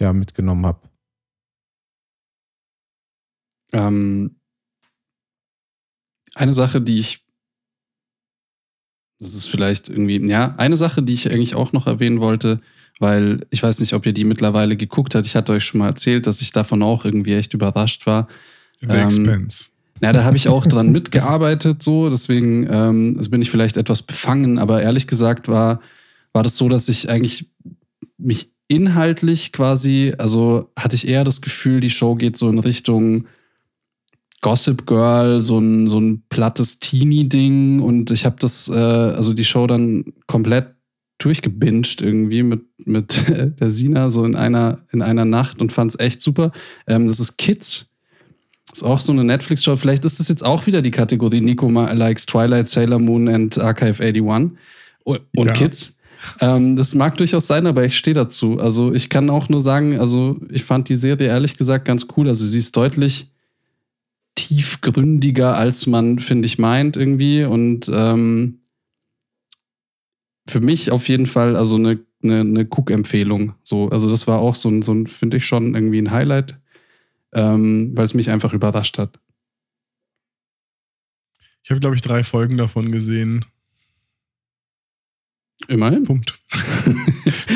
ja 0.00 0.12
mitgenommen 0.12 0.66
habe. 0.66 0.80
Ähm, 3.72 4.36
eine 6.34 6.52
Sache, 6.52 6.80
die 6.80 6.98
ich, 6.98 7.24
das 9.20 9.34
ist 9.34 9.46
vielleicht 9.46 9.88
irgendwie, 9.88 10.24
ja, 10.28 10.54
eine 10.56 10.76
Sache, 10.76 11.02
die 11.02 11.14
ich 11.14 11.30
eigentlich 11.30 11.54
auch 11.54 11.72
noch 11.72 11.86
erwähnen 11.86 12.20
wollte, 12.20 12.60
weil 12.98 13.46
ich 13.50 13.62
weiß 13.62 13.80
nicht, 13.80 13.92
ob 13.92 14.06
ihr 14.06 14.12
die 14.12 14.24
mittlerweile 14.24 14.76
geguckt 14.76 15.14
habt. 15.14 15.26
Ich 15.26 15.36
hatte 15.36 15.52
euch 15.52 15.64
schon 15.64 15.78
mal 15.78 15.88
erzählt, 15.88 16.26
dass 16.26 16.40
ich 16.40 16.52
davon 16.52 16.82
auch 16.82 17.04
irgendwie 17.04 17.34
echt 17.34 17.54
überrascht 17.54 18.06
war. 18.06 18.28
The 18.80 18.88
Ähm, 18.88 19.04
Expense. 19.04 19.70
Ja, 20.00 20.12
da 20.12 20.24
habe 20.24 20.36
ich 20.36 20.48
auch 20.48 20.66
dran 20.66 20.92
mitgearbeitet, 20.92 21.82
so. 21.82 22.10
Deswegen 22.10 22.66
ähm, 22.70 23.14
also 23.18 23.30
bin 23.30 23.42
ich 23.42 23.50
vielleicht 23.50 23.76
etwas 23.76 24.02
befangen, 24.02 24.58
aber 24.58 24.82
ehrlich 24.82 25.06
gesagt 25.06 25.48
war, 25.48 25.80
war 26.32 26.42
das 26.42 26.56
so, 26.56 26.68
dass 26.68 26.88
ich 26.88 27.08
eigentlich 27.08 27.50
mich 28.16 28.50
inhaltlich 28.68 29.52
quasi, 29.52 30.12
also 30.18 30.70
hatte 30.78 30.94
ich 30.94 31.08
eher 31.08 31.24
das 31.24 31.40
Gefühl, 31.40 31.80
die 31.80 31.90
Show 31.90 32.14
geht 32.14 32.36
so 32.36 32.50
in 32.50 32.58
Richtung 32.58 33.26
Gossip 34.40 34.86
Girl, 34.86 35.40
so 35.40 35.58
ein, 35.58 35.88
so 35.88 35.98
ein 35.98 36.22
plattes 36.28 36.78
Teenie-Ding 36.78 37.80
und 37.80 38.10
ich 38.10 38.24
habe 38.24 38.36
das, 38.38 38.68
äh, 38.68 38.74
also 38.74 39.34
die 39.34 39.44
Show 39.44 39.66
dann 39.66 40.12
komplett 40.26 40.74
durchgebinged 41.18 42.00
irgendwie 42.00 42.42
mit, 42.42 42.62
mit 42.84 43.24
der 43.60 43.70
Sina 43.70 44.10
so 44.10 44.24
in 44.24 44.36
einer, 44.36 44.78
in 44.92 45.02
einer 45.02 45.24
Nacht 45.24 45.60
und 45.60 45.72
fand 45.72 45.92
es 45.92 46.00
echt 46.00 46.20
super. 46.20 46.52
Ähm, 46.86 47.06
das 47.06 47.20
ist 47.20 47.36
Kids. 47.36 47.86
Ist 48.72 48.82
auch 48.82 49.00
so 49.00 49.12
eine 49.12 49.24
Netflix-Show. 49.24 49.76
Vielleicht 49.76 50.04
ist 50.04 50.20
das 50.20 50.28
jetzt 50.28 50.44
auch 50.44 50.66
wieder 50.66 50.82
die 50.82 50.90
Kategorie 50.90 51.40
Nico 51.40 51.68
likes 51.70 52.26
Twilight, 52.26 52.68
Sailor 52.68 52.98
Moon 52.98 53.28
and 53.28 53.58
Archive 53.58 54.02
81 54.02 54.58
und, 55.04 55.20
und 55.36 55.46
Ja. 55.46 55.52
Kids. 55.52 55.98
Ähm, 56.40 56.76
das 56.76 56.94
mag 56.94 57.16
durchaus 57.16 57.46
sein, 57.46 57.66
aber 57.66 57.84
ich 57.84 57.96
stehe 57.96 58.14
dazu. 58.14 58.58
Also 58.58 58.92
ich 58.92 59.08
kann 59.08 59.30
auch 59.30 59.48
nur 59.48 59.60
sagen, 59.60 59.98
also 59.98 60.40
ich 60.50 60.64
fand 60.64 60.88
die 60.88 60.96
Serie 60.96 61.28
ehrlich 61.28 61.56
gesagt 61.56 61.84
ganz 61.84 62.06
cool. 62.16 62.28
Also 62.28 62.44
sie 62.44 62.58
ist 62.58 62.76
deutlich 62.76 63.28
tiefgründiger, 64.34 65.56
als 65.56 65.86
man, 65.86 66.18
finde 66.18 66.46
ich, 66.46 66.58
meint 66.58 66.96
irgendwie. 66.96 67.44
Und 67.44 67.90
ähm, 67.92 68.58
für 70.48 70.60
mich 70.60 70.90
auf 70.90 71.08
jeden 71.08 71.26
Fall 71.26 71.56
also 71.56 71.76
eine, 71.76 72.00
eine, 72.22 72.40
eine 72.40 72.64
Cook-Empfehlung. 72.64 73.54
So, 73.62 73.88
also 73.90 74.10
das 74.10 74.26
war 74.26 74.38
auch 74.38 74.54
so 74.54 74.68
ein, 74.68 74.82
so 74.82 74.92
ein 74.92 75.06
finde 75.06 75.36
ich 75.36 75.46
schon 75.46 75.74
irgendwie 75.74 75.98
ein 75.98 76.10
Highlight, 76.10 76.58
ähm, 77.32 77.92
weil 77.94 78.04
es 78.04 78.14
mich 78.14 78.30
einfach 78.30 78.52
überrascht 78.52 78.98
hat. 78.98 79.20
Ich 81.62 81.70
habe, 81.70 81.80
glaube 81.80 81.96
ich, 81.96 82.02
drei 82.02 82.24
Folgen 82.24 82.56
davon 82.56 82.90
gesehen. 82.90 83.44
Immerhin. 85.66 86.04
Punkt. 86.04 86.40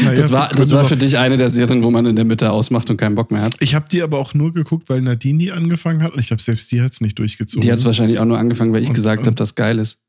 Naja, 0.05 0.15
das 0.15 0.33
war, 0.33 0.49
das 0.49 0.73
war 0.73 0.85
für 0.85 0.97
dich 0.97 1.19
eine 1.19 1.37
der 1.37 1.51
Serien, 1.51 1.83
wo 1.83 1.91
man 1.91 2.07
in 2.07 2.17
der 2.17 2.25
Mitte 2.25 2.51
ausmacht 2.51 2.91
und 2.91 2.97
keinen 2.97 3.15
Bock 3.15 3.31
mehr 3.31 3.43
hat. 3.43 3.55
Ich 3.61 3.75
habe 3.75 3.89
die 3.91 4.03
aber 4.03 4.19
auch 4.19 4.35
nur 4.35 4.53
geguckt, 4.53 4.89
weil 4.89 5.03
Nadine 5.03 5.39
die 5.39 5.53
angefangen 5.53 6.03
hat 6.03 6.15
und 6.15 6.19
ich 6.19 6.29
glaube, 6.29 6.43
selbst 6.43 6.73
die 6.73 6.81
hat 6.81 6.93
es 6.93 7.01
nicht 7.01 7.19
durchgezogen. 7.19 7.61
Die 7.61 7.71
hat 7.71 7.79
es 7.79 7.85
wahrscheinlich 7.85 8.19
auch 8.19 8.25
nur 8.25 8.39
angefangen, 8.39 8.73
weil 8.73 8.83
ich 8.83 8.89
Und, 8.89 8.95
gesagt 8.95 9.21
ähm, 9.21 9.27
habe, 9.27 9.37
dass 9.37 9.55
geil 9.55 9.79
ist. 9.79 10.01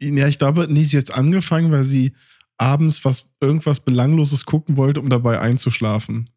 Ja, 0.00 0.28
ich 0.28 0.38
glaube, 0.38 0.66
nee, 0.68 0.82
hat 0.82 0.92
jetzt 0.92 1.14
angefangen, 1.14 1.72
weil 1.72 1.84
sie 1.84 2.12
abends 2.56 3.04
was, 3.04 3.30
irgendwas 3.40 3.80
Belangloses 3.80 4.44
gucken 4.44 4.76
wollte, 4.76 5.00
um 5.00 5.08
dabei 5.08 5.40
einzuschlafen. 5.40 6.30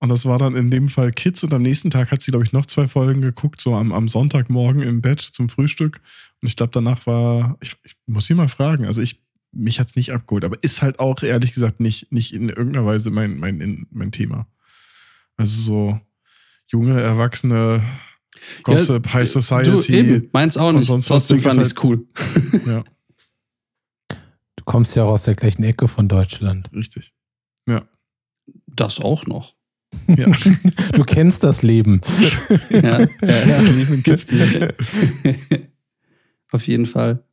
Und 0.00 0.10
das 0.10 0.26
war 0.26 0.38
dann 0.38 0.56
in 0.56 0.70
dem 0.70 0.88
Fall 0.88 1.12
Kids 1.12 1.44
und 1.44 1.54
am 1.54 1.62
nächsten 1.62 1.90
Tag 1.90 2.10
hat 2.10 2.20
sie, 2.20 2.30
glaube 2.30 2.44
ich, 2.44 2.52
noch 2.52 2.66
zwei 2.66 2.88
Folgen 2.88 3.22
geguckt, 3.22 3.60
so 3.60 3.74
am, 3.74 3.92
am 3.92 4.08
Sonntagmorgen 4.08 4.82
im 4.82 5.00
Bett 5.00 5.20
zum 5.20 5.48
Frühstück. 5.48 6.00
Und 6.42 6.48
ich 6.48 6.56
glaube, 6.56 6.72
danach 6.72 7.06
war, 7.06 7.56
ich, 7.60 7.76
ich 7.84 7.96
muss 8.06 8.26
sie 8.26 8.34
mal 8.34 8.48
fragen, 8.48 8.84
also 8.84 9.00
ich, 9.00 9.22
mich 9.52 9.80
hat 9.80 9.86
es 9.86 9.96
nicht 9.96 10.12
abgeholt, 10.12 10.44
aber 10.44 10.62
ist 10.62 10.82
halt 10.82 10.98
auch 10.98 11.22
ehrlich 11.22 11.54
gesagt 11.54 11.80
nicht, 11.80 12.12
nicht 12.12 12.34
in 12.34 12.48
irgendeiner 12.48 12.84
Weise 12.84 13.10
mein, 13.10 13.38
mein, 13.38 13.60
in, 13.60 13.86
mein 13.90 14.12
Thema. 14.12 14.46
Also 15.36 15.60
so 15.62 16.00
junge, 16.66 17.00
erwachsene 17.00 17.82
Gossip, 18.62 19.12
High 19.12 19.28
Society. 19.28 19.70
Du, 19.70 19.80
eben, 19.92 20.28
meins 20.32 20.56
auch 20.56 20.68
und 20.70 20.76
nicht. 20.76 20.86
sonst 20.86 21.06
Trotzdem 21.06 21.40
fand 21.40 21.56
ich 21.56 21.62
es 21.62 21.74
cool. 21.84 22.06
Ja, 22.66 22.84
Du 24.56 24.64
kommst 24.64 24.96
ja 24.96 25.04
auch 25.04 25.10
aus 25.12 25.24
der 25.24 25.34
gleichen 25.34 25.62
Ecke 25.64 25.88
von 25.88 26.08
Deutschland. 26.08 26.70
richtig. 26.72 27.12
Ja. 27.68 27.86
Das 28.66 28.98
auch 29.00 29.26
noch. 29.26 29.54
ja. 30.08 30.26
Du 30.92 31.04
kennst 31.04 31.44
das 31.44 31.62
Leben. 31.62 32.00
Ja, 32.70 33.00
ja, 33.00 33.46
ja. 33.46 33.60
Leben 33.60 33.94
in 33.94 34.02
Kitzbühel. 34.02 34.74
Auf 36.50 36.66
jeden 36.66 36.86
Fall. 36.86 37.24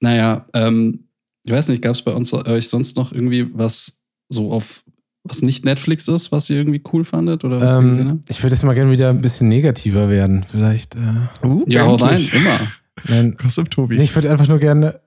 Naja, 0.00 0.46
ähm, 0.52 1.08
ich 1.44 1.52
weiß 1.52 1.68
nicht, 1.68 1.82
gab 1.82 1.94
es 1.94 2.02
bei 2.02 2.12
uns 2.12 2.32
euch 2.32 2.68
sonst 2.68 2.96
noch 2.96 3.12
irgendwie 3.12 3.48
was 3.56 4.02
so 4.28 4.52
auf, 4.52 4.83
was 5.24 5.40
nicht 5.42 5.64
Netflix 5.64 6.06
ist, 6.06 6.32
was 6.32 6.50
ihr 6.50 6.56
irgendwie 6.58 6.82
cool 6.92 7.04
fandet 7.04 7.44
oder 7.44 7.60
was 7.60 7.78
Ähm, 7.82 8.20
ich 8.28 8.42
würde 8.42 8.54
jetzt 8.54 8.62
mal 8.62 8.74
gerne 8.74 8.90
wieder 8.90 9.08
ein 9.10 9.20
bisschen 9.22 9.48
negativer 9.48 10.08
werden. 10.10 10.44
Vielleicht. 10.46 10.94
Äh, 10.96 11.00
Uh, 11.46 11.64
Ja, 11.66 11.86
hau 11.86 11.96
rein, 11.96 12.20
immer. 12.32 12.60
nein, 13.08 13.36
Gossip 13.36 13.70
Tobi. 13.70 13.96
Nee, 13.96 14.04
ich 14.04 14.14
würde 14.14 14.30
einfach 14.30 14.48
nur 14.48 14.58
gerne 14.58 15.00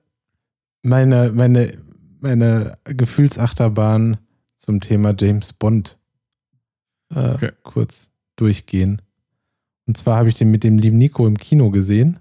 meine, 0.82 1.30
meine, 1.32 1.72
meine 2.20 2.76
Gefühlsachterbahn 2.84 4.18
zum 4.56 4.80
Thema 4.80 5.14
James 5.18 5.52
Bond 5.52 5.98
äh, 7.14 7.34
Okay. 7.34 7.52
kurz 7.62 8.10
durchgehen. 8.36 9.00
Und 9.86 9.96
zwar 9.96 10.16
habe 10.18 10.28
ich 10.28 10.36
den 10.36 10.50
mit 10.50 10.64
dem 10.64 10.78
lieben 10.78 10.98
Nico 10.98 11.26
im 11.26 11.38
Kino 11.38 11.70
gesehen. 11.70 12.18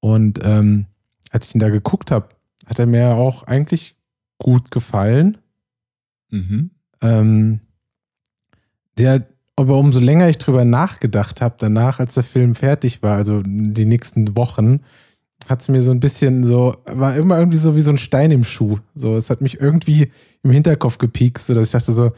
Und 0.00 0.40
ähm, 0.42 0.86
als 1.30 1.46
ich 1.46 1.54
ihn 1.54 1.60
da 1.60 1.68
geguckt 1.68 2.10
habe, 2.10 2.30
hat 2.66 2.78
er 2.78 2.86
mir 2.86 3.14
auch 3.16 3.42
eigentlich 3.44 3.94
gut 4.38 4.70
gefallen. 4.70 5.36
Mhm. 6.30 6.70
Ähm, 7.02 7.60
der, 8.98 9.26
aber 9.56 9.76
umso 9.78 10.00
länger 10.00 10.28
ich 10.28 10.38
drüber 10.38 10.64
nachgedacht 10.64 11.40
habe, 11.40 11.56
danach, 11.58 11.98
als 11.98 12.14
der 12.14 12.24
Film 12.24 12.54
fertig 12.54 13.02
war, 13.02 13.16
also 13.16 13.42
die 13.44 13.84
nächsten 13.86 14.36
Wochen, 14.36 14.80
hat 15.48 15.62
es 15.62 15.68
mir 15.68 15.80
so 15.80 15.90
ein 15.90 16.00
bisschen 16.00 16.44
so, 16.44 16.76
war 16.86 17.16
immer 17.16 17.38
irgendwie 17.38 17.58
so 17.58 17.74
wie 17.74 17.82
so 17.82 17.90
ein 17.90 17.98
Stein 17.98 18.30
im 18.30 18.44
Schuh. 18.44 18.78
So, 18.94 19.16
es 19.16 19.30
hat 19.30 19.40
mich 19.40 19.60
irgendwie 19.60 20.10
im 20.42 20.50
Hinterkopf 20.50 20.98
gepiekst, 20.98 21.46
so 21.46 21.54
dass 21.54 21.66
ich 21.66 21.72
dachte 21.72 21.92
so, 21.92 22.12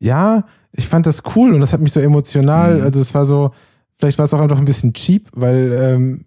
ja, 0.00 0.44
ich 0.72 0.86
fand 0.88 1.06
das 1.06 1.22
cool 1.36 1.54
und 1.54 1.60
das 1.60 1.72
hat 1.72 1.80
mich 1.80 1.92
so 1.92 2.00
emotional, 2.00 2.78
Mhm. 2.78 2.82
also 2.82 3.00
es 3.00 3.14
war 3.14 3.26
so, 3.26 3.52
vielleicht 3.96 4.18
war 4.18 4.24
es 4.24 4.34
auch 4.34 4.40
einfach 4.40 4.58
ein 4.58 4.64
bisschen 4.64 4.92
cheap, 4.92 5.28
weil 5.32 5.72
ähm, 5.72 6.24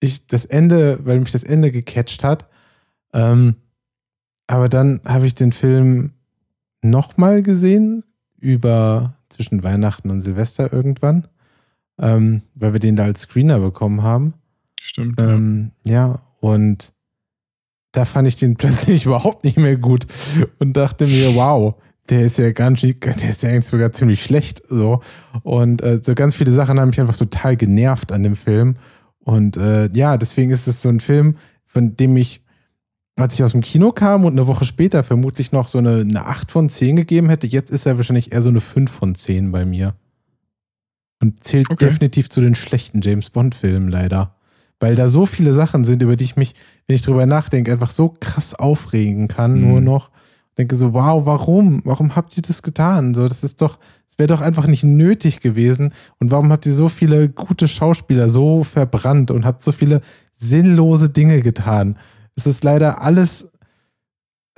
ich 0.00 0.26
das 0.26 0.46
Ende, 0.46 0.98
weil 1.04 1.20
mich 1.20 1.32
das 1.32 1.44
Ende 1.44 1.70
gecatcht 1.70 2.24
hat. 2.24 2.46
Ähm, 3.12 3.56
aber 4.46 4.68
dann 4.70 5.00
habe 5.04 5.26
ich 5.26 5.34
den 5.34 5.52
Film 5.52 6.12
nochmal 6.82 7.42
gesehen, 7.42 8.04
über 8.38 9.14
zwischen 9.28 9.62
Weihnachten 9.62 10.10
und 10.10 10.20
Silvester 10.20 10.72
irgendwann, 10.72 11.28
ähm, 11.98 12.42
weil 12.54 12.72
wir 12.72 12.80
den 12.80 12.96
da 12.96 13.04
als 13.04 13.22
Screener 13.22 13.60
bekommen 13.60 14.02
haben. 14.02 14.34
Stimmt. 14.80 15.18
Ähm, 15.20 15.70
ja, 15.86 16.20
und 16.40 16.92
da 17.92 18.04
fand 18.04 18.26
ich 18.28 18.36
den 18.36 18.56
plötzlich 18.56 19.06
überhaupt 19.06 19.44
nicht 19.44 19.56
mehr 19.56 19.76
gut 19.76 20.06
und 20.58 20.76
dachte 20.76 21.06
mir, 21.06 21.34
wow, 21.34 21.74
der 22.08 22.22
ist 22.22 22.38
ja 22.38 22.50
ganz, 22.52 22.80
der 22.80 23.30
ist 23.30 23.42
ja 23.42 23.50
eigentlich 23.50 23.66
sogar 23.66 23.92
ziemlich 23.92 24.22
schlecht. 24.22 24.62
So. 24.66 25.00
Und 25.42 25.82
äh, 25.82 26.00
so 26.02 26.14
ganz 26.14 26.34
viele 26.34 26.50
Sachen 26.50 26.80
haben 26.80 26.88
mich 26.88 27.00
einfach 27.00 27.16
total 27.16 27.56
genervt 27.56 28.12
an 28.12 28.22
dem 28.22 28.36
Film. 28.36 28.76
Und 29.20 29.56
äh, 29.56 29.88
ja, 29.92 30.16
deswegen 30.16 30.50
ist 30.50 30.66
es 30.66 30.82
so 30.82 30.88
ein 30.88 31.00
Film, 31.00 31.36
von 31.64 31.96
dem 31.96 32.16
ich, 32.16 32.41
als 33.16 33.34
ich 33.34 33.42
aus 33.44 33.52
dem 33.52 33.60
Kino 33.60 33.92
kam 33.92 34.24
und 34.24 34.32
eine 34.32 34.46
Woche 34.46 34.64
später 34.64 35.02
vermutlich 35.04 35.52
noch 35.52 35.68
so 35.68 35.78
eine, 35.78 36.00
eine 36.00 36.26
8 36.26 36.50
von 36.50 36.68
10 36.68 36.96
gegeben 36.96 37.28
hätte, 37.28 37.46
jetzt 37.46 37.70
ist 37.70 37.86
er 37.86 37.96
wahrscheinlich 37.96 38.32
eher 38.32 38.42
so 38.42 38.48
eine 38.48 38.60
5 38.60 38.90
von 38.90 39.14
10 39.14 39.52
bei 39.52 39.64
mir. 39.64 39.94
Und 41.20 41.44
zählt 41.44 41.70
Okay. 41.70 41.84
definitiv 41.86 42.30
zu 42.30 42.40
den 42.40 42.54
schlechten 42.54 43.00
James 43.00 43.30
Bond-Filmen 43.30 43.88
leider. 43.88 44.34
Weil 44.80 44.96
da 44.96 45.08
so 45.08 45.26
viele 45.26 45.52
Sachen 45.52 45.84
sind, 45.84 46.02
über 46.02 46.16
die 46.16 46.24
ich 46.24 46.36
mich, 46.36 46.54
wenn 46.86 46.96
ich 46.96 47.02
drüber 47.02 47.26
nachdenke, 47.26 47.70
einfach 47.70 47.90
so 47.92 48.08
krass 48.18 48.54
aufregen 48.54 49.28
kann, 49.28 49.60
Mhm. 49.60 49.68
nur 49.68 49.80
noch. 49.80 50.10
Denke 50.58 50.74
so, 50.76 50.92
wow, 50.92 51.24
warum? 51.24 51.80
Warum 51.84 52.16
habt 52.16 52.36
ihr 52.36 52.42
das 52.42 52.62
getan? 52.62 53.14
So, 53.14 53.28
das 53.28 53.44
ist 53.44 53.62
doch, 53.62 53.78
es 54.08 54.18
wäre 54.18 54.26
doch 54.26 54.40
einfach 54.40 54.66
nicht 54.66 54.82
nötig 54.84 55.40
gewesen. 55.40 55.92
Und 56.18 56.30
warum 56.32 56.50
habt 56.50 56.66
ihr 56.66 56.74
so 56.74 56.88
viele 56.88 57.28
gute 57.28 57.68
Schauspieler 57.68 58.28
so 58.28 58.64
verbrannt 58.64 59.30
und 59.30 59.44
habt 59.46 59.62
so 59.62 59.70
viele 59.72 60.00
sinnlose 60.32 61.08
Dinge 61.08 61.40
getan? 61.40 61.96
Es 62.34 62.46
ist 62.46 62.64
leider 62.64 63.00
alles 63.02 63.50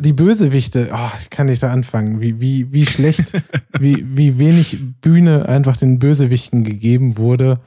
die 0.00 0.12
Bösewichte, 0.12 0.90
oh, 0.92 1.10
ich 1.20 1.30
kann 1.30 1.46
nicht 1.46 1.62
da 1.62 1.72
anfangen, 1.72 2.20
wie, 2.20 2.40
wie, 2.40 2.72
wie 2.72 2.86
schlecht, 2.86 3.32
wie, 3.78 4.04
wie 4.16 4.38
wenig 4.38 4.78
Bühne 5.00 5.48
einfach 5.48 5.76
den 5.76 5.98
Bösewichten 5.98 6.64
gegeben 6.64 7.16
wurde, 7.16 7.60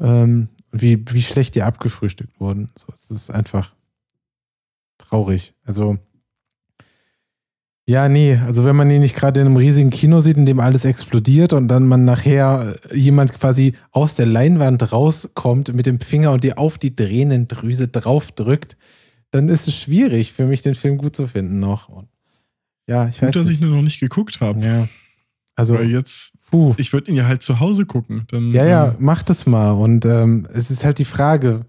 ähm, 0.00 0.48
wie, 0.72 1.04
wie 1.10 1.22
schlecht 1.22 1.54
die 1.54 1.62
abgefrühstückt 1.62 2.40
wurden. 2.40 2.70
So, 2.76 2.86
es 2.92 3.10
ist 3.10 3.30
einfach 3.30 3.74
traurig. 4.98 5.54
Also, 5.64 5.98
Ja, 7.86 8.08
nee, 8.08 8.36
also 8.36 8.64
wenn 8.64 8.76
man 8.76 8.90
ihn 8.90 9.00
nicht 9.00 9.16
gerade 9.16 9.40
in 9.40 9.46
einem 9.46 9.56
riesigen 9.56 9.90
Kino 9.90 10.20
sieht, 10.20 10.36
in 10.36 10.46
dem 10.46 10.60
alles 10.60 10.84
explodiert 10.84 11.52
und 11.52 11.68
dann 11.68 11.86
man 11.86 12.04
nachher 12.04 12.76
jemand 12.92 13.32
quasi 13.32 13.74
aus 13.92 14.16
der 14.16 14.26
Leinwand 14.26 14.92
rauskommt 14.92 15.72
mit 15.74 15.86
dem 15.86 16.00
Finger 16.00 16.32
und 16.32 16.44
dir 16.44 16.58
auf 16.58 16.76
die 16.76 16.94
Tränendrüse 16.94 17.88
draufdrückt, 17.88 18.76
dann 19.30 19.48
ist 19.48 19.68
es 19.68 19.74
schwierig 19.76 20.32
für 20.32 20.46
mich, 20.46 20.62
den 20.62 20.74
Film 20.74 20.98
gut 20.98 21.14
zu 21.16 21.26
finden 21.26 21.60
noch. 21.60 21.88
Und 21.88 22.08
ja, 22.88 23.08
ich 23.08 23.20
weiß 23.20 23.32
Gut, 23.34 23.42
dass 23.42 23.48
ich 23.50 23.60
ihn 23.60 23.70
noch 23.70 23.82
nicht 23.82 24.00
geguckt 24.00 24.40
habe. 24.40 24.60
Ja. 24.64 24.88
Also, 25.54 25.74
Weil 25.74 25.90
jetzt, 25.90 26.32
puh. 26.50 26.74
ich 26.78 26.92
würde 26.92 27.10
ihn 27.10 27.16
ja 27.16 27.26
halt 27.26 27.42
zu 27.42 27.58
Hause 27.60 27.84
gucken. 27.84 28.24
Dann, 28.30 28.52
Ja, 28.52 28.64
ja, 28.64 28.88
ähm, 28.88 28.94
mach 29.00 29.22
das 29.22 29.44
mal. 29.46 29.72
Und 29.72 30.04
ähm, 30.04 30.46
es 30.52 30.70
ist 30.70 30.84
halt 30.84 30.98
die 30.98 31.04
Frage, 31.04 31.66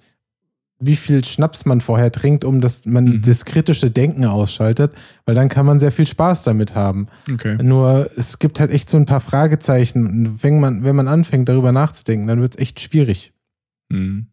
wie 0.81 0.95
viel 0.95 1.25
Schnaps 1.25 1.65
man 1.65 1.81
vorher 1.81 2.11
trinkt, 2.11 2.45
um 2.45 2.61
dass 2.61 2.85
man 2.85 3.03
Mhm. 3.05 3.21
das 3.23 3.43
kritische 3.43 3.91
Denken 3.91 4.23
ausschaltet, 4.25 4.93
weil 5.25 5.35
dann 5.35 5.49
kann 5.49 5.65
man 5.65 5.79
sehr 5.81 5.91
viel 5.91 6.05
Spaß 6.05 6.43
damit 6.43 6.73
haben. 6.75 7.07
Okay. 7.29 7.57
Nur 7.61 8.09
es 8.15 8.39
gibt 8.39 8.59
halt 8.61 8.71
echt 8.71 8.89
so 8.89 8.95
ein 8.95 9.05
paar 9.05 9.19
Fragezeichen. 9.19 10.05
Und 10.07 10.43
wenn 10.43 10.59
man, 10.61 10.83
wenn 10.85 10.95
man 10.95 11.07
anfängt, 11.09 11.49
darüber 11.49 11.71
nachzudenken, 11.73 12.27
dann 12.27 12.39
wird 12.41 12.53
es 12.55 12.61
echt 12.61 12.79
schwierig. 12.79 13.33
Mhm. 13.89 14.27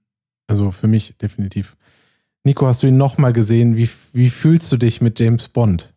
Also 0.46 0.70
für 0.70 0.86
mich 0.86 1.16
definitiv. 1.16 1.76
Nico, 2.46 2.64
hast 2.68 2.84
du 2.84 2.86
ihn 2.86 2.96
nochmal 2.96 3.32
gesehen? 3.32 3.76
Wie, 3.76 3.88
wie 4.12 4.30
fühlst 4.30 4.70
du 4.70 4.76
dich 4.76 5.00
mit 5.00 5.18
James 5.18 5.48
Bond? 5.48 5.92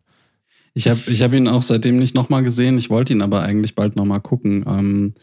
Ich 0.74 0.88
habe 0.88 0.98
ich 1.06 1.22
hab 1.22 1.32
ihn 1.32 1.46
auch 1.46 1.62
seitdem 1.62 2.00
nicht 2.00 2.16
nochmal 2.16 2.42
gesehen. 2.42 2.76
Ich 2.76 2.90
wollte 2.90 3.12
ihn 3.12 3.22
aber 3.22 3.44
eigentlich 3.44 3.76
bald 3.76 3.94
nochmal 3.94 4.20
gucken. 4.20 4.64
Ähm, 4.66 5.14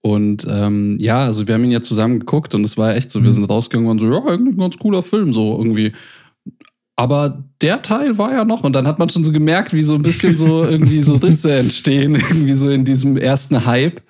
und 0.00 0.44
ähm, 0.50 0.98
ja, 1.00 1.20
also 1.20 1.46
wir 1.46 1.54
haben 1.54 1.62
ihn 1.62 1.70
ja 1.70 1.80
zusammen 1.80 2.18
geguckt 2.18 2.56
und 2.56 2.64
es 2.64 2.76
war 2.76 2.96
echt 2.96 3.12
so, 3.12 3.22
wir 3.22 3.30
Mhm. 3.30 3.34
sind 3.34 3.44
rausgegangen 3.44 3.88
und 3.88 4.00
so, 4.00 4.12
ja, 4.12 4.18
eigentlich 4.24 4.56
ein 4.56 4.58
ganz 4.58 4.76
cooler 4.76 5.04
Film, 5.04 5.32
so 5.32 5.56
irgendwie. 5.56 5.92
Aber 6.96 7.44
der 7.60 7.80
Teil 7.82 8.18
war 8.18 8.32
ja 8.32 8.44
noch, 8.44 8.64
und 8.64 8.72
dann 8.72 8.88
hat 8.88 8.98
man 8.98 9.08
schon 9.08 9.22
so 9.22 9.30
gemerkt, 9.30 9.74
wie 9.74 9.84
so 9.84 9.94
ein 9.94 10.02
bisschen 10.02 10.34
so 10.34 10.64
irgendwie 10.68 11.04
so 11.04 11.14
Risse 11.14 11.52
entstehen, 11.54 12.16
irgendwie 12.16 12.54
so 12.54 12.68
in 12.68 12.84
diesem 12.84 13.16
ersten 13.16 13.64
Hype. 13.64 14.02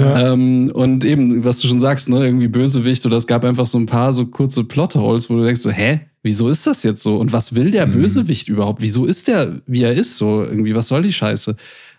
Ähm, 0.00 0.70
und 0.72 1.04
eben, 1.04 1.44
was 1.44 1.60
du 1.60 1.68
schon 1.68 1.80
sagst, 1.80 2.08
ne, 2.08 2.24
irgendwie 2.24 2.48
Bösewicht 2.48 3.04
oder 3.06 3.16
es 3.16 3.26
gab 3.26 3.44
einfach 3.44 3.66
so 3.66 3.78
ein 3.78 3.86
paar 3.86 4.12
so 4.12 4.26
kurze 4.26 4.64
Plotholes, 4.64 5.28
wo 5.28 5.36
du 5.36 5.44
denkst 5.44 5.60
so, 5.60 5.70
hä, 5.70 6.00
wieso 6.22 6.48
ist 6.48 6.66
das 6.66 6.82
jetzt 6.82 7.02
so? 7.02 7.18
Und 7.18 7.32
was 7.32 7.54
will 7.54 7.70
der 7.70 7.86
Mhm. 7.86 7.92
Bösewicht 7.92 8.48
überhaupt? 8.48 8.82
Wieso 8.82 9.06
ist 9.06 9.28
der, 9.28 9.60
wie 9.66 9.82
er 9.82 9.92
ist 9.94 10.16
so? 10.16 10.42
Irgendwie, 10.42 10.74
was 10.74 10.88
soll 10.88 11.02
die 11.02 11.12
Scheiße? 11.12 11.56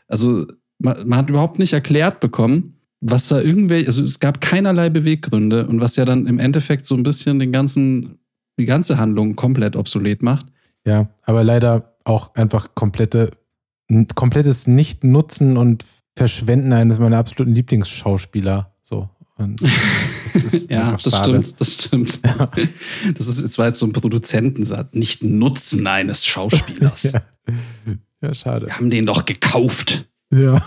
Also, 0.08 0.46
man, 0.80 1.08
man 1.08 1.20
hat 1.20 1.30
überhaupt 1.30 1.60
nicht 1.60 1.74
erklärt 1.74 2.20
bekommen, 2.20 2.76
was 3.02 3.28
da 3.30 3.42
irgendwelche, 3.42 3.88
also 3.88 4.04
es 4.04 4.20
gab 4.20 4.42
keinerlei 4.42 4.90
Beweggründe 4.90 5.68
und 5.68 5.82
was 5.82 5.96
ja 5.96 6.06
dann 6.06 6.28
im 6.28 6.40
Endeffekt 6.40 6.86
so 6.86 6.96
ein 6.96 7.04
bisschen 7.04 7.40
den 7.40 7.52
ganzen, 7.52 8.20
die 8.60 8.66
ganze 8.66 8.98
Handlung 8.98 9.36
komplett 9.36 9.76
obsolet 9.76 10.22
macht. 10.22 10.48
Ja, 10.86 11.10
aber 11.24 11.44
leider 11.44 11.96
auch 12.04 12.36
einfach 12.36 12.76
komplette, 12.76 13.32
komplettes 14.16 14.68
Nicht-Nutzen 14.68 15.58
und 15.58 15.86
Verschwenden 16.20 16.72
eines 16.74 17.00
meiner 17.00 17.18
absoluten 17.18 17.54
Lieblingsschauspieler. 17.56 18.74
So. 18.84 19.10
Das 20.32 20.44
ist 20.46 20.70
Ja, 20.70 20.92
das 21.02 21.12
schade. 21.12 21.24
stimmt, 21.44 21.60
das 21.60 21.74
stimmt. 21.74 22.20
Das 23.18 23.28
ist 23.28 23.42
jetzt 23.42 23.58
war 23.58 23.68
jetzt 23.68 23.80
so 23.80 23.86
ein 23.88 23.94
Produzentensatz, 23.94 24.90
nicht 24.94 25.24
Nutzen 25.24 25.88
eines 25.88 26.26
Schauspielers. 26.26 27.14
Ja. 28.22 28.28
ja, 28.28 28.34
schade. 28.36 28.68
Wir 28.68 28.76
haben 28.76 28.90
den 28.92 29.06
doch 29.08 29.26
gekauft. 29.26 30.06
Ja. 30.32 30.62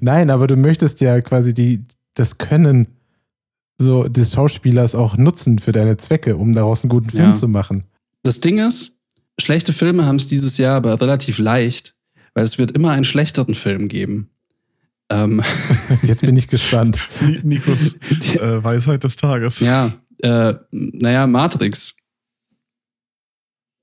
Nein, 0.00 0.30
aber 0.30 0.46
du 0.46 0.56
möchtest 0.56 1.00
ja 1.00 1.20
quasi 1.20 1.52
die, 1.52 1.84
das 2.14 2.38
Können 2.38 2.86
so 3.76 4.04
des 4.08 4.32
Schauspielers 4.32 4.94
auch 4.94 5.16
nutzen 5.16 5.58
für 5.58 5.72
deine 5.72 5.96
Zwecke, 5.96 6.36
um 6.36 6.54
daraus 6.54 6.82
einen 6.84 6.90
guten 6.90 7.10
Film 7.10 7.30
Ja. 7.30 7.34
zu 7.34 7.48
machen. 7.48 7.84
Das 8.22 8.40
Ding 8.40 8.58
ist, 8.58 8.96
schlechte 9.40 9.72
Filme 9.72 10.06
haben 10.06 10.16
es 10.16 10.26
dieses 10.26 10.58
Jahr 10.58 10.76
aber 10.76 11.00
relativ 11.00 11.38
leicht, 11.38 11.94
weil 12.40 12.44
es 12.46 12.56
wird 12.56 12.70
immer 12.72 12.92
einen 12.92 13.04
schlechteren 13.04 13.54
Film 13.54 13.88
geben. 13.88 14.30
Ähm, 15.10 15.42
Jetzt 16.02 16.22
bin 16.22 16.34
ich 16.38 16.48
gespannt. 16.48 16.98
Ni- 17.20 17.38
Nikos 17.42 17.96
äh, 18.36 18.64
Weisheit 18.64 19.04
des 19.04 19.16
Tages. 19.16 19.60
ja, 19.60 19.92
äh, 20.22 20.54
naja, 20.70 21.26
Matrix. 21.26 21.96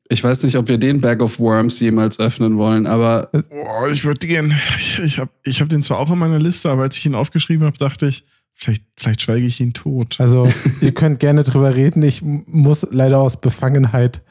Ich 0.10 0.24
weiß 0.24 0.42
nicht, 0.42 0.56
ob 0.58 0.70
wir 0.70 0.80
den 0.80 1.02
Bag 1.02 1.22
of 1.22 1.38
Worms 1.40 1.80
jemals 1.82 2.20
öffnen 2.20 2.58
wollen, 2.58 2.88
aber 2.88 3.30
Boah, 3.50 3.90
ich 3.92 4.06
würde 4.06 4.26
gehen. 4.26 4.56
Ich, 4.80 4.98
ich 4.98 5.20
habe 5.20 5.30
ich 5.44 5.62
hab 5.62 5.70
den 5.70 5.84
zwar 5.84 6.00
auch 6.00 6.10
in 6.12 6.18
meiner 6.18 6.40
Liste, 6.40 6.72
aber 6.72 6.82
als 6.82 6.98
ich 6.98 7.06
ihn 7.06 7.14
aufgeschrieben 7.14 7.64
habe, 7.68 7.78
dachte 7.78 8.08
ich, 8.08 8.24
vielleicht, 8.56 8.84
vielleicht 8.96 9.22
schweige 9.22 9.46
ich 9.46 9.60
ihn 9.62 9.74
tot. 9.74 10.16
Also, 10.20 10.52
ihr 10.82 10.94
könnt 10.96 11.20
gerne 11.20 11.44
drüber 11.44 11.76
reden. 11.76 12.02
Ich 12.02 12.24
muss 12.24 12.88
leider 12.90 13.20
aus 13.20 13.40
Befangenheit 13.40 14.22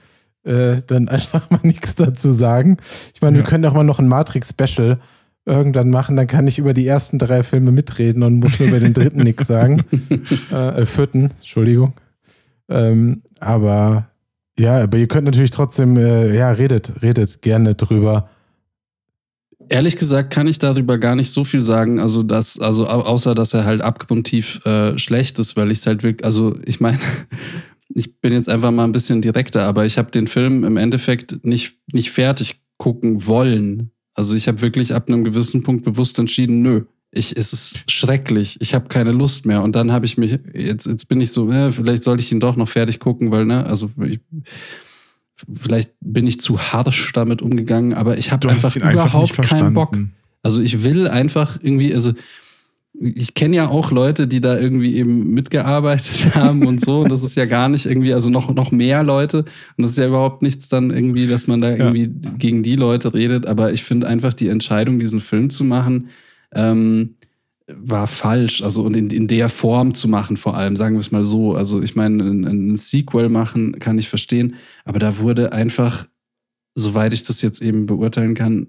äh, 0.46 0.82
dann 0.86 1.08
einfach 1.10 1.50
mal 1.50 1.60
nichts 1.62 1.94
dazu 1.96 2.30
sagen. 2.30 2.78
Ich 3.14 3.20
meine, 3.20 3.36
wir 3.36 3.44
Ja. 3.44 3.48
können 3.50 3.64
auch 3.66 3.74
mal 3.74 3.84
noch 3.84 3.98
ein 3.98 4.08
Matrix-Special 4.08 4.98
irgendwann 5.44 5.90
machen. 5.90 6.16
Dann 6.16 6.26
kann 6.26 6.46
ich 6.46 6.58
über 6.58 6.74
die 6.74 6.86
ersten 6.86 7.18
drei 7.18 7.42
Filme 7.42 7.70
mitreden 7.72 8.22
und 8.22 8.40
muss 8.40 8.58
nur 8.58 8.68
über 8.68 8.80
den 8.80 8.94
dritten 8.94 9.22
nichts 9.22 9.46
sagen. 9.46 9.84
Äh, 10.50 10.82
äh, 10.82 10.86
vierten, 10.86 11.30
Entschuldigung. 11.38 11.92
Ähm, 12.68 13.22
aber 13.40 14.08
ja, 14.58 14.82
aber 14.82 14.98
ihr 14.98 15.06
könnt 15.08 15.24
natürlich 15.26 15.50
trotzdem, 15.50 15.96
äh, 15.96 16.34
ja, 16.36 16.50
redet, 16.50 17.00
redet 17.02 17.42
gerne 17.42 17.74
drüber. 17.74 18.28
Ehrlich 19.68 19.96
gesagt 19.96 20.32
kann 20.32 20.46
ich 20.46 20.58
darüber 20.58 20.98
gar 20.98 21.16
nicht 21.16 21.30
so 21.30 21.42
viel 21.42 21.60
sagen, 21.62 21.98
also 21.98 22.22
das, 22.22 22.58
also 22.60 22.86
au- 22.88 23.02
außer 23.02 23.34
dass 23.34 23.52
er 23.52 23.64
halt 23.64 23.82
abgrundtief 23.82 24.64
äh, 24.64 24.96
schlecht 24.98 25.38
ist, 25.40 25.56
weil 25.56 25.70
ich 25.72 25.78
es 25.78 25.86
halt 25.86 26.02
wirklich, 26.04 26.24
also 26.24 26.56
ich 26.64 26.78
meine, 26.80 26.98
ich 27.94 28.20
bin 28.20 28.32
jetzt 28.32 28.48
einfach 28.48 28.70
mal 28.70 28.84
ein 28.84 28.92
bisschen 28.92 29.22
direkter, 29.22 29.64
aber 29.64 29.86
ich 29.86 29.98
habe 29.98 30.10
den 30.10 30.26
Film 30.26 30.64
im 30.64 30.76
Endeffekt 30.76 31.44
nicht, 31.44 31.74
nicht 31.92 32.10
fertig 32.10 32.60
gucken 32.78 33.26
wollen. 33.26 33.90
Also 34.14 34.34
ich 34.34 34.48
habe 34.48 34.60
wirklich 34.60 34.94
ab 34.94 35.08
einem 35.08 35.24
gewissen 35.24 35.62
Punkt 35.62 35.84
bewusst 35.84 36.18
entschieden, 36.18 36.62
nö, 36.62 36.82
ich, 37.12 37.36
es 37.36 37.52
ist 37.52 37.90
schrecklich, 37.90 38.60
ich 38.60 38.74
habe 38.74 38.88
keine 38.88 39.12
Lust 39.12 39.46
mehr. 39.46 39.62
Und 39.62 39.76
dann 39.76 39.92
habe 39.92 40.06
ich 40.06 40.18
mich, 40.18 40.38
jetzt, 40.52 40.86
jetzt 40.86 41.08
bin 41.08 41.20
ich 41.20 41.32
so, 41.32 41.50
äh, 41.50 41.72
vielleicht 41.72 42.02
sollte 42.02 42.22
ich 42.22 42.32
ihn 42.32 42.40
doch 42.40 42.56
noch 42.56 42.68
fertig 42.68 43.00
gucken, 43.00 43.30
weil, 43.30 43.44
ne, 43.44 43.64
also 43.64 43.90
ich, 44.04 44.20
vielleicht 45.54 45.92
bin 46.00 46.26
ich 46.26 46.40
zu 46.40 46.58
harsch 46.58 47.12
damit 47.12 47.42
umgegangen, 47.42 47.94
aber 47.94 48.18
ich 48.18 48.32
habe 48.32 48.48
einfach 48.48 48.74
einfach 48.74 48.92
überhaupt 48.92 49.32
verstanden. 49.32 49.64
keinen 49.64 49.74
Bock. 49.74 49.98
Also 50.42 50.60
ich 50.60 50.82
will 50.82 51.08
einfach 51.08 51.58
irgendwie, 51.62 51.92
also 51.94 52.12
ich 53.00 53.34
kenne 53.34 53.56
ja 53.56 53.68
auch 53.68 53.90
Leute, 53.90 54.26
die 54.26 54.40
da 54.40 54.58
irgendwie 54.58 54.96
eben 54.96 55.30
mitgearbeitet 55.34 56.34
haben 56.34 56.66
und 56.66 56.80
so. 56.84 57.00
Und 57.00 57.10
das 57.10 57.22
ist 57.22 57.36
ja 57.36 57.44
gar 57.44 57.68
nicht 57.68 57.86
irgendwie, 57.86 58.14
also 58.14 58.30
noch, 58.30 58.52
noch 58.54 58.72
mehr 58.72 59.02
Leute. 59.02 59.38
Und 59.38 59.82
das 59.82 59.92
ist 59.92 59.98
ja 59.98 60.06
überhaupt 60.08 60.42
nichts 60.42 60.68
dann 60.68 60.90
irgendwie, 60.90 61.26
dass 61.26 61.46
man 61.46 61.60
da 61.60 61.70
Ja. 61.70 61.76
irgendwie 61.76 62.10
gegen 62.38 62.62
die 62.62 62.76
Leute 62.76 63.12
redet. 63.14 63.46
Aber 63.46 63.72
ich 63.72 63.82
finde 63.84 64.06
einfach 64.06 64.34
die 64.34 64.48
Entscheidung, 64.48 64.98
diesen 64.98 65.20
Film 65.20 65.50
zu 65.50 65.64
machen, 65.64 66.08
ähm, 66.54 67.16
war 67.68 68.06
falsch. 68.06 68.62
Also 68.62 68.82
und 68.82 68.96
in, 68.96 69.10
in 69.10 69.26
der 69.28 69.48
Form 69.48 69.92
zu 69.94 70.08
machen, 70.08 70.36
vor 70.36 70.56
allem, 70.56 70.76
sagen 70.76 70.94
wir 70.96 71.00
es 71.00 71.10
mal 71.12 71.24
so. 71.24 71.54
Also 71.54 71.82
ich 71.82 71.96
meine, 71.96 72.22
ein, 72.22 72.44
ein 72.44 72.76
Sequel 72.76 73.28
machen 73.28 73.78
kann 73.78 73.98
ich 73.98 74.08
verstehen. 74.08 74.54
Aber 74.84 74.98
da 74.98 75.18
wurde 75.18 75.52
einfach, 75.52 76.06
soweit 76.74 77.12
ich 77.12 77.24
das 77.24 77.42
jetzt 77.42 77.60
eben 77.60 77.86
beurteilen 77.86 78.34
kann, 78.34 78.68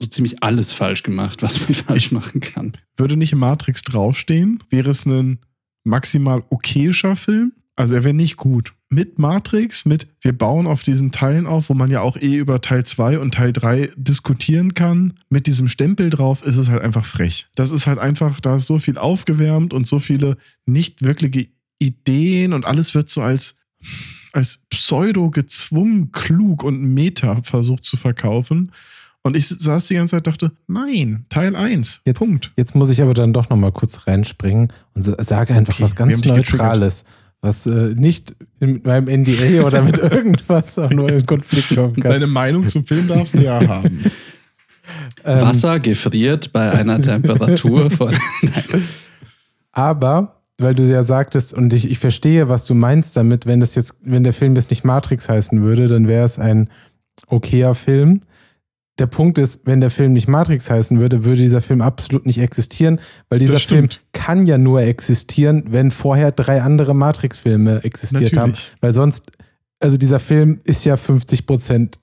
so 0.00 0.08
ziemlich 0.08 0.42
alles 0.42 0.72
falsch 0.72 1.02
gemacht, 1.02 1.42
was 1.42 1.60
man 1.60 1.74
falsch 1.74 2.12
machen 2.12 2.40
kann. 2.40 2.72
Würde 2.96 3.16
nicht 3.16 3.34
Matrix 3.34 3.82
draufstehen, 3.82 4.62
wäre 4.70 4.90
es 4.90 5.06
ein 5.06 5.40
maximal 5.84 6.44
okayischer 6.50 7.16
Film. 7.16 7.52
Also 7.74 7.94
er 7.94 8.04
wäre 8.04 8.14
nicht 8.14 8.36
gut. 8.36 8.74
Mit 8.90 9.18
Matrix, 9.18 9.84
mit 9.84 10.08
wir 10.20 10.36
bauen 10.36 10.66
auf 10.66 10.82
diesen 10.82 11.12
Teilen 11.12 11.46
auf, 11.46 11.68
wo 11.68 11.74
man 11.74 11.90
ja 11.90 12.00
auch 12.00 12.16
eh 12.16 12.36
über 12.36 12.60
Teil 12.60 12.84
2 12.84 13.18
und 13.18 13.34
Teil 13.34 13.52
3 13.52 13.92
diskutieren 13.96 14.74
kann. 14.74 15.14
Mit 15.28 15.46
diesem 15.46 15.68
Stempel 15.68 16.10
drauf 16.10 16.42
ist 16.42 16.56
es 16.56 16.68
halt 16.68 16.82
einfach 16.82 17.04
frech. 17.04 17.46
Das 17.54 17.70
ist 17.70 17.86
halt 17.86 17.98
einfach, 17.98 18.40
da 18.40 18.56
ist 18.56 18.66
so 18.66 18.78
viel 18.78 18.98
aufgewärmt 18.98 19.72
und 19.72 19.86
so 19.86 19.98
viele 20.00 20.38
nicht 20.66 21.02
wirkliche 21.02 21.48
Ideen 21.78 22.52
und 22.52 22.64
alles 22.64 22.94
wird 22.94 23.10
so 23.10 23.22
als, 23.22 23.56
als 24.32 24.64
pseudo 24.70 25.30
gezwungen 25.30 26.10
klug 26.10 26.64
und 26.64 26.82
Meta 26.82 27.42
versucht 27.42 27.84
zu 27.84 27.96
verkaufen. 27.96 28.72
Und 29.28 29.36
ich 29.36 29.46
saß 29.48 29.86
die 29.86 29.94
ganze 29.94 30.16
Zeit 30.16 30.26
und 30.26 30.32
dachte, 30.34 30.52
nein, 30.66 31.24
Teil 31.28 31.54
1. 31.54 32.00
Jetzt- 32.04 32.16
Punkt. 32.18 32.52
Jetzt 32.56 32.74
muss 32.74 32.90
ich 32.90 33.00
aber 33.00 33.14
dann 33.14 33.32
doch 33.32 33.48
noch 33.50 33.56
mal 33.56 33.70
kurz 33.72 34.06
reinspringen 34.06 34.72
und 34.94 35.02
sa- 35.02 35.22
sage 35.22 35.54
einfach 35.54 35.74
Okay, 35.74 35.82
was 35.84 35.94
ganz 35.94 36.24
Neutrales, 36.24 37.04
was 37.40 37.66
äh, 37.66 37.94
nicht 37.94 38.34
mit 38.58 38.84
meinem 38.84 39.06
NDA 39.22 39.62
oder 39.66 39.82
mit 39.82 39.98
irgendwas 39.98 40.78
auch 40.78 40.90
nur 40.90 41.08
in 41.12 41.24
Konflikt 41.24 41.68
kommen 41.74 41.94
kann. 41.94 42.10
Deine 42.12 42.26
Meinung 42.26 42.66
zum 42.66 42.84
Film 42.84 43.06
darfst 43.06 43.34
du 43.34 43.38
ja 43.44 43.64
haben. 43.66 44.04
Ähm, 45.22 45.42
Wasser 45.42 45.80
gefriert 45.80 46.50
bei 46.54 46.70
einer 46.72 46.98
Temperatur 47.02 47.90
von. 47.90 48.16
Aber, 49.72 50.40
weil 50.56 50.74
du 50.74 50.82
ja 50.84 51.02
sagtest, 51.02 51.52
und 51.54 51.72
ich, 51.72 51.90
ich 51.90 51.98
verstehe, 51.98 52.48
was 52.48 52.64
du 52.64 52.74
meinst 52.74 53.16
damit, 53.16 53.44
wenn 53.46 53.60
das 53.60 53.74
jetzt, 53.74 53.96
wenn 54.02 54.24
der 54.24 54.32
Film 54.32 54.54
jetzt 54.56 54.70
nicht 54.70 54.84
Matrix 54.84 55.28
heißen 55.28 55.60
würde, 55.62 55.88
dann 55.88 56.08
wäre 56.08 56.24
es 56.24 56.38
ein 56.38 56.70
okayer 57.26 57.74
Film. 57.74 58.22
Der 58.98 59.06
Punkt 59.06 59.38
ist, 59.38 59.60
wenn 59.64 59.80
der 59.80 59.90
Film 59.90 60.12
nicht 60.12 60.26
Matrix 60.26 60.68
heißen 60.68 60.98
würde, 60.98 61.24
würde 61.24 61.40
dieser 61.40 61.60
Film 61.60 61.80
absolut 61.80 62.26
nicht 62.26 62.38
existieren, 62.38 63.00
weil 63.28 63.38
dieser 63.38 63.58
Film 63.60 63.88
kann 64.12 64.44
ja 64.44 64.58
nur 64.58 64.82
existieren, 64.82 65.64
wenn 65.68 65.90
vorher 65.90 66.32
drei 66.32 66.62
andere 66.62 66.94
Matrix-Filme 66.94 67.84
existiert 67.84 68.36
haben. 68.36 68.50
Natürlich. 68.50 68.76
Weil 68.80 68.94
sonst, 68.94 69.30
also 69.78 69.96
dieser 69.96 70.18
Film 70.18 70.60
ist 70.64 70.84
ja 70.84 70.96
50 70.96 71.46
Prozent 71.46 71.98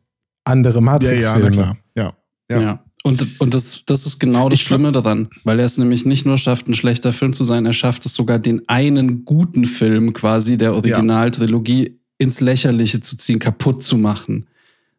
andere 0.45 0.81
Matrix-Filme. 0.81 1.55
ja, 1.55 1.77
ja. 1.95 2.13
Ja. 2.49 2.61
Ja. 2.61 2.85
Und, 3.03 3.39
und 3.39 3.53
das, 3.53 3.83
das 3.85 4.07
ist 4.07 4.19
genau 4.19 4.49
das 4.49 4.59
Ich 4.59 4.65
Schlimme 4.65 4.91
daran, 4.91 5.29
weil 5.43 5.59
er 5.59 5.65
es 5.65 5.77
nämlich 5.77 6.05
nicht 6.05 6.25
nur 6.25 6.39
schafft, 6.39 6.67
ein 6.67 6.73
schlechter 6.73 7.13
Film 7.13 7.33
zu 7.33 7.43
sein, 7.43 7.65
er 7.65 7.73
schafft 7.73 8.05
es 8.05 8.15
sogar, 8.15 8.39
den 8.39 8.67
einen 8.67 9.25
guten 9.25 9.65
Film 9.65 10.13
quasi 10.13 10.57
der 10.57 10.73
Originaltrilogie 10.73 11.99
ins 12.17 12.41
Lächerliche 12.41 13.01
zu 13.01 13.15
ziehen, 13.15 13.37
kaputt 13.37 13.83
zu 13.83 13.97
machen. 13.97 14.47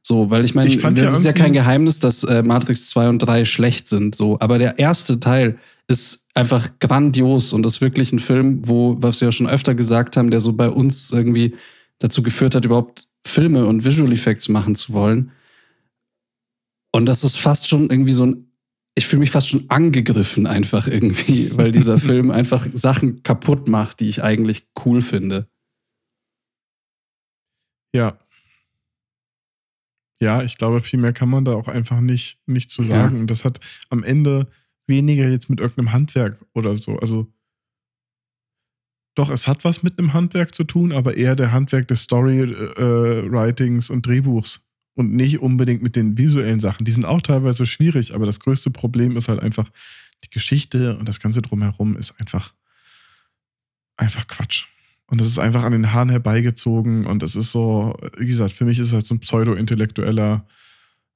So, 0.07 0.30
weil 0.30 0.44
ich 0.44 0.54
meine, 0.54 0.70
fand 0.78 1.00
ja 1.00 1.11
ist 1.11 1.24
ja 1.24 1.32
kein 1.32 1.52
Geheimnis, 1.52 1.98
dass 1.98 2.22
äh, 2.22 2.44
Matrix 2.44 2.90
2 2.90 3.09
und 3.09 3.18
3 3.18 3.44
schlecht 3.44 3.88
sind. 3.88 4.14
So, 4.14 4.38
aber 4.38 4.61
der 4.61 4.78
erste 4.78 5.18
Teil 5.18 5.59
ist 5.88 6.28
einfach 6.32 6.78
grandios 6.78 7.52
und 7.52 7.66
ist 7.66 7.80
wirklich 7.80 8.12
ein 8.12 8.20
Film, 8.20 8.61
wo, 8.68 8.96
was 9.00 9.20
wir 9.20 9.26
ja 9.26 9.32
schon 9.32 9.48
öfter 9.48 9.74
gesagt 9.74 10.16
haben, 10.16 10.30
der 10.30 10.38
so 10.38 10.52
bei 10.52 10.70
uns 10.70 11.11
irgendwie 11.11 11.57
dazu 11.98 12.22
geführt 12.22 12.54
hat, 12.54 12.64
überhaupt 12.64 13.09
Filme 13.26 13.66
und 13.66 13.84
Visual 13.84 14.12
Effects 14.12 14.48
machen 14.48 14.76
zu 14.76 14.92
wollen. 14.92 15.32
Und 16.92 17.07
das 17.07 17.24
ist 17.24 17.36
fast 17.36 17.66
schon 17.66 17.90
irgendwie 17.90 18.14
so 18.14 18.26
ein, 18.26 18.52
ich 18.94 19.09
fühle 19.09 19.18
mich 19.18 19.32
fast 19.32 19.48
schon 19.48 19.64
angegriffen 19.70 20.46
einfach 20.46 20.86
irgendwie, 20.86 21.50
weil 21.57 21.72
dieser 21.72 21.98
Film 21.98 22.30
einfach 22.30 22.68
Sachen 22.74 23.24
kaputt 23.24 23.66
macht, 23.66 23.98
die 23.98 24.09
ich 24.09 24.22
eigentlich 24.22 24.68
cool 24.84 25.02
finde. 25.02 25.48
Ja. 27.92 28.16
Ja, 30.21 30.43
ich 30.43 30.57
glaube, 30.57 30.81
viel 30.81 30.99
mehr 30.99 31.12
kann 31.12 31.29
man 31.29 31.45
da 31.45 31.53
auch 31.53 31.69
einfach 31.69 32.01
nicht, 32.01 32.39
nicht 32.47 32.71
zu 32.71 32.83
Ja. 32.83 32.89
sagen. 32.89 33.21
Und 33.21 33.31
das 33.31 33.45
hat 33.45 33.61
am 33.91 34.03
Ende 34.03 34.49
weniger 34.87 35.29
jetzt 35.29 35.51
mit 35.51 35.61
irgendeinem 35.61 35.93
Handwerk 35.93 36.45
oder 36.55 36.77
so. 36.77 36.99
Also, 36.99 37.31
doch, 39.14 39.31
es 39.31 39.49
hat 39.49 39.64
was 39.64 39.83
mit 39.83 39.99
einem 39.99 40.12
Handwerk 40.12 40.55
zu 40.55 40.64
tun, 40.64 40.93
aber 40.93 41.17
eher 41.17 41.37
der 41.37 41.53
Handwerk 41.53 41.89
des 41.89 42.03
Story-Writings 42.03 43.91
und 43.91 44.07
Drehbuchs. 44.07 44.62
Und 44.95 45.12
nicht 45.12 45.41
unbedingt 45.41 45.83
mit 45.83 45.95
den 45.95 46.17
visuellen 46.17 46.59
Sachen. 46.61 46.87
Die 46.87 46.93
sind 46.93 47.05
auch 47.05 47.21
teilweise 47.21 47.67
schwierig, 47.67 48.14
aber 48.14 48.25
das 48.25 48.41
größte 48.41 48.71
Problem 48.71 49.19
ist 49.19 49.29
halt 49.29 49.41
einfach, 49.41 49.71
die 50.25 50.31
Geschichte 50.31 50.97
und 50.97 51.07
das 51.07 51.21
Ganze 51.21 51.43
drumherum 51.43 51.99
ist 51.99 52.19
einfach, 52.19 52.55
einfach 53.99 54.27
Quatsch. 54.27 54.64
Und 55.09 55.20
das 55.20 55.28
ist 55.28 55.38
einfach 55.38 55.62
an 55.62 55.72
den 55.72 55.92
Haaren 55.92 56.09
herbeigezogen 56.09 57.07
und 57.07 57.22
es 57.22 57.36
ist 57.36 57.52
so, 57.52 57.96
wie 58.18 58.26
gesagt, 58.26 58.52
für 58.52 58.64
mich 58.64 58.78
ist 58.78 58.88
es 58.88 58.92
halt 58.92 59.07
so 59.07 59.14
ein 59.14 59.20
pseudo-intellektueller, 59.20 60.44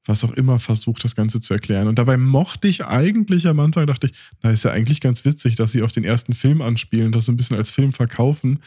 was 0.05 0.25
auch 0.25 0.31
immer 0.33 0.59
versucht, 0.61 1.03
das 1.03 1.17
Ganze 1.17 1.41
zu 1.41 1.53
erklären. 1.55 1.89
Und 1.89 1.99
dabei 1.99 2.17
mochte 2.17 2.69
ich 2.69 2.85
eigentlich 2.85 3.49
am 3.49 3.59
Anfang, 3.59 3.87
dachte 3.87 4.07
ich, 4.07 4.13
na, 4.43 4.51
ist 4.51 4.65
ja 4.65 4.71
eigentlich 4.71 5.01
ganz 5.01 5.25
witzig, 5.25 5.57
dass 5.57 5.73
sie 5.73 5.83
auf 5.83 5.93
den 5.93 6.05
ersten 6.05 6.35
Film 6.35 6.63
anspielen, 6.63 7.13
das 7.13 7.27
so 7.27 7.33
ein 7.33 7.37
bisschen 7.37 7.57
als 7.57 7.73
Film 7.73 7.93
verkaufen. 7.93 8.61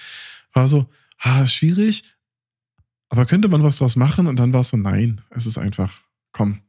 War 0.52 0.68
so, 0.68 0.88
ah, 1.20 1.46
schwierig, 1.48 2.04
aber 3.14 3.26
könnte 3.26 3.48
man 3.48 3.64
was 3.64 3.78
draus 3.78 3.96
machen? 3.96 4.28
Und 4.28 4.38
dann 4.38 4.54
war 4.54 4.62
es 4.62 4.70
so, 4.70 4.78
nein, 4.78 5.22
es 5.30 5.46
ist 5.46 5.58
einfach, 5.58 6.02
komm. 6.32 6.62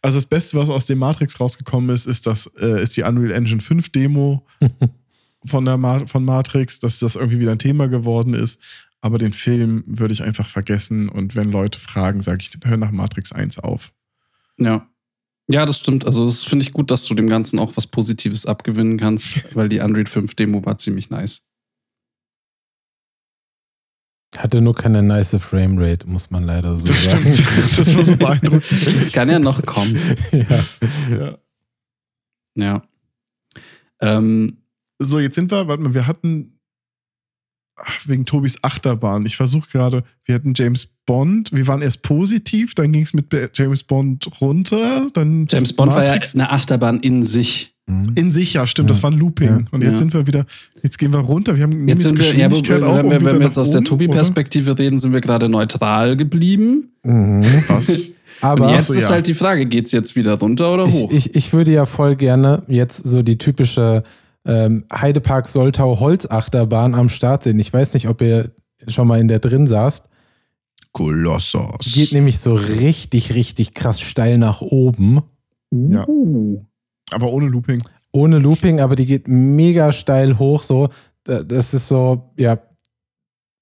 Also 0.00 0.18
das 0.18 0.26
Beste, 0.26 0.56
was 0.56 0.70
aus 0.70 0.86
dem 0.86 0.98
Matrix 0.98 1.40
rausgekommen 1.40 1.88
ist, 1.88 2.06
ist, 2.06 2.26
das, 2.26 2.46
äh, 2.58 2.82
ist 2.82 2.96
die 2.96 3.02
Unreal 3.02 3.32
Engine 3.32 3.60
5 3.60 3.88
Demo 3.88 4.46
von, 5.46 5.64
der 5.64 5.76
Ma 5.76 6.06
von 6.06 6.24
Matrix, 6.24 6.78
dass 6.80 6.98
das 6.98 7.16
irgendwie 7.16 7.40
wieder 7.40 7.52
ein 7.52 7.58
Thema 7.58 7.88
geworden 7.88 8.34
ist. 8.34 8.60
Aber 9.00 9.18
den 9.18 9.32
Film 9.32 9.84
würde 9.86 10.14
ich 10.14 10.22
einfach 10.22 10.48
vergessen. 10.48 11.08
Und 11.08 11.36
wenn 11.36 11.50
Leute 11.50 11.78
fragen, 11.78 12.20
sage 12.20 12.38
ich, 12.40 12.50
hör 12.64 12.76
nach 12.76 12.90
Matrix 12.90 13.32
1 13.32 13.58
auf. 13.58 13.92
Ja. 14.58 14.88
Ja, 15.48 15.64
das 15.64 15.78
stimmt. 15.78 16.04
Also, 16.06 16.26
das 16.26 16.42
finde 16.42 16.64
ich 16.64 16.72
gut, 16.72 16.90
dass 16.90 17.04
du 17.04 17.14
dem 17.14 17.28
Ganzen 17.28 17.58
auch 17.60 17.76
was 17.76 17.86
Positives 17.86 18.46
abgewinnen 18.46 18.98
kannst, 18.98 19.44
weil 19.54 19.68
die 19.68 19.78
Unreal 19.80 20.06
5 20.06 20.34
Demo 20.34 20.64
war 20.64 20.76
ziemlich 20.76 21.10
nice. 21.10 21.46
Hatte 24.36 24.60
nur 24.60 24.74
keine 24.74 25.02
nice 25.02 25.36
Framerate, 25.38 26.06
muss 26.08 26.30
man 26.30 26.44
leider 26.44 26.76
so 26.76 26.86
Das 26.86 27.04
sagen. 27.04 27.32
stimmt. 27.32 27.76
Das 27.78 27.96
war 27.96 28.04
so 28.04 28.16
beeindruckend. 28.16 28.86
Das 28.86 29.12
kann 29.12 29.28
ja 29.28 29.38
noch 29.38 29.64
kommen. 29.64 29.96
ja. 30.32 30.64
ja. 31.10 31.38
Ja. 32.58 32.82
Ähm, 34.00 34.58
So, 34.98 35.18
jetzt 35.20 35.34
sind 35.34 35.50
wir, 35.50 35.68
warte 35.68 35.82
mal, 35.82 35.94
wir 35.94 36.06
hatten 36.06 36.58
ach, 37.76 38.08
wegen 38.08 38.24
Tobis 38.24 38.62
Achterbahn. 38.62 39.26
Ich 39.26 39.36
versuche 39.36 39.68
gerade, 39.70 40.04
wir 40.24 40.34
hatten 40.34 40.54
James 40.56 40.86
Bond, 41.06 41.50
wir 41.52 41.66
waren 41.66 41.82
erst 41.82 42.02
positiv, 42.02 42.74
dann 42.74 42.92
ging 42.92 43.02
es 43.02 43.12
mit 43.14 43.26
James 43.54 43.82
Bond 43.82 44.28
runter, 44.40 45.08
dann 45.12 45.46
James 45.48 45.72
Bond 45.72 45.92
Matrix 45.92 46.34
war 46.34 46.40
ja 46.42 46.48
eine 46.48 46.52
Achterbahn 46.58 47.00
in 47.00 47.24
sich. 47.24 47.72
Mhm. 47.88 48.14
in 48.16 48.32
sich, 48.32 48.54
ja, 48.54 48.66
stimmt, 48.66 48.88
Ja. 48.88 48.94
das 48.94 49.04
war 49.04 49.12
ein 49.12 49.16
Looping. 49.18 49.46
Ja. 49.48 49.64
Und 49.70 49.82
jetzt 49.82 49.92
Ja. 49.92 49.96
sind 49.98 50.12
wir 50.12 50.26
wieder, 50.26 50.44
jetzt 50.82 50.98
gehen 50.98 51.12
wir 51.12 51.20
runter, 51.20 51.54
wir 51.54 51.62
haben 51.62 51.86
Jetzt 51.86 52.02
sind 52.02 52.18
wir, 52.18 52.34
ja, 52.34 52.50
wenn 52.50 52.64
wir, 52.64 53.24
wenn 53.24 53.38
wir 53.38 53.46
jetzt 53.46 53.58
aus 53.58 53.70
der 53.70 53.78
oben, 53.78 53.84
Tobi-Perspektive 53.84 54.76
reden, 54.76 54.98
sind 54.98 55.12
wir 55.12 55.20
gerade 55.20 55.48
neutral 55.48 56.16
geblieben. 56.16 56.90
Mhm. 57.04 57.44
Was? 57.68 58.12
Aber 58.40 58.66
Und 58.66 58.74
jetzt 58.74 58.88
so, 58.88 58.94
ist 58.94 59.02
ja. 59.02 59.10
halt 59.10 59.28
die 59.28 59.34
Frage, 59.34 59.66
geht's 59.66 59.92
jetzt 59.92 60.16
wieder 60.16 60.34
runter 60.34 60.74
oder 60.74 60.86
ich, 60.88 60.94
hoch? 60.94 61.12
ich, 61.12 61.36
ich 61.36 61.52
würde 61.52 61.72
ja 61.72 61.86
voll 61.86 62.16
gerne 62.16 62.64
jetzt 62.66 63.06
so 63.06 63.22
die 63.22 63.38
typische 63.38 64.02
ähm, 64.46 64.84
Heidepark 64.92 65.46
Soltau 65.48 65.98
Holzachterbahn 66.00 66.94
am 66.94 67.08
Start 67.08 67.42
sehen. 67.44 67.58
Ich 67.58 67.72
weiß 67.72 67.94
nicht, 67.94 68.08
ob 68.08 68.22
ihr 68.22 68.50
schon 68.88 69.08
mal 69.08 69.20
in 69.20 69.28
der 69.28 69.40
drin 69.40 69.66
saßt. 69.66 70.08
Kolossos. 70.92 71.92
Geht 71.92 72.12
nämlich 72.12 72.38
so 72.38 72.54
richtig, 72.54 73.34
richtig 73.34 73.74
krass 73.74 74.00
steil 74.00 74.38
nach 74.38 74.60
oben. 74.62 75.20
ja. 75.70 76.06
Uh. 76.08 76.64
Aber 77.12 77.32
ohne 77.32 77.46
Looping. 77.48 77.82
Ohne 78.12 78.38
Looping, 78.38 78.80
aber 78.80 78.96
die 78.96 79.06
geht 79.06 79.28
mega 79.28 79.92
steil 79.92 80.38
hoch. 80.38 80.62
So, 80.62 80.88
Da- 81.24 81.42
das 81.42 81.74
ist 81.74 81.88
so, 81.88 82.30
ja, 82.38 82.58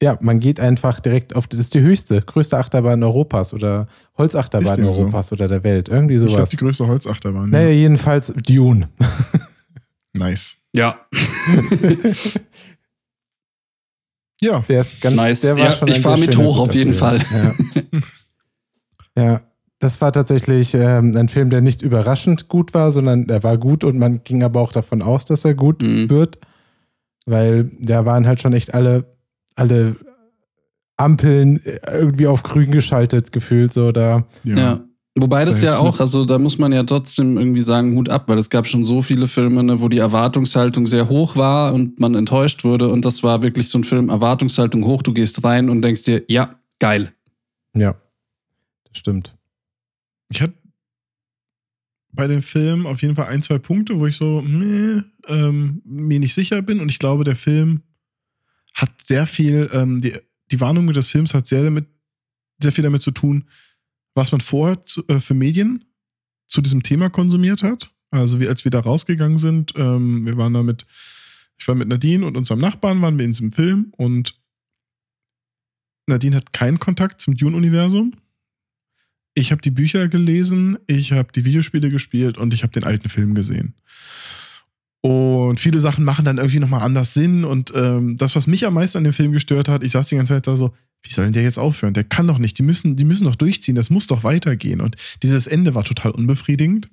ja, 0.02 0.16
man 0.20 0.38
geht 0.40 0.60
einfach 0.60 1.00
direkt 1.00 1.34
auf, 1.34 1.46
das 1.46 1.60
ist 1.60 1.74
die 1.74 1.80
höchste, 1.80 2.20
größte 2.20 2.58
Achterbahn 2.58 3.02
Europas 3.02 3.52
oder 3.54 3.86
Holzachterbahn 4.18 4.76
dem 4.76 4.84
so? 4.86 4.92
Europas 5.00 5.32
oder 5.32 5.48
der 5.48 5.64
Welt. 5.64 5.88
Irgendwie 5.88 6.14
Ich 6.14 6.20
glaube, 6.20 6.34
sowas. 6.36 6.50
die 6.50 6.56
größte 6.56 6.86
Holzachterbahn. 6.86 7.48
Naja, 7.50 7.68
Ja. 7.68 7.72
jedenfalls 7.74 8.32
Dune. 8.46 8.88
Nice. 10.16 10.56
Ja, 10.74 10.98
Ja, 14.40 14.60
Der 14.68 14.80
ist 14.80 15.00
ganz, 15.00 15.16
Nice. 15.16 15.40
der 15.42 15.56
war 15.56 15.64
Ja, 15.66 15.72
schon 15.72 15.88
ich 15.88 15.94
ein 15.96 16.02
fahr 16.02 16.16
sehr 16.16 16.26
mit 16.26 16.36
hoch 16.36 16.58
auf 16.58 16.74
jeden 16.74 16.92
Film. 16.92 17.20
Ja. 17.32 17.54
ja, 19.22 19.40
das 19.78 20.00
war 20.00 20.12
tatsächlich 20.12 20.74
ähm, 20.74 21.16
ein 21.16 21.28
Film, 21.28 21.50
der 21.50 21.60
nicht 21.60 21.82
überraschend 21.82 22.48
gut 22.48 22.74
war, 22.74 22.90
sondern 22.90 23.28
er 23.28 23.42
war 23.42 23.56
gut 23.58 23.84
und 23.84 23.98
man 23.98 24.22
ging 24.24 24.42
aber 24.42 24.60
auch 24.60 24.72
davon 24.72 25.02
aus, 25.02 25.24
dass 25.24 25.44
er 25.44 25.54
gut 25.54 25.80
Mhm. 25.82 26.10
wird, 26.10 26.38
weil 27.26 27.70
da 27.80 28.04
waren 28.04 28.26
halt 28.26 28.40
schon 28.40 28.52
echt 28.52 28.74
alle, 28.74 29.04
alle 29.54 29.96
Ampeln 30.96 31.60
irgendwie 31.90 32.26
auf 32.26 32.42
grün 32.42 32.70
geschaltet 32.70 33.32
gefühlt, 33.32 33.72
so 33.72 33.92
da. 33.92 34.26
ja. 34.44 34.56
ja. 34.56 34.84
Wobei 35.16 35.44
das 35.44 35.60
Da 35.60 35.66
ja 35.66 35.78
auch, 35.78 36.00
also 36.00 36.24
da 36.24 36.40
muss 36.40 36.58
man 36.58 36.72
ja 36.72 36.82
trotzdem 36.82 37.38
irgendwie 37.38 37.60
sagen, 37.60 37.94
Hut 37.94 38.08
ab, 38.08 38.28
weil 38.28 38.38
es 38.38 38.50
gab 38.50 38.66
schon 38.66 38.84
so 38.84 39.00
viele 39.00 39.28
Filme, 39.28 39.62
ne, 39.62 39.80
wo 39.80 39.88
die 39.88 39.98
Erwartungshaltung 39.98 40.88
sehr 40.88 41.08
hoch 41.08 41.36
war 41.36 41.72
und 41.72 42.00
man 42.00 42.16
enttäuscht 42.16 42.64
wurde. 42.64 42.88
Und 42.88 43.04
das 43.04 43.22
war 43.22 43.42
wirklich 43.42 43.68
so 43.68 43.78
ein 43.78 43.84
Film, 43.84 44.08
Erwartungshaltung 44.08 44.84
hoch, 44.84 45.02
du 45.02 45.12
gehst 45.12 45.44
rein 45.44 45.70
und 45.70 45.82
denkst 45.82 46.02
dir, 46.02 46.24
ja, 46.26 46.58
geil. 46.80 47.12
Ja, 47.76 47.94
das 48.88 48.98
stimmt. 48.98 49.36
Ich 50.30 50.42
hatte 50.42 50.54
bei 52.14 52.26
dem 52.26 52.42
Film 52.42 52.86
auf 52.86 53.02
jeden 53.02 53.14
Fall 53.14 53.26
ein, 53.26 53.42
zwei 53.42 53.58
Punkte, 53.58 53.98
wo 53.98 54.06
ich 54.06 54.16
so 54.16 54.40
meh, 54.42 55.02
ähm, 55.28 55.82
mir 55.84 56.18
nicht 56.18 56.34
sicher 56.34 56.60
bin. 56.62 56.80
Und 56.80 56.88
ich 56.88 56.98
glaube, 56.98 57.22
der 57.22 57.36
Film 57.36 57.82
hat 58.74 58.90
sehr 59.02 59.26
viel, 59.26 59.70
ähm, 59.72 60.00
die, 60.00 60.14
die 60.50 60.60
Warnung 60.60 60.92
des 60.92 61.08
Films 61.08 61.34
hat 61.34 61.46
sehr, 61.46 61.62
damit, 61.62 61.86
sehr 62.60 62.72
viel 62.72 62.82
damit 62.82 63.02
zu 63.02 63.10
tun, 63.10 63.44
was 64.14 64.32
man 64.32 64.40
vorher 64.40 64.82
zu, 64.84 65.06
äh, 65.08 65.20
für 65.20 65.34
Medien 65.34 65.84
zu 66.46 66.60
diesem 66.60 66.82
Thema 66.82 67.10
konsumiert 67.10 67.62
hat. 67.62 67.90
Also 68.10 68.40
wie 68.40 68.48
als 68.48 68.64
wir 68.64 68.70
da 68.70 68.80
rausgegangen 68.80 69.38
sind, 69.38 69.72
ähm, 69.76 70.24
wir 70.24 70.36
waren 70.36 70.54
da 70.54 70.62
mit, 70.62 70.86
ich 71.58 71.66
war 71.66 71.74
mit 71.74 71.88
Nadine 71.88 72.24
und 72.24 72.36
unserem 72.36 72.60
Nachbarn, 72.60 73.02
waren 73.02 73.18
wir 73.18 73.24
in 73.24 73.32
diesem 73.32 73.52
Film 73.52 73.92
und 73.96 74.38
Nadine 76.06 76.36
hat 76.36 76.52
keinen 76.52 76.78
Kontakt 76.78 77.20
zum 77.20 77.36
Dune-Universum. 77.36 78.12
Ich 79.34 79.50
habe 79.50 79.62
die 79.62 79.70
Bücher 79.70 80.08
gelesen, 80.08 80.78
ich 80.86 81.12
habe 81.12 81.32
die 81.32 81.44
Videospiele 81.44 81.90
gespielt 81.90 82.38
und 82.38 82.54
ich 82.54 82.62
habe 82.62 82.72
den 82.72 82.84
alten 82.84 83.08
Film 83.08 83.34
gesehen. 83.34 83.74
Und 85.00 85.60
viele 85.60 85.80
Sachen 85.80 86.04
machen 86.04 86.24
dann 86.24 86.38
irgendwie 86.38 86.60
nochmal 86.60 86.82
anders 86.82 87.12
Sinn. 87.14 87.44
Und 87.44 87.72
ähm, 87.74 88.16
das, 88.16 88.36
was 88.36 88.46
mich 88.46 88.66
am 88.66 88.74
meisten 88.74 88.98
an 88.98 89.04
dem 89.04 89.12
Film 89.12 89.32
gestört 89.32 89.68
hat, 89.68 89.82
ich 89.82 89.92
saß 89.92 90.08
die 90.08 90.16
ganze 90.16 90.34
Zeit 90.34 90.46
da 90.46 90.56
so, 90.56 90.72
wie 91.04 91.12
soll 91.12 91.26
denn 91.26 91.34
der 91.34 91.42
jetzt 91.42 91.58
aufhören? 91.58 91.94
Der 91.94 92.02
kann 92.02 92.26
doch 92.26 92.38
nicht, 92.38 92.58
die 92.58 92.62
müssen, 92.62 92.96
die 92.96 93.04
müssen 93.04 93.24
doch 93.24 93.36
durchziehen, 93.36 93.74
das 93.74 93.90
muss 93.90 94.06
doch 94.06 94.24
weitergehen. 94.24 94.80
Und 94.80 94.96
dieses 95.22 95.46
Ende 95.46 95.74
war 95.74 95.84
total 95.84 96.10
unbefriedigend. 96.12 96.88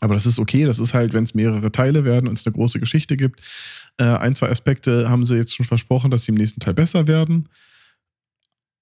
Aber 0.00 0.14
das 0.14 0.26
ist 0.26 0.38
okay, 0.38 0.64
das 0.64 0.78
ist 0.78 0.94
halt, 0.94 1.12
wenn 1.12 1.22
es 1.22 1.34
mehrere 1.34 1.70
Teile 1.70 2.04
werden 2.04 2.26
und 2.26 2.38
es 2.38 2.46
eine 2.46 2.54
große 2.54 2.80
Geschichte 2.80 3.16
gibt. 3.16 3.40
Äh, 3.98 4.04
ein, 4.04 4.34
zwei 4.34 4.48
Aspekte 4.48 5.08
haben 5.08 5.24
sie 5.24 5.36
jetzt 5.36 5.54
schon 5.54 5.66
versprochen, 5.66 6.10
dass 6.10 6.24
sie 6.24 6.32
im 6.32 6.38
nächsten 6.38 6.58
Teil 6.58 6.74
besser 6.74 7.06
werden. 7.06 7.48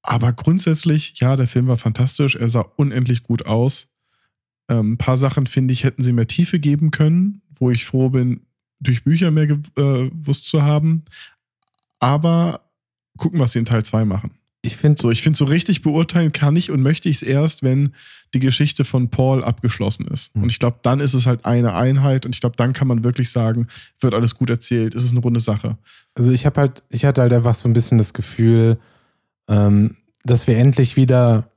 Aber 0.03 0.33
grundsätzlich, 0.33 1.19
ja, 1.21 1.37
der 1.37 1.49
Film 1.49 1.67
war 1.67 1.77
fantastisch. 1.77 2.37
Er 2.37 2.49
sah 2.49 2.61
unendlich 2.61 3.23
gut 3.23 3.45
aus. 3.45 3.93
Ähm, 4.71 4.93
ein 4.93 4.99
paar 4.99 5.19
Sachen, 5.19 5.47
finde 5.47 5.73
ich, 5.73 5.85
hätten 5.85 6.03
sie 6.03 6.13
mehr 6.13 6.29
Tiefe 6.29 6.59
geben 6.59 6.91
können, 6.91 7.43
wo 7.59 7.71
ich 7.71 7.85
froh 7.85 8.09
bin, 8.09 8.47
durch 8.79 9.05
Bücher 9.05 9.31
mehr 9.31 9.45
äh, 9.45 9.59
gewusst 10.09 10.47
zu 10.47 10.63
haben. 10.63 11.05
Aber 11.99 12.70
gucken, 13.21 13.39
was 13.39 13.53
sie 13.53 13.61
in 13.61 13.65
Teil 13.65 13.85
2 13.85 14.05
machen. 14.05 14.33
Ich 14.63 14.77
finde 14.77 15.01
So, 15.01 15.11
ich 15.11 15.23
finde, 15.23 15.39
so 15.39 15.47
richtig 15.47 15.81
beurteilen 15.81 16.33
kann 16.33 16.55
ich 16.55 16.71
und 16.71 16.83
möchte 16.83 17.09
ich 17.09 17.17
es 17.17 17.23
erst, 17.23 17.63
wenn 17.63 17.95
die 18.35 18.41
Geschichte 18.41 18.85
von 18.85 19.09
Paul 19.09 19.43
abgeschlossen 19.43 20.07
ist. 20.09 20.35
Hm. 20.35 20.43
Und 20.43 20.49
ich 20.51 20.59
glaube, 20.59 20.79
dann 20.83 21.01
ist 21.01 21.15
es 21.15 21.27
halt 21.27 21.45
eine 21.45 21.75
Einheit 21.75 22.27
und 22.27 22.35
ich 22.35 22.41
glaube, 22.41 22.57
dann 22.57 22.73
kann 22.73 22.89
man 22.89 23.03
wirklich 23.03 23.31
sagen, 23.31 23.69
wird 24.01 24.15
alles 24.15 24.35
gut 24.35 24.51
erzählt, 24.51 24.95
ist 24.95 25.05
es 25.05 25.13
eine 25.13 25.21
runde 25.21 25.41
Sache. 25.41 25.79
Also 26.15 26.33
ich 26.33 26.45
habe 26.45 26.61
halt, 26.61 26.83
ich 26.91 27.05
hatte 27.05 27.23
halt 27.23 27.33
einfach 27.33 27.55
so 27.55 27.69
ein 27.69 27.73
bisschen 27.73 27.97
das 27.97 28.13
Gefühl, 28.13 28.79
ähm, 29.49 29.97
dass 30.25 30.47
wir 30.47 30.59
endlich 30.59 30.97
wieder 30.97 31.51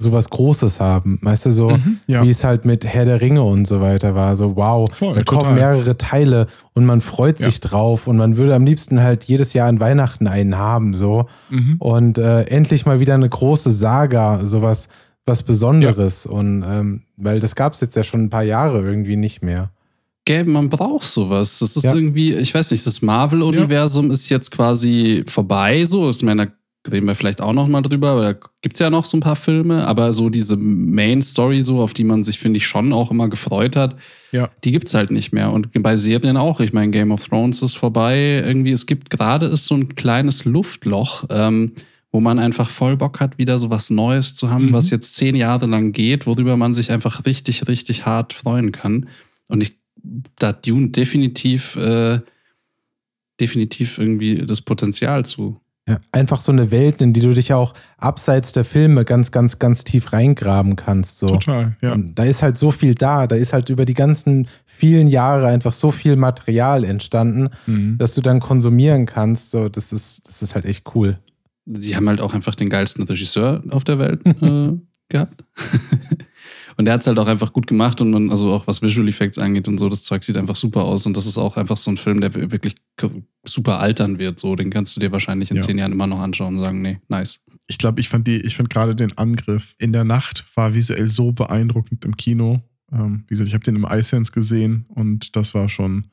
sowas 0.00 0.30
Großes 0.30 0.78
haben. 0.80 1.18
Weißt 1.22 1.46
du, 1.46 1.50
so 1.50 1.70
Mhm, 1.70 1.98
ja. 2.06 2.22
wie 2.22 2.30
es 2.30 2.44
halt 2.44 2.64
mit 2.64 2.86
Herr 2.86 3.04
der 3.04 3.20
Ringe 3.20 3.42
und 3.42 3.66
so 3.66 3.80
weiter 3.80 4.14
war. 4.14 4.36
So, 4.36 4.54
wow, 4.56 4.88
Voll, 4.94 5.14
da 5.16 5.22
kommen 5.24 5.40
total. 5.40 5.54
mehrere 5.54 5.98
Teile 5.98 6.46
und 6.72 6.86
man 6.86 7.00
freut 7.00 7.40
Ja. 7.40 7.46
sich 7.46 7.60
drauf 7.60 8.06
und 8.06 8.16
man 8.16 8.36
würde 8.36 8.54
am 8.54 8.64
liebsten 8.64 9.02
halt 9.02 9.24
jedes 9.24 9.54
Jahr 9.54 9.68
an 9.68 9.80
Weihnachten 9.80 10.28
einen 10.28 10.56
haben, 10.56 10.94
so. 10.94 11.26
Mhm. 11.50 11.76
Und 11.80 12.18
äh, 12.18 12.42
endlich 12.44 12.86
mal 12.86 13.00
wieder 13.00 13.14
eine 13.14 13.28
große 13.28 13.70
Saga, 13.72 14.46
sowas 14.46 14.88
was 15.26 15.42
Besonderes. 15.42 16.24
Und 16.26 16.64
ähm, 16.66 17.02
weil 17.16 17.40
das 17.40 17.54
gab 17.54 17.74
es 17.74 17.80
jetzt 17.80 17.96
ja 17.96 18.04
schon 18.04 18.22
ein 18.22 18.30
paar 18.30 18.44
Jahre 18.44 18.80
irgendwie 18.80 19.16
nicht 19.16 19.42
mehr. 19.42 19.70
Gäbe, 20.24 20.50
man 20.50 20.68
braucht 20.70 21.06
sowas. 21.06 21.58
Das 21.58 21.76
ist 21.76 21.84
Ja. 21.84 21.94
irgendwie, 21.94 22.34
ich 22.34 22.54
weiß 22.54 22.70
nicht, 22.70 22.86
das 22.86 23.02
Marvel-Universum 23.02 24.10
ist 24.10 24.28
jetzt 24.28 24.50
quasi 24.52 25.24
vorbei. 25.26 25.84
So, 25.84 26.08
ich 26.10 26.22
meine, 26.22 26.46
da 26.46 26.52
reden 26.90 27.06
wir 27.06 27.14
vielleicht 27.14 27.40
auch 27.40 27.52
noch 27.52 27.68
mal 27.68 27.82
drüber, 27.82 28.10
aber 28.10 28.22
da 28.32 28.38
gibt 28.62 28.74
es 28.76 28.80
ja 28.80 28.90
noch 28.90 29.04
so 29.04 29.16
ein 29.16 29.20
paar 29.20 29.36
Filme, 29.36 29.86
aber 29.86 30.12
so 30.12 30.28
diese 30.30 30.56
Main-Story, 30.56 31.62
so, 31.62 31.80
auf 31.80 31.94
die 31.94 32.04
man 32.04 32.24
sich, 32.24 32.38
finde 32.38 32.58
ich, 32.58 32.66
schon 32.66 32.92
auch 32.92 33.10
immer 33.10 33.28
gefreut 33.28 33.76
hat, 33.76 33.96
Ja. 34.32 34.50
die 34.64 34.72
gibt 34.72 34.88
es 34.88 34.94
halt 34.94 35.10
nicht 35.10 35.32
mehr. 35.32 35.52
Und 35.52 35.70
bei 35.82 35.96
Serien 35.96 36.36
auch. 36.36 36.60
Ich 36.60 36.72
meine, 36.72 36.90
Game 36.90 37.10
of 37.12 37.26
Thrones 37.26 37.62
ist 37.62 37.74
vorbei. 37.76 38.42
Irgendwie, 38.44 38.72
es 38.72 38.86
gibt 38.86 39.10
gerade 39.10 39.46
ist 39.46 39.66
so 39.66 39.74
ein 39.74 39.94
kleines 39.94 40.44
Luftloch, 40.44 41.24
ähm, 41.30 41.72
wo 42.10 42.20
man 42.20 42.38
einfach 42.38 42.70
voll 42.70 42.96
Bock 42.96 43.20
hat, 43.20 43.36
wieder 43.38 43.58
so 43.58 43.68
was 43.70 43.90
Neues 43.90 44.34
zu 44.34 44.50
haben, 44.50 44.66
Mhm. 44.66 44.72
was 44.72 44.90
jetzt 44.90 45.14
zehn 45.14 45.36
Jahre 45.36 45.66
lang 45.66 45.92
geht, 45.92 46.26
worüber 46.26 46.56
man 46.56 46.72
sich 46.74 46.90
einfach 46.90 47.26
richtig, 47.26 47.68
richtig 47.68 48.06
hart 48.06 48.32
freuen 48.32 48.72
kann. 48.72 49.08
Und 49.46 49.60
ich, 49.62 49.78
da 50.38 50.52
Dune 50.52 50.88
definitiv, 50.90 51.76
äh, 51.76 52.20
definitiv 53.40 53.98
irgendwie 53.98 54.44
das 54.46 54.60
Potenzial 54.60 55.24
zu. 55.24 55.60
Ja, 55.88 55.98
einfach 56.12 56.42
so 56.42 56.52
eine 56.52 56.70
Welt, 56.70 57.00
in 57.00 57.14
die 57.14 57.20
du 57.22 57.32
dich 57.32 57.54
auch 57.54 57.72
abseits 57.96 58.52
der 58.52 58.64
Filme 58.66 59.04
ganz, 59.06 59.30
ganz, 59.32 59.58
ganz 59.58 59.84
tief 59.84 60.12
reingraben 60.12 60.76
kannst. 60.76 61.16
So. 61.18 61.28
Total, 61.28 61.76
ja. 61.80 61.92
Und 61.94 62.14
da 62.18 62.24
ist 62.24 62.42
halt 62.42 62.58
so 62.58 62.70
viel 62.70 62.94
da, 62.94 63.26
da 63.26 63.36
ist 63.36 63.54
halt 63.54 63.70
über 63.70 63.86
die 63.86 63.94
ganzen 63.94 64.48
vielen 64.66 65.06
Jahre 65.06 65.46
einfach 65.46 65.72
so 65.72 65.90
viel 65.90 66.16
Material 66.16 66.84
entstanden, 66.84 67.48
Mhm. 67.66 67.96
dass 67.98 68.14
du 68.14 68.20
dann 68.20 68.38
konsumieren 68.40 69.06
kannst. 69.06 69.50
So, 69.50 69.68
das 69.70 69.92
ist, 69.92 70.28
das 70.28 70.42
ist 70.42 70.54
halt 70.54 70.66
echt 70.66 70.94
cool. 70.94 71.14
Die 71.64 71.96
haben 71.96 72.08
halt 72.08 72.20
auch 72.20 72.34
einfach 72.34 72.54
den 72.54 72.68
geilsten 72.68 73.04
Regisseur 73.04 73.62
auf 73.70 73.84
der 73.84 73.98
Welt 73.98 74.20
äh, 74.42 74.72
gehabt. 75.08 75.42
Und 76.78 76.84
der 76.86 76.94
hat 76.94 77.00
es 77.02 77.06
halt 77.06 77.18
auch 77.18 77.26
einfach 77.26 77.52
gut 77.52 77.66
gemacht 77.66 78.00
und 78.00 78.10
man, 78.12 78.30
also 78.30 78.50
auch 78.52 78.66
was 78.66 78.80
Visual 78.80 79.06
Effects 79.08 79.36
angeht 79.36 79.68
und 79.68 79.76
so, 79.78 79.88
das 79.90 80.04
Zeug 80.04 80.22
sieht 80.24 80.36
einfach 80.36 80.56
super 80.56 80.84
aus. 80.84 81.04
Und 81.06 81.16
das 81.16 81.26
ist 81.26 81.36
auch 81.36 81.56
einfach 81.56 81.76
so 81.76 81.90
ein 81.90 81.96
Film, 81.98 82.20
der 82.22 82.34
wirklich 82.34 82.76
super 83.44 83.80
altern 83.80 84.18
wird. 84.18 84.38
So, 84.38 84.54
den 84.56 84.70
kannst 84.70 84.94
du 84.96 85.00
dir 85.00 85.12
wahrscheinlich 85.12 85.50
in 85.50 85.56
Ja. 85.58 85.62
zehn 85.62 85.76
Jahren 85.78 85.92
immer 85.92 86.06
noch 86.06 86.20
anschauen 86.20 86.56
und 86.56 86.62
sagen, 86.64 86.80
nee, 86.80 86.98
nice. 87.08 87.40
Ich 87.66 87.78
glaube, 87.78 88.00
ich 88.00 88.08
fand 88.08 88.26
die, 88.26 88.36
ich 88.40 88.56
fand 88.56 88.70
gerade 88.70 88.94
den 88.94 89.18
Angriff 89.18 89.74
in 89.78 89.92
der 89.92 90.04
Nacht 90.04 90.46
war 90.54 90.72
visuell 90.74 91.08
so 91.08 91.32
beeindruckend 91.32 92.04
im 92.04 92.16
Kino. 92.16 92.62
Ähm, 92.92 93.24
wie 93.26 93.34
gesagt, 93.34 93.48
ich 93.48 93.54
habe 93.54 93.64
den 93.64 93.76
im 93.76 93.84
iSense 93.84 94.32
gesehen 94.32 94.86
und 94.88 95.36
das 95.36 95.52
war 95.54 95.68
schon, 95.68 96.04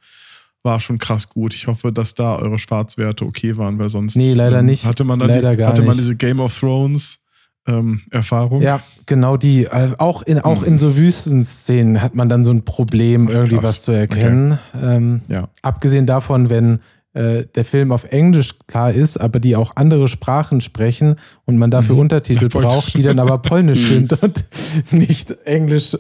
war 0.64 0.82
schon 0.82 0.98
krass 0.98 1.30
gut. 1.30 1.54
Ich 1.54 1.68
hoffe, 1.68 1.94
dass 1.94 2.16
da 2.16 2.36
eure 2.38 2.58
Schwarzwerte 2.58 3.24
okay 3.26 3.56
waren, 3.56 3.78
weil 3.80 3.90
sonst 3.90 4.16
Nee, 4.18 4.34
leider 4.34 4.60
ähm, 4.60 4.66
nicht. 4.66 4.84
hatte 4.84 5.04
man 5.06 5.20
dann 5.20 5.30
Leider 5.30 5.52
die, 5.52 5.58
gar 5.58 5.70
hatte 5.70 5.84
man 5.84 5.92
nicht. 5.92 6.00
diese 6.00 6.16
Game 6.16 6.40
of 6.42 6.60
Thrones 6.60 7.20
ähm, 7.68 8.02
Erfahrung. 8.12 8.62
Ja, 8.62 8.82
genau 9.06 9.38
die. 9.38 9.66
Äh, 9.66 9.92
Auch 9.98 10.22
in, 10.22 10.40
auch 10.40 10.64
in 10.64 10.78
so 10.78 10.96
Wüstenszenen 10.98 12.02
hat 12.02 12.16
man 12.16 12.30
dann 12.30 12.44
so 12.44 12.52
ein 12.52 12.64
Problem, 12.64 13.28
irgendwie 13.28 13.56
Krass. 13.56 13.64
was 13.64 13.82
zu 13.84 13.92
erkennen. 13.92 14.60
Ähm, 14.82 15.22
Ja. 15.28 15.50
abgesehen 15.62 16.06
davon, 16.06 16.50
wenn 16.50 16.80
äh, 17.14 17.46
der 17.56 17.64
Film 17.64 17.94
auf 17.94 18.12
Englisch 18.12 18.56
klar 18.68 18.92
ist, 18.92 19.16
aber 19.18 19.40
die 19.40 19.56
auch 19.56 19.72
andere 19.76 20.10
Sprachen 20.10 20.60
sprechen 20.60 21.16
und 21.46 21.58
man 21.58 21.72
dafür 21.72 21.96
Mhm. 21.96 22.02
Untertitel 22.02 22.50
Ja, 22.54 22.60
braucht, 22.60 22.98
die 22.98 23.04
dann 23.04 23.20
aber 23.20 23.38
Polnisch 23.38 23.90
Mhm. 23.90 23.94
sind 24.10 24.22
und 24.24 24.46
nicht 24.92 25.32
Englisch. 25.46 25.96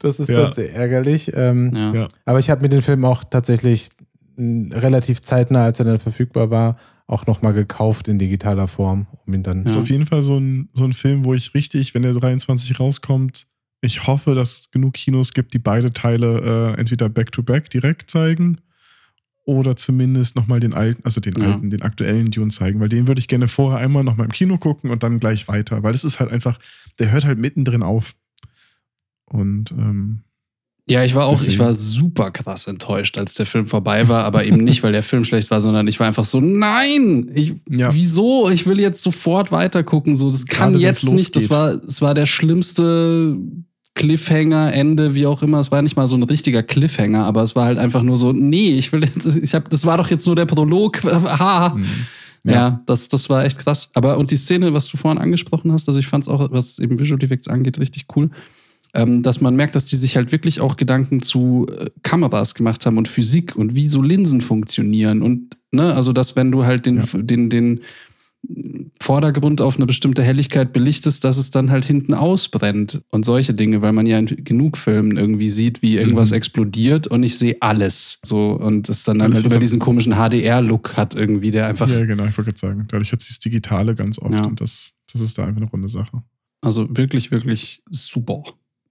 Das 0.00 0.18
ist 0.18 0.28
Ja. 0.28 0.42
dann 0.42 0.52
sehr 0.54 0.74
ärgerlich. 0.74 1.30
Ähm, 1.34 1.72
Ja. 1.76 1.94
Ja. 1.94 2.08
Aber 2.24 2.40
ich 2.40 2.50
habe 2.50 2.62
mir 2.62 2.68
den 2.70 2.82
Film 2.82 3.04
auch 3.04 3.22
tatsächlich 3.22 3.90
relativ 4.38 5.22
zeitnah, 5.22 5.64
als 5.64 5.78
er 5.80 5.84
dann 5.86 5.98
verfügbar 5.98 6.50
war, 6.50 6.76
auch 7.06 7.26
nochmal 7.26 7.52
gekauft 7.54 8.06
in 8.08 8.18
digitaler 8.18 8.68
Form, 8.68 9.06
um 9.26 9.34
ihn 9.34 9.42
dann. 9.42 9.64
Ist 9.64 9.74
Ja. 9.74 9.80
auf 9.82 9.90
jeden 9.90 10.06
Fall 10.06 10.22
so 10.22 10.36
ein, 10.38 10.68
so 10.74 10.84
ein 10.84 10.92
Film, 10.92 11.24
wo 11.24 11.34
ich 11.34 11.54
richtig, 11.54 11.94
wenn 11.94 12.02
der 12.02 12.12
23 12.14 12.78
rauskommt, 12.78 13.46
ich 13.80 14.06
hoffe, 14.06 14.34
dass 14.34 14.60
es 14.60 14.70
genug 14.70 14.94
Kinos 14.94 15.32
gibt, 15.32 15.54
die 15.54 15.58
beide 15.58 15.92
Teile 15.92 16.74
äh, 16.76 16.80
entweder 16.80 17.08
back-to-back 17.08 17.70
direkt 17.70 18.10
zeigen 18.10 18.58
oder 19.44 19.76
zumindest 19.76 20.36
nochmal 20.36 20.60
den 20.60 20.74
alten, 20.74 21.02
also 21.04 21.20
den 21.20 21.38
Ja. 21.40 21.46
alten, 21.52 21.70
den 21.70 21.82
aktuellen 21.82 22.30
Dune 22.30 22.50
zeigen, 22.50 22.80
weil 22.80 22.88
den 22.88 23.08
würde 23.08 23.20
ich 23.20 23.28
gerne 23.28 23.48
vorher 23.48 23.78
einmal 23.78 24.04
nochmal 24.04 24.26
im 24.26 24.32
Kino 24.32 24.58
gucken 24.58 24.90
und 24.90 25.02
dann 25.02 25.20
gleich 25.20 25.48
weiter, 25.48 25.82
weil 25.82 25.92
das 25.92 26.04
ist 26.04 26.20
halt 26.20 26.30
einfach, 26.30 26.58
der 26.98 27.10
hört 27.10 27.24
halt 27.24 27.38
mittendrin 27.38 27.82
auf. 27.82 28.14
Und 29.26 29.70
ähm, 29.72 30.22
Ja, 30.90 31.04
ich 31.04 31.14
war 31.14 31.26
auch, 31.26 31.34
ich 31.34 31.44
Deswegen. 31.44 31.64
war 31.64 31.74
super 31.74 32.30
krass 32.30 32.66
enttäuscht, 32.66 33.18
als 33.18 33.34
der 33.34 33.44
Film 33.46 33.66
vorbei 33.66 34.08
war, 34.08 34.24
aber 34.24 34.44
eben 34.44 34.64
nicht, 34.64 34.82
weil 34.82 34.92
der 34.92 35.02
Film 35.02 35.24
schlecht 35.24 35.50
war, 35.50 35.60
sondern 35.60 35.86
ich 35.86 36.00
war 36.00 36.06
einfach 36.06 36.24
so, 36.24 36.40
nein, 36.40 37.30
ich, 37.34 37.54
Ja. 37.68 37.92
wieso? 37.92 38.48
Ich 38.48 38.66
will 38.66 38.80
jetzt 38.80 39.02
sofort 39.02 39.52
weitergucken. 39.52 40.16
So, 40.16 40.30
das 40.30 40.46
kann 40.46 40.72
Gerade 40.72 40.82
jetzt 40.84 41.04
nicht. 41.04 41.36
Das 41.36 41.50
war, 41.50 41.72
es 41.86 42.00
war 42.00 42.14
der 42.14 42.24
schlimmste 42.26 43.36
Cliffhanger, 43.94 44.72
Ende, 44.72 45.14
wie 45.14 45.26
auch 45.26 45.42
immer. 45.42 45.58
Es 45.58 45.70
war 45.72 45.82
nicht 45.82 45.96
mal 45.96 46.06
so 46.08 46.16
ein 46.16 46.22
richtiger 46.22 46.62
Cliffhanger, 46.62 47.24
aber 47.24 47.42
es 47.42 47.56
war 47.56 47.64
halt 47.66 47.78
einfach 47.78 48.02
nur 48.02 48.16
so, 48.16 48.32
nee, 48.32 48.70
ich 48.74 48.92
will 48.92 49.04
jetzt, 49.04 49.26
ich 49.26 49.54
habe, 49.54 49.68
das 49.68 49.84
war 49.84 49.96
doch 49.98 50.08
jetzt 50.08 50.26
nur 50.26 50.36
der 50.36 50.46
Prolog. 50.46 51.00
Ha. 51.04 51.74
mh. 51.76 51.84
Ja, 52.44 52.80
das, 52.86 53.08
das 53.08 53.28
war 53.28 53.44
echt 53.44 53.58
krass. 53.58 53.90
Aber 53.94 54.16
und 54.16 54.30
die 54.30 54.36
Szene, 54.36 54.72
was 54.72 54.86
du 54.86 54.96
vorhin 54.96 55.20
angesprochen 55.20 55.72
hast, 55.72 55.88
also 55.88 55.98
ich 56.00 56.06
fand 56.06 56.24
es 56.24 56.28
auch, 56.28 56.50
was 56.52 56.78
eben 56.78 56.98
Visual 56.98 57.22
Effects 57.22 57.48
angeht, 57.48 57.78
richtig 57.78 58.06
cool. 58.16 58.30
Ähm, 58.94 59.22
dass 59.22 59.40
man 59.42 59.54
merkt, 59.54 59.74
dass 59.74 59.84
die 59.84 59.96
sich 59.96 60.16
halt 60.16 60.32
wirklich 60.32 60.60
auch 60.62 60.76
Gedanken 60.76 61.20
zu 61.22 61.66
äh, 61.78 61.90
Kameras 62.02 62.54
gemacht 62.54 62.86
haben 62.86 62.96
und 62.96 63.06
Physik 63.08 63.54
und 63.54 63.74
wie 63.74 63.86
so 63.88 64.00
Linsen 64.00 64.40
funktionieren. 64.40 65.20
Und, 65.22 65.56
ne, 65.72 65.94
also 65.94 66.12
dass 66.14 66.36
wenn 66.36 66.50
du 66.50 66.64
halt 66.64 66.86
den, 66.86 66.96
Ja. 66.96 67.04
den, 67.22 67.50
den 67.50 67.80
Vordergrund 69.00 69.60
auf 69.60 69.76
eine 69.76 69.86
bestimmte 69.86 70.22
Helligkeit 70.22 70.72
belichtest, 70.72 71.24
dass 71.24 71.36
es 71.36 71.50
dann 71.50 71.70
halt 71.70 71.84
hinten 71.84 72.14
ausbrennt 72.14 73.02
und 73.10 73.24
solche 73.24 73.52
Dinge, 73.52 73.82
weil 73.82 73.92
man 73.92 74.06
ja 74.06 74.18
in 74.18 74.26
genug 74.26 74.76
Filmen 74.76 75.16
irgendwie 75.16 75.50
sieht, 75.50 75.82
wie 75.82 75.96
irgendwas 75.96 76.30
Mhm. 76.30 76.36
explodiert 76.36 77.06
und 77.08 77.22
ich 77.24 77.36
sehe 77.36 77.56
alles. 77.60 78.20
So 78.24 78.52
und 78.52 78.88
es 78.88 79.04
dann 79.04 79.20
Alles, 79.20 79.38
halt 79.38 79.46
über 79.46 79.58
diesen 79.58 79.80
komischen 79.80 80.14
HDR-Look 80.14 80.96
hat 80.96 81.14
irgendwie, 81.14 81.50
der 81.50 81.66
einfach 81.66 81.88
ja, 81.88 82.04
genau, 82.04 82.24
ich 82.26 82.36
wollte 82.38 82.50
gerade 82.52 82.58
sagen, 82.58 82.84
dadurch 82.88 83.12
hat 83.12 83.20
sie 83.20 83.28
das 83.30 83.40
Digitale 83.40 83.94
ganz 83.94 84.18
oft 84.18 84.32
Ja. 84.32 84.44
und 84.44 84.60
das, 84.60 84.94
das 85.12 85.20
ist 85.20 85.36
da 85.36 85.44
einfach 85.44 85.60
eine 85.60 85.70
runde 85.70 85.88
Sache. 85.88 86.22
Also 86.60 86.88
wirklich, 86.96 87.30
wirklich 87.30 87.82
super. 87.90 88.42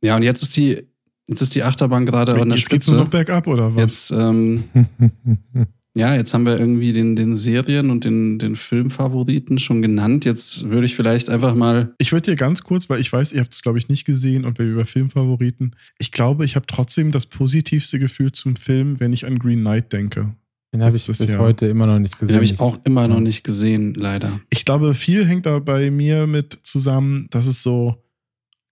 Ja, 0.03 0.15
und 0.15 0.23
jetzt 0.23 0.43
ist 0.43 0.55
die, 0.57 0.83
jetzt 1.27 1.41
ist 1.41 1.55
die 1.55 1.63
Achterbahn 1.63 2.05
gerade 2.05 2.33
an 2.39 2.49
der 2.49 2.57
Jetzt 2.57 2.69
geht's 2.69 2.87
nur 2.87 2.97
noch 2.97 3.05
Spitze. 3.05 3.17
bergab, 3.25 3.47
oder 3.47 3.75
was? 3.75 4.09
Jetzt, 4.09 4.11
ähm, 4.11 4.63
ja, 5.95 6.13
jetzt 6.13 6.33
haben 6.33 6.45
wir 6.45 6.59
irgendwie 6.59 6.93
den, 6.93 7.15
den 7.15 7.35
Serien- 7.35 7.89
und 7.89 8.03
den, 8.03 8.37
den 8.37 8.55
Filmfavoriten 8.55 9.57
schon 9.59 9.81
genannt. 9.81 10.25
Jetzt 10.25 10.69
würde 10.69 10.85
ich 10.85 10.95
vielleicht 10.95 11.29
einfach 11.29 11.55
mal. 11.55 11.93
Ich 11.97 12.11
würde 12.11 12.31
dir 12.31 12.37
ganz 12.37 12.61
kurz, 12.63 12.89
weil 12.89 13.01
ich 13.01 13.11
weiß, 13.11 13.33
ihr 13.33 13.41
habt 13.41 13.53
es, 13.53 13.63
glaube 13.63 13.79
ich, 13.79 13.89
nicht 13.89 14.05
gesehen 14.05 14.45
und 14.45 14.59
wir 14.59 14.65
über 14.65 14.85
Filmfavoriten. 14.85 15.75
Ich 15.97 16.11
glaube, 16.11 16.45
ich 16.45 16.55
habe 16.55 16.67
trotzdem 16.67 17.11
das 17.11 17.25
positivste 17.25 17.97
Gefühl 17.97 18.31
zum 18.31 18.55
Film, 18.55 18.99
wenn 18.99 19.13
ich 19.13 19.25
an 19.25 19.39
Green 19.39 19.61
Knight 19.61 19.91
denke. 19.91 20.35
Den 20.73 20.83
habe 20.83 20.97
ich 20.97 21.07
bis 21.07 21.19
Jahr. 21.19 21.39
heute 21.39 21.65
immer 21.67 21.87
noch 21.87 21.97
nicht 21.97 22.13
Den 22.15 22.19
gesehen. 22.19 22.35
habe 22.35 22.45
ich 22.45 22.59
auch 22.59 22.77
immer 22.83 23.07
noch 23.07 23.21
nicht 23.21 23.43
gesehen, 23.43 23.93
leider. 23.95 24.39
Ich 24.49 24.65
glaube, 24.65 24.93
viel 24.93 25.25
hängt 25.25 25.45
da 25.45 25.57
bei 25.59 25.89
mir 25.89 26.27
mit 26.27 26.59
zusammen, 26.61 27.27
dass 27.31 27.47
es 27.47 27.63
so 27.63 28.03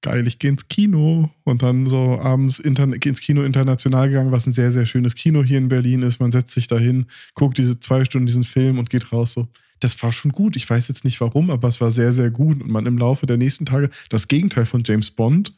geil, 0.06 0.28
ich 0.28 0.38
gehe 0.38 0.51
ins 0.51 0.68
Kino 0.68 1.32
und 1.45 1.64
dann 1.64 1.88
so 1.88 2.20
abends 2.20 2.60
ins 2.60 3.22
Kino 3.22 3.41
international 3.41 4.08
gegangen, 4.08 4.32
was 4.32 4.45
ein 4.45 4.53
sehr, 4.53 4.72
sehr 4.72 4.86
schönes 4.86 5.16
Kino 5.16 5.43
hier 5.43 5.58
in 5.58 5.68
Berlin 5.68 6.03
ist. 6.03 6.20
Man 6.20 6.32
setzt 6.32 6.53
sich 6.53 6.68
dahin, 6.68 7.08
guckt 7.34 7.58
diese 7.58 7.80
zwei 7.80 8.06
Stunden 8.06 8.28
diesen 8.28 8.43
Film 8.43 8.78
und 8.78 8.91
geht 8.91 9.12
raus 9.12 9.34
so. 9.34 9.47
Das 9.80 10.01
war 10.03 10.12
schon 10.12 10.32
gut. 10.32 10.56
Ich 10.56 10.70
weiß 10.70 10.88
jetzt 10.89 11.06
nicht 11.06 11.20
warum, 11.22 11.49
aber 11.49 11.68
es 11.68 11.82
war 11.82 11.89
sehr, 11.89 12.14
sehr 12.14 12.30
gut. 12.30 12.62
Und 12.62 12.70
man 12.70 12.86
im 12.86 12.99
Laufe 12.99 13.26
der 13.26 13.38
nächsten 13.38 13.66
Tage, 13.66 13.89
das 14.10 14.28
Gegenteil 14.28 14.68
von 14.68 14.84
James 14.86 15.10
Bond, 15.10 15.56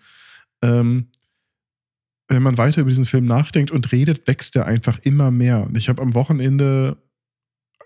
ähm, 0.61 1.07
wenn 2.29 2.41
man 2.41 2.57
weiter 2.57 2.81
über 2.81 2.89
diesen 2.89 3.05
Film 3.05 3.25
nachdenkt 3.25 3.69
und 3.71 3.91
redet, 3.91 4.27
wächst 4.27 4.55
er 4.55 4.65
einfach 4.65 4.99
immer 4.99 5.29
mehr. 5.29 5.65
Und 5.65 5.77
ich 5.77 5.89
habe 5.89 6.01
am 6.01 6.13
Wochenende 6.13 6.97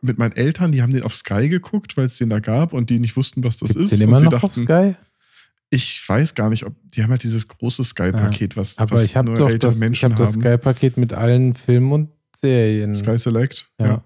mit 0.01 0.19
meinen 0.19 0.33
Eltern, 0.33 0.71
die 0.71 0.83
haben 0.83 0.93
den 0.93 1.03
auf 1.03 1.15
Sky 1.15 1.49
geguckt, 1.49 1.97
weil 1.97 2.05
es 2.05 2.17
den 2.19 2.29
da 2.29 2.39
gab 2.39 2.71
und 2.71 2.91
die 2.91 2.99
nicht 2.99 3.17
wussten, 3.17 3.43
was 3.43 3.57
das 3.57 3.73
Gibt's 3.73 3.91
ist. 3.91 3.99
den 3.99 4.09
immer 4.09 4.19
sie 4.19 4.25
noch 4.25 4.43
auf 4.43 4.53
Sky? 4.53 4.95
Ich 5.73 6.03
weiß 6.07 6.35
gar 6.35 6.49
nicht, 6.49 6.65
ob 6.65 6.75
die 6.91 7.01
haben 7.01 7.11
halt 7.11 7.23
dieses 7.23 7.47
große 7.47 7.83
Sky-Paket, 7.83 8.57
was, 8.57 8.77
Aber 8.77 8.91
was 8.91 9.05
ich 9.05 9.15
habe 9.15 9.29
nur 9.29 9.37
doch 9.37 9.47
ältere 9.49 9.69
das, 9.69 9.75
ich 9.75 9.81
Menschen 9.81 10.11
hab 10.11 10.17
das 10.17 10.33
haben. 10.33 10.41
Sky-Paket 10.41 10.97
mit 10.97 11.13
allen 11.13 11.53
Filmen 11.53 11.91
und 11.93 12.09
Serien. 12.35 12.93
Sky 12.93 13.17
Select. 13.17 13.69
Ja. 13.79 13.85
Ja. 13.87 14.05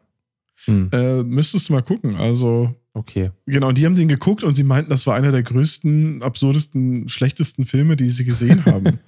Hm. 0.66 0.90
Äh, 0.94 1.24
müsstest 1.24 1.70
du 1.70 1.74
mal 1.74 1.82
gucken. 1.82 2.16
Also, 2.16 2.76
Okay. 2.94 3.32
genau, 3.46 3.74
die 3.74 3.86
haben 3.86 3.96
den 3.96 4.08
geguckt 4.08 4.44
und 4.44 4.54
sie 4.54 4.64
meinten, 4.64 4.90
das 4.90 5.06
war 5.06 5.16
einer 5.16 5.32
der 5.32 5.44
größten, 5.44 6.24
absurdesten, 6.24 7.10
schlechtesten 7.10 7.66
Filme, 7.66 7.98
die 7.98 8.08
sie 8.10 8.24
gesehen 8.24 8.64
haben. 8.66 9.00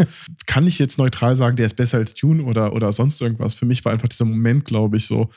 Kann 0.45 0.67
ich 0.67 0.77
jetzt 0.77 0.97
neutral 0.97 1.37
sagen, 1.37 1.55
der 1.55 1.67
ist 1.67 1.75
besser 1.75 1.97
als 1.99 2.13
Dune 2.15 2.43
oder, 2.43 2.73
oder 2.73 2.91
sonst 2.91 3.21
irgendwas? 3.21 3.53
Für 3.53 3.65
mich 3.65 3.85
war 3.85 3.93
einfach 3.93 4.09
dieser 4.09 4.25
Moment, 4.25 4.65
glaube 4.65 4.97
ich, 4.97 5.05
so 5.05 5.29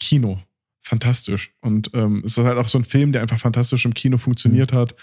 Kino. 0.00 0.40
Fantastisch. 0.82 1.52
Und 1.60 1.90
ähm, 1.94 2.22
es 2.24 2.36
ist 2.36 2.44
halt 2.44 2.58
auch 2.58 2.66
so 2.68 2.78
ein 2.78 2.84
Film, 2.84 3.12
der 3.12 3.22
einfach 3.22 3.38
fantastisch 3.38 3.84
im 3.84 3.94
Kino 3.94 4.16
funktioniert 4.16 4.72
hat, 4.72 4.96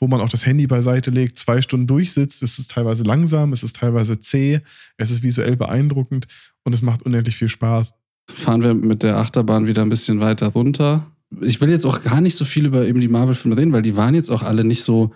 wo 0.00 0.08
man 0.08 0.20
auch 0.20 0.30
das 0.30 0.46
Handy 0.46 0.66
beiseite 0.66 1.10
legt, 1.10 1.38
zwei 1.38 1.60
Stunden 1.60 1.86
durchsitzt. 1.86 2.42
Es 2.42 2.58
ist 2.58 2.70
teilweise 2.70 3.04
langsam, 3.04 3.52
es 3.52 3.62
ist 3.62 3.76
teilweise 3.76 4.18
zäh, 4.18 4.60
es 4.96 5.10
ist 5.10 5.22
visuell 5.22 5.56
beeindruckend 5.56 6.26
und 6.64 6.74
es 6.74 6.82
macht 6.82 7.02
unendlich 7.02 7.36
viel 7.36 7.48
Spaß. 7.48 7.94
Fahren 8.28 8.62
wir 8.62 8.74
mit 8.74 9.02
der 9.02 9.18
Achterbahn 9.18 9.66
wieder 9.66 9.82
ein 9.82 9.90
bisschen 9.90 10.20
weiter 10.20 10.48
runter. 10.48 11.06
Ich 11.40 11.60
will 11.60 11.68
jetzt 11.68 11.84
auch 11.84 12.02
gar 12.02 12.20
nicht 12.20 12.36
so 12.36 12.44
viel 12.44 12.66
über 12.66 12.86
eben 12.86 13.00
die 13.00 13.08
Marvel-Filme 13.08 13.56
reden, 13.56 13.72
weil 13.72 13.82
die 13.82 13.96
waren 13.96 14.14
jetzt 14.14 14.30
auch 14.30 14.42
alle 14.42 14.64
nicht 14.64 14.82
so 14.82 15.12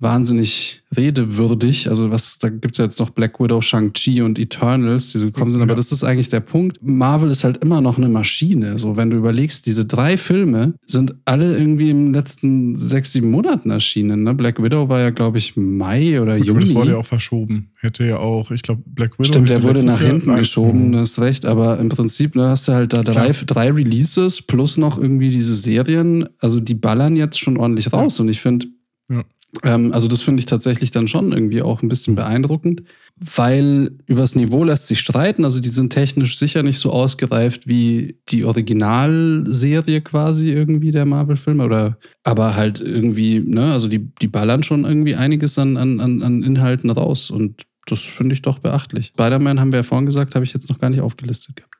wahnsinnig 0.00 0.82
redewürdig. 0.96 1.88
Also 1.88 2.10
was, 2.10 2.38
da 2.38 2.48
gibt 2.48 2.72
es 2.72 2.78
ja 2.78 2.84
jetzt 2.84 2.98
noch 3.00 3.10
Black 3.10 3.40
Widow, 3.40 3.60
Shang-Chi 3.60 4.22
und 4.22 4.38
Eternals, 4.38 5.12
die 5.12 5.18
so 5.18 5.26
gekommen 5.26 5.50
sind, 5.50 5.62
aber 5.62 5.72
Ja. 5.72 5.76
das 5.76 5.92
ist 5.92 6.04
eigentlich 6.04 6.28
der 6.28 6.40
Punkt. 6.40 6.78
Marvel 6.82 7.30
ist 7.30 7.44
halt 7.44 7.58
immer 7.64 7.80
noch 7.80 7.96
eine 7.96 8.08
Maschine. 8.08 8.78
So, 8.78 8.96
wenn 8.96 9.10
du 9.10 9.16
überlegst, 9.16 9.66
diese 9.66 9.84
drei 9.86 10.16
Filme 10.16 10.74
sind 10.86 11.14
alle 11.24 11.56
irgendwie 11.56 11.90
in 11.90 12.06
den 12.06 12.14
letzten 12.14 12.76
sechs, 12.76 13.12
sieben 13.12 13.30
Monaten 13.30 13.70
erschienen. 13.70 14.24
Ne? 14.24 14.34
Black 14.34 14.62
Widow 14.62 14.88
war 14.88 15.00
ja, 15.00 15.10
glaube 15.10 15.38
ich, 15.38 15.56
Mai 15.56 16.20
oder 16.20 16.32
Gut, 16.38 16.42
aber 16.42 16.46
Juni. 16.46 16.64
das 16.64 16.74
wurde 16.74 16.90
ja 16.92 16.96
auch 16.98 17.06
verschoben. 17.06 17.70
Hätte 17.80 18.04
ja 18.04 18.18
auch, 18.18 18.50
ich 18.50 18.62
glaube, 18.62 18.82
Black 18.86 19.12
Widow. 19.18 19.24
Stimmt, 19.28 19.48
der 19.48 19.62
wurde 19.62 19.84
nach 19.84 20.00
Jahr- 20.00 20.10
hinten 20.10 20.30
Nein. 20.30 20.38
geschoben, 20.40 20.92
du 20.92 20.98
hast 20.98 21.18
recht, 21.20 21.44
aber 21.46 21.78
im 21.78 21.88
Prinzip 21.88 22.36
ne, 22.36 22.48
hast 22.48 22.68
du 22.68 22.72
halt 22.72 22.92
da 22.92 23.02
drei, 23.02 23.30
drei 23.32 23.70
Releases 23.70 24.42
plus 24.42 24.76
noch 24.76 24.98
irgendwie 24.98 25.30
diese 25.30 25.54
Serien, 25.54 26.28
also 26.38 26.60
die 26.60 26.74
ballern 26.74 27.16
jetzt 27.16 27.38
schon 27.38 27.56
ordentlich 27.56 27.92
raus 27.92 28.20
und 28.20 28.28
ich 28.28 28.40
finde, 28.40 28.66
Ja. 29.10 29.22
Ähm, 29.62 29.92
also 29.92 30.08
das 30.08 30.22
finde 30.22 30.40
ich 30.40 30.46
tatsächlich 30.46 30.90
dann 30.90 31.08
schon 31.08 31.32
irgendwie 31.32 31.62
auch 31.62 31.82
ein 31.82 31.88
bisschen 31.88 32.14
beeindruckend, 32.14 32.82
weil 33.16 33.92
übers 34.06 34.34
Niveau 34.34 34.64
lässt 34.64 34.88
sich 34.88 35.00
streiten, 35.00 35.44
also 35.44 35.60
die 35.60 35.68
sind 35.68 35.92
technisch 35.92 36.38
sicher 36.38 36.62
nicht 36.62 36.78
so 36.78 36.90
ausgereift 36.90 37.66
wie 37.66 38.18
die 38.28 38.44
Originalserie 38.44 40.00
quasi 40.00 40.50
irgendwie 40.50 40.90
der 40.90 41.06
Marvel-Filme 41.06 41.64
oder 41.64 41.98
aber 42.24 42.56
halt 42.56 42.80
irgendwie, 42.80 43.40
ne, 43.40 43.72
also 43.72 43.88
die, 43.88 44.10
die 44.20 44.28
ballern 44.28 44.62
schon 44.62 44.84
irgendwie 44.84 45.14
einiges 45.14 45.58
an, 45.58 45.76
an, 45.76 46.00
an 46.00 46.42
Inhalten 46.42 46.90
raus 46.90 47.30
und 47.30 47.62
das 47.86 48.00
finde 48.00 48.34
ich 48.34 48.42
doch 48.42 48.58
beachtlich. 48.58 49.08
Spider-Man 49.08 49.60
haben 49.60 49.72
wir 49.72 49.80
ja 49.80 49.82
vorhin 49.82 50.06
gesagt, 50.06 50.34
habe 50.34 50.44
ich 50.44 50.54
jetzt 50.54 50.70
noch 50.70 50.78
gar 50.78 50.90
nicht 50.90 51.02
aufgelistet 51.02 51.56
gehabt. 51.56 51.74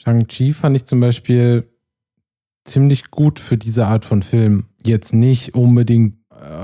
Shang-Chi 0.00 0.52
fand 0.52 0.76
ich 0.76 0.84
zum 0.84 0.98
Beispiel 1.00 1.68
ziemlich 2.64 3.10
gut 3.10 3.38
für 3.38 3.56
diese 3.56 3.86
Art 3.86 4.04
von 4.04 4.22
Film. 4.22 4.66
Jetzt 4.84 5.14
nicht 5.14 5.54
unbedingt 5.54 6.16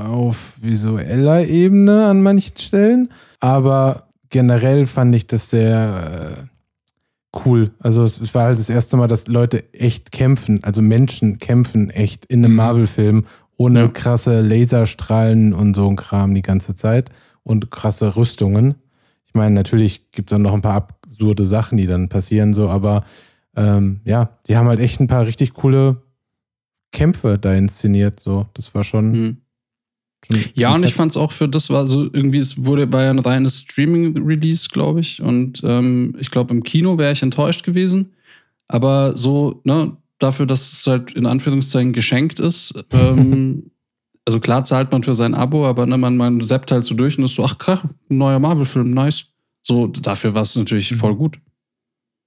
auf 0.06 0.54
visueller 0.60 1.46
Ebene 1.46 2.06
an 2.06 2.22
manchen 2.22 2.56
Stellen, 2.58 3.08
aber 3.40 4.08
generell 4.28 4.86
fand 4.86 5.14
ich 5.14 5.26
das 5.26 5.50
sehr 5.50 6.36
äh, 6.42 7.38
cool. 7.44 7.70
Also 7.78 8.02
es, 8.04 8.34
war 8.34 8.44
halt 8.44 8.58
das 8.58 8.70
erste 8.70 8.96
Mal, 8.96 9.08
dass 9.08 9.26
Leute 9.28 9.72
echt 9.72 10.12
kämpfen, 10.12 10.62
also 10.64 10.82
Menschen 10.82 11.38
kämpfen 11.38 11.90
echt 11.90 12.26
in 12.26 12.44
einem 12.44 12.52
Mhm. 12.52 12.56
Marvel-Film 12.56 13.26
ohne 13.56 13.80
Ja. 13.80 13.88
krasse 13.88 14.40
Laserstrahlen 14.40 15.52
und 15.52 15.74
so 15.74 15.88
ein 15.88 15.96
Kram 15.96 16.34
die 16.34 16.42
ganze 16.42 16.74
Zeit 16.74 17.10
und 17.42 17.70
krasse 17.70 18.16
Rüstungen. 18.16 18.74
Ich 19.26 19.34
meine, 19.34 19.54
natürlich 19.54 20.10
gibt 20.12 20.30
es 20.30 20.34
dann 20.34 20.42
noch 20.42 20.54
ein 20.54 20.62
paar 20.62 20.88
absurde 21.04 21.44
Sachen, 21.44 21.76
die 21.76 21.86
dann 21.86 22.08
passieren, 22.08 22.54
so, 22.54 22.68
aber 22.68 23.04
ähm, 23.56 24.00
ja, 24.04 24.38
die 24.48 24.56
haben 24.56 24.68
halt 24.68 24.80
echt 24.80 25.00
ein 25.00 25.08
paar 25.08 25.26
richtig 25.26 25.52
coole 25.54 26.02
Kämpfe 26.92 27.38
da 27.38 27.54
inszeniert. 27.54 28.18
So, 28.18 28.46
das 28.54 28.74
war 28.74 28.82
schon. 28.84 29.10
Mhm. 29.12 29.36
Ja, 30.54 30.74
und 30.74 30.84
ich 30.84 30.94
fand 30.94 31.10
es 31.12 31.16
auch 31.16 31.32
für 31.32 31.48
das 31.48 31.70
war 31.70 31.86
so 31.86 32.04
irgendwie, 32.04 32.38
es 32.38 32.64
wurde 32.64 32.86
bei 32.86 33.08
ein 33.08 33.18
reines 33.18 33.60
Streaming-Release, 33.60 34.68
glaube 34.68 35.00
ich. 35.00 35.20
Und 35.20 35.60
ähm, 35.64 36.14
ich 36.20 36.30
glaube, 36.30 36.54
im 36.54 36.62
Kino 36.62 36.98
wäre 36.98 37.12
ich 37.12 37.22
enttäuscht 37.22 37.64
gewesen. 37.64 38.12
Aber 38.68 39.16
so, 39.16 39.60
ne, 39.64 39.96
dafür, 40.18 40.46
dass 40.46 40.72
es 40.72 40.86
halt 40.86 41.12
in 41.12 41.26
Anführungszeichen 41.26 41.92
geschenkt 41.92 42.38
ist, 42.38 42.74
ähm, 42.92 43.70
also 44.26 44.38
klar 44.38 44.62
zahlt 44.64 44.92
man 44.92 45.02
für 45.02 45.14
sein 45.14 45.34
Abo, 45.34 45.66
aber 45.66 45.86
ne, 45.86 45.98
man, 45.98 46.16
man 46.16 46.40
zappt 46.42 46.70
halt 46.70 46.84
so 46.84 46.94
durch 46.94 47.18
und 47.18 47.24
ist 47.24 47.34
so, 47.34 47.44
ach 47.44 47.58
krass, 47.58 47.80
ein 48.10 48.18
neuer 48.18 48.38
Marvel-Film, 48.38 48.90
nice. 48.90 49.24
So, 49.62 49.88
dafür 49.88 50.34
war 50.34 50.42
es 50.42 50.54
natürlich 50.54 50.90
Mhm. 50.92 50.96
voll 50.96 51.16
gut. 51.16 51.38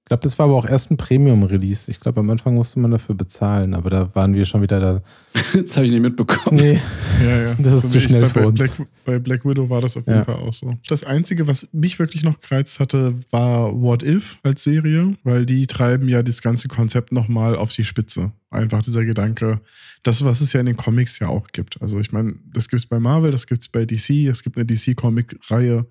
Ich 0.04 0.08
glaube, 0.08 0.22
das 0.22 0.38
war 0.38 0.44
aber 0.44 0.56
auch 0.56 0.66
erst 0.66 0.90
ein 0.90 0.98
Premium-Release. 0.98 1.90
Ich 1.90 1.98
glaube, 1.98 2.20
am 2.20 2.28
Anfang 2.28 2.54
musste 2.54 2.78
man 2.78 2.90
dafür 2.90 3.14
bezahlen, 3.14 3.72
aber 3.72 3.88
da 3.88 4.14
waren 4.14 4.34
wir 4.34 4.44
schon 4.44 4.60
wieder 4.60 4.78
da. 4.78 5.02
Jetzt 5.54 5.78
habe 5.78 5.86
ich 5.86 5.92
nicht 5.92 6.02
mitbekommen. 6.02 6.58
Nee, 6.60 6.78
Ja, 7.24 7.40
ja. 7.40 7.54
Das 7.58 7.72
ist 7.72 7.82
So 7.84 7.88
zu 7.88 8.00
schnell 8.00 8.20
bei, 8.20 8.28
für 8.28 8.40
bei 8.40 8.46
uns. 8.48 8.58
Black, 8.58 8.88
bei 9.06 9.18
Black 9.18 9.44
Widow 9.46 9.70
war 9.70 9.80
das 9.80 9.96
auf 9.96 10.06
jeden 10.06 10.18
Ja. 10.18 10.24
Fall 10.26 10.34
auch 10.34 10.52
so. 10.52 10.74
Das 10.88 11.04
Einzige, 11.04 11.46
was 11.46 11.68
mich 11.72 11.98
wirklich 11.98 12.22
noch 12.22 12.38
gereizt 12.38 12.80
hatte, 12.80 13.14
war 13.30 13.72
What 13.80 14.02
If 14.02 14.36
als 14.42 14.62
Serie, 14.62 15.16
weil 15.24 15.46
die 15.46 15.66
treiben 15.66 16.06
ja 16.06 16.22
das 16.22 16.42
ganze 16.42 16.68
Konzept 16.68 17.10
nochmal 17.10 17.56
auf 17.56 17.72
die 17.72 17.84
Spitze. 17.86 18.30
Einfach 18.50 18.82
dieser 18.82 19.06
Gedanke, 19.06 19.62
das, 20.02 20.22
was 20.22 20.42
es 20.42 20.52
ja 20.52 20.60
in 20.60 20.66
den 20.66 20.76
Comics 20.76 21.18
ja 21.18 21.28
auch 21.28 21.46
gibt. 21.52 21.80
Also 21.80 21.98
ich 21.98 22.12
meine, 22.12 22.34
das 22.52 22.68
gibt 22.68 22.82
es 22.82 22.86
bei 22.86 23.00
Marvel, 23.00 23.30
das 23.30 23.46
gibt 23.46 23.62
es 23.62 23.68
bei 23.68 23.86
DC, 23.86 24.28
es 24.28 24.42
gibt 24.42 24.58
eine 24.58 24.66
DC-Comic-Reihe, 24.66 25.86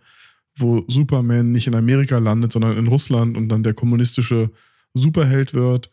wo 0.56 0.84
Superman 0.88 1.52
nicht 1.52 1.68
in 1.68 1.76
Amerika 1.76 2.18
landet, 2.18 2.52
sondern 2.52 2.78
in 2.78 2.88
Russland 2.88 3.38
und 3.38 3.50
dann 3.50 3.64
der 3.64 3.74
kommunistische 3.74 4.52
Superheld 4.94 5.54
wird. 5.54 5.90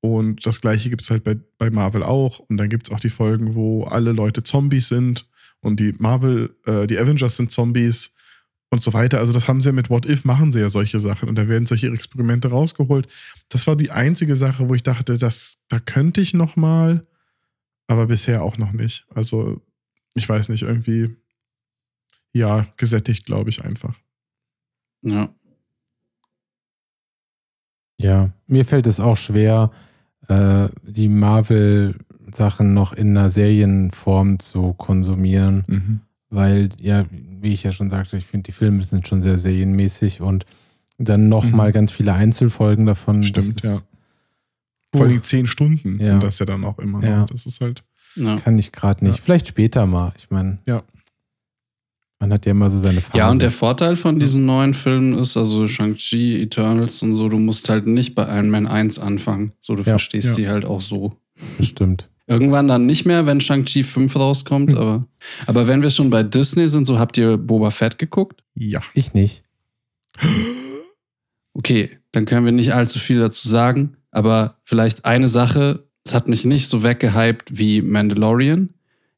Und 0.00 0.46
das 0.46 0.60
gleiche 0.60 0.90
gibt 0.90 1.02
es 1.02 1.10
halt 1.10 1.24
bei, 1.24 1.36
bei 1.58 1.70
Marvel 1.70 2.02
auch. 2.02 2.38
Und 2.40 2.58
dann 2.58 2.68
gibt 2.68 2.86
es 2.86 2.94
auch 2.94 3.00
die 3.00 3.10
Folgen, 3.10 3.54
wo 3.54 3.84
alle 3.84 4.12
Leute 4.12 4.42
Zombies 4.42 4.88
sind 4.88 5.26
und 5.60 5.80
die 5.80 5.94
Marvel, 5.98 6.54
äh, 6.66 6.86
die 6.86 6.98
Avengers 6.98 7.36
sind 7.36 7.50
Zombies 7.50 8.14
und 8.70 8.82
so 8.82 8.92
weiter. 8.92 9.18
Also 9.18 9.32
das 9.32 9.48
haben 9.48 9.60
sie 9.60 9.70
ja 9.70 9.72
mit 9.72 9.88
What 9.88 10.06
If, 10.06 10.24
machen 10.24 10.52
sie 10.52 10.60
ja 10.60 10.68
solche 10.68 10.98
Sachen 10.98 11.28
und 11.28 11.36
da 11.36 11.48
werden 11.48 11.64
solche 11.64 11.88
Experimente 11.88 12.48
rausgeholt. 12.48 13.08
Das 13.48 13.66
war 13.66 13.76
die 13.76 13.90
einzige 13.90 14.36
Sache, 14.36 14.68
wo 14.68 14.74
ich 14.74 14.82
dachte, 14.82 15.16
das, 15.16 15.58
da 15.68 15.80
könnte 15.80 16.20
ich 16.20 16.34
noch 16.34 16.56
mal, 16.56 17.06
aber 17.86 18.06
bisher 18.06 18.42
auch 18.42 18.58
noch 18.58 18.72
nicht. 18.72 19.06
Also 19.14 19.62
ich 20.14 20.28
weiß 20.28 20.48
nicht, 20.48 20.62
irgendwie, 20.62 21.16
ja, 22.34 22.66
gesättigt, 22.76 23.24
glaube 23.24 23.48
ich 23.50 23.64
einfach. 23.64 23.98
Ja. 25.02 25.28
ja, 28.00 28.30
mir 28.46 28.64
fällt 28.64 28.86
es 28.86 29.00
auch 29.00 29.16
schwer, 29.16 29.70
äh, 30.28 30.68
die 30.82 31.08
Marvel-Sachen 31.08 32.74
noch 32.74 32.92
in 32.92 33.16
einer 33.16 33.30
Serienform 33.30 34.38
zu 34.40 34.72
konsumieren. 34.74 36.00
weil 36.30 36.70
ja, 36.80 37.06
wie 37.12 37.52
ich 37.52 37.62
ja 37.62 37.70
schon 37.70 37.90
sagte, 37.90 38.16
ich 38.16 38.26
finde 38.26 38.44
die 38.44 38.52
Filme 38.52 38.82
sind 38.82 39.06
schon 39.06 39.22
sehr 39.22 39.38
serienmäßig 39.38 40.20
und 40.20 40.44
dann 40.98 41.28
noch 41.28 41.44
Mhm. 41.44 41.56
mal 41.56 41.70
ganz 41.70 41.92
viele 41.92 42.12
Einzelfolgen 42.14 42.86
davon. 42.86 43.22
Stimmt, 43.22 43.56
das 43.56 43.62
ja. 43.62 43.74
ist, 43.76 43.86
Vor 44.92 45.02
allem 45.06 45.22
zehn 45.22 45.46
Stunden 45.46 45.98
Ja. 46.00 46.06
sind 46.06 46.22
das 46.24 46.38
ja 46.40 46.46
dann 46.46 46.64
auch 46.64 46.78
immer 46.80 46.98
noch. 47.00 47.04
Ja. 47.08 47.26
Das 47.26 47.46
ist 47.46 47.60
halt. 47.60 47.84
ja. 48.16 48.36
kann 48.40 48.58
ich 48.58 48.72
gerade 48.72 49.04
nicht. 49.04 49.18
Ja. 49.18 49.22
Vielleicht 49.24 49.46
später 49.48 49.86
mal. 49.86 50.12
Ich 50.16 50.30
meine, 50.30 50.58
Ja. 50.66 50.82
Man 52.24 52.32
hat 52.34 52.46
ja 52.46 52.52
immer 52.52 52.70
so 52.70 52.78
seine 52.78 53.00
Phase. 53.00 53.18
Ja, 53.18 53.30
und 53.30 53.42
der 53.42 53.50
Vorteil 53.50 53.96
von 53.96 54.18
diesen 54.18 54.46
neuen 54.46 54.74
Filmen 54.74 55.16
ist, 55.18 55.36
also 55.36 55.68
Shang-Chi, 55.68 56.40
Eternals 56.42 57.02
und 57.02 57.14
so, 57.14 57.28
du 57.28 57.38
musst 57.38 57.68
halt 57.68 57.86
nicht 57.86 58.14
bei 58.14 58.22
Iron 58.34 58.50
Man 58.50 58.66
1 58.66 58.98
anfangen. 58.98 59.52
So, 59.60 59.74
du 59.74 59.80
Ja, 59.82 59.90
verstehst 59.92 60.30
ja. 60.30 60.34
die 60.36 60.48
halt 60.48 60.64
auch 60.64 60.80
so. 60.80 61.16
Stimmt. 61.60 62.08
Irgendwann 62.26 62.68
dann 62.68 62.86
nicht 62.86 63.04
mehr, 63.04 63.26
wenn 63.26 63.40
Shang-Chi 63.42 63.82
5 63.84 64.16
rauskommt, 64.16 64.70
Hm. 64.72 64.78
aber, 64.78 65.04
aber 65.46 65.66
wenn 65.66 65.82
wir 65.82 65.90
schon 65.90 66.08
bei 66.08 66.22
Disney 66.22 66.68
sind, 66.68 66.86
so 66.86 66.98
habt 66.98 67.18
ihr 67.18 67.36
Boba 67.36 67.70
Fett 67.70 67.98
geguckt? 67.98 68.42
Ja. 68.54 68.80
Ich 68.94 69.12
nicht. 69.14 69.42
Okay, 71.56 71.90
dann 72.12 72.24
können 72.26 72.44
wir 72.44 72.52
nicht 72.52 72.74
allzu 72.74 72.98
viel 72.98 73.20
dazu 73.20 73.48
sagen, 73.48 73.96
aber 74.10 74.56
vielleicht 74.64 75.04
eine 75.04 75.28
Sache, 75.28 75.84
es 76.04 76.12
hat 76.14 76.26
mich 76.28 76.44
nicht 76.44 76.68
so 76.68 76.82
weggehypt 76.82 77.56
wie 77.58 77.80
Mandalorian. 77.80 78.70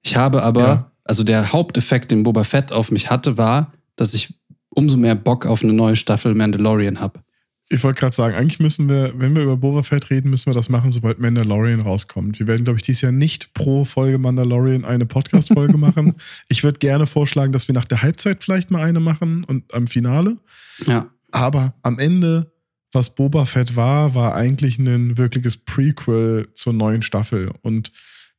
Ich 0.02 0.16
habe 0.16 0.42
aber, 0.42 0.66
Ja. 0.66 0.92
Also 1.07 1.24
der 1.24 1.52
Haupteffekt, 1.52 2.11
den 2.11 2.22
Boba 2.22 2.44
Fett 2.44 2.72
auf 2.72 2.90
mich 2.90 3.11
hatte, 3.11 3.38
war, 3.38 3.72
dass 3.96 4.14
ich 4.14 4.34
umso 4.70 4.96
mehr 4.96 5.14
Bock 5.14 5.46
auf 5.46 5.62
eine 5.62 5.72
neue 5.72 5.96
Staffel 5.96 6.34
Mandalorian 6.34 7.00
habe. 7.00 7.20
Ich 7.68 7.82
wollte 7.82 7.98
gerade 7.98 8.14
sagen, 8.14 8.36
eigentlich 8.36 8.61
müssen 8.61 8.88
wir, 8.88 9.12
wenn 9.16 9.34
wir 9.34 9.42
über 9.42 9.57
Boba 9.57 9.82
Fett 9.82 10.11
reden, 10.11 10.30
müssen 10.30 10.46
wir 10.46 10.54
das 10.54 10.68
machen, 10.68 10.92
sobald 10.92 11.18
Mandalorian 11.18 11.80
rauskommt. 11.80 12.38
Wir 12.38 12.46
werden, 12.46 12.62
glaube 12.62 12.78
ich, 12.78 12.84
dieses 12.84 13.02
Jahr 13.02 13.11
nicht 13.11 13.54
pro 13.54 13.84
Folge 13.84 14.18
Mandalorian 14.18 14.84
eine 14.84 15.04
Podcast-Folge 15.04 15.76
machen. 15.76 16.14
Ich 16.48 16.62
würde 16.62 16.78
gerne 16.78 17.07
vorschlagen, 17.07 17.52
dass 17.52 17.66
wir 17.66 17.74
nach 17.74 17.84
der 17.84 18.02
Halbzeit 18.02 18.44
vielleicht 18.44 18.70
mal 18.70 18.84
eine 18.84 19.00
machen 19.00 19.42
und 19.42 19.74
am 19.74 19.88
Finale. 19.88 20.36
Ja. 20.86 21.11
Aber 21.32 21.74
am 21.82 21.98
Ende, 21.98 22.52
was 22.92 23.16
Boba 23.16 23.46
Fett 23.46 23.74
war, 23.74 24.14
war 24.14 24.36
eigentlich 24.36 24.78
ein 24.78 25.18
wirkliches 25.18 25.57
Prequel 25.57 26.48
zur 26.54 26.72
neuen 26.72 27.02
Staffel. 27.02 27.50
Und 27.62 27.90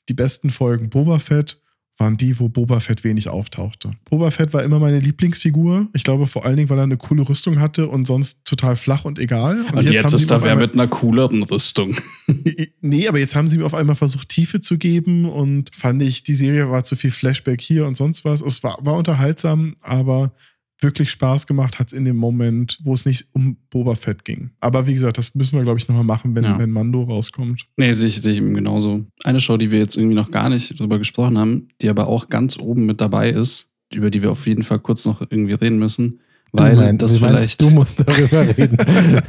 die 0.07 0.13
besten 0.13 0.51
Folgen 0.51 0.89
Boba 0.89 1.19
Fett 1.19 1.59
waren 1.97 2.17
die, 2.17 2.39
wo 2.39 2.47
Boba 2.47 2.79
Fett 2.79 3.03
wenig 3.03 3.29
auftauchte. 3.29 3.91
Boba 4.09 4.31
Fett 4.31 4.53
war 4.53 4.63
immer 4.63 4.79
meine 4.79 4.99
Lieblingsfigur. 4.99 5.87
Ich 5.93 6.03
glaube 6.03 6.27
vor 6.27 6.45
allen 6.45 6.55
Dingen, 6.55 6.69
weil 6.69 6.77
er 6.77 6.83
eine 6.83 6.97
coole 6.97 7.27
Rüstung 7.27 7.59
hatte 7.59 7.87
und 7.87 8.05
sonst 8.05 8.45
total 8.45 8.75
flach 8.75 9.05
und 9.05 9.19
egal. 9.19 9.61
Und, 9.61 9.77
und 9.77 9.83
jetzt, 9.83 10.03
jetzt 10.03 10.13
ist 10.13 10.31
da 10.31 10.43
wer 10.43 10.55
mit 10.55 10.73
einer 10.73 10.87
cooleren 10.87 11.43
Rüstung. 11.43 11.95
nee, 12.81 13.07
aber 13.07 13.19
jetzt 13.19 13.35
haben 13.35 13.47
sie 13.47 13.57
mir 13.57 13.65
auf 13.65 13.73
einmal 13.73 13.95
versucht, 13.95 14.29
Tiefe 14.29 14.59
zu 14.59 14.77
geben 14.77 15.25
und 15.25 15.71
fand 15.75 16.01
ich, 16.03 16.23
die 16.23 16.35
Serie 16.35 16.69
war 16.69 16.83
zu 16.83 16.95
viel 16.95 17.11
Flashback 17.11 17.61
hier 17.61 17.87
und 17.87 17.97
sonst 17.97 18.25
was. 18.25 18.41
Es 18.41 18.63
war, 18.63 18.77
war 18.81 18.95
unterhaltsam, 18.95 19.75
aber 19.81 20.31
wirklich 20.79 21.09
Spaß 21.11 21.47
gemacht 21.47 21.79
hat 21.79 21.87
es 21.87 21.93
in 21.93 22.05
dem 22.05 22.17
Moment, 22.17 22.79
wo 22.83 22.93
es 22.93 23.05
nicht 23.05 23.27
um 23.33 23.57
Boba 23.69 23.95
Fett 23.95 24.25
ging. 24.25 24.51
Aber 24.59 24.87
wie 24.87 24.93
gesagt, 24.93 25.17
das 25.17 25.33
müssen 25.35 25.57
wir, 25.57 25.63
glaube 25.63 25.79
ich, 25.79 25.87
nochmal 25.87 26.03
machen, 26.03 26.35
wenn, 26.35 26.43
ja. 26.43 26.59
wenn 26.59 26.71
Mando 26.71 27.03
rauskommt. 27.03 27.65
Nee, 27.77 27.93
sehe 27.93 28.09
ich, 28.09 28.21
seh 28.21 28.31
ich 28.31 28.37
eben 28.37 28.53
genauso. 28.53 29.05
Eine 29.23 29.41
Show, 29.41 29.57
die 29.57 29.71
wir 29.71 29.79
jetzt 29.79 29.97
irgendwie 29.97 30.15
noch 30.15 30.31
gar 30.31 30.49
nicht 30.49 30.79
drüber 30.79 30.99
gesprochen 30.99 31.37
haben, 31.37 31.69
die 31.81 31.89
aber 31.89 32.07
auch 32.07 32.29
ganz 32.29 32.57
oben 32.59 32.85
mit 32.85 33.01
dabei 33.01 33.31
ist, 33.31 33.69
über 33.93 34.11
die 34.11 34.21
wir 34.21 34.31
auf 34.31 34.45
jeden 34.45 34.63
Fall 34.63 34.79
kurz 34.79 35.05
noch 35.05 35.21
irgendwie 35.21 35.53
reden 35.53 35.79
müssen, 35.79 36.19
weil 36.53 36.75
du 36.75 36.81
meinst, 36.81 37.01
das 37.01 37.11
du 37.13 37.17
vielleicht. 37.17 37.33
Meinst, 37.33 37.61
du 37.61 37.69
musst 37.69 37.99
darüber 38.07 38.47
reden. 38.57 38.77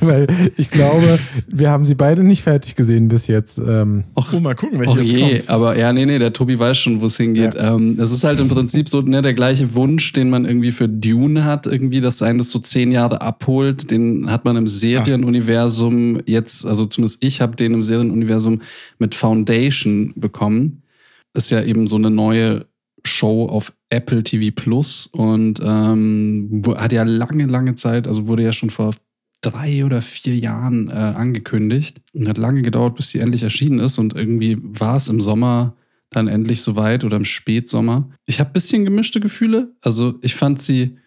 weil 0.01 0.27
ich 0.57 0.71
glaube, 0.71 1.19
wir 1.49 1.71
haben 1.71 1.85
sie 1.85 1.95
beide 1.95 2.23
nicht 2.23 2.43
fertig 2.43 2.77
gesehen 2.77 3.09
bis 3.09 3.27
jetzt. 3.27 3.59
Ähm. 3.59 4.05
Och, 4.16 4.33
oh, 4.33 4.41
mal 4.41 4.55
gucken, 4.55 4.79
welche 4.79 5.01
jetzt 5.01 5.12
je, 5.12 5.21
kommt. 5.21 5.49
Aber 5.49 5.77
ja, 5.77 5.93
nee, 5.93 6.07
nee, 6.07 6.19
der 6.19 6.33
Tobi 6.33 6.59
weiß 6.59 6.79
schon, 6.79 7.01
wo 7.01 7.07
es 7.07 7.16
hingeht. 7.16 7.55
Ja. 7.55 7.75
Ähm, 7.75 7.99
es 8.01 8.12
ist 8.12 8.25
halt 8.25 8.39
im 8.39 8.49
Prinzip 8.49 8.89
so 8.89 9.01
ne, 9.01 9.23
der 9.23 9.35
gleiche 9.35 9.75
Wunsch, 9.75 10.12
den 10.12 10.31
man 10.31 10.45
irgendwie 10.45 10.73
für 10.73 10.89
Dune 10.89 11.45
hat, 11.45 11.66
irgendwie, 11.66 12.01
dass 12.01 12.23
einen 12.23 12.39
das 12.39 12.51
so 12.51 12.59
zehn 12.59 12.93
Jahre 12.93 13.21
abholt. 13.21 13.91
Den 13.91 14.31
hat 14.31 14.45
man 14.45 14.57
im 14.57 14.69
Serienuniversum 14.69 16.21
jetzt, 16.27 16.64
also 16.64 16.87
zumindest 16.87 17.23
ich 17.25 17.41
habe 17.41 17.57
den 17.57 17.75
im 17.75 17.85
Serienuniversum 17.85 18.62
mit 18.99 19.14
Foundation 19.14 20.12
bekommen. 20.14 20.83
Ist 21.35 21.51
ja 21.51 21.62
eben 21.62 21.89
so 21.89 21.97
eine 21.97 22.11
neue 22.11 22.66
Show 23.05 23.47
auf 23.47 23.73
Apple 23.91 24.22
TV 24.22 24.55
Plus 24.55 25.07
und 25.07 25.61
ähm, 25.62 26.62
hat 26.76 26.93
ja 26.93 27.05
lange, 27.05 27.47
lange 27.47 27.74
Zeit, 27.74 28.07
also 28.07 28.26
wurde 28.26 28.43
ja 28.43 28.53
schon 28.53 28.70
vor 28.70 28.95
drei 29.41 29.84
oder 29.84 30.03
vier 30.03 30.36
Jahren 30.36 30.89
äh, 30.89 30.93
angekündigt 30.93 32.01
und 32.12 32.28
hat 32.28 32.39
lange 32.39 32.62
gedauert, 32.62 32.97
bis 32.97 33.11
sie 33.11 33.20
endlich 33.20 33.43
erschienen 33.43 33.78
ist 33.78 33.99
und 33.99 34.14
irgendwie 34.14 34.57
war 34.61 34.97
es 34.97 35.09
im 35.09 35.20
Sommer 35.20 35.74
dann 36.11 36.28
endlich 36.28 36.62
soweit 36.62 37.05
oder 37.05 37.16
im 37.16 37.24
Spätsommer. 37.24 38.11
Ich 38.26 38.41
habe 38.41 38.51
ein 38.51 38.55
bisschen 38.55 38.84
gemischte 38.84 39.20
Gefühle. 39.20 39.74
Also 39.82 40.14
ich 40.22 40.34
fand 40.34 40.61
sie 40.61 40.99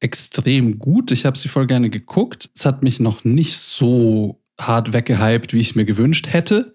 extrem 0.00 0.78
gut. 0.78 1.10
Ich 1.10 1.26
habe 1.26 1.36
sie 1.36 1.48
voll 1.48 1.66
gerne 1.66 1.90
geguckt. 1.90 2.50
Es 2.54 2.64
hat 2.64 2.82
mich 2.82 3.00
noch 3.00 3.24
nicht 3.24 3.58
so 3.58 4.40
hart 4.60 4.92
weggehypt, 4.92 5.54
wie 5.54 5.60
ich 5.60 5.70
es 5.70 5.74
mir 5.74 5.84
gewünscht 5.84 6.28
hätte. 6.32 6.74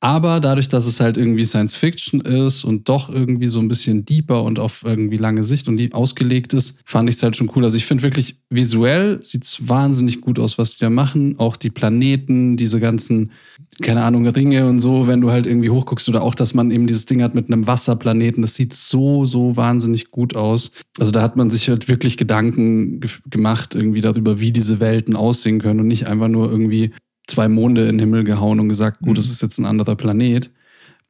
Aber 0.00 0.40
dadurch, 0.40 0.68
dass 0.68 0.86
es 0.86 1.00
halt 1.00 1.16
irgendwie 1.16 1.46
Science 1.46 1.74
Fiction 1.74 2.20
ist 2.20 2.64
und 2.64 2.86
doch 2.88 3.08
irgendwie 3.08 3.48
so 3.48 3.60
ein 3.60 3.68
bisschen 3.68 4.04
deeper 4.04 4.42
und 4.42 4.58
auf 4.58 4.82
irgendwie 4.84 5.16
lange 5.16 5.42
Sicht 5.42 5.68
und 5.68 5.94
ausgelegt 5.94 6.52
ist, 6.52 6.80
fand 6.84 7.08
ich 7.08 7.16
es 7.16 7.22
halt 7.22 7.34
schon 7.34 7.50
cool. 7.56 7.64
Also 7.64 7.78
ich 7.78 7.86
finde 7.86 8.02
wirklich 8.02 8.38
visuell 8.50 9.22
sieht 9.22 9.44
es 9.44 9.68
wahnsinnig 9.68 10.20
gut 10.20 10.38
aus, 10.38 10.58
was 10.58 10.76
die 10.76 10.80
da 10.80 10.90
machen. 10.90 11.38
Auch 11.38 11.56
die 11.56 11.70
Planeten, 11.70 12.58
diese 12.58 12.78
ganzen, 12.78 13.32
keine 13.80 14.02
Ahnung, 14.02 14.26
Ringe 14.26 14.66
und 14.66 14.80
so, 14.80 15.06
wenn 15.06 15.22
du 15.22 15.30
halt 15.30 15.46
irgendwie 15.46 15.70
hochguckst 15.70 16.10
oder 16.10 16.22
auch, 16.22 16.34
dass 16.34 16.52
man 16.52 16.70
eben 16.70 16.86
dieses 16.86 17.06
Ding 17.06 17.22
hat 17.22 17.34
mit 17.34 17.50
einem 17.50 17.66
Wasserplaneten. 17.66 18.42
Das 18.42 18.54
sieht 18.54 18.74
so, 18.74 19.24
so 19.24 19.56
wahnsinnig 19.56 20.10
gut 20.10 20.36
aus. 20.36 20.72
Also 20.98 21.10
da 21.10 21.22
hat 21.22 21.36
man 21.36 21.48
sich 21.48 21.70
halt 21.70 21.88
wirklich 21.88 22.18
Gedanken 22.18 23.00
ge 23.00 23.10
gemacht 23.30 23.74
irgendwie 23.74 24.02
darüber, 24.02 24.40
wie 24.40 24.52
diese 24.52 24.78
Welten 24.78 25.16
aussehen 25.16 25.58
können 25.58 25.80
und 25.80 25.86
nicht 25.86 26.06
einfach 26.06 26.28
nur 26.28 26.50
irgendwie 26.50 26.92
zwei 27.26 27.48
Monde 27.48 27.82
in 27.82 27.98
den 27.98 27.98
Himmel 27.98 28.24
gehauen 28.24 28.60
und 28.60 28.68
gesagt, 28.68 29.00
gut, 29.00 29.18
das 29.18 29.26
mhm. 29.26 29.32
ist 29.32 29.42
jetzt 29.42 29.58
ein 29.58 29.66
anderer 29.66 29.96
Planet. 29.96 30.50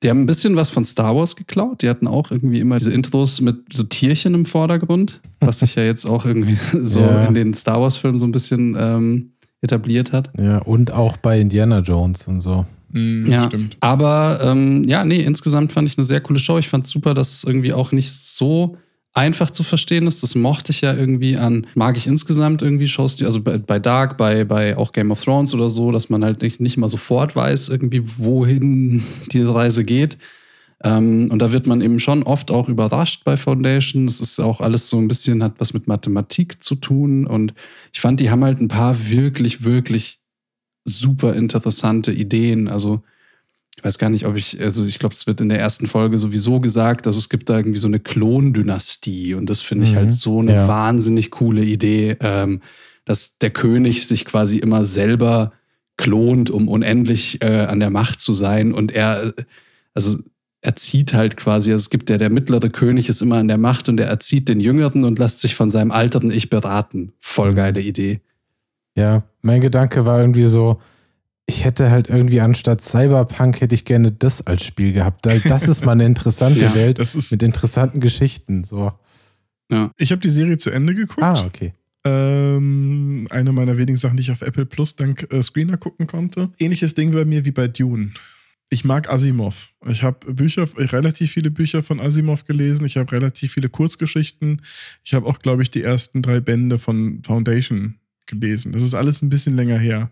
Die 0.03 0.11
haben 0.11 0.21
ein 0.21 0.27
bisschen 0.27 0.57
was 0.57 0.69
von 0.69 0.85
Star 0.85 1.17
Wars 1.17 1.37
geklaut. 1.37 1.83
Die 1.83 1.89
hatten 1.89 2.07
auch 2.07 2.31
irgendwie 2.31 2.61
immer 2.61 2.79
diese 2.79 2.93
Intros 2.93 3.41
mit 3.41 3.73
so 3.73 3.83
Tierchen 3.83 4.35
im 4.35 4.45
Vordergrund, 4.45 5.21
was 5.41 5.61
sich 5.61 5.75
ja 5.75 5.85
jetzt 5.85 6.05
auch 6.05 6.27
irgendwie 6.27 6.59
so 6.85 7.01
ja. 7.01 7.25
in 7.25 7.35
den 7.35 7.55
Star 7.55 7.81
Wars-Filmen 7.81 8.19
so 8.19 8.27
ein 8.27 8.33
bisschen 8.33 8.77
ähm, 8.79 9.33
etabliert 9.63 10.13
hat. 10.13 10.31
Ja, 10.39 10.59
und 10.59 10.93
auch 10.93 11.17
bei 11.17 11.41
Indiana 11.41 11.81
Jones 11.81 12.29
und 12.29 12.41
so. 12.41 12.67
Mm, 12.93 13.27
ja, 13.27 13.47
stimmt. 13.47 13.79
Aber 13.81 14.41
ähm, 14.43 14.85
ja, 14.85 15.05
nee, 15.05 15.23
insgesamt 15.23 15.73
fand 15.73 15.89
ich 15.89 15.97
eine 15.97 16.05
sehr 16.05 16.21
coole 16.21 16.39
Show. 16.39 16.59
Ich 16.59 16.69
fand 16.69 16.85
es 16.85 16.91
super, 16.91 17.15
dass 17.15 17.33
es 17.33 17.45
irgendwie 17.45 17.73
auch 17.73 17.93
nicht 17.93 18.13
so 18.13 18.77
einfach 19.17 19.51
zu 19.51 19.63
verstehen 19.63 20.07
ist. 20.07 20.23
Das 20.23 20.35
mochte 20.35 20.73
ich 20.73 20.83
ja 20.83 20.95
irgendwie 20.95 21.37
an, 21.39 21.67
mag 21.75 21.97
ich 21.97 22.07
insgesamt 22.07 22.61
irgendwie 22.61 22.87
Shows, 22.87 23.17
die, 23.17 23.25
also 23.25 23.43
bei, 23.43 23.57
bei 23.57 23.79
Dark, 23.79 24.19
bei, 24.19 24.45
bei 24.45 24.77
auch 24.77 24.93
Game 24.93 25.11
of 25.11 25.25
Thrones 25.25 25.55
oder 25.55 25.71
so, 25.71 25.91
dass 25.91 26.11
man 26.11 26.23
halt 26.23 26.43
nicht, 26.43 26.61
nicht 26.61 26.77
mal 26.77 26.89
sofort 26.89 27.35
weiß, 27.35 27.71
irgendwie, 27.71 28.03
wohin 28.19 29.03
die 29.33 29.43
Reise 29.43 29.85
geht. 29.85 30.19
Ähm, 30.85 31.31
und 31.31 31.39
da 31.41 31.51
wird 31.51 31.67
man 31.67 31.81
eben 31.81 31.99
schon 31.99 32.25
oft 32.25 32.51
auch 32.51 32.69
überrascht 32.69 33.25
bei 33.25 33.39
Foundation. 33.39 34.07
Es 34.07 34.21
ist 34.21 34.39
auch 34.39 34.61
alles 34.61 34.91
so 34.91 34.99
ein 34.99 35.09
bisschen, 35.09 35.43
hat 35.43 35.55
was 35.59 35.73
mit 35.73 35.89
Mathematik 35.89 36.63
zu 36.63 36.75
tun. 36.75 37.27
Und 37.27 37.55
ich 37.95 38.01
fand, 38.01 38.21
die 38.21 38.31
haben 38.31 38.45
halt 38.45 38.61
ein 38.61 38.69
paar 38.69 39.09
wirklich, 39.09 39.65
wirklich 39.65 40.21
super 40.85 41.35
interessante 41.35 42.13
Ideen. 42.13 42.69
Also 42.69 43.03
ich 43.77 43.85
weiß 43.85 43.99
gar 43.99 44.09
nicht, 44.09 44.27
ob 44.27 44.37
ich, 44.37 44.59
also 44.61 44.87
ich 44.87 44.99
glaube, 44.99 45.15
es 45.15 45.27
wird 45.27 45.41
in 45.41 45.51
der 45.51 45.61
ersten 45.61 45.87
Folge 45.87 46.17
sowieso 46.17 46.61
gesagt, 46.61 47.05
dass 47.05 47.17
es 47.17 47.29
gibt 47.29 47.51
da 47.51 47.59
irgendwie 47.59 47.79
so 47.79 47.89
eine 47.89 48.01
Klondynastie 48.01 49.35
und 49.35 49.51
das 49.51 49.61
finde 49.61 49.85
ich 49.85 49.91
halt 49.95 50.07
mhm. 50.07 50.11
halt 50.11 50.19
so 50.19 50.41
eine 50.41 50.55
ja. 50.55 50.69
wahnsinnig 50.69 51.31
coole 51.31 51.63
Idee, 51.63 52.17
ähm, 52.21 52.63
dass 53.05 53.37
der 53.39 53.51
König 53.51 54.07
sich 54.07 54.25
quasi 54.25 54.59
immer 54.59 54.85
selber 54.85 55.53
klont, 55.99 56.51
um 56.51 56.69
unendlich 56.69 57.43
äh, 57.43 57.67
an 57.67 57.81
der 57.81 57.91
Macht 57.91 58.19
zu 58.19 58.33
sein 58.33 58.73
und 58.73 58.93
er, 58.93 59.35
also 59.93 60.19
er 60.63 60.75
zieht 60.75 61.13
halt 61.13 61.37
quasi, 61.37 61.71
also 61.71 61.83
es 61.83 61.91
gibt 61.91 62.09
ja 62.09 62.17
der 62.17 62.31
mittlere 62.31 62.71
König 62.71 63.11
ist 63.11 63.21
immer 63.21 63.37
an 63.37 63.49
der 63.49 63.59
Macht 63.59 63.91
und 63.91 64.01
er 64.01 64.09
erzieht 64.09 64.49
den 64.49 64.59
Jüngeren 64.59 65.05
und 65.05 65.19
lässt 65.19 65.41
sich 65.41 65.55
von 65.55 65.71
seinem 65.71 65.91
alterten 65.91 66.31
Ich 66.31 66.49
beraten. 66.51 67.13
Voll 67.21 67.53
mhm. 67.53 67.57
geile 67.57 67.81
Idee. 67.83 68.21
Ja, 68.97 69.25
mein 69.43 69.61
Gedanke 69.61 70.07
war 70.07 70.21
irgendwie 70.21 70.47
so, 70.47 70.81
ich 71.47 71.65
hätte 71.65 71.91
halt 71.91 72.09
irgendwie 72.09 72.41
anstatt 72.41 72.83
Cyberpunk 72.83 73.61
hätte 73.61 73.75
ich 73.75 73.85
gerne 73.85 74.11
das 74.11 74.47
als 74.47 74.65
Spiel 74.65 74.93
gehabt. 74.93 75.27
Das 75.27 75.69
ist 75.69 75.85
mal 75.85 75.93
eine 75.93 76.05
interessante 76.07 76.61
ja, 76.61 76.75
Welt 76.75 76.99
mit 76.99 77.43
interessanten 77.43 78.01
Geschichten. 78.01 78.65
So. 78.65 78.93
Ja. 79.71 79.93
Ich 79.97 80.11
habe 80.11 80.21
die 80.21 80.29
Serie 80.29 80.59
zu 80.59 80.71
Ende 80.71 80.95
geguckt. 80.95 81.23
Ah, 81.23 81.45
okay. 81.45 81.73
Ähm, 82.05 83.29
eine 83.31 83.53
meiner 83.53 83.79
wenigen 83.79 83.97
Sachen, 83.97 84.17
die 84.17 84.23
ich 84.23 84.31
auf 84.33 84.43
Apple 84.43 84.67
Plus 84.67 84.97
dank 84.97 85.33
äh, 85.33 85.43
Screener 85.43 85.77
gucken 85.77 86.07
konnte. 86.09 86.51
Ähnliches 86.59 86.95
Ding 86.95 87.13
bei 87.13 87.25
mir 87.25 87.45
wie 87.45 87.53
bei 87.53 87.69
Dune. 87.69 88.13
Ich 88.69 88.85
mag 88.85 89.09
Asimov. 89.09 89.71
Ich 89.87 90.03
habe 90.03 90.33
Bücher, 90.33 90.67
relativ 90.77 91.31
viele 91.31 91.53
Bücher 91.53 91.85
von 91.85 92.01
Asimov 92.01 92.45
gelesen. 92.45 92.85
Ich 92.85 92.97
habe 92.97 93.13
relativ 93.13 93.53
viele 93.53 93.69
Kurzgeschichten. 93.69 94.63
Ich 95.05 95.15
habe 95.15 95.27
auch, 95.27 95.39
glaube 95.39 95.63
ich, 95.63 95.71
die 95.71 95.83
ersten 95.83 96.23
drei 96.23 96.41
Bände 96.41 96.79
von 96.79 97.23
Foundation 97.23 98.01
gelesen. 98.27 98.73
Das 98.73 98.83
ist 98.83 98.95
alles 98.95 99.23
ein 99.23 99.29
bisschen 99.29 99.55
länger 99.55 99.79
her 99.79 100.11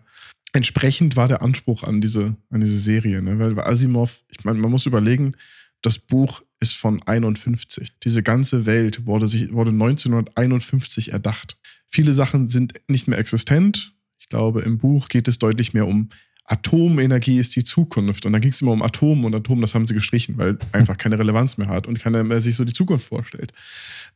entsprechend 0.55 1.17
war 1.17 1.27
der 1.27 1.41
Anspruch 1.41 1.83
an 1.83 1.99
diese, 1.99 2.37
an 2.49 2.61
diese 2.61 2.79
Serie. 2.79 3.21
Ne? 3.21 3.37
Weil 3.39 3.55
bei 3.55 3.65
Asimov, 3.65 4.23
ich 4.29 4.45
meine, 4.45 4.57
man 4.57 4.71
muss 4.71 4.85
überlegen, 4.85 5.33
das 5.81 5.99
Buch 5.99 6.43
ist 6.61 6.75
von 6.75 7.03
51. 7.03 7.99
Diese 8.03 8.23
ganze 8.23 8.65
Welt 8.65 9.05
wurde, 9.05 9.27
sich, 9.27 9.51
wurde 9.51 9.71
1951 9.71 11.11
erdacht. 11.11 11.57
Viele 11.87 12.13
Sachen 12.13 12.47
sind 12.47 12.73
nicht 12.87 13.07
mehr 13.07 13.19
existent. 13.19 13.93
Ich 14.17 14.29
glaube, 14.29 14.61
im 14.61 14.77
Buch 14.77 15.09
geht 15.09 15.27
es 15.27 15.39
deutlich 15.39 15.73
mehr 15.73 15.87
um 15.87 16.09
Atomenergie 16.47 17.39
ist 17.39 17.55
die 17.55 17.63
Zukunft. 17.63 18.25
Und 18.25 18.33
dann 18.33 18.41
ging 18.41 18.51
es 18.51 18.61
immer 18.61 18.71
um 18.71 18.83
Atom 18.83 19.25
und 19.25 19.33
Atom, 19.33 19.61
das 19.61 19.73
haben 19.73 19.87
sie 19.87 19.95
gestrichen, 19.95 20.37
weil 20.37 20.57
einfach 20.71 20.97
keine 20.97 21.19
Relevanz 21.19 21.57
mehr 21.57 21.67
hat 21.67 21.87
und 21.87 21.99
keiner 21.99 22.23
mehr 22.23 22.39
sich 22.39 22.55
so 22.55 22.63
die 22.63 22.73
Zukunft 22.73 23.07
vorstellt. 23.07 23.51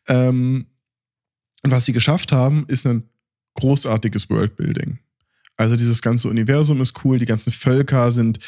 Ähm, 0.07 0.67
und 1.63 1.71
was 1.71 1.85
sie 1.85 1.93
geschafft 1.93 2.31
haben, 2.31 2.65
ist 2.67 2.85
ein 2.85 3.03
großartiges 3.55 4.29
Worldbuilding. 4.29 4.99
Also 5.59 5.75
dieses 5.75 6.01
ganze 6.01 6.29
Universum 6.29 6.79
ist 6.79 7.03
cool, 7.03 7.19
die 7.19 7.25
ganzen 7.25 7.51
Völker 7.51 8.11
sind. 8.11 8.39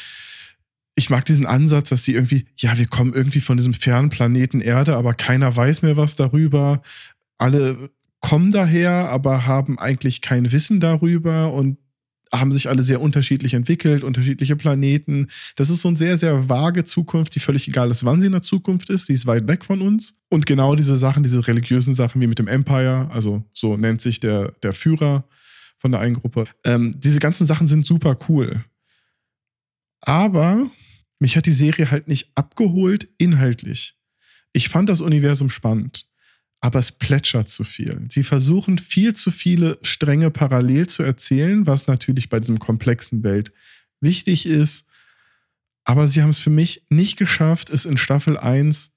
Ich 0.94 1.10
mag 1.10 1.26
diesen 1.26 1.44
Ansatz, 1.44 1.90
dass 1.90 2.04
sie 2.04 2.14
irgendwie, 2.14 2.46
ja, 2.56 2.78
wir 2.78 2.86
kommen 2.86 3.12
irgendwie 3.12 3.40
von 3.40 3.58
diesem 3.58 3.74
fernen 3.74 4.08
Planeten 4.08 4.62
Erde, 4.62 4.96
aber 4.96 5.12
keiner 5.12 5.54
weiß 5.54 5.82
mehr 5.82 5.98
was 5.98 6.16
darüber. 6.16 6.80
Alle 7.36 7.90
kommen 8.20 8.50
daher, 8.50 9.10
aber 9.10 9.46
haben 9.46 9.78
eigentlich 9.78 10.22
kein 10.22 10.52
Wissen 10.52 10.80
darüber 10.80 11.52
und 11.52 11.76
haben 12.32 12.50
sich 12.50 12.70
alle 12.70 12.82
sehr 12.82 13.02
unterschiedlich 13.02 13.52
entwickelt, 13.52 14.04
unterschiedliche 14.04 14.56
Planeten. 14.56 15.28
Das 15.56 15.68
ist 15.68 15.82
so 15.82 15.88
eine 15.88 15.98
sehr, 15.98 16.16
sehr 16.16 16.48
vage 16.48 16.84
Zukunft, 16.84 17.34
die 17.34 17.40
völlig 17.40 17.68
egal 17.68 17.90
ist, 17.90 18.06
wann 18.06 18.22
sie 18.22 18.26
in 18.28 18.32
der 18.32 18.40
Zukunft 18.40 18.88
ist. 18.88 19.10
Die 19.10 19.12
ist 19.12 19.26
weit 19.26 19.46
weg 19.48 19.66
von 19.66 19.82
uns. 19.82 20.14
Und 20.30 20.46
genau 20.46 20.76
diese 20.76 20.96
Sachen, 20.96 21.22
diese 21.22 21.46
religiösen 21.46 21.92
Sachen 21.92 22.22
wie 22.22 22.26
mit 22.26 22.38
dem 22.38 22.48
Empire, 22.48 23.10
also 23.12 23.44
so 23.52 23.76
nennt 23.76 24.00
sich 24.00 24.18
der, 24.18 24.52
der 24.62 24.72
Führer, 24.72 25.26
von 25.82 25.90
der 25.90 26.00
einen 26.00 26.14
Gruppe. 26.14 26.44
Ähm, 26.64 26.94
diese 27.00 27.18
ganzen 27.18 27.44
Sachen 27.44 27.66
sind 27.66 27.84
super 27.84 28.16
cool. 28.28 28.64
Aber 30.00 30.70
mich 31.18 31.36
hat 31.36 31.46
die 31.46 31.50
Serie 31.50 31.90
halt 31.90 32.06
nicht 32.06 32.30
abgeholt 32.36 33.08
inhaltlich. 33.18 33.98
Ich 34.52 34.68
fand 34.68 34.88
das 34.88 35.00
Universum 35.00 35.50
spannend, 35.50 36.08
aber 36.60 36.78
es 36.78 36.92
plätschert 36.92 37.48
zu 37.48 37.64
viel. 37.64 38.06
Sie 38.10 38.22
versuchen 38.22 38.78
viel 38.78 39.14
zu 39.14 39.32
viele 39.32 39.80
Stränge 39.82 40.30
parallel 40.30 40.86
zu 40.86 41.02
erzählen, 41.02 41.66
was 41.66 41.88
natürlich 41.88 42.28
bei 42.28 42.38
diesem 42.38 42.60
komplexen 42.60 43.24
Welt 43.24 43.52
wichtig 44.00 44.46
ist. 44.46 44.86
Aber 45.82 46.06
sie 46.06 46.22
haben 46.22 46.30
es 46.30 46.38
für 46.38 46.50
mich 46.50 46.86
nicht 46.90 47.16
geschafft, 47.16 47.70
es 47.70 47.86
in 47.86 47.96
Staffel 47.96 48.38
1 48.38 48.94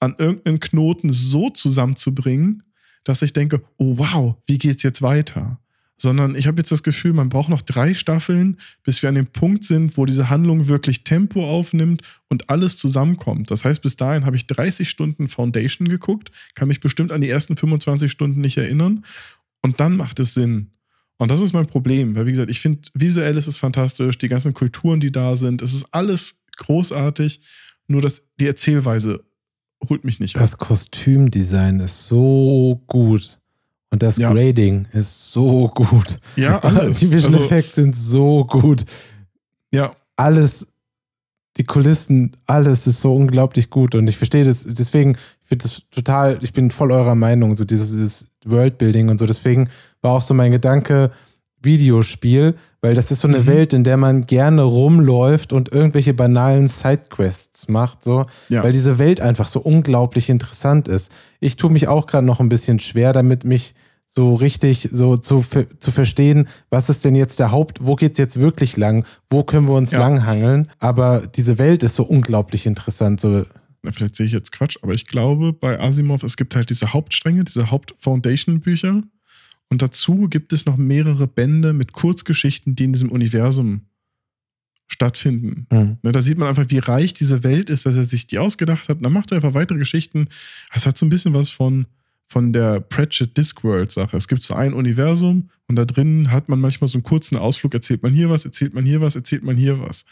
an 0.00 0.16
irgendeinen 0.18 0.58
Knoten 0.58 1.12
so 1.12 1.50
zusammenzubringen, 1.50 2.64
dass 3.04 3.22
ich 3.22 3.32
denke, 3.32 3.62
oh 3.76 3.98
wow, 3.98 4.34
wie 4.48 4.58
geht's 4.58 4.82
jetzt 4.82 5.02
weiter? 5.02 5.60
Sondern 6.02 6.34
ich 6.34 6.46
habe 6.46 6.58
jetzt 6.58 6.72
das 6.72 6.82
Gefühl, 6.82 7.12
man 7.12 7.28
braucht 7.28 7.50
noch 7.50 7.60
drei 7.60 7.92
Staffeln, 7.92 8.56
bis 8.84 9.02
wir 9.02 9.10
an 9.10 9.16
dem 9.16 9.26
Punkt 9.26 9.64
sind, 9.64 9.98
wo 9.98 10.06
diese 10.06 10.30
Handlung 10.30 10.66
wirklich 10.66 11.04
Tempo 11.04 11.46
aufnimmt 11.46 12.00
und 12.30 12.48
alles 12.48 12.78
zusammenkommt. 12.78 13.50
Das 13.50 13.66
heißt, 13.66 13.82
bis 13.82 13.96
dahin 13.96 14.24
habe 14.24 14.36
ich 14.36 14.46
30 14.46 14.88
Stunden 14.88 15.28
Foundation 15.28 15.88
geguckt, 15.88 16.32
kann 16.54 16.68
mich 16.68 16.80
bestimmt 16.80 17.12
an 17.12 17.20
die 17.20 17.28
ersten 17.28 17.54
25 17.54 18.10
Stunden 18.10 18.40
nicht 18.40 18.56
erinnern. 18.56 19.04
Und 19.60 19.80
dann 19.80 19.96
macht 19.98 20.20
es 20.20 20.32
Sinn. 20.32 20.70
Und 21.18 21.30
das 21.30 21.42
ist 21.42 21.52
mein 21.52 21.66
Problem, 21.66 22.16
weil 22.16 22.24
wie 22.24 22.30
gesagt, 22.30 22.50
ich 22.50 22.60
finde, 22.60 22.80
visuell 22.94 23.36
ist 23.36 23.46
es 23.46 23.58
fantastisch, 23.58 24.16
die 24.16 24.28
ganzen 24.28 24.54
Kulturen, 24.54 25.00
die 25.00 25.12
da 25.12 25.36
sind, 25.36 25.60
es 25.60 25.74
ist 25.74 25.86
alles 25.90 26.40
großartig, 26.56 27.42
nur 27.88 28.00
dass 28.00 28.22
die 28.40 28.46
Erzählweise 28.46 29.22
holt 29.86 30.04
mich 30.04 30.18
nicht 30.18 30.36
Das 30.36 30.54
ab. 30.54 30.60
Kostümdesign 30.60 31.80
ist 31.80 32.06
so 32.06 32.82
gut. 32.86 33.39
Und 33.90 34.02
das 34.02 34.16
Ja. 34.18 34.32
Grading 34.32 34.86
ist 34.92 35.32
so 35.32 35.68
gut. 35.68 36.18
Ja, 36.36 36.58
alles. 36.62 37.00
Die 37.00 37.10
Visual 37.10 37.34
Also- 37.34 37.44
Effects 37.44 37.74
sind 37.74 37.96
so 37.96 38.44
gut. 38.44 38.84
Ja, 39.72 39.94
Alles, 40.16 40.66
die 41.56 41.64
Kulissen, 41.64 42.36
alles 42.46 42.86
ist 42.86 43.00
so 43.00 43.14
unglaublich 43.14 43.70
gut. 43.70 43.94
Und 43.94 44.08
ich 44.08 44.16
verstehe 44.16 44.44
das, 44.44 44.64
deswegen, 44.68 45.12
ich 45.42 45.48
finde 45.48 45.62
das 45.64 45.82
total, 45.90 46.38
ich 46.42 46.52
bin 46.52 46.70
voll 46.70 46.92
eurer 46.92 47.14
Meinung, 47.14 47.56
so 47.56 47.64
dieses, 47.64 47.90
dieses 47.92 48.26
Worldbuilding 48.44 49.08
und 49.08 49.18
so. 49.18 49.26
Deswegen 49.26 49.68
war 50.02 50.12
auch 50.12 50.22
so 50.22 50.34
mein 50.34 50.52
Gedanke, 50.52 51.10
Videospiel, 51.62 52.54
weil 52.80 52.94
das 52.94 53.10
ist 53.10 53.20
so 53.20 53.28
eine 53.28 53.40
Mhm. 53.40 53.46
Welt, 53.46 53.72
in 53.74 53.84
der 53.84 53.96
man 53.96 54.22
gerne 54.22 54.62
rumläuft 54.62 55.52
und 55.52 55.72
irgendwelche 55.72 56.14
banalen 56.14 56.68
Sidequests 56.68 57.68
macht, 57.68 58.02
so, 58.02 58.24
ja. 58.48 58.62
weil 58.62 58.72
diese 58.72 58.98
Welt 58.98 59.20
einfach 59.20 59.46
so 59.48 59.60
unglaublich 59.60 60.28
interessant 60.30 60.88
ist. 60.88 61.12
Ich 61.38 61.56
tue 61.56 61.70
mich 61.70 61.86
auch 61.88 62.06
gerade 62.06 62.26
noch 62.26 62.40
ein 62.40 62.48
bisschen 62.48 62.78
schwer, 62.78 63.12
damit 63.12 63.44
mich 63.44 63.74
so 64.12 64.34
richtig 64.34 64.88
so 64.92 65.16
zu, 65.16 65.44
zu 65.78 65.90
verstehen, 65.92 66.48
was 66.68 66.90
ist 66.90 67.04
denn 67.04 67.14
jetzt 67.14 67.38
der 67.38 67.52
Haupt, 67.52 67.78
wo 67.80 67.94
geht's 67.94 68.18
jetzt 68.18 68.38
wirklich 68.40 68.76
lang, 68.76 69.04
wo 69.28 69.44
können 69.44 69.68
wir 69.68 69.74
uns 69.74 69.92
Ja. 69.92 70.00
langhangeln, 70.00 70.68
aber 70.80 71.26
diese 71.26 71.58
Welt 71.58 71.82
ist 71.84 71.94
so 71.96 72.02
unglaublich 72.02 72.66
interessant, 72.66 73.20
so 73.20 73.46
Na, 73.82 73.92
vielleicht 73.92 74.16
sehe 74.16 74.26
ich 74.26 74.32
jetzt 74.32 74.52
Quatsch, 74.52 74.76
aber 74.82 74.94
ich 74.94 75.06
glaube 75.06 75.52
bei 75.52 75.80
Asimov, 75.80 76.22
es 76.24 76.36
gibt 76.36 76.54
halt 76.56 76.70
diese 76.70 76.92
Hauptstränge, 76.92 77.44
diese 77.44 77.70
Haupt-Foundation-Bücher. 77.70 79.02
Und 79.72 79.82
dazu 79.82 80.26
gibt 80.28 80.52
es 80.52 80.66
noch 80.66 80.76
mehrere 80.76 81.28
Bände 81.28 81.72
mit 81.72 81.92
Kurzgeschichten, 81.92 82.74
die 82.74 82.84
in 82.84 82.92
diesem 82.92 83.10
Universum 83.10 83.82
stattfinden. 84.88 85.66
hm. 85.70 85.98
Ne, 86.02 86.12
da 86.12 86.20
sieht 86.20 86.36
man 86.38 86.48
einfach, 86.48 86.66
wie 86.68 86.78
reich 86.78 87.12
diese 87.14 87.44
Welt 87.44 87.70
ist, 87.70 87.86
dass 87.86 87.94
er 87.94 88.04
sich 88.04 88.26
die 88.26 88.38
ausgedacht 88.38 88.88
hat. 88.88 88.96
Und 88.96 89.04
dann 89.04 89.12
macht 89.12 89.30
er 89.30 89.36
einfach 89.36 89.54
weitere 89.54 89.78
Geschichten. 89.78 90.26
Es 90.74 90.86
hat 90.86 90.98
so 90.98 91.06
ein 91.06 91.10
bisschen 91.10 91.32
was 91.34 91.50
von, 91.50 91.86
von 92.30 92.52
der 92.52 92.78
Pratchett 92.78 93.36
Discworld-Sache. 93.36 94.16
Es 94.16 94.28
gibt 94.28 94.44
so 94.44 94.54
ein 94.54 94.72
Universum 94.72 95.50
und 95.66 95.74
da 95.74 95.84
drin 95.84 96.30
hat 96.30 96.48
man 96.48 96.60
manchmal 96.60 96.86
so 96.86 96.96
einen 96.96 97.02
kurzen 97.02 97.36
Ausflug, 97.36 97.74
erzählt 97.74 98.04
man 98.04 98.12
hier 98.12 98.30
was, 98.30 98.44
erzählt 98.44 98.72
man 98.72 98.86
hier 98.86 99.00
was, 99.00 99.16
erzählt 99.16 99.42
man 99.42 99.56
hier 99.56 99.80
was. 99.80 100.04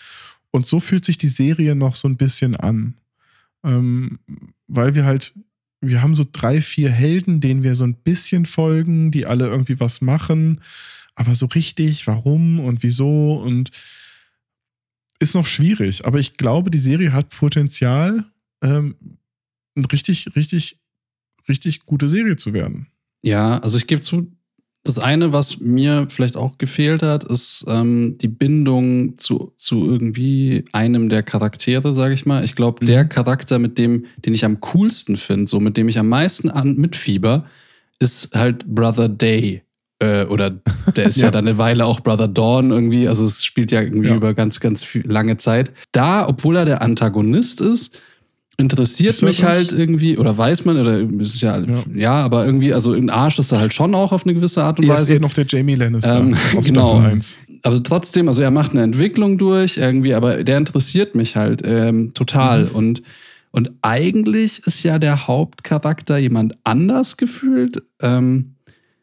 Und 0.51 0.66
so 0.66 0.81
fühlt 0.81 1.05
sich 1.05 1.16
die 1.16 1.28
Serie 1.28 1.77
noch 1.77 1.95
so 1.95 2.09
ein 2.09 2.16
bisschen 2.16 2.57
an. 2.57 2.95
Ähm, 3.62 4.19
weil 4.66 4.97
wir 4.97 5.05
halt, 5.05 5.32
wir 5.81 6.03
haben 6.03 6.16
so 6.16 6.24
drei, 6.31 6.61
vier 6.61 6.90
Helden, 6.90 7.40
denen 7.40 7.62
wir 7.62 7.77
so 7.77 7.85
ein 7.85 7.95
bisschen 7.95 8.47
folgen, 8.47 9.12
die 9.12 9.24
alle 9.24 9.47
irgendwie 9.47 9.78
was 9.78 10.01
machen. 10.01 10.61
Aber 11.15 11.36
so 11.36 11.47
richtig, 11.47 12.09
warum 12.09 12.59
und 12.59 12.82
wieso 12.82 13.35
und 13.35 13.70
ist 15.20 15.36
noch 15.36 15.47
schwierig. 15.47 16.05
Aber 16.05 16.19
ich 16.19 16.35
glaube, 16.35 16.73
die 16.73 16.78
Serie 16.78 17.12
hat 17.12 17.28
Potenzial, 17.28 18.24
ähm, 18.61 18.97
eine 19.77 19.93
richtig, 19.93 20.35
richtig, 20.35 20.81
richtig 21.48 21.86
gute 21.86 22.08
Serie 22.08 22.36
zu 22.36 22.52
werden. 22.52 22.88
Ja, 23.22 23.58
also 23.58 23.76
ich 23.78 23.86
gebe 23.86 24.00
zu, 24.00 24.30
das 24.84 24.98
eine, 24.98 25.32
was 25.32 25.60
mir 25.60 26.06
vielleicht 26.08 26.36
auch 26.36 26.56
gefehlt 26.56 27.02
hat, 27.02 27.24
ist 27.24 27.64
ähm, 27.68 28.16
die 28.18 28.28
Bindung 28.28 29.18
zu, 29.18 29.52
zu 29.56 29.84
irgendwie 29.84 30.64
einem 30.72 31.08
der 31.08 31.22
Charaktere, 31.22 31.92
sage 31.94 32.14
ich 32.14 32.24
mal. 32.26 32.44
Ich 32.44 32.54
glaube, 32.54 32.84
der 32.84 33.04
Mhm. 33.04 33.08
Charakter, 33.08 33.58
mit 33.58 33.76
dem, 33.76 34.06
den 34.24 34.34
ich 34.34 34.44
am 34.44 34.60
coolsten 34.60 35.16
finde, 35.16 35.48
so 35.50 35.60
mit 35.60 35.76
dem 35.76 35.88
ich 35.88 35.98
am 35.98 36.08
meisten 36.08 36.48
an, 36.48 36.76
mitfieber, 36.76 37.44
ist 37.98 38.34
halt 38.34 38.64
Brother 38.66 39.08
Day. 39.08 39.62
Äh, 40.00 40.26
oder 40.26 40.50
der 40.96 41.06
ist 41.08 41.16
ja. 41.18 41.24
Ja. 41.24 41.30
dann 41.32 41.48
eine 41.48 41.58
Weile 41.58 41.84
auch 41.84 41.98
Brother 42.00 42.28
Dawn 42.28 42.70
irgendwie. 42.70 43.08
Also 43.08 43.24
es 43.24 43.44
spielt 43.44 43.72
ja 43.72 43.82
irgendwie 43.82 44.08
Ja. 44.08 44.14
über 44.14 44.32
ganz, 44.32 44.60
ganz 44.60 44.84
viel, 44.84 45.04
lange 45.10 45.36
Zeit. 45.38 45.72
Da, 45.90 46.26
obwohl 46.28 46.54
er 46.56 46.64
der 46.64 46.82
Antagonist 46.82 47.60
ist, 47.60 48.00
interessiert 48.59 49.22
er 49.22 49.28
mich 49.28 49.44
halt 49.44 49.72
irgendwie, 49.72 50.18
oder 50.18 50.36
weiß 50.36 50.64
man, 50.64 50.78
oder 50.78 50.98
ist 50.98 51.36
es 51.36 51.40
ja, 51.40 51.59
ja, 51.60 51.85
Ja. 51.94 52.12
aber 52.20 52.44
irgendwie, 52.44 52.74
also 52.74 52.93
im 52.93 53.09
Arsch 53.09 53.39
ist 53.39 53.52
er 53.52 53.60
halt 53.60 53.72
schon 53.72 53.94
auch 53.94 54.10
auf 54.12 54.24
eine 54.24 54.35
gewisse 54.35 54.62
Art 54.64 54.78
und 54.78 54.85
Er 54.86 54.97
ist 54.97 55.02
Weise. 55.02 55.14
eh 55.14 55.18
noch 55.20 55.32
der 55.32 55.47
Jamie 55.48 55.76
Lannister 55.76 56.18
Ähm, 56.18 56.36
aus 56.56 56.66
genau. 56.66 56.97
Staffel 56.97 57.10
1. 57.12 57.39
Aber 57.62 57.82
trotzdem, 57.82 58.28
also 58.28 58.43
er 58.43 58.51
macht 58.51 58.72
eine 58.72 58.82
Entwicklung 58.82 59.39
durch 59.39 59.76
irgendwie, 59.78 60.12
aber 60.14 60.43
der 60.44 60.59
interessiert 60.59 61.14
mich 61.14 61.36
halt 61.36 61.62
ähm, 61.64 62.12
total. 62.14 62.64
Mhm. 62.66 62.74
Und, 62.74 63.02
und 63.52 63.70
eigentlich 63.82 64.60
ist 64.66 64.82
ja 64.82 64.98
der 64.98 65.26
Hauptcharakter 65.28 66.18
jemand 66.18 66.56
anders 66.64 67.16
gefühlt. 67.16 67.82
Ähm, 68.01 68.55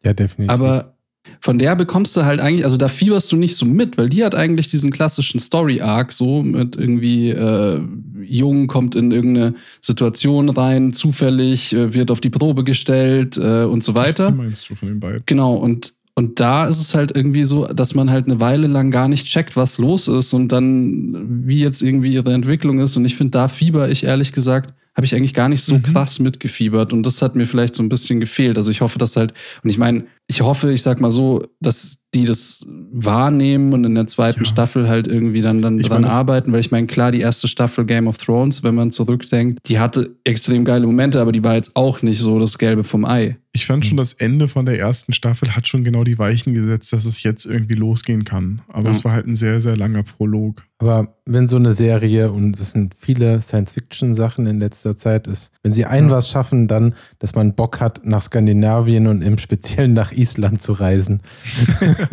ja, 0.06 0.14
definitiv. 0.14 0.52
aber 0.54 0.95
von 1.40 1.58
der 1.60 1.76
bekommst 1.76 2.16
du 2.18 2.26
halt 2.26 2.40
eigentlich, 2.40 2.64
also 2.66 2.78
da 2.78 2.88
fieberst 2.88 3.32
du 3.32 3.36
nicht 3.38 3.56
so 3.56 3.66
mit, 3.66 3.98
weil 3.98 4.10
die 4.10 4.24
hat 4.24 4.36
eigentlich 4.36 4.68
diesen 4.68 4.92
klassischen 4.92 5.40
Story-Arc 5.40 6.12
so 6.12 6.42
mit 6.44 6.76
irgendwie, 6.76 7.30
äh, 7.30 7.80
Jung 8.24 8.68
kommt 8.68 8.96
in 8.96 9.12
irgendeine 9.12 9.56
Situation 9.82 10.50
rein, 10.50 10.94
zufällig, 10.94 11.74
äh, 11.74 11.94
wird 11.94 12.12
auf 12.12 12.22
die 12.22 12.30
Probe 12.30 12.64
gestellt 12.64 13.38
äh, 13.38 13.64
und 13.64 13.84
so 13.84 13.96
weiter. 13.96 14.28
Was 14.30 14.36
meinst 14.36 14.70
du 14.70 14.76
von 14.76 14.88
den 14.88 15.00
beiden? 15.00 15.24
Genau, 15.26 15.56
und, 15.56 15.94
und 16.16 16.40
da 16.40 16.66
ist 16.66 16.80
es 16.80 16.96
halt 16.96 17.16
irgendwie 17.16 17.46
so, 17.46 17.66
dass 17.68 17.94
man 17.94 18.10
halt 18.10 18.26
eine 18.26 18.40
Weile 18.40 18.68
lang 18.68 18.90
gar 18.90 19.08
nicht 19.08 19.28
checkt, 19.28 19.56
was 19.56 19.78
los 19.78 20.08
ist 20.08 20.34
und 20.34 20.52
dann, 20.52 21.46
wie 21.46 21.60
jetzt 21.60 21.82
irgendwie 21.82 22.14
ihre 22.14 22.34
Entwicklung 22.34 22.80
ist. 22.80 22.96
Und 22.98 23.06
ich 23.06 23.16
finde, 23.16 23.32
da 23.32 23.48
fieber 23.48 23.90
ich 23.90 24.06
ehrlich 24.06 24.32
gesagt, 24.32 24.74
habe 24.96 25.06
ich 25.06 25.14
eigentlich 25.14 25.34
gar 25.34 25.50
nicht 25.50 25.62
so 25.62 25.76
Mhm. 25.76 25.84
krass 25.84 26.20
mitgefiebert. 26.20 26.94
Und 26.94 27.04
das 27.06 27.22
hat 27.22 27.36
mir 27.36 27.46
vielleicht 27.46 27.76
so 27.76 27.84
ein 27.84 27.90
bisschen 27.90 28.22
gefehlt. 28.22 28.56
Also 28.56 28.72
ich 28.72 28.80
hoffe, 28.80 28.98
dass 28.98 29.18
halt, 29.18 29.34
und 29.62 29.70
ich 29.70 29.78
meine, 29.78 30.06
ich 30.28 30.42
hoffe, 30.42 30.72
ich 30.72 30.82
sag 30.82 31.00
mal 31.02 31.12
so, 31.12 31.44
dass 31.60 32.00
die 32.16 32.26
das 32.26 32.66
wahrnehmen 32.68 33.74
und 33.74 33.84
in 33.84 33.94
der 33.94 34.08
zweiten 34.08 34.40
Ja. 34.40 34.46
Staffel 34.46 34.88
halt 34.88 35.08
irgendwie 35.08 35.42
dann, 35.42 35.62
dann 35.62 35.80
Ich 35.80 35.88
dran 35.88 36.02
meine, 36.02 36.14
arbeiten, 36.14 36.52
weil 36.52 36.62
ich 36.62 36.72
meine, 36.72 36.88
klar, 36.88 37.12
die 37.12 37.20
erste 37.20 37.48
Staffel 37.48 37.86
Game 37.86 38.08
of 38.08 38.18
Thrones, 38.18 38.64
wenn 38.64 38.74
man 38.74 38.92
zurückdenkt, 38.92 39.60
die 39.68 39.80
hatte 39.80 40.16
extrem 40.24 40.64
geile 40.66 40.86
Momente, 40.86 41.20
aber 41.22 41.32
die 41.32 41.44
war 41.44 41.56
jetzt 41.56 41.76
auch 41.76 42.02
nicht 42.02 42.20
so 42.20 42.40
das 42.40 42.58
Gelbe 42.58 42.84
vom 42.84 43.06
Ei. 43.06 43.38
Ich 43.52 43.66
fand 43.66 43.84
Hm. 43.84 43.90
schon, 43.90 43.98
das 43.98 44.14
Ende 44.14 44.48
von 44.48 44.66
der 44.66 44.80
ersten 44.80 45.14
Staffel 45.14 45.56
hat 45.56 45.68
schon 45.68 45.84
genau 45.84 46.04
die 46.04 46.18
Weichen 46.18 46.54
gesetzt, 46.54 46.92
dass 46.94 47.06
es 47.06 47.22
jetzt 47.24 47.46
irgendwie 47.46 47.76
losgehen 47.76 48.24
kann. 48.24 48.62
Aber 48.70 48.86
Ja. 48.86 48.92
es 48.92 49.04
war 49.06 49.12
halt 49.12 49.28
ein 49.28 49.36
sehr, 49.36 49.60
sehr 49.60 49.76
langer 49.78 50.04
Prolog. 50.04 50.64
Aber 50.78 51.16
wenn 51.26 51.48
so 51.48 51.56
eine 51.56 51.72
Serie, 51.72 52.32
und 52.34 52.60
es 52.60 52.72
sind 52.72 52.96
viele 52.98 53.40
Science-Fiction-Sachen 53.40 54.46
in 54.46 54.60
letzter 54.60 54.98
Zeit, 54.98 55.26
ist, 55.28 55.52
wenn 55.64 55.74
sie 55.74 55.86
ein 55.86 56.06
Ja. 56.06 56.12
was 56.12 56.30
schaffen, 56.30 56.68
dann, 56.68 56.96
dass 57.20 57.34
man 57.34 57.56
Bock 57.56 57.80
hat, 57.80 58.06
nach 58.06 58.22
Skandinavien 58.22 59.08
und 59.08 59.22
im 59.22 59.38
Speziellen 59.38 59.94
nach 59.94 60.12
Island 60.12 60.62
zu 60.62 60.74
reisen. 60.74 61.22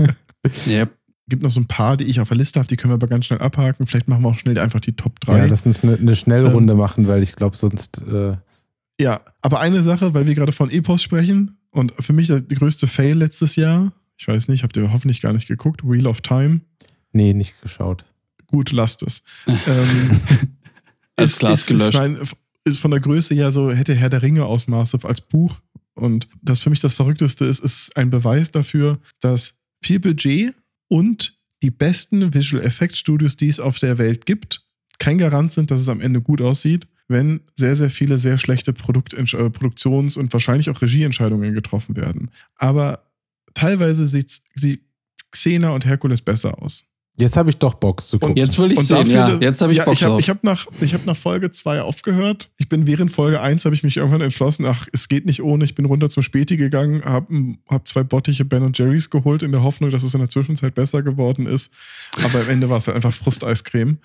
Yep. 0.66 0.90
Gibt 1.28 1.42
noch 1.44 1.50
so 1.52 1.60
ein 1.60 1.66
paar, 1.68 1.96
die 1.96 2.04
ich 2.04 2.20
auf 2.20 2.28
der 2.28 2.36
Liste 2.36 2.58
habe, 2.58 2.66
die 2.66 2.76
können 2.76 2.90
wir 2.90 2.96
aber 2.96 3.06
ganz 3.06 3.26
schnell 3.26 3.38
abhaken. 3.40 3.86
Vielleicht 3.86 4.08
machen 4.08 4.22
wir 4.24 4.28
auch 4.30 4.34
schnell 4.38 4.58
einfach 4.58 4.80
die 4.80 4.94
Top 4.94 5.20
3. 5.20 5.38
Ja, 5.38 5.44
lass 5.46 5.64
uns 5.64 5.82
eine, 5.84 5.94
eine 5.96 6.16
Schnellrunde 6.16 6.72
Ähm. 6.72 6.78
machen, 6.78 7.06
weil 7.06 7.22
ich 7.22 7.36
glaube, 7.36 7.56
sonst. 7.56 8.02
Äh, 8.12 8.36
Ja, 9.00 9.20
aber 9.40 9.60
eine 9.60 9.82
Sache, 9.82 10.14
weil 10.14 10.26
wir 10.26 10.34
gerade 10.34 10.52
von 10.52 10.68
Epos 10.70 11.00
sprechen 11.02 11.58
und 11.70 11.94
für 12.00 12.12
mich 12.12 12.26
der 12.26 12.42
größte 12.42 12.86
Fail 12.88 13.16
letztes 13.16 13.54
Jahr, 13.56 13.92
ich 14.16 14.26
weiß 14.28 14.48
nicht, 14.48 14.62
habt 14.64 14.76
ihr 14.76 14.92
hoffentlich 14.92 15.20
gar 15.22 15.32
nicht 15.32 15.46
geguckt, 15.48 15.82
Wheel 15.88 16.06
of 16.08 16.20
Time. 16.22 16.60
nee, 17.12 17.32
nicht 17.34 17.60
geschaut. 17.62 18.04
Gut, 18.52 18.70
lasst 18.70 19.02
es. 19.02 19.22
ähm, 19.46 20.20
Als 21.16 21.38
Glas 21.38 21.60
ist, 21.60 21.66
gelöscht. 21.68 21.88
Ist, 21.88 21.98
mein, 21.98 22.18
ist 22.64 22.78
von 22.78 22.90
der 22.90 23.00
Größe 23.00 23.34
ja 23.34 23.50
so, 23.50 23.72
hätte 23.72 23.94
Herr 23.94 24.10
der 24.10 24.20
Ringe 24.20 24.44
Ausmaße 24.44 24.98
als 25.04 25.22
Buch. 25.22 25.60
Und 25.94 26.28
das 26.42 26.60
für 26.60 26.68
mich 26.68 26.80
das 26.80 26.94
Verrückteste 26.94 27.46
ist, 27.46 27.60
ist 27.60 27.96
ein 27.96 28.10
Beweis 28.10 28.50
dafür, 28.50 29.00
dass 29.20 29.58
viel 29.82 30.00
Budget 30.00 30.54
und 30.88 31.38
die 31.62 31.70
besten 31.70 32.34
Visual 32.34 32.62
Effects 32.62 32.98
Studios, 32.98 33.36
die 33.38 33.48
es 33.48 33.58
auf 33.58 33.78
der 33.78 33.96
Welt 33.96 34.26
gibt, 34.26 34.66
kein 34.98 35.16
Garant 35.18 35.52
sind, 35.52 35.70
dass 35.70 35.80
es 35.80 35.88
am 35.88 36.02
Ende 36.02 36.20
gut 36.20 36.42
aussieht, 36.42 36.86
wenn 37.08 37.40
sehr, 37.56 37.74
sehr 37.74 37.90
viele 37.90 38.18
sehr 38.18 38.36
schlechte 38.36 38.74
Produkt 38.74 39.14
äh, 39.14 39.50
Produktions- 39.50 40.18
und 40.18 40.32
wahrscheinlich 40.32 40.68
auch 40.68 40.82
Regieentscheidungen 40.82 41.54
getroffen 41.54 41.96
werden. 41.96 42.30
Aber 42.56 43.10
teilweise 43.54 44.06
sieht, 44.06 44.40
sieht 44.54 44.82
Xena 45.30 45.70
und 45.70 45.86
Herkules 45.86 46.20
besser 46.20 46.62
aus. 46.62 46.91
Jetzt 47.18 47.36
habe 47.36 47.50
ich 47.50 47.58
doch 47.58 47.74
Box 47.74 48.08
zu 48.08 48.18
gucken. 48.18 48.36
Jetzt 48.36 48.58
will 48.58 48.72
ich 48.72 48.78
Und 48.78 48.84
sehen, 48.84 48.96
dafür, 49.08 49.34
ja. 49.34 49.40
Jetzt 49.40 49.60
habe 49.60 49.72
ich 49.72 49.78
ja, 49.78 49.84
Bock 49.84 49.94
ich 49.94 50.02
hab, 50.02 50.10
drauf. 50.10 50.20
ich 50.20 50.30
habe 50.30 50.40
nach, 50.42 50.66
ich 50.80 50.94
hab 50.94 51.04
nach 51.04 51.16
Folge 51.16 51.50
2 51.50 51.82
aufgehört. 51.82 52.50
Ich 52.56 52.70
bin 52.70 52.86
während 52.86 53.10
Folge 53.10 53.40
1 53.40 53.66
habe 53.66 53.74
ich 53.74 53.82
mich 53.82 53.98
irgendwann 53.98 54.22
entschlossen, 54.22 54.64
ach, 54.66 54.86
es 54.92 55.08
geht 55.08 55.26
nicht 55.26 55.42
ohne. 55.42 55.64
Ich 55.64 55.74
bin 55.74 55.84
runter 55.84 56.08
zum 56.08 56.22
Späti 56.22 56.56
gegangen, 56.56 57.04
habe 57.04 57.56
hab 57.68 57.86
zwei 57.86 58.02
Bottiche 58.02 58.46
Ben 58.46 58.72
Jerry's 58.74 59.10
geholt, 59.10 59.42
in 59.42 59.52
der 59.52 59.62
Hoffnung, 59.62 59.90
dass 59.90 60.04
es 60.04 60.14
in 60.14 60.20
der 60.20 60.30
Zwischenzeit 60.30 60.74
besser 60.74 61.02
geworden 61.02 61.46
ist. 61.46 61.72
Aber 62.24 62.40
am 62.40 62.48
Ende 62.48 62.70
war 62.70 62.78
es 62.78 62.86
halt 62.86 62.96
einfach 62.96 63.12
Frusteiscreme. 63.12 63.98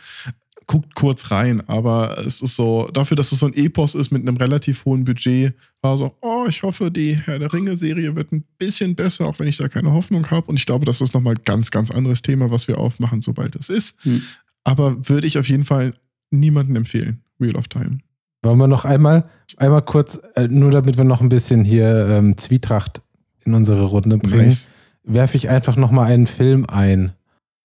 Guckt 0.68 0.96
kurz 0.96 1.32
rein, 1.32 1.68
aber 1.68 2.18
es 2.26 2.42
ist 2.42 2.58
so, 2.58 2.90
dafür, 2.92 3.16
dass 3.16 3.32
es 3.32 3.40
so 3.40 3.48
ein 3.48 3.54
Epos 3.54 3.96
ist 3.96 4.12
mit 4.12 4.22
einem 4.22 4.36
relativ 4.36 4.84
hohen 4.84 5.06
Budget, 5.06 5.54
war 5.82 5.96
so, 5.96 6.14
oh, 6.22 6.46
ich 6.48 6.62
hoffe, 6.62 6.92
die 6.92 7.18
Herr 7.18 7.40
der 7.40 7.52
Ringe-Serie 7.54 8.16
wird 8.16 8.34
ein 8.34 8.44
bisschen 8.58 8.94
besser, 8.94 9.28
auch 9.28 9.40
wenn 9.40 9.48
ich 9.48 9.58
da 9.58 9.70
keine 9.70 9.94
Hoffnung 9.94 10.30
habe. 10.30 10.48
Und 10.48 10.58
ich 10.58 10.66
glaube, 10.66 10.86
das 10.86 11.00
ist 11.00 11.14
nochmal 11.14 11.36
ein 11.36 11.44
ganz, 11.46 11.72
ganz 11.72 11.90
anderes 11.90 12.22
Thema, 12.22 12.52
was 12.52 12.68
wir 12.68 12.78
aufmachen, 12.78 13.22
sobald 13.22 13.56
es 13.56 13.70
ist. 13.70 13.96
Hm. 14.04 14.22
Aber 14.66 15.08
würde 15.08 15.26
ich 15.26 15.38
auf 15.38 15.48
jeden 15.48 15.64
Fall 15.64 15.94
niemanden 16.32 16.76
empfehlen, 16.76 17.22
Wheel 17.40 17.56
of 17.56 17.70
Time. 17.70 18.00
Wollen 18.44 18.58
wir 18.58 18.68
noch 18.68 18.84
einmal, 18.84 19.30
einmal 19.56 19.82
kurz, 19.84 20.20
äh, 20.36 20.50
nur 20.50 20.72
damit 20.72 20.98
wir 20.98 21.06
noch 21.06 21.22
ein 21.22 21.30
bisschen 21.30 21.64
hier 21.64 22.08
ähm, 22.10 22.38
Zwietracht 22.38 23.02
in 23.46 23.54
unsere 23.54 23.86
Runde 23.86 24.18
bringen, 24.18 24.48
nice. 24.48 24.68
werfe 25.04 25.38
ich 25.38 25.48
einfach 25.48 25.78
nochmal 25.78 26.12
einen 26.12 26.28
Film 26.28 26.66
ein. 26.68 27.14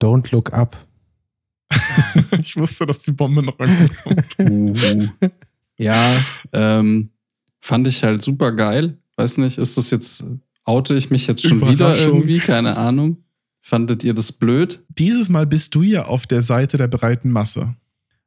Don't 0.00 0.30
Look 0.32 0.52
Up. 0.52 0.76
ich 2.40 2.56
wusste, 2.56 2.86
dass 2.86 3.00
die 3.00 3.12
Bombe 3.12 3.42
noch 3.42 3.58
ankommt. 3.58 4.38
Uh, 4.38 4.74
ja, 5.76 6.16
ähm, 6.52 7.10
fand 7.60 7.86
ich 7.86 8.02
halt 8.02 8.22
super 8.22 8.52
geil. 8.52 8.98
Weiß 9.16 9.38
nicht, 9.38 9.58
ist 9.58 9.76
das 9.76 9.90
jetzt, 9.90 10.24
oute 10.64 10.94
ich 10.94 11.10
mich 11.10 11.26
jetzt 11.26 11.46
schon 11.46 11.60
wieder 11.68 11.96
irgendwie? 11.96 12.38
Keine 12.38 12.76
Ahnung. 12.76 13.18
Fandet 13.60 14.02
ihr 14.02 14.14
das 14.14 14.32
blöd? 14.32 14.80
Dieses 14.88 15.28
Mal 15.28 15.46
bist 15.46 15.74
du 15.74 15.82
ja 15.82 16.06
auf 16.06 16.26
der 16.26 16.42
Seite 16.42 16.78
der 16.78 16.88
breiten 16.88 17.30
Masse. 17.30 17.76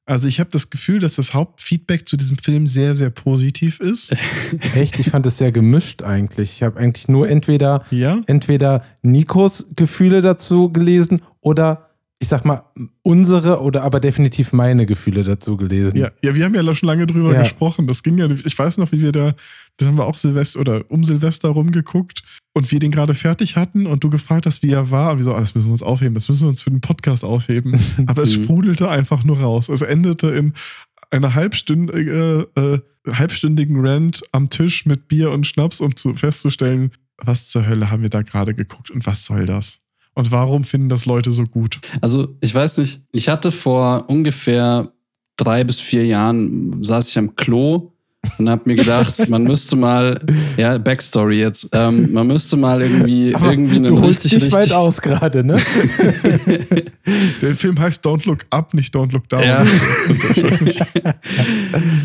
Also 0.07 0.27
ich 0.27 0.39
habe 0.39 0.51
das 0.51 0.69
Gefühl, 0.69 0.99
dass 0.99 1.15
das 1.15 1.33
Hauptfeedback 1.33 2.07
zu 2.07 2.15
diesem 2.15 2.37
Film 2.37 2.67
sehr, 2.67 2.93
sehr 2.93 3.09
positiv 3.09 3.79
ist. 3.79 4.15
Echt? 4.75 4.99
Ich 4.99 5.09
fand 5.09 5.25
es 5.25 5.39
sehr 5.39 5.51
gemischt 5.51 6.03
eigentlich. 6.03 6.51
Ich 6.51 6.63
habe 6.63 6.79
eigentlich 6.79 7.07
nur 7.07 7.27
entweder, 7.27 7.83
ja? 7.89 8.21
entweder 8.27 8.83
Nikos 9.01 9.67
Gefühle 9.75 10.21
dazu 10.21 10.71
gelesen 10.71 11.21
oder 11.41 11.89
ich 12.19 12.29
sag 12.29 12.45
mal, 12.45 12.63
unsere 13.01 13.61
oder 13.61 13.83
aber 13.83 13.99
definitiv 13.99 14.53
meine 14.53 14.85
Gefühle 14.85 15.23
dazu 15.23 15.57
gelesen. 15.57 15.97
Ja, 15.97 16.11
ja 16.23 16.33
wir 16.33 16.45
haben 16.45 16.55
ja 16.55 16.73
schon 16.73 16.87
lange 16.87 17.05
drüber 17.05 17.33
ja. 17.33 17.41
gesprochen. 17.41 17.87
Das 17.87 18.03
ging 18.03 18.17
ja, 18.17 18.29
ich 18.29 18.57
weiß 18.57 18.77
noch, 18.77 18.91
wie 18.91 19.01
wir 19.01 19.11
da, 19.11 19.35
da 19.77 19.85
haben 19.85 19.97
wir 19.97 20.05
auch 20.05 20.17
Silvester 20.17 20.61
oder 20.61 20.85
um 20.89 21.03
Silvester 21.03 21.49
rumgeguckt 21.49 22.23
und 22.53 22.71
wir 22.71 22.79
den 22.79 22.91
gerade 22.91 23.15
fertig 23.15 23.57
hatten 23.57 23.85
und 23.85 24.03
du 24.03 24.09
gefragt 24.09 24.45
hast, 24.45 24.63
wie 24.63 24.71
er 24.71 24.91
war. 24.91 25.11
Und 25.11 25.17
wir 25.17 25.25
so, 25.25 25.35
ah, 25.35 25.41
das 25.41 25.55
müssen 25.55 25.67
wir 25.67 25.73
uns 25.73 25.83
aufheben, 25.83 26.13
das 26.13 26.29
müssen 26.29 26.43
wir 26.43 26.49
uns 26.49 26.63
für 26.63 26.71
den 26.71 26.81
Podcast 26.81 27.25
aufheben. 27.25 27.77
aber 28.05 28.21
es 28.21 28.37
mhm. 28.37 28.43
sprudelte 28.43 28.89
einfach 28.89 29.25
nur 29.25 29.41
raus. 29.41 29.67
Es 29.67 29.81
endete 29.81 30.29
in 30.29 30.53
einer 31.11 31.35
halbstündige, 31.35 32.47
äh, 32.55 33.11
halbstündigen 33.11 33.85
Rant 33.85 34.23
am 34.31 34.49
Tisch 34.49 34.85
mit 34.85 35.09
Bier 35.09 35.31
und 35.31 35.45
Schnaps, 35.45 35.81
um 35.81 35.95
zu, 35.97 36.15
festzustellen, 36.15 36.91
was 37.17 37.49
zur 37.49 37.67
Hölle 37.67 37.91
haben 37.91 38.03
wir 38.03 38.09
da 38.09 38.21
gerade 38.21 38.53
geguckt 38.53 38.89
und 38.89 39.05
was 39.05 39.25
soll 39.25 39.45
das? 39.45 39.79
Und 40.15 40.31
warum 40.31 40.63
finden 40.63 40.89
das 40.89 41.05
Leute 41.05 41.31
so 41.31 41.43
gut? 41.43 41.79
Also, 42.01 42.29
ich 42.41 42.55
weiß 42.55 42.77
nicht. 42.77 43.01
Ich 43.11 43.29
hatte 43.29 43.51
vor 43.51 44.05
ungefähr 44.07 44.91
drei 45.37 45.63
bis 45.63 45.81
vier 45.81 46.05
Jahren, 46.05 46.81
saß 46.81 47.09
ich 47.09 47.17
am 47.17 47.35
Klo 47.35 47.91
und 48.37 48.49
habe 48.49 48.61
mir 48.65 48.75
gedacht, 48.75 49.27
man 49.29 49.43
müsste 49.43 49.75
mal, 49.75 50.19
ja, 50.57 50.77
Backstory 50.77 51.39
jetzt, 51.39 51.69
ähm, 51.73 52.13
man 52.13 52.27
müsste 52.27 52.55
mal 52.57 52.81
irgendwie, 52.81 53.35
Aber 53.35 53.51
irgendwie 53.51 53.75
einen 53.75 53.93
du 53.93 54.01
holst 54.01 54.23
richtig, 54.23 54.43
dich 54.43 54.53
weit 54.53 54.71
aus 54.71 55.01
gerade, 55.01 55.43
ne? 55.43 55.59
Der 57.41 57.55
Film 57.55 57.77
heißt 57.77 58.05
Don't 58.05 58.25
Look 58.25 58.45
Up, 58.49 58.73
nicht 58.73 58.95
Don't 58.95 59.11
Look 59.11 59.27
Down. 59.29 59.43
Ja. 59.43 59.65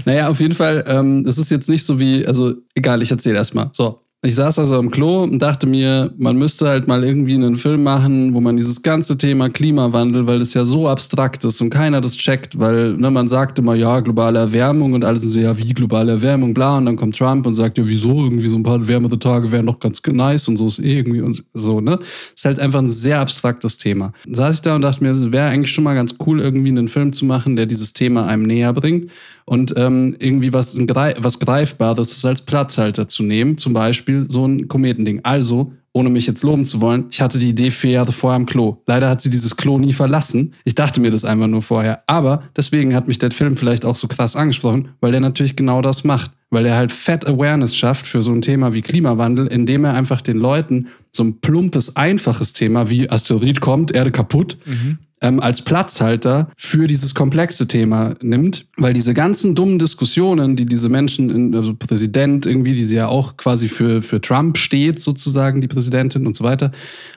naja, 0.05 0.29
auf 0.29 0.41
jeden 0.41 0.55
Fall, 0.55 0.85
ähm, 0.87 1.25
es 1.27 1.39
ist 1.39 1.51
jetzt 1.51 1.69
nicht 1.69 1.85
so 1.85 1.99
wie, 1.99 2.27
also 2.27 2.55
egal, 2.75 3.03
ich 3.03 3.11
erzähle 3.11 3.37
erstmal. 3.37 3.71
So, 3.73 4.01
ich 4.23 4.35
saß 4.35 4.59
also 4.59 4.79
im 4.79 4.91
Klo 4.91 5.23
und 5.23 5.41
dachte 5.41 5.67
mir, 5.67 6.13
man 6.19 6.37
müsste 6.37 6.69
halt 6.69 6.87
mal 6.87 7.03
irgendwie 7.05 7.35
einen 7.35 7.57
Film 7.57 7.83
machen, 7.83 8.35
wo 8.35 8.41
man 8.43 8.55
dieses 8.55 8.83
ganze 8.83 9.17
Thema 9.17 9.49
Klimawandel, 9.49 10.27
weil 10.27 10.41
das 10.41 10.53
ja 10.53 10.67
so 10.67 10.89
abstrakt 10.89 11.43
ist 11.45 11.59
und 11.63 11.71
keiner 11.71 12.03
das 12.03 12.19
checkt, 12.19 12.59
weil 12.59 12.93
ne, 12.99 13.11
man 13.11 13.29
sagt 13.29 13.59
immer, 13.59 13.75
ja, 13.75 14.01
globale 14.01 14.39
Erwärmung 14.39 14.93
und 14.93 15.07
alles 15.07 15.23
so, 15.23 15.41
ja, 15.41 15.57
wie 15.57 15.73
globale 15.73 16.13
Erwärmung, 16.13 16.53
bla, 16.53 16.77
und 16.77 16.85
dann 16.85 16.97
kommt 16.97 17.17
Trump 17.17 17.47
und 17.47 17.55
sagt, 17.55 17.79
ja, 17.79 17.87
wieso, 17.87 18.25
irgendwie 18.25 18.49
so 18.49 18.57
ein 18.57 18.63
paar 18.63 18.87
wärmere 18.87 19.19
Tage 19.19 19.51
wären 19.51 19.65
doch 19.65 19.81
ganz 19.81 20.03
nice 20.07 20.49
und 20.49 20.59
so 20.59 20.67
ist 20.67 20.81
eh 20.81 20.99
irgendwie 20.99 21.23
und 21.23 21.43
so, 21.55 21.81
ne? 21.81 21.99
Ist 22.35 22.45
halt 22.45 22.59
einfach 22.59 22.81
ein 22.81 22.91
sehr 22.91 23.21
abstraktes 23.21 23.79
Thema. 23.79 24.13
Dann 24.27 24.35
saß 24.35 24.57
ich 24.57 24.63
da 24.63 24.77
und 24.77 24.83
dachte 24.83 25.03
mir, 25.03 25.33
wäre 25.33 25.49
eigentlich 25.49 25.73
schon 25.73 25.85
mal 25.85 25.95
ganz 25.95 26.17
cool, 26.27 26.41
irgendwie 26.41 26.69
einen 26.69 26.89
Film 26.89 27.15
zu 27.15 27.25
machen, 27.25 27.57
der 27.57 27.65
dieses 27.65 27.95
Thema 27.95 28.27
einem 28.27 28.43
näher 28.43 28.75
bringt 28.75 29.11
und 29.45 29.75
ähm, 29.77 30.17
irgendwie 30.19 30.53
was, 30.53 30.77
was 30.77 31.39
Greifbares 31.39 32.25
als 32.25 32.43
Platzhalter 32.43 33.09
zu 33.09 33.23
nehmen, 33.23 33.59
zum 33.59 33.73
Beispiel 33.73 34.27
so 34.29 34.47
ein 34.47 34.69
Kometending. 34.69 35.21
Also, 35.23 35.73
ohne 35.93 36.09
mich 36.09 36.27
jetzt 36.27 36.45
loben 36.45 36.65
zu 36.65 36.81
wollen, 36.81 37.07
ich 37.11 37.21
hatte 37.21 37.39
die 37.39 37.49
Idee 37.49 37.71
vier 37.71 37.91
Jahre 37.91 38.13
vorher 38.13 38.37
am 38.37 38.47
Klo. 38.47 38.77
Leider 38.87 39.09
hat 39.09 39.21
sie 39.21 39.31
dieses 39.31 39.57
Klo 39.57 39.79
nie 39.79 39.93
verlassen. 39.93 40.55
Ich 40.65 40.77
dachte 40.77 41.01
mir 41.01 41.11
das 41.11 41.25
einfach 41.25 41.49
nur 41.49 41.63
vorher. 41.63 42.05
Aber 42.07 42.45
deswegen 42.57 42.95
hat 42.95 43.09
mich 43.09 43.19
der 43.19 43.33
Film 43.33 43.57
vielleicht 43.57 43.85
auch 43.85 43.97
so 43.97 44.07
krass 44.07 44.37
angesprochen, 44.37 44.91
weil 45.01 45.11
der 45.11 45.21
natürlich 45.21 45.57
genau 45.57 45.83
das 45.83 46.05
macht. 46.05 46.31
Weil 46.51 46.67
er 46.67 46.77
halt 46.77 46.93
Fat 46.93 47.27
Awareness 47.27 47.77
schafft 47.77 48.07
für 48.07 48.23
so 48.23 48.33
ein 48.33 48.43
Thema 48.43 48.73
wie 48.73 48.83
Klimawandel, 48.83 49.47
indem 49.49 49.85
er 49.85 49.95
einfach 49.95 50.21
den 50.21 50.37
Leuten 50.37 50.89
so 51.13 51.25
ein 51.25 51.41
plumpes, 51.41 51.97
einfaches 51.97 52.53
Thema 52.53 52.89
wie 52.89 53.11
Asteroid 53.11 53.61
kommt, 53.61 53.93
Erde 53.93 54.13
kaputt, 54.13 54.59
mhm 54.65 54.99
ähm, 55.21 55.41
als 55.41 55.63
Platzhalter 55.63 56.51
für 56.57 56.87
dieses 56.87 57.15
komplexe 57.15 57.69
Thema 57.69 58.15
nimmt, 58.23 58.67
weil 58.77 58.93
diese 58.93 59.15
ganzen 59.15 59.55
dummen 59.55 59.79
Diskussionen, 59.79 60.57
die 60.57 60.67
diese 60.67 60.89
Menschen, 60.89 61.31
in, 61.31 61.55
also 61.55 61.75
Präsident 61.75 62.47
irgendwie, 62.47 62.75
die 62.75 62.85
sie 62.85 62.97
ja 62.97 63.09
auch 63.09 63.37
quasi 63.37 63.69
für, 63.69 64.03
für 64.03 64.21
Trump 64.21 64.57
steht, 64.57 65.01
sozusagen, 65.01 65.61
die 65.61 65.69
Präsidentin 65.69 66.27
und 66.27 66.35
so 66.35 66.45
weiter, 66.45 66.73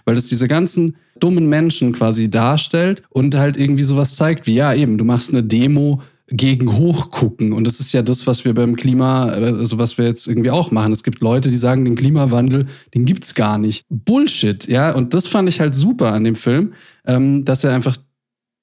weil 0.06 0.18
es 0.18 0.26
diese 0.26 0.48
ganzen 0.48 0.96
dummen 1.20 1.48
Menschen 1.48 1.94
quasi 1.94 2.30
darstellt 2.30 3.04
und 3.10 3.36
halt 3.36 3.56
irgendwie 3.56 3.84
sowas 3.84 4.16
zeigt 4.16 4.48
wie, 4.48 4.56
ja, 4.56 4.74
eben, 4.74 4.98
du 4.98 5.06
machst 5.06 5.30
eine 5.32 5.44
Demo 5.44 6.02
gegen 6.28 6.78
hochgucken. 6.78 7.54
Und 7.54 7.66
das 7.66 7.80
ist 7.80 7.91
ja 7.94 8.02
das, 8.02 8.26
was 8.28 8.45
wir 8.45 8.54
beim 8.54 8.76
Klima, 8.76 9.26
also 9.26 9.78
was 9.78 9.98
wir 9.98 10.06
jetzt 10.06 10.28
irgendwie 10.28 10.52
auch 10.52 10.72
machen. 10.72 10.91
Es 10.91 11.04
gibt 11.04 11.20
Leute, 11.20 11.50
die 11.50 11.58
sagen, 11.58 11.84
den 11.86 11.95
Klimawandel, 11.95 12.68
den 12.94 13.06
gibt's 13.06 13.36
gar 13.36 13.58
nicht. 13.58 13.86
Bullshit, 13.90 14.68
ja. 14.68 14.94
Und 14.94 15.14
das 15.14 15.28
fand 15.28 15.50
ich 15.50 15.60
halt 15.60 15.76
super 15.76 16.14
an 16.14 16.24
dem 16.24 16.36
Film, 16.36 16.74
ähm, 17.06 17.44
dass 17.45 17.64
er 17.64 17.74
einfach 17.74 17.98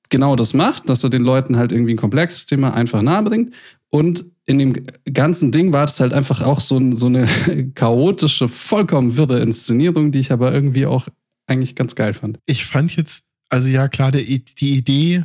genau 0.08 0.36
das 0.36 0.54
macht, 0.54 0.88
dass 0.88 1.04
er 1.04 1.10
den 1.10 1.22
Leuten 1.22 1.56
halt 1.56 1.72
irgendwie 1.72 1.94
ein 1.94 1.98
komplexes 1.98 2.46
Thema 2.46 2.74
einfach 2.74 3.02
nahe 3.02 3.22
bringt. 3.22 3.54
Und 3.90 4.24
in 4.46 4.58
dem 4.58 4.72
ganzen 5.12 5.52
Ding 5.52 5.72
war 5.72 5.86
das 5.86 6.00
halt 6.00 6.12
einfach 6.12 6.42
auch 6.42 6.60
so, 6.60 6.94
so 6.94 7.06
eine 7.06 7.26
chaotische, 7.74 8.48
vollkommen 8.48 9.16
wirre 9.16 9.40
Inszenierung, 9.40 10.12
die 10.12 10.20
ich 10.20 10.32
aber 10.32 10.52
irgendwie 10.52 10.86
auch 10.86 11.08
eigentlich 11.46 11.74
ganz 11.74 11.94
geil 11.94 12.14
fand. 12.14 12.38
Ich 12.46 12.64
fand 12.64 12.96
jetzt, 12.96 13.24
also 13.48 13.68
ja 13.68 13.88
klar, 13.88 14.12
der, 14.12 14.22
die 14.22 14.76
Idee 14.76 15.24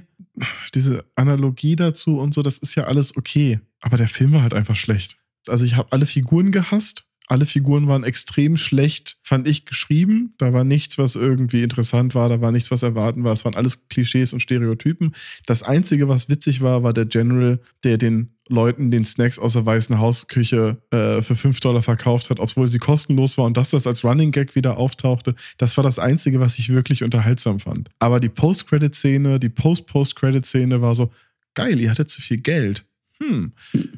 diese 0.73 1.05
Analogie 1.15 1.75
dazu 1.75 2.19
und 2.19 2.33
so, 2.33 2.41
das 2.41 2.57
ist 2.57 2.75
ja 2.75 2.85
alles 2.85 3.15
okay. 3.15 3.59
Aber 3.81 3.97
der 3.97 4.07
Film 4.07 4.33
war 4.33 4.41
halt 4.41 4.53
einfach 4.53 4.75
schlecht. 4.75 5.17
Also 5.47 5.65
ich 5.65 5.75
habe 5.75 5.91
alle 5.91 6.05
Figuren 6.05 6.51
gehasst. 6.51 7.09
Alle 7.27 7.45
Figuren 7.45 7.87
waren 7.87 8.03
extrem 8.03 8.55
schlecht, 8.55 9.17
fand 9.23 9.47
ich, 9.47 9.65
geschrieben. 9.65 10.35
Da 10.37 10.53
war 10.53 10.63
nichts, 10.63 10.99
was 10.99 11.15
irgendwie 11.15 11.63
interessant 11.63 12.13
war. 12.13 12.29
Da 12.29 12.39
war 12.39 12.51
nichts, 12.51 12.69
was 12.69 12.83
erwarten 12.83 13.23
war. 13.23 13.33
Es 13.33 13.45
waren 13.45 13.55
alles 13.55 13.87
Klischees 13.87 14.31
und 14.31 14.41
Stereotypen. 14.41 15.15
Das 15.47 15.63
Einzige, 15.63 16.07
was 16.07 16.29
witzig 16.29 16.61
war, 16.61 16.83
war 16.83 16.93
der 16.93 17.05
General, 17.05 17.59
der 17.83 17.97
den 17.97 18.34
Leuten 18.47 18.91
den 18.91 19.05
Snacks 19.05 19.39
aus 19.39 19.53
der 19.53 19.65
Weißen 19.65 19.99
Hausküche 19.99 20.77
äh, 20.91 21.21
für 21.21 21.35
5 21.35 21.59
Dollar 21.59 21.81
verkauft 21.81 22.29
hat, 22.29 22.39
obwohl 22.39 22.67
sie 22.67 22.77
kostenlos 22.77 23.37
war 23.37 23.45
und 23.45 23.57
dass 23.57 23.71
das 23.71 23.87
als 23.87 24.03
Running 24.03 24.31
Gag 24.31 24.55
wieder 24.55 24.77
auftauchte. 24.77 25.35
Das 25.57 25.77
war 25.77 25.83
das 25.83 25.97
Einzige, 25.97 26.39
was 26.39 26.59
ich 26.59 26.69
wirklich 26.69 27.03
unterhaltsam 27.03 27.59
fand. 27.59 27.89
Aber 27.99 28.19
die 28.19 28.29
Post-Credit-Szene, 28.29 29.39
die 29.39 29.49
Post-Post-Credit-Szene 29.49 30.81
war 30.81 30.93
so, 30.93 31.11
geil, 31.55 31.79
ihr 31.79 31.89
hattet 31.89 32.09
zu 32.09 32.21
viel 32.21 32.37
Geld. 32.37 32.85
Hm, 33.19 33.53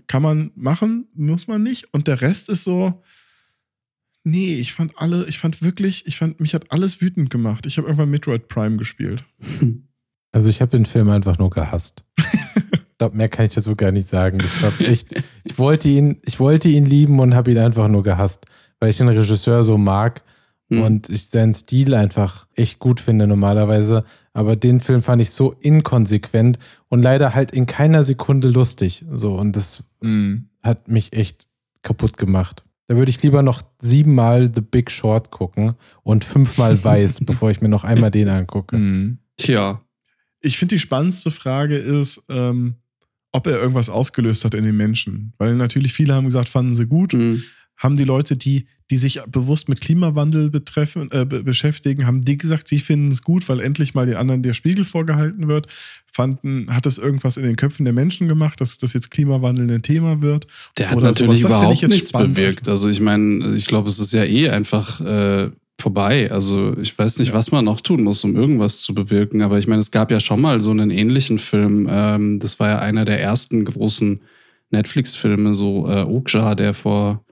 kann 0.07 0.21
man 0.21 0.51
machen, 0.55 1.07
muss 1.13 1.47
man 1.47 1.63
nicht. 1.63 1.93
Und 1.93 2.07
der 2.07 2.21
Rest 2.21 2.49
ist 2.49 2.63
so, 2.63 3.01
nee, 4.23 4.55
ich 4.55 4.73
fand 4.73 4.93
alle, 4.97 5.25
ich 5.25 5.39
fand 5.39 5.61
wirklich, 5.61 6.05
ich 6.05 6.17
fand, 6.17 6.39
mich 6.39 6.53
hat 6.53 6.71
alles 6.71 7.01
wütend 7.01 7.29
gemacht. 7.29 7.65
Ich 7.65 7.77
habe 7.77 7.87
irgendwann 7.87 8.11
Metroid 8.11 8.47
Prime 8.47 8.77
gespielt. 8.77 9.25
Also 10.33 10.49
ich 10.49 10.61
habe 10.61 10.69
den 10.69 10.85
Film 10.85 11.09
einfach 11.09 11.39
nur 11.39 11.49
gehasst. 11.49 12.03
Ich 12.97 12.99
glaube, 12.99 13.15
mehr 13.15 13.29
kann 13.29 13.45
ich 13.45 13.53
dazu 13.53 13.75
gar 13.75 13.91
nicht 13.91 14.09
sagen. 14.09 14.39
Ich 14.43 14.57
glaube 14.57 14.87
echt, 14.87 15.13
ich 15.43 15.59
wollte 15.59 15.87
ihn, 15.87 16.19
ich 16.25 16.39
wollte 16.39 16.67
ihn 16.67 16.83
lieben 16.83 17.19
und 17.19 17.35
habe 17.35 17.51
ihn 17.51 17.59
einfach 17.59 17.87
nur 17.87 18.01
gehasst, 18.01 18.47
weil 18.79 18.89
ich 18.89 18.97
den 18.97 19.07
Regisseur 19.07 19.61
so 19.61 19.77
mag 19.77 20.23
mhm. 20.69 20.81
und 20.81 21.09
ich 21.11 21.27
seinen 21.27 21.53
Stil 21.53 21.93
einfach 21.93 22.47
echt 22.55 22.79
gut 22.79 22.99
finde 22.99 23.27
normalerweise. 23.27 24.03
Aber 24.33 24.55
den 24.55 24.79
Film 24.79 25.03
fand 25.03 25.21
ich 25.21 25.29
so 25.29 25.51
inkonsequent 25.59 26.57
und 26.89 27.03
leider 27.03 27.35
halt 27.35 27.51
in 27.51 27.67
keiner 27.67 28.01
Sekunde 28.01 28.49
lustig. 28.49 29.05
So, 29.13 29.35
und 29.35 29.55
das 29.55 29.83
mhm. 30.01 30.49
hat 30.63 30.87
mich 30.87 31.13
echt 31.13 31.45
kaputt 31.83 32.17
gemacht. 32.17 32.63
Da 32.87 32.95
würde 32.95 33.11
ich 33.11 33.21
lieber 33.21 33.43
noch 33.43 33.61
siebenmal 33.79 34.51
The 34.51 34.61
Big 34.61 34.89
Short 34.89 35.29
gucken 35.29 35.75
und 36.01 36.23
fünfmal 36.23 36.83
Weiß, 36.83 37.19
bevor 37.25 37.51
ich 37.51 37.61
mir 37.61 37.69
noch 37.69 37.83
einmal 37.83 38.09
den 38.09 38.27
angucke. 38.27 38.75
Mhm. 38.75 39.19
Tja. 39.37 39.83
Ich 40.39 40.57
finde, 40.57 40.75
die 40.75 40.79
spannendste 40.79 41.29
Frage 41.29 41.77
ist, 41.77 42.23
ähm, 42.29 42.75
ob 43.31 43.47
er 43.47 43.59
irgendwas 43.59 43.89
ausgelöst 43.89 44.45
hat 44.45 44.53
in 44.53 44.63
den 44.63 44.77
Menschen. 44.77 45.33
Weil 45.37 45.55
natürlich 45.55 45.93
viele 45.93 46.13
haben 46.13 46.25
gesagt, 46.25 46.49
fanden 46.49 46.73
sie 46.73 46.85
gut. 46.85 47.13
Mhm. 47.13 47.43
haben 47.77 47.95
die 47.95 48.05
Leute, 48.05 48.35
die, 48.35 48.65
die 48.89 48.97
sich 48.97 49.21
bewusst 49.27 49.69
mit 49.69 49.81
Klimawandel 49.81 50.49
betreffen, 50.49 51.11
äh, 51.11 51.25
beschäftigen, 51.25 52.07
haben 52.07 52.23
die 52.23 52.35
gesagt, 52.35 52.67
sie 52.67 52.79
finden 52.79 53.11
es 53.11 53.21
gut, 53.21 53.47
weil 53.49 53.59
endlich 53.59 53.93
mal 53.93 54.07
den 54.07 54.15
anderen 54.15 54.41
der 54.41 54.53
Spiegel 54.53 54.83
vorgehalten 54.83 55.47
wird. 55.47 55.67
Fanden, 56.11 56.73
hat 56.73 56.87
das 56.87 56.97
irgendwas 56.97 57.37
in 57.37 57.43
den 57.43 57.55
Köpfen 57.55 57.83
der 57.83 57.93
Menschen 57.93 58.27
gemacht, 58.27 58.59
dass 58.61 58.79
das 58.79 58.93
jetzt 58.93 59.11
Klimawandel 59.11 59.69
ein 59.69 59.83
Thema 59.83 60.23
wird? 60.23 60.47
Der 60.79 60.89
hat 60.89 60.99
natürlich 60.99 61.41
überhaupt 61.41 61.87
nichts 61.87 62.11
bewirkt. 62.11 62.67
Also 62.67 62.89
ich 62.89 62.99
meine, 62.99 63.53
ich 63.55 63.67
glaube, 63.67 63.89
es 63.89 63.99
ist 63.99 64.13
ja 64.13 64.23
eh 64.23 64.49
einfach 64.49 64.99
äh, 65.01 65.51
vorbei. 65.79 66.31
Also 66.31 66.75
ich 66.77 66.97
weiß 66.97 67.19
nicht, 67.19 67.33
was 67.33 67.51
man 67.51 67.65
noch 67.65 67.81
tun 67.81 68.03
muss, 68.03 68.23
um 68.23 68.35
irgendwas 68.35 68.81
zu 68.81 68.93
bewirken. 68.95 69.41
Aber 69.41 69.59
ich 69.59 69.67
meine, 69.67 69.79
es 69.79 69.91
gab 69.91 70.11
ja 70.11 70.19
schon 70.19 70.41
mal 70.41 70.59
so 70.61 70.71
einen 70.71 70.89
ähnlichen 70.89 71.39
Film. 71.39 71.87
Ähm, 71.89 72.39
das 72.39 72.59
war 72.59 72.69
ja 72.69 72.79
einer 72.79 73.05
der 73.05 73.21
ersten 73.21 73.63
großen 73.65 74.21
Netflix-Filme, 74.71 75.55
so 75.55 75.87
äh, 75.87 76.01
Okja, 76.01 76.55
der 76.55 76.73
vor 76.73 77.23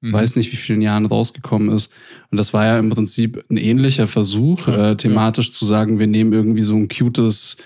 mhm. 0.00 0.12
weiß 0.12 0.36
nicht 0.36 0.52
wie 0.52 0.56
vielen 0.56 0.82
Jahren 0.82 1.06
rausgekommen 1.06 1.70
ist. 1.70 1.92
Und 2.30 2.38
das 2.38 2.54
war 2.54 2.64
ja 2.64 2.78
im 2.78 2.90
Prinzip 2.90 3.44
ein 3.50 3.56
ähnlicher 3.56 4.06
Versuch, 4.06 4.68
ja, 4.68 4.92
äh, 4.92 4.96
thematisch 4.96 5.48
ja. 5.48 5.52
zu 5.52 5.66
sagen, 5.66 5.98
wir 5.98 6.06
nehmen 6.06 6.32
irgendwie 6.32 6.62
so 6.62 6.76
ein 6.76 6.88
cutes 6.88 7.56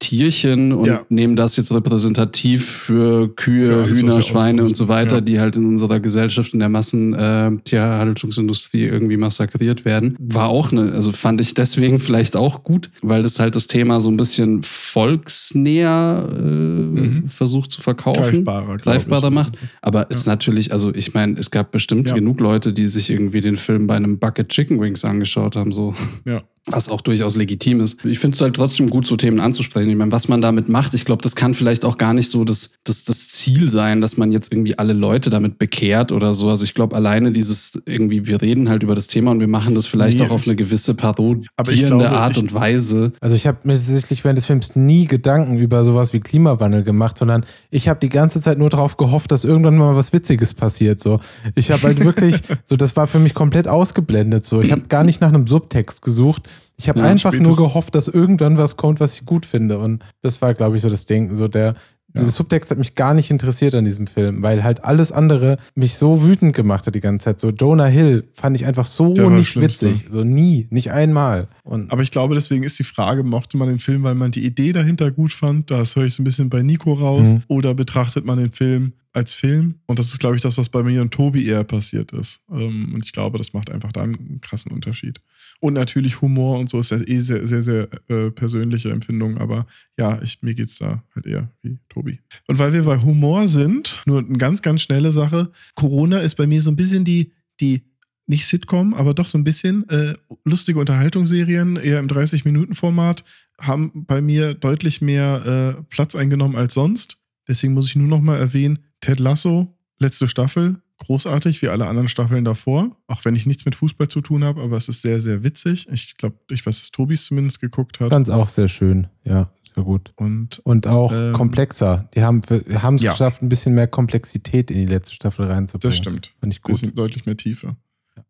Tierchen 0.00 0.72
und 0.72 0.86
ja. 0.86 1.06
nehmen 1.08 1.36
das 1.36 1.56
jetzt 1.56 1.72
repräsentativ 1.72 2.68
für 2.68 3.28
Kühe, 3.34 3.84
alles, 3.84 3.98
Hühner, 3.98 4.20
Schweine 4.22 4.62
und 4.64 4.76
so 4.76 4.88
weiter, 4.88 5.14
ja. 5.16 5.22
die 5.22 5.40
halt 5.40 5.56
in 5.56 5.64
unserer 5.66 5.98
Gesellschaft, 6.00 6.52
in 6.52 6.60
der 6.60 6.68
Massentierhaltungsindustrie 6.68 8.84
äh, 8.84 8.88
irgendwie 8.88 9.16
massakriert 9.16 9.86
werden. 9.86 10.16
War 10.18 10.48
auch 10.48 10.72
eine, 10.72 10.92
also 10.92 11.12
fand 11.12 11.40
ich 11.40 11.54
deswegen 11.54 12.00
vielleicht 12.00 12.36
auch 12.36 12.64
gut, 12.64 12.90
weil 13.02 13.22
das 13.22 13.38
halt 13.38 13.56
das 13.56 13.66
Thema 13.66 14.00
so 14.00 14.10
ein 14.10 14.18
bisschen 14.18 14.62
volksnäher 14.62 16.28
äh, 16.28 16.42
mhm. 16.42 17.28
versucht 17.28 17.70
zu 17.70 17.80
verkaufen, 17.80 18.44
greifbarer, 18.44 18.76
greifbarer 18.78 19.30
macht. 19.30 19.54
Aber 19.80 20.00
ja. 20.00 20.06
ist 20.08 20.26
natürlich, 20.26 20.72
also 20.72 20.92
ich 20.94 21.14
meine, 21.14 21.38
es 21.38 21.50
gab 21.50 21.72
bestimmt 21.72 22.12
genug 22.12 22.40
Leute, 22.40 22.74
die 22.74 22.88
sich 22.88 23.08
irgendwie 23.10 23.40
den 23.40 23.56
Film 23.56 23.86
bei 23.86 23.96
einem 23.96 24.18
Bucket 24.18 24.48
Chicken 24.48 24.80
Wings 24.80 25.04
angeschaut 25.04 25.54
haben, 25.56 25.72
so. 25.72 25.94
Ja 26.26 26.42
was 26.66 26.88
auch 26.88 27.00
durchaus 27.00 27.36
legitim 27.36 27.80
ist. 27.80 28.04
Ich 28.04 28.18
finde 28.18 28.36
es 28.36 28.40
halt 28.40 28.56
trotzdem 28.56 28.88
gut, 28.88 29.06
so 29.06 29.16
Themen 29.16 29.40
anzusprechen. 29.40 29.90
Ich 29.94 29.98
meine, 29.98 30.10
was 30.10 30.26
man 30.26 30.40
damit 30.40 30.68
macht, 30.68 30.92
ich 30.94 31.04
glaube, 31.04 31.22
das 31.22 31.36
kann 31.36 31.54
vielleicht 31.54 31.84
auch 31.84 31.96
gar 31.98 32.14
nicht 32.14 32.28
so 32.28 32.44
das, 32.44 32.72
das, 32.82 33.04
das 33.04 33.28
Ziel 33.28 33.68
sein, 33.68 34.00
dass 34.00 34.16
man 34.16 34.32
jetzt 34.32 34.50
irgendwie 34.50 34.76
alle 34.76 34.92
Leute 34.92 35.30
damit 35.30 35.56
bekehrt 35.56 36.10
oder 36.10 36.34
so. 36.34 36.50
Also 36.50 36.64
ich 36.64 36.74
glaube, 36.74 36.96
alleine 36.96 37.30
dieses 37.30 37.80
irgendwie, 37.86 38.26
wir 38.26 38.42
reden 38.42 38.68
halt 38.68 38.82
über 38.82 38.96
das 38.96 39.06
Thema 39.06 39.30
und 39.30 39.38
wir 39.38 39.46
machen 39.46 39.76
das 39.76 39.86
vielleicht 39.86 40.18
nee. 40.18 40.26
auch 40.26 40.30
auf 40.32 40.48
eine 40.48 40.56
gewisse 40.56 40.94
parodierende 40.94 42.10
Art 42.10 42.38
und 42.38 42.52
Weise. 42.52 43.12
Also 43.20 43.36
ich 43.36 43.46
habe 43.46 43.58
mir 43.62 43.76
sicherlich 43.76 44.24
während 44.24 44.36
des 44.36 44.46
Films 44.46 44.74
nie 44.74 45.06
Gedanken 45.06 45.58
über 45.58 45.84
sowas 45.84 46.12
wie 46.12 46.18
Klimawandel 46.18 46.82
gemacht, 46.82 47.16
sondern 47.16 47.46
ich 47.70 47.88
habe 47.88 48.00
die 48.00 48.08
ganze 48.08 48.40
Zeit 48.40 48.58
nur 48.58 48.70
darauf 48.70 48.96
gehofft, 48.96 49.30
dass 49.30 49.44
irgendwann 49.44 49.76
mal 49.76 49.94
was 49.94 50.12
Witziges 50.12 50.54
passiert. 50.54 50.98
So, 50.98 51.20
ich 51.54 51.70
habe 51.70 51.84
halt 51.84 52.04
wirklich, 52.04 52.40
so 52.64 52.74
das 52.74 52.96
war 52.96 53.06
für 53.06 53.20
mich 53.20 53.34
komplett 53.34 53.68
ausgeblendet. 53.68 54.44
So, 54.44 54.60
ich 54.60 54.72
habe 54.72 54.82
gar 54.88 55.04
nicht 55.04 55.20
nach 55.20 55.28
einem 55.28 55.46
Subtext 55.46 56.02
gesucht 56.02 56.48
ich 56.76 56.88
habe 56.88 57.00
ja, 57.00 57.06
einfach 57.06 57.32
nur 57.32 57.56
gehofft, 57.56 57.94
dass 57.94 58.08
irgendwann 58.08 58.58
was 58.58 58.76
kommt, 58.76 59.00
was 59.00 59.14
ich 59.14 59.24
gut 59.24 59.46
finde. 59.46 59.78
Und 59.78 60.04
das 60.22 60.42
war, 60.42 60.54
glaube 60.54 60.76
ich, 60.76 60.82
so 60.82 60.88
das 60.88 61.06
Ding. 61.06 61.34
So 61.34 61.48
der, 61.48 61.74
ja. 62.14 62.20
Dieser 62.20 62.30
Subtext 62.30 62.70
hat 62.70 62.78
mich 62.78 62.94
gar 62.94 63.12
nicht 63.12 63.30
interessiert 63.30 63.74
an 63.74 63.84
diesem 63.84 64.06
Film, 64.06 64.42
weil 64.42 64.62
halt 64.62 64.84
alles 64.84 65.10
andere 65.10 65.56
mich 65.74 65.96
so 65.96 66.22
wütend 66.22 66.54
gemacht 66.54 66.86
hat 66.86 66.94
die 66.94 67.00
ganze 67.00 67.24
Zeit. 67.24 67.40
So 67.40 67.50
Jonah 67.50 67.86
Hill 67.86 68.28
fand 68.34 68.56
ich 68.56 68.66
einfach 68.66 68.86
so 68.86 69.08
nicht 69.30 69.60
witzig. 69.60 70.06
So 70.10 70.22
nie, 70.22 70.68
nicht 70.70 70.92
einmal. 70.92 71.48
Und 71.64 71.90
Aber 71.90 72.02
ich 72.02 72.12
glaube, 72.12 72.36
deswegen 72.36 72.62
ist 72.62 72.78
die 72.78 72.84
Frage, 72.84 73.24
mochte 73.24 73.56
man 73.56 73.68
den 73.68 73.80
Film, 73.80 74.04
weil 74.04 74.14
man 74.14 74.30
die 74.30 74.44
Idee 74.44 74.72
dahinter 74.72 75.10
gut 75.10 75.32
fand? 75.32 75.72
Das 75.72 75.96
höre 75.96 76.04
ich 76.04 76.14
so 76.14 76.22
ein 76.22 76.24
bisschen 76.24 76.50
bei 76.50 76.62
Nico 76.62 76.92
raus. 76.92 77.32
Mhm. 77.32 77.42
Oder 77.48 77.74
betrachtet 77.74 78.24
man 78.24 78.38
den 78.38 78.52
Film 78.52 78.92
als 79.14 79.34
Film? 79.34 79.76
Und 79.86 79.98
das 79.98 80.08
ist, 80.08 80.18
glaube 80.18 80.36
ich, 80.36 80.42
das, 80.42 80.58
was 80.58 80.68
bei 80.68 80.82
mir 80.82 81.00
und 81.00 81.12
Tobi 81.12 81.46
eher 81.46 81.64
passiert 81.64 82.12
ist. 82.12 82.42
Ähm, 82.50 82.92
und 82.94 83.04
ich 83.04 83.12
glaube, 83.12 83.38
das 83.38 83.52
macht 83.52 83.70
einfach 83.70 83.92
da 83.92 84.02
einen 84.02 84.40
krassen 84.40 84.72
Unterschied. 84.72 85.20
Und 85.60 85.74
natürlich 85.74 86.20
Humor 86.20 86.58
und 86.58 86.68
so 86.68 86.80
ist 86.80 86.90
ja 86.90 86.98
eh 86.98 87.20
sehr, 87.20 87.46
sehr, 87.46 87.62
sehr 87.62 87.88
äh, 88.08 88.30
persönliche 88.30 88.90
Empfindung. 88.90 89.38
Aber 89.38 89.66
ja, 89.96 90.20
ich, 90.22 90.42
mir 90.42 90.54
geht 90.54 90.66
es 90.66 90.78
da 90.78 91.02
halt 91.14 91.26
eher 91.26 91.50
wie 91.62 91.78
Tobi. 91.88 92.20
Und 92.48 92.58
weil 92.58 92.72
wir 92.72 92.82
bei 92.82 93.00
Humor 93.00 93.48
sind, 93.48 94.02
nur 94.04 94.18
eine 94.18 94.36
ganz, 94.36 94.60
ganz 94.60 94.82
schnelle 94.82 95.12
Sache. 95.12 95.50
Corona 95.74 96.18
ist 96.18 96.34
bei 96.34 96.46
mir 96.46 96.60
so 96.60 96.70
ein 96.70 96.76
bisschen 96.76 97.04
die, 97.04 97.32
die 97.60 97.82
nicht 98.26 98.46
Sitcom, 98.46 98.94
aber 98.94 99.14
doch 99.14 99.26
so 99.26 99.38
ein 99.38 99.44
bisschen 99.44 99.88
äh, 99.88 100.14
lustige 100.44 100.78
Unterhaltungsserien, 100.78 101.76
eher 101.76 102.00
im 102.00 102.08
30-Minuten-Format, 102.08 103.24
haben 103.60 104.06
bei 104.06 104.20
mir 104.20 104.54
deutlich 104.54 105.00
mehr 105.00 105.76
äh, 105.78 105.82
Platz 105.90 106.16
eingenommen 106.16 106.56
als 106.56 106.74
sonst. 106.74 107.18
Deswegen 107.46 107.74
muss 107.74 107.86
ich 107.86 107.96
nur 107.96 108.08
noch 108.08 108.20
mal 108.20 108.38
erwähnen, 108.38 108.78
Ted 109.04 109.20
Lasso, 109.20 109.68
letzte 109.98 110.28
Staffel, 110.28 110.80
großartig 110.98 111.60
wie 111.60 111.68
alle 111.68 111.86
anderen 111.86 112.08
Staffeln 112.08 112.44
davor, 112.44 112.96
auch 113.06 113.24
wenn 113.24 113.36
ich 113.36 113.44
nichts 113.44 113.64
mit 113.64 113.74
Fußball 113.74 114.08
zu 114.08 114.22
tun 114.22 114.44
habe, 114.44 114.62
aber 114.62 114.76
es 114.76 114.88
ist 114.88 115.02
sehr, 115.02 115.20
sehr 115.20 115.44
witzig. 115.44 115.88
Ich 115.92 116.16
glaube, 116.16 116.36
ich 116.50 116.64
weiß, 116.64 116.78
dass 116.78 116.90
Tobis 116.90 117.26
zumindest 117.26 117.60
geguckt 117.60 118.00
hat. 118.00 118.10
Ganz 118.10 118.30
auch 118.30 118.48
sehr 118.48 118.68
schön, 118.68 119.08
ja. 119.24 119.50
Sehr 119.74 119.84
gut. 119.84 120.12
Und, 120.16 120.60
und 120.60 120.86
auch 120.86 121.12
ähm, 121.12 121.32
komplexer. 121.32 122.08
Die 122.14 122.22
haben 122.22 122.40
es 122.48 123.02
ja. 123.02 123.10
geschafft, 123.10 123.42
ein 123.42 123.48
bisschen 123.48 123.74
mehr 123.74 123.88
Komplexität 123.88 124.70
in 124.70 124.78
die 124.78 124.86
letzte 124.86 125.14
Staffel 125.14 125.46
reinzubringen. 125.46 125.90
Das 125.90 125.96
stimmt. 125.96 126.32
Fand 126.38 126.54
ich 126.54 126.62
gut. 126.62 126.74
Bisschen 126.74 126.94
deutlich 126.94 127.26
mehr 127.26 127.36
Tiefe. 127.36 127.76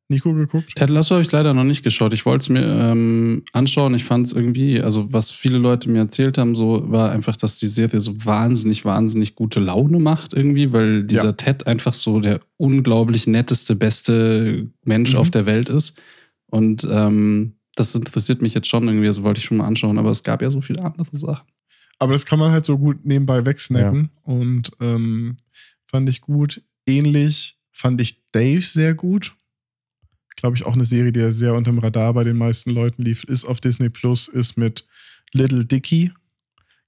Nico 0.08 0.34
geguckt? 0.34 0.74
Ted 0.76 0.90
Lasso 0.90 1.14
habe 1.14 1.22
ich 1.22 1.32
leider 1.32 1.54
noch 1.54 1.64
nicht 1.64 1.82
geschaut. 1.82 2.12
Ich 2.12 2.26
wollte 2.26 2.42
es 2.42 2.48
mir 2.50 2.62
ähm, 2.62 3.42
anschauen. 3.52 3.94
Ich 3.94 4.04
fand 4.04 4.26
es 4.26 4.32
irgendwie, 4.32 4.80
also 4.80 5.12
was 5.12 5.30
viele 5.30 5.58
Leute 5.58 5.88
mir 5.88 6.00
erzählt 6.00 6.36
haben, 6.36 6.54
so 6.54 6.90
war 6.90 7.10
einfach, 7.10 7.36
dass 7.36 7.58
die 7.58 7.66
Serie 7.66 8.00
so 8.00 8.24
wahnsinnig, 8.24 8.84
wahnsinnig 8.84 9.34
gute 9.34 9.60
Laune 9.60 9.98
macht 9.98 10.34
irgendwie, 10.34 10.72
weil 10.72 11.04
dieser 11.04 11.28
ja. 11.28 11.32
Ted 11.32 11.66
einfach 11.66 11.94
so 11.94 12.20
der 12.20 12.40
unglaublich 12.56 13.26
netteste, 13.26 13.76
beste 13.76 14.70
Mensch 14.84 15.14
mhm. 15.14 15.18
auf 15.18 15.30
der 15.30 15.46
Welt 15.46 15.68
ist. 15.68 16.00
Und 16.46 16.86
ähm, 16.90 17.54
das 17.74 17.94
interessiert 17.94 18.42
mich 18.42 18.54
jetzt 18.54 18.68
schon 18.68 18.86
irgendwie, 18.86 19.06
also 19.06 19.22
wollte 19.22 19.38
ich 19.38 19.46
schon 19.46 19.56
mal 19.56 19.66
anschauen, 19.66 19.98
aber 19.98 20.10
es 20.10 20.22
gab 20.22 20.42
ja 20.42 20.50
so 20.50 20.60
viele 20.60 20.84
andere 20.84 21.16
Sachen. 21.16 21.46
Aber 21.98 22.12
das 22.12 22.26
kann 22.26 22.38
man 22.38 22.52
halt 22.52 22.66
so 22.66 22.78
gut 22.78 23.04
nebenbei 23.04 23.46
wegsnacken 23.46 24.10
ja. 24.12 24.32
und 24.32 24.72
ähm, 24.80 25.38
fand 25.86 26.08
ich 26.08 26.20
gut. 26.20 26.62
Ähnlich 26.86 27.58
fand 27.72 28.00
ich 28.00 28.22
Dave 28.32 28.60
sehr 28.60 28.94
gut 28.94 29.34
glaube 30.36 30.56
ich, 30.56 30.64
auch 30.64 30.74
eine 30.74 30.84
Serie, 30.84 31.12
die 31.12 31.32
sehr 31.32 31.54
unterm 31.54 31.78
Radar 31.78 32.14
bei 32.14 32.24
den 32.24 32.36
meisten 32.36 32.70
Leuten 32.70 33.02
lief, 33.02 33.24
ist 33.24 33.44
auf 33.44 33.60
Disney 33.60 33.88
Plus, 33.88 34.28
ist 34.28 34.56
mit 34.56 34.86
Little 35.32 35.64
Dicky. 35.64 36.12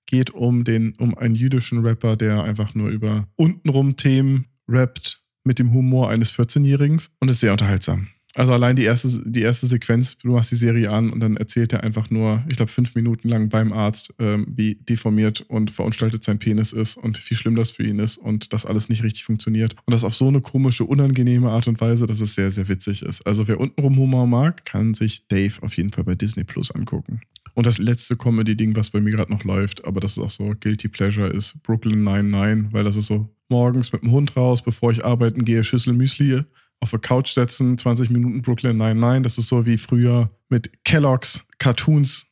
Geht 0.06 0.30
um 0.30 0.64
den, 0.64 0.94
um 0.98 1.16
einen 1.18 1.34
jüdischen 1.34 1.84
Rapper, 1.84 2.16
der 2.16 2.44
einfach 2.44 2.74
nur 2.74 2.90
über 2.90 3.28
untenrum 3.36 3.96
Themen 3.96 4.46
rappt 4.68 5.22
mit 5.44 5.58
dem 5.58 5.72
Humor 5.72 6.10
eines 6.10 6.32
14-Jährigen 6.32 7.00
und 7.20 7.30
ist 7.30 7.40
sehr 7.40 7.52
unterhaltsam. 7.52 8.08
Also 8.36 8.52
allein 8.52 8.76
die 8.76 8.82
erste, 8.82 9.08
die 9.24 9.40
erste 9.40 9.66
Sequenz, 9.66 10.18
du 10.18 10.32
machst 10.32 10.50
die 10.50 10.56
Serie 10.56 10.90
an 10.90 11.10
und 11.10 11.20
dann 11.20 11.38
erzählt 11.38 11.72
er 11.72 11.82
einfach 11.82 12.10
nur, 12.10 12.44
ich 12.50 12.56
glaube, 12.56 12.70
fünf 12.70 12.94
Minuten 12.94 13.30
lang 13.30 13.48
beim 13.48 13.72
Arzt, 13.72 14.12
ähm, 14.18 14.46
wie 14.54 14.74
deformiert 14.74 15.40
und 15.48 15.70
verunstaltet 15.70 16.22
sein 16.22 16.38
Penis 16.38 16.74
ist 16.74 16.98
und 16.98 17.18
wie 17.30 17.34
schlimm 17.34 17.56
das 17.56 17.70
für 17.70 17.82
ihn 17.82 17.98
ist 17.98 18.18
und 18.18 18.52
das 18.52 18.66
alles 18.66 18.90
nicht 18.90 19.02
richtig 19.02 19.24
funktioniert. 19.24 19.74
Und 19.86 19.92
das 19.94 20.04
auf 20.04 20.14
so 20.14 20.28
eine 20.28 20.42
komische, 20.42 20.84
unangenehme 20.84 21.48
Art 21.50 21.66
und 21.66 21.80
Weise, 21.80 22.04
dass 22.04 22.20
es 22.20 22.34
sehr, 22.34 22.50
sehr 22.50 22.68
witzig 22.68 23.00
ist. 23.00 23.26
Also 23.26 23.48
wer 23.48 23.58
untenrum 23.58 23.96
Humor 23.96 24.26
mag, 24.26 24.66
kann 24.66 24.92
sich 24.92 25.26
Dave 25.28 25.54
auf 25.62 25.74
jeden 25.78 25.92
Fall 25.92 26.04
bei 26.04 26.14
Disney 26.14 26.44
Plus 26.44 26.70
angucken. 26.70 27.22
Und 27.54 27.66
das 27.66 27.78
letzte 27.78 28.18
Comedy-Ding, 28.18 28.76
was 28.76 28.90
bei 28.90 29.00
mir 29.00 29.12
gerade 29.12 29.32
noch 29.32 29.44
läuft, 29.44 29.86
aber 29.86 30.00
das 30.00 30.12
ist 30.12 30.18
auch 30.18 30.28
so 30.28 30.52
Guilty 30.60 30.88
Pleasure, 30.88 31.28
ist 31.28 31.62
Brooklyn 31.62 32.04
99, 32.04 32.70
weil 32.74 32.84
das 32.84 32.96
ist 32.96 33.06
so 33.06 33.30
morgens 33.48 33.92
mit 33.94 34.02
dem 34.02 34.10
Hund 34.10 34.36
raus, 34.36 34.62
bevor 34.62 34.92
ich 34.92 35.06
arbeiten 35.06 35.46
gehe, 35.46 35.64
Schüssel 35.64 35.94
Müsli 35.94 36.42
auf 36.80 36.90
der 36.90 37.00
Couch 37.00 37.32
setzen, 37.32 37.78
20 37.78 38.10
Minuten 38.10 38.42
Brooklyn 38.42 38.76
99. 38.76 39.22
Das 39.22 39.38
ist 39.38 39.48
so 39.48 39.66
wie 39.66 39.78
früher 39.78 40.30
mit 40.48 40.84
Kellogg's 40.84 41.46
Cartoons 41.58 42.26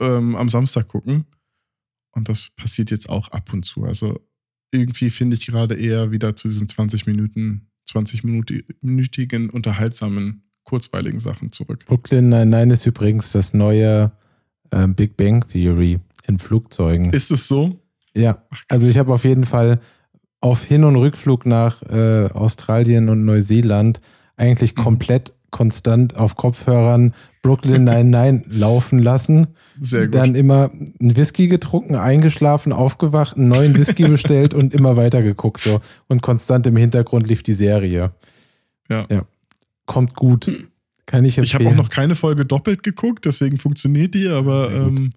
ähm, 0.00 0.34
am 0.36 0.48
Samstag 0.48 0.88
gucken. 0.88 1.26
Und 2.12 2.28
das 2.28 2.50
passiert 2.56 2.90
jetzt 2.90 3.08
auch 3.08 3.28
ab 3.28 3.52
und 3.52 3.64
zu. 3.64 3.84
Also 3.84 4.20
irgendwie 4.72 5.10
finde 5.10 5.36
ich 5.36 5.46
gerade 5.46 5.74
eher 5.74 6.10
wieder 6.10 6.34
zu 6.36 6.48
diesen 6.48 6.68
20 6.68 7.06
Minuten, 7.06 7.68
20-minütigen, 7.88 9.50
unterhaltsamen, 9.50 10.42
kurzweiligen 10.64 11.20
Sachen 11.20 11.52
zurück. 11.52 11.84
Brooklyn 11.86 12.28
99 12.28 12.72
ist 12.72 12.86
übrigens 12.86 13.32
das 13.32 13.54
neue 13.54 14.12
äh, 14.70 14.86
Big 14.88 15.16
Bang 15.16 15.46
Theory 15.46 15.98
in 16.26 16.38
Flugzeugen. 16.38 17.12
Ist 17.12 17.30
es 17.30 17.48
so? 17.48 17.80
Ja, 18.14 18.44
also 18.68 18.88
ich 18.88 18.98
habe 18.98 19.12
auf 19.12 19.24
jeden 19.24 19.44
Fall 19.44 19.80
auf 20.40 20.64
Hin- 20.64 20.84
und 20.84 20.96
Rückflug 20.96 21.46
nach 21.46 21.82
äh, 21.82 22.28
Australien 22.32 23.08
und 23.08 23.24
Neuseeland 23.24 24.00
eigentlich 24.36 24.76
mhm. 24.76 24.82
komplett 24.82 25.32
konstant 25.50 26.16
auf 26.16 26.36
Kopfhörern 26.36 27.12
Brooklyn 27.42 27.84
99 27.84 28.46
laufen 28.52 28.98
lassen. 28.98 29.48
Sehr 29.80 30.06
gut. 30.06 30.14
Dann 30.14 30.34
immer 30.34 30.70
einen 31.00 31.16
Whisky 31.16 31.48
getrunken, 31.48 31.96
eingeschlafen, 31.96 32.72
aufgewacht, 32.72 33.36
einen 33.36 33.48
neuen 33.48 33.76
Whisky 33.76 34.04
bestellt 34.08 34.54
und 34.54 34.74
immer 34.74 34.96
weiter 34.96 35.22
geguckt. 35.22 35.60
So. 35.60 35.80
Und 36.08 36.22
konstant 36.22 36.66
im 36.66 36.76
Hintergrund 36.76 37.26
lief 37.26 37.42
die 37.42 37.54
Serie. 37.54 38.12
Ja. 38.88 39.06
ja. 39.10 39.24
Kommt 39.86 40.14
gut. 40.14 40.50
Kann 41.06 41.24
ich 41.24 41.38
empfehlen. 41.38 41.44
Ich 41.44 41.66
habe 41.66 41.74
auch 41.74 41.82
noch 41.82 41.90
keine 41.90 42.14
Folge 42.14 42.46
doppelt 42.46 42.82
geguckt, 42.84 43.24
deswegen 43.24 43.58
funktioniert 43.58 44.14
die, 44.14 44.28
aber 44.28 44.70
ähm, 44.70 45.10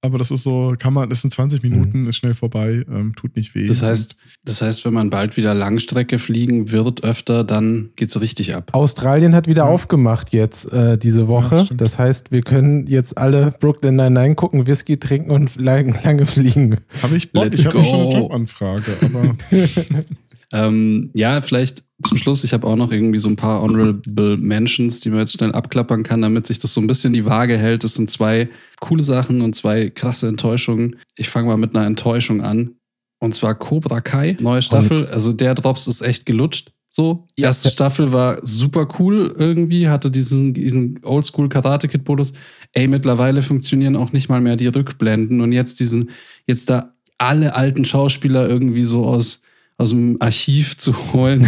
aber 0.00 0.18
das 0.18 0.30
ist 0.30 0.44
so, 0.44 0.74
kann 0.78 0.92
man, 0.92 1.10
das 1.10 1.22
sind 1.22 1.32
20 1.32 1.62
Minuten, 1.62 2.06
ist 2.06 2.16
schnell 2.16 2.34
vorbei, 2.34 2.84
ähm, 2.88 3.14
tut 3.16 3.34
nicht 3.36 3.54
weh. 3.54 3.66
Das 3.66 3.82
heißt, 3.82 4.14
das 4.44 4.62
heißt, 4.62 4.84
wenn 4.84 4.92
man 4.94 5.10
bald 5.10 5.36
wieder 5.36 5.54
Langstrecke 5.54 6.18
fliegen 6.18 6.70
wird, 6.70 7.02
öfter, 7.02 7.42
dann 7.44 7.90
geht's 7.96 8.20
richtig 8.20 8.54
ab. 8.54 8.70
Australien 8.74 9.34
hat 9.34 9.48
wieder 9.48 9.64
Ja. 9.64 9.68
aufgemacht 9.68 10.32
jetzt 10.32 10.72
äh, 10.72 10.96
diese 10.98 11.26
Woche. 11.28 11.64
stimmt. 11.64 11.80
das 11.80 11.98
heißt, 11.98 12.30
wir 12.30 12.42
können 12.42 12.86
jetzt 12.86 13.18
alle 13.18 13.52
Brooklyn 13.58 13.96
Nine-Nine 13.96 14.34
gucken, 14.36 14.66
Whisky 14.66 14.98
trinken 14.98 15.30
und 15.32 15.56
lang, 15.60 15.94
lange 16.04 16.26
fliegen. 16.26 16.76
habe 17.02 17.16
ich 17.16 17.32
Bock, 17.32 17.44
Let's 17.44 17.60
ich 17.60 17.66
habe 17.66 17.82
schon 17.84 18.00
eine 18.00 18.10
go. 18.10 18.18
Jobanfrage, 18.18 18.96
aber 19.02 19.34
Ähm, 20.52 21.10
ja, 21.14 21.40
vielleicht 21.40 21.84
zum 22.04 22.16
Schluss, 22.16 22.44
ich 22.44 22.52
habe 22.52 22.66
auch 22.66 22.76
noch 22.76 22.92
irgendwie 22.92 23.18
so 23.18 23.28
ein 23.28 23.36
paar 23.36 23.60
Honorable 23.60 24.36
Mentions, 24.36 25.00
die 25.00 25.10
man 25.10 25.20
jetzt 25.20 25.32
schnell 25.32 25.52
abklappern 25.52 26.04
kann, 26.04 26.22
damit 26.22 26.46
sich 26.46 26.58
das 26.58 26.72
so 26.72 26.80
ein 26.80 26.86
bisschen 26.86 27.12
die 27.12 27.24
Waage 27.26 27.58
hält. 27.58 27.82
Das 27.82 27.94
sind 27.94 28.08
zwei 28.10 28.48
coole 28.80 29.02
Sachen 29.02 29.40
und 29.40 29.54
zwei 29.56 29.90
krasse 29.90 30.28
Enttäuschungen. 30.28 30.96
Ich 31.16 31.28
fange 31.28 31.48
mal 31.48 31.56
mit 31.56 31.74
einer 31.74 31.86
Enttäuschung 31.86 32.40
an. 32.40 32.76
Und 33.20 33.34
zwar 33.34 33.56
Cobra 33.56 34.00
Kai, 34.00 34.36
neue 34.40 34.62
Staffel. 34.62 35.06
Also 35.08 35.32
der 35.32 35.56
Drops 35.56 35.88
ist 35.88 36.02
echt 36.02 36.24
gelutscht. 36.24 36.70
So, 36.88 37.26
Ja. 37.36 37.48
erste 37.48 37.68
Staffel 37.68 38.12
war 38.12 38.38
super 38.46 38.88
cool 38.98 39.34
irgendwie, 39.36 39.88
hatte 39.88 40.10
diesen, 40.10 40.54
diesen 40.54 41.00
Oldschool 41.04 41.48
Karate 41.48 41.88
Kid 41.88 42.08
Modus. 42.08 42.32
Ey, 42.72 42.86
mittlerweile 42.86 43.42
funktionieren 43.42 43.96
auch 43.96 44.12
nicht 44.12 44.28
mal 44.28 44.40
mehr 44.40 44.56
die 44.56 44.68
Rückblenden 44.68 45.40
und 45.40 45.52
jetzt 45.52 45.80
diesen, 45.80 46.10
jetzt 46.46 46.70
da 46.70 46.94
alle 47.18 47.54
alten 47.54 47.84
Schauspieler 47.84 48.48
irgendwie 48.48 48.84
so 48.84 49.04
aus, 49.04 49.42
aus 49.78 49.90
dem 49.90 50.16
Archiv 50.20 50.76
zu 50.76 51.12
holen, 51.12 51.42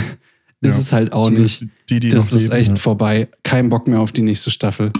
ist 0.62 0.73
Ja, 0.74 0.78
es 0.78 0.93
halt 0.93 1.12
auch 1.12 1.28
nicht. 1.31 1.66
die, 1.90 2.01
die 2.01 2.09
Das 2.09 2.32
ist 2.32 2.44
leben. 2.44 2.55
echt 2.55 2.69
ja. 2.70 2.77
vorbei. 2.77 3.28
Kein 3.43 3.69
Bock 3.69 3.86
mehr 3.89 4.01
auf 4.01 4.12
die 4.12 4.23
nächste 4.23 4.51
Staffel. 4.51 4.93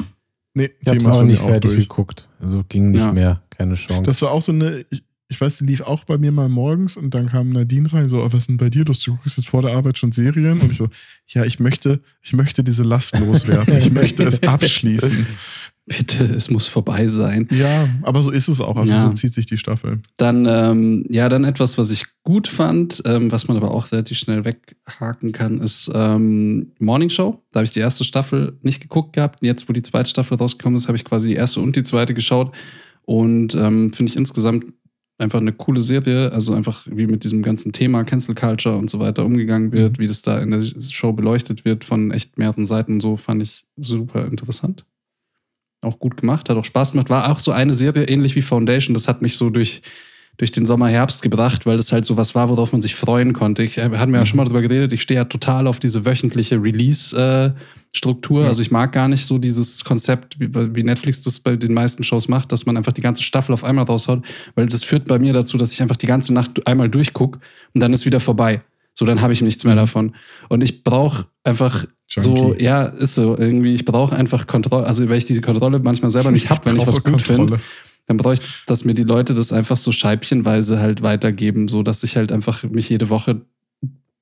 Nee, 0.53 0.71
Ich 0.81 0.89
habe 0.89 0.97
es 0.99 1.05
Thema 1.05 1.15
ist 1.15 1.21
auch 1.21 1.25
nicht 1.25 1.41
fertig 1.43 1.71
durch. 1.73 1.89
geguckt. 1.89 2.29
Also 2.41 2.65
ging 2.69 2.91
nicht 2.91 3.01
Ja. 3.03 3.13
mehr. 3.13 3.43
Keine 3.51 3.75
Chance. 3.75 4.03
Das 4.03 4.21
war 4.23 4.33
auch 4.33 4.43
so 4.43 4.51
eine, 4.53 4.85
ich, 4.91 5.05
ich 5.29 5.41
weiß, 5.41 5.59
die 5.59 5.67
lief 5.67 5.81
auch 5.83 6.03
bei 6.05 6.19
mir 6.19 6.33
mal 6.33 6.49
morgens 6.49 6.97
und 6.97 7.15
dann 7.15 7.29
kam 7.29 7.51
Nadine 7.51 7.93
rein, 7.93 8.09
so, 8.09 8.21
"Oh, 8.21 8.25
was 8.33 8.35
ist 8.43 8.49
denn 8.49 8.57
bei 8.57 8.69
dir? 8.69 8.85
Du, 8.85 8.93
du 8.93 9.15
guckst 9.17 9.37
jetzt 9.37 9.49
vor 9.49 9.63
der 9.63 9.77
Arbeit 9.77 9.97
schon 9.97 10.11
Serien 10.11 10.59
und 10.61 10.73
ich 10.73 10.79
so, 10.79 10.89
ja, 11.29 11.45
ich 11.45 11.61
möchte, 11.61 12.01
ich 12.23 12.33
möchte 12.33 12.65
diese 12.65 12.83
Last 12.83 13.17
loswerden. 13.21 13.79
Ich 13.79 13.93
möchte 13.93 14.25
es 14.25 14.43
abschließen. 14.43 15.25
Bitte, 15.99 16.23
es 16.25 16.51
muss 16.51 16.69
vorbei 16.69 17.09
sein. 17.09 17.49
Ja, 17.51 17.89
aber 18.03 18.23
so 18.23 18.31
ist 18.31 18.47
es 18.47 18.61
auch. 18.61 18.77
Also 18.77 18.93
Ja. 18.93 19.01
so 19.03 19.11
zieht 19.11 19.35
sich 19.35 19.47
die 19.47 19.59
Staffel. 19.59 19.99
Dann, 20.19 20.47
ähm, 20.49 21.05
ja, 21.09 21.29
dann 21.29 21.43
etwas, 21.43 21.79
was 21.79 21.91
ich 21.91 22.05
gut 22.23 22.47
fand, 22.47 23.03
ähm, 23.07 23.33
was 23.33 23.49
man 23.49 23.57
aber 23.57 23.73
auch 23.73 23.91
relativ 23.91 24.17
schnell 24.17 24.45
weghaken 24.45 25.33
kann, 25.33 25.61
ist 25.61 25.91
ähm, 25.93 26.71
Morning 26.79 27.11
Show. 27.11 27.43
Da 27.51 27.59
habe 27.59 27.65
ich 27.65 27.73
die 27.73 27.81
erste 27.81 28.05
Staffel 28.05 28.57
nicht 28.63 28.81
geguckt 28.81 29.15
gehabt. 29.15 29.43
Und 29.43 29.47
jetzt, 29.47 29.69
wo 29.69 29.73
die 29.73 29.83
zweite 29.83 30.09
Staffel 30.09 30.37
rausgekommen 30.37 30.77
ist, 30.77 30.87
habe 30.87 30.97
ich 30.97 31.05
quasi 31.05 31.27
die 31.31 31.35
erste 31.35 31.59
und 31.59 31.75
die 31.75 31.83
zweite 31.83 32.15
geschaut. 32.15 32.53
Und 33.05 33.57
ähm, 33.57 33.93
finde 33.93 34.11
ich 34.11 34.17
insgesamt 34.17 34.67
einfach 35.19 35.41
eine 35.41 35.53
coole 35.53 35.83
Serie. 35.83 36.31
Also 36.31 36.55
einfach, 36.55 36.87
wie 36.89 37.09
mit 37.09 37.25
diesem 37.25 37.43
ganzen 37.43 37.73
Thema 37.73 38.05
Cancel 38.05 38.37
Culture 38.37 38.77
und 38.77 38.91
so 38.91 39.01
weiter 39.01 39.25
umgegangen 39.25 39.73
wird, 39.73 39.99
wie 39.99 40.07
das 40.07 40.23
da 40.23 40.39
in 40.39 40.53
der 40.53 40.63
Show 40.63 41.13
beleuchtet 41.13 41.65
wird 41.65 41.83
von 41.85 42.13
echt 42.13 42.39
mehreren 42.39 42.65
Seiten. 42.67 43.01
So 43.01 43.17
fand 43.17 43.43
ich 43.43 43.65
super 43.77 44.27
interessant. 44.27 44.85
Auch 45.83 45.99
gut 45.99 46.19
gemacht, 46.19 46.51
hat 46.51 46.57
auch 46.57 46.65
Spaß 46.65 46.93
gemacht. 46.93 47.09
War 47.09 47.31
auch 47.31 47.39
so 47.39 47.53
eine 47.53 47.73
Serie, 47.73 48.05
ähnlich 48.05 48.35
wie 48.35 48.43
Foundation. 48.43 48.93
Das 48.93 49.09
hat 49.09 49.23
mich 49.23 49.39
so 49.39 49.49
durch, 49.49 49.81
durch 50.37 50.51
den 50.51 50.67
Sommer, 50.67 50.89
Herbst 50.89 51.23
gebracht, 51.23 51.65
weil 51.65 51.79
das 51.79 51.91
halt 51.91 52.05
so 52.05 52.19
was 52.19 52.35
war, 52.35 52.51
worauf 52.51 52.73
man 52.73 52.83
sich 52.83 52.95
freuen 52.95 53.33
konnte. 53.33 53.63
Ich 53.63 53.79
äh, 53.79 53.91
hatten 53.97 54.13
wir 54.13 54.19
ja 54.19 54.27
schon 54.27 54.37
mal 54.37 54.45
drüber 54.45 54.61
geredet. 54.61 54.93
Ich 54.93 55.01
stehe 55.01 55.19
ja 55.19 55.25
total 55.25 55.67
auf 55.67 55.81
diese 55.81 56.05
wöchentliche 56.05 56.63
Release-Struktur. 56.63 58.43
Ja. 58.43 58.49
Also 58.49 58.61
ich 58.61 58.71
mag 58.71 58.93
gar 58.93 59.09
nicht 59.09 59.25
so 59.25 59.39
dieses 59.39 59.83
Konzept, 59.83 60.39
wie, 60.39 60.55
wie 60.75 60.83
Netflix 60.83 61.23
das 61.23 61.41
bei 61.41 61.57
den 61.57 61.73
meisten 61.73 62.05
Shows 62.05 62.29
macht, 62.29 62.53
dass 62.53 62.67
man 62.67 62.77
einfach 62.77 62.93
die 62.93 63.01
ganze 63.01 63.23
Staffel 63.23 63.55
auf 63.55 63.65
einmal 63.65 63.87
raushaut, 63.87 64.23
weil 64.57 64.67
das 64.67 64.85
führt 64.85 65.09
bei 65.09 65.19
mir 65.19 65.33
dazu, 65.33 65.57
dass 65.57 65.73
ich 65.73 65.81
einfach 65.81 65.97
die 65.97 66.07
ganze 66.07 66.35
Nacht 66.35 66.67
einmal 66.67 66.91
durchgucke 66.91 67.41
und 67.73 67.81
dann 67.81 67.95
ist 67.95 68.05
wieder 68.05 68.21
vorbei. 68.21 68.63
So, 68.93 69.07
dann 69.07 69.23
habe 69.23 69.33
ich 69.33 69.41
nichts 69.41 69.65
mehr 69.65 69.77
davon. 69.77 70.15
Und 70.51 70.63
ich 70.63 70.85
brauche 70.85 71.27
einfach 71.43 71.87
so, 72.17 72.55
ja, 72.59 72.85
ist 72.85 73.15
so. 73.15 73.39
Irgendwie, 73.39 73.75
ich 73.75 73.85
brauche 73.85 74.17
einfach 74.17 74.47
Kontrolle, 74.47 74.87
also 74.87 75.09
weil 75.09 75.19
ich 75.19 75.27
diese 75.27 75.41
Kontrolle 75.41 75.79
manchmal 75.79 76.11
selber 76.11 76.31
nicht 76.31 76.51
habe, 76.51 76.65
wenn 76.65 76.77
ich 76.77 76.87
was 76.87 77.01
brauche 77.01 77.13
gut 77.13 77.23
finde 77.23 77.61
dann 78.11 78.17
bräuchte 78.17 78.45
es, 78.45 78.65
dass 78.67 78.85
mir 78.85 78.95
die 78.95 79.05
Leute 79.05 79.35
das 79.35 79.53
einfach 79.53 79.77
so 79.77 79.93
scheibchenweise 79.93 80.81
halt 80.81 81.01
weitergeben, 81.03 81.69
so 81.69 81.85
dass 81.85 82.03
ich 82.03 82.17
halt 82.17 82.33
einfach 82.33 82.65
mich 82.65 82.89
jede 82.89 83.09
Woche, 83.09 83.43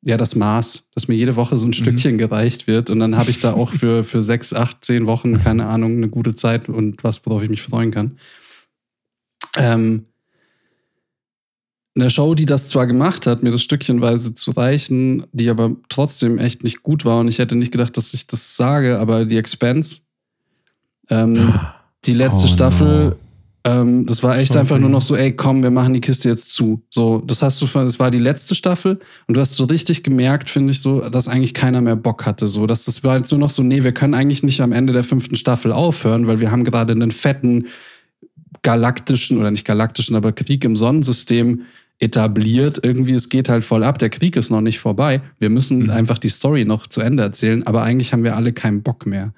ja, 0.03 0.19
das 0.19 0.37
Maß, 0.37 0.89
dass 0.93 1.09
mir 1.09 1.15
jede 1.15 1.37
Woche 1.37 1.57
so 1.57 1.67
ein 1.67 1.73
Stückchen 1.73 2.19
gereicht 2.19 2.67
wird. 2.67 2.91
Und 2.91 3.01
dann 3.01 3.17
habe 3.17 3.31
ich 3.31 3.41
da 3.41 3.55
auch 3.55 3.73
für, 3.73 4.05
für 4.05 4.23
sechs, 4.23 4.53
acht, 4.53 4.85
zehn 4.85 5.07
Wochen, 5.07 5.43
keine 5.43 5.65
Ahnung, 5.69 5.97
eine 5.97 6.11
gute 6.11 6.35
Zeit 6.35 6.69
und 6.69 7.03
was, 7.03 7.25
worauf 7.25 7.43
ich 7.43 7.49
mich 7.49 7.63
freuen 7.63 7.91
kann. 7.91 8.19
Ähm, 9.57 10.05
eine 12.01 12.11
Show, 12.11 12.35
die 12.35 12.47
das 12.47 12.69
zwar 12.69 12.87
gemacht 12.87 13.27
hat, 13.27 13.43
mir 13.43 13.51
das 13.51 13.63
stückchenweise 13.63 14.35
zu 14.35 14.53
reichen, 14.53 15.25
die 15.33 15.49
aber 15.49 15.73
trotzdem 15.89 16.39
echt 16.39 16.65
nicht 16.65 16.83
gut 16.83 17.05
war 17.05 17.21
und 17.21 17.29
ich 17.29 17.39
hätte 17.39 17.57
nicht 17.57 17.73
gedacht, 17.73 17.97
dass 17.97 18.15
ich 18.15 18.27
das 18.27 18.57
sage, 18.57 18.99
aber 18.99 19.25
die 19.25 19.37
Expense, 19.37 20.01
ähm, 21.11 21.55
die 22.05 22.15
letzte 22.15 22.47
Oh, 22.47 22.49
Staffel, 22.49 23.09
no. 23.11 23.17
ähm, 23.65 24.07
das 24.07 24.23
war 24.23 24.37
echt 24.39 24.53
Sorry. 24.53 24.61
einfach 24.61 24.79
nur 24.79 24.91
noch 24.91 25.01
so, 25.01 25.17
ey, 25.17 25.35
komm, 25.35 25.63
wir 25.63 25.71
machen 25.71 25.95
die 25.95 26.01
Kiste 26.01 26.29
jetzt 26.29 26.53
zu. 26.53 26.83
So, 26.91 27.23
das 27.27 27.43
hast 27.43 27.61
du, 27.61 27.67
das 27.67 27.99
war 27.99 28.11
die 28.11 28.19
letzte 28.19 28.55
Staffel 28.55 29.01
und 29.27 29.37
du 29.37 29.41
hast 29.41 29.55
so 29.55 29.65
richtig 29.65 30.03
gemerkt, 30.03 30.51
finde 30.51 30.71
ich 30.73 30.81
so, 30.81 31.09
dass 31.09 31.29
eigentlich 31.29 31.55
keiner 31.55 31.81
mehr 31.81 31.97
Bock 31.97 32.27
hatte. 32.27 32.47
So, 32.47 32.67
dass 32.67 32.85
das 32.85 33.03
war 33.05 33.17
jetzt 33.19 33.31
nur 33.31 33.41
noch 33.41 33.51
so, 33.51 33.63
nee, 33.63 33.83
wir 33.83 33.93
können 33.93 34.15
eigentlich 34.15 34.43
nicht 34.43 34.61
am 34.61 34.73
Ende 34.73 34.93
der 34.93 35.05
fünften 35.05 35.37
Staffel 35.37 35.73
aufhören, 35.73 36.27
weil 36.27 36.41
wir 36.41 36.51
haben 36.51 36.65
gerade 36.65 36.93
einen 36.93 37.11
fetten 37.11 37.67
galaktischen 38.63 39.39
oder 39.39 39.51
nicht 39.51 39.65
galaktischen, 39.65 40.17
aber 40.17 40.33
Krieg 40.33 40.65
im 40.65 40.77
Sonnensystem 40.77 41.63
etabliert. 41.99 42.79
Irgendwie, 42.83 43.13
es 43.13 43.29
geht 43.29 43.49
halt 43.49 43.65
voll 43.65 43.83
ab. 43.85 43.99
Der 43.99 44.11
Krieg 44.11 44.37
ist 44.37 44.51
noch 44.51 44.61
nicht 44.61 44.79
vorbei. 44.79 45.21
Wir 45.39 45.51
müssen 45.51 45.85
Mhm. 45.85 45.91
einfach 45.91 46.19
die 46.19 46.29
Story 46.29 46.65
noch 46.65 46.87
zu 46.87 47.01
Ende 47.01 47.23
erzählen, 47.23 47.67
aber 47.67 47.83
eigentlich 47.83 48.13
haben 48.13 48.25
wir 48.25 48.37
alle 48.37 48.53
keinen 48.53 48.83
Bock 48.83 49.07
mehr. 49.07 49.33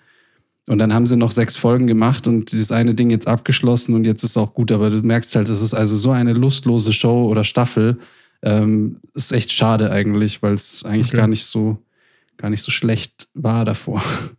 Und 0.67 0.79
dann 0.79 0.93
haben 0.93 1.07
sie 1.07 1.17
noch 1.17 1.31
sechs 1.33 1.57
Folgen 1.57 1.87
gemacht 1.87 2.29
und 2.29 2.53
dieses 2.53 2.71
eine 2.71 2.95
Ding 2.95 3.11
jetzt 3.11 3.27
abgeschlossen 3.27 3.95
und 3.95 4.05
jetzt 4.05 4.23
ist 4.23 4.37
auch 4.37 4.53
gut, 4.55 4.71
aber 4.71 4.91
du 4.91 4.99
merkst 5.03 5.35
halt, 5.35 5.49
es 5.49 5.63
ist 5.63 5.75
also 5.75 5.97
so 5.97 6.11
eine 6.11 6.33
lustlose 6.35 6.93
Show 6.93 7.27
oder 7.29 7.45
Staffel. 7.45 7.99
Ähm, 8.43 9.01
ist 9.15 9.33
echt 9.33 9.53
schade 9.53 9.91
eigentlich, 9.91 10.43
weil 10.43 10.55
es 10.55 10.85
eigentlich 10.85 11.09
Okay. 11.09 11.17
gar 11.17 11.27
nicht 11.27 11.45
so, 11.45 11.79
gar 12.37 12.51
nicht 12.51 12.63
so 12.63 12.71
schlecht 12.71 13.29
war 13.35 13.65
davor. 13.65 14.03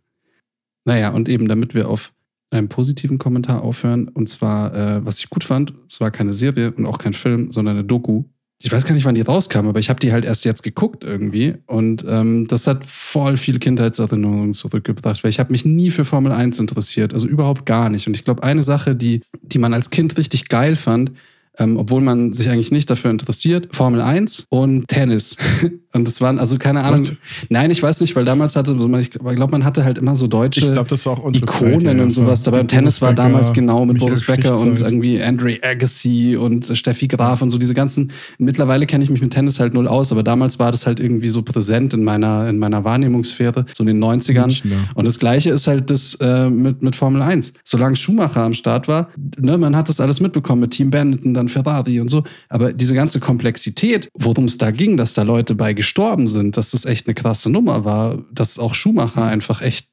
naja, 0.84 1.10
und 1.10 1.28
eben 1.28 1.48
damit 1.48 1.74
wir 1.74 1.88
auf 1.88 2.12
einem 2.52 2.68
positiven 2.68 3.18
Kommentar 3.18 3.62
aufhören. 3.62 4.08
Und 4.08 4.28
zwar, 4.28 4.74
äh, 4.74 5.04
was 5.04 5.18
ich 5.18 5.30
gut 5.30 5.44
fand, 5.44 5.72
es 5.88 6.00
war 6.00 6.10
keine 6.10 6.34
Serie 6.34 6.72
und 6.72 6.86
auch 6.86 6.98
kein 6.98 7.14
Film, 7.14 7.52
sondern 7.52 7.76
eine 7.76 7.84
Doku. 7.84 8.24
Ich 8.64 8.70
weiß 8.70 8.84
gar 8.84 8.94
nicht, 8.94 9.04
wann 9.04 9.16
die 9.16 9.22
rauskam, 9.22 9.66
aber 9.66 9.80
ich 9.80 9.90
habe 9.90 9.98
die 9.98 10.12
halt 10.12 10.24
erst 10.24 10.44
jetzt 10.44 10.62
geguckt 10.62 11.02
irgendwie. 11.02 11.54
Und 11.66 12.04
ähm, 12.08 12.46
das 12.46 12.68
hat 12.68 12.86
voll 12.86 13.36
viele 13.36 13.58
Kindheitserinnerungen 13.58 14.54
zurückgebracht, 14.54 15.24
weil 15.24 15.30
ich 15.30 15.40
habe 15.40 15.50
mich 15.50 15.64
nie 15.64 15.90
für 15.90 16.04
Formel 16.04 16.30
1 16.30 16.60
interessiert, 16.60 17.12
also 17.12 17.26
überhaupt 17.26 17.66
gar 17.66 17.90
nicht. 17.90 18.06
Und 18.06 18.14
ich 18.14 18.24
glaube, 18.24 18.44
eine 18.44 18.62
Sache, 18.62 18.94
die, 18.94 19.20
die 19.42 19.58
man 19.58 19.74
als 19.74 19.90
Kind 19.90 20.16
richtig 20.16 20.48
geil 20.48 20.76
fand, 20.76 21.12
ähm, 21.58 21.76
obwohl 21.76 22.00
man 22.00 22.32
sich 22.32 22.50
eigentlich 22.50 22.70
nicht 22.70 22.88
dafür 22.88 23.10
interessiert, 23.10 23.74
Formel 23.74 24.00
1 24.00 24.46
und 24.48 24.86
Tennis. 24.86 25.36
und 25.92 26.08
das 26.08 26.20
waren, 26.20 26.38
also 26.38 26.56
keine 26.56 26.84
Ahnung. 26.84 27.06
What? 27.06 27.16
Nein, 27.50 27.70
ich 27.70 27.82
weiß 27.82 28.00
nicht, 28.00 28.16
weil 28.16 28.24
damals 28.24 28.56
hatte, 28.56 28.74
so, 28.74 28.92
ich 28.96 29.10
glaube, 29.10 29.52
man 29.52 29.64
hatte 29.64 29.84
halt 29.84 29.98
immer 29.98 30.16
so 30.16 30.26
deutsche 30.26 30.66
Ich 30.66 30.72
glaube, 30.72 30.88
das 30.88 31.04
war 31.04 31.14
auch 31.14 31.22
unsere 31.22 31.46
Ikonen 31.46 31.80
Zeit, 31.80 31.96
ja. 31.96 32.02
und 32.02 32.10
sowas. 32.10 32.42
Dabei 32.42 32.62
Tennis 32.62 33.02
war 33.02 33.12
damals 33.12 33.52
genau 33.52 33.84
mit 33.84 33.94
Michael 33.94 34.08
Boris 34.08 34.26
Becker 34.26 34.58
und 34.58 34.80
irgendwie 34.80 35.22
Andre 35.22 35.58
Agassi 35.62 36.36
und 36.36 36.70
äh, 36.70 36.76
Steffi 36.76 37.08
Graf 37.08 37.42
und 37.42 37.50
so 37.50 37.58
diese 37.58 37.74
ganzen. 37.74 38.12
Mittlerweile 38.38 38.86
kenne 38.86 39.04
ich 39.04 39.10
mich 39.10 39.20
mit 39.20 39.32
Tennis 39.32 39.60
halt 39.60 39.74
null 39.74 39.86
aus, 39.86 40.12
aber 40.12 40.22
damals 40.22 40.58
war 40.58 40.72
das 40.72 40.86
halt 40.86 40.98
irgendwie 40.98 41.28
so 41.28 41.42
präsent 41.42 41.92
in 41.92 42.04
meiner, 42.04 42.48
in 42.48 42.58
meiner 42.58 42.84
Wahrnehmungssphäre, 42.84 43.66
so 43.74 43.82
in 43.82 43.88
den 43.88 44.02
90ern. 44.02 44.46
Münchner. 44.46 44.88
Und 44.94 45.06
das 45.06 45.18
Gleiche 45.18 45.50
ist 45.50 45.66
halt 45.66 45.90
das 45.90 46.14
äh, 46.20 46.48
mit, 46.48 46.82
mit 46.82 46.96
Formel 46.96 47.20
1. 47.20 47.52
Solange 47.64 47.96
Schumacher 47.96 48.42
am 48.42 48.54
Start 48.54 48.88
war, 48.88 49.10
ne, 49.38 49.58
man 49.58 49.76
hat 49.76 49.88
das 49.88 50.00
alles 50.00 50.20
mitbekommen 50.20 50.62
mit 50.62 50.70
Team 50.70 50.90
Benetton, 50.90 51.34
dann 51.34 51.48
Ferrari 51.48 52.00
und 52.00 52.08
so. 52.08 52.24
Aber 52.48 52.72
diese 52.72 52.94
ganze 52.94 53.20
Komplexität, 53.20 54.08
worum 54.14 54.46
es 54.46 54.56
da 54.56 54.70
ging, 54.70 54.96
dass 54.96 55.12
da 55.12 55.22
Leute 55.22 55.54
bei 55.54 55.74
gestorben 55.82 56.28
sind, 56.28 56.56
dass 56.56 56.70
das 56.70 56.84
echt 56.84 57.08
eine 57.08 57.14
krasse 57.14 57.50
Nummer 57.50 57.84
war, 57.84 58.24
dass 58.30 58.60
auch 58.60 58.76
Schumacher 58.76 59.24
einfach 59.24 59.62
echt, 59.62 59.88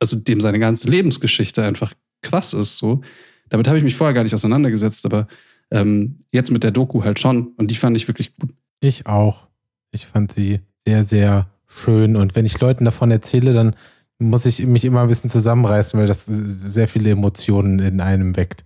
also 0.00 0.16
dem 0.16 0.40
seine 0.40 0.58
ganze 0.58 0.90
Lebensgeschichte 0.90 1.62
einfach 1.62 1.94
krass 2.22 2.54
ist. 2.54 2.76
So. 2.76 3.02
Damit 3.48 3.68
habe 3.68 3.78
ich 3.78 3.84
mich 3.84 3.94
vorher 3.94 4.14
gar 4.14 4.24
nicht 4.24 4.34
auseinandergesetzt, 4.34 5.06
aber 5.06 5.28
ähm, 5.70 6.24
jetzt 6.32 6.50
mit 6.50 6.64
der 6.64 6.72
Doku 6.72 7.04
halt 7.04 7.20
schon. 7.20 7.52
Und 7.56 7.70
die 7.70 7.76
fand 7.76 7.96
ich 7.96 8.08
wirklich 8.08 8.34
gut. 8.34 8.50
Ich 8.80 9.06
auch. 9.06 9.46
Ich 9.92 10.06
fand 10.06 10.32
sie 10.32 10.58
sehr, 10.84 11.04
sehr 11.04 11.46
schön. 11.68 12.16
Und 12.16 12.34
wenn 12.34 12.44
ich 12.44 12.60
Leuten 12.60 12.84
davon 12.84 13.12
erzähle, 13.12 13.52
dann 13.52 13.76
muss 14.18 14.44
ich 14.44 14.66
mich 14.66 14.84
immer 14.84 15.02
ein 15.02 15.08
bisschen 15.08 15.30
zusammenreißen, 15.30 16.00
weil 16.00 16.08
das 16.08 16.26
sehr 16.26 16.88
viele 16.88 17.10
Emotionen 17.10 17.78
in 17.78 18.00
einem 18.00 18.34
weckt. 18.34 18.64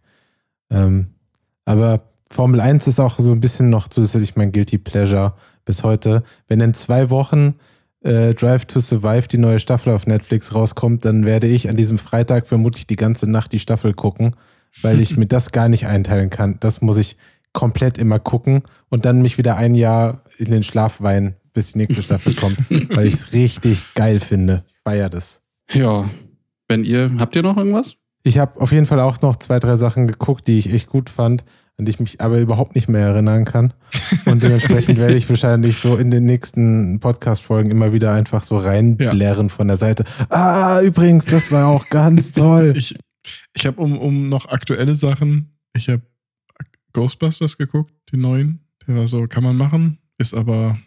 Ähm, 0.71 1.09
aber 1.67 2.09
Formel 2.31 2.63
1 2.63 2.87
ist 2.87 2.99
auch 2.99 3.19
so 3.19 3.31
ein 3.31 3.41
bisschen 3.41 3.69
noch 3.69 3.89
zusätzlich 3.89 4.37
mein 4.37 4.53
Guilty 4.53 4.79
Pleasure 4.79 5.35
bis 5.65 5.85
heute. 5.85 6.23
Wenn 6.49 6.61
in 6.61 6.75
zwei 6.75 7.11
Wochen 7.11 7.55
äh, 8.01 8.35
Drive 8.35 8.67
to 8.67 8.81
Survive, 8.81 9.29
die 9.29 9.39
neue 9.39 9.59
Staffel 9.59 9.93
auf 9.93 10.07
Netflix 10.07 10.55
rauskommt, 10.55 11.05
dann 11.05 11.25
werde 11.25 11.47
ich 11.47 11.69
an 11.69 11.77
diesem 11.77 11.99
Freitag 11.99 12.47
vermutlich 12.47 12.87
die 12.87 12.97
ganze 12.97 13.31
Nacht 13.31 13.53
die 13.53 13.59
Staffel 13.59 13.95
gucken, 13.95 14.37
weil 14.83 15.01
ich 15.01 15.17
mir 15.17 15.27
das 15.27 15.53
gar 15.53 15.69
nicht 15.69 15.87
einteilen 15.87 16.31
kann. 16.31 16.57
Das 16.61 16.81
muss 16.81 16.97
ich 16.97 17.17
komplett 17.53 17.99
immer 17.99 18.19
gucken 18.19 18.63
und 18.89 19.05
dann 19.05 19.23
mich 19.23 19.39
wieder 19.39 19.57
ein 19.57 19.75
Jahr 19.75 20.23
in 20.39 20.51
den 20.51 20.63
Schlaf 20.63 21.03
weinen, 21.03 21.37
bis 21.53 21.73
die 21.73 21.79
nächste 21.79 22.03
Staffel 22.03 22.35
kommt, 22.35 22.59
weil 22.91 23.07
ich 23.07 23.15
es 23.15 23.33
richtig 23.33 23.95
geil 23.95 24.21
finde. 24.21 24.65
Ich 24.69 24.81
feiere 24.83 25.11
das. 25.11 25.43
Ja, 25.71 26.09
wenn 26.69 26.85
ihr, 26.85 27.13
habt 27.19 27.37
ihr 27.37 27.43
noch 27.43 27.57
irgendwas? 27.57 27.97
Ich 28.25 28.39
habe 28.39 28.61
auf 28.61 28.73
jeden 28.73 28.87
Fall 28.87 29.01
auch 29.01 29.21
noch 29.21 29.37
zwei, 29.37 29.59
drei 29.59 29.77
Sachen 29.77 30.07
geguckt, 30.07 30.47
die 30.47 30.59
ich 30.59 30.73
echt 30.73 30.89
gut 30.89 31.11
fand, 31.11 31.45
an 31.79 31.87
die 31.87 31.91
ich 31.91 32.01
mich 32.01 32.21
aber 32.21 32.39
überhaupt 32.41 32.75
nicht 32.75 32.89
mehr 32.89 33.07
erinnern 33.07 33.45
kann. 33.45 33.73
Und 34.27 34.43
dementsprechend 34.43 34.99
werde 34.99 35.15
ich 35.15 35.29
wahrscheinlich 35.29 35.79
so 35.79 35.97
in 35.97 36.11
den 36.11 36.25
nächsten 36.25 37.01
Podcast-Folgen 37.01 37.71
immer 37.71 37.93
wieder 37.93 38.13
einfach 38.13 38.43
so 38.43 38.59
reinblären 38.59 39.49
von 39.49 39.69
der 39.69 39.77
Seite. 39.77 40.05
Ah, 40.29 40.81
übrigens, 40.83 41.25
das 41.27 41.51
war 41.51 41.69
auch 41.69 41.89
ganz 41.89 42.33
toll. 42.33 42.75
Ich, 42.77 42.95
ich 43.55 43.67
habe 43.67 43.81
um, 43.81 43.99
um 43.99 44.29
noch 44.29 44.47
aktuelle 44.47 44.95
Sachen, 44.95 45.59
ich 45.75 45.89
habe 45.89 46.03
Ghostbusters 46.93 47.57
geguckt, 47.57 47.93
den 48.13 48.21
neuen. 48.21 48.61
Der 48.87 48.97
war 48.97 49.07
so, 49.07 49.27
kann 49.27 49.45
man 49.45 49.57
machen, 49.57 49.99
ist 50.19 50.35
aber, 50.35 50.79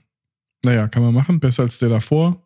naja, 0.64 0.88
kann 0.88 1.02
man 1.02 1.14
machen, 1.14 1.40
besser 1.40 1.64
als 1.64 1.80
der 1.80 1.90
davor. 1.90 2.44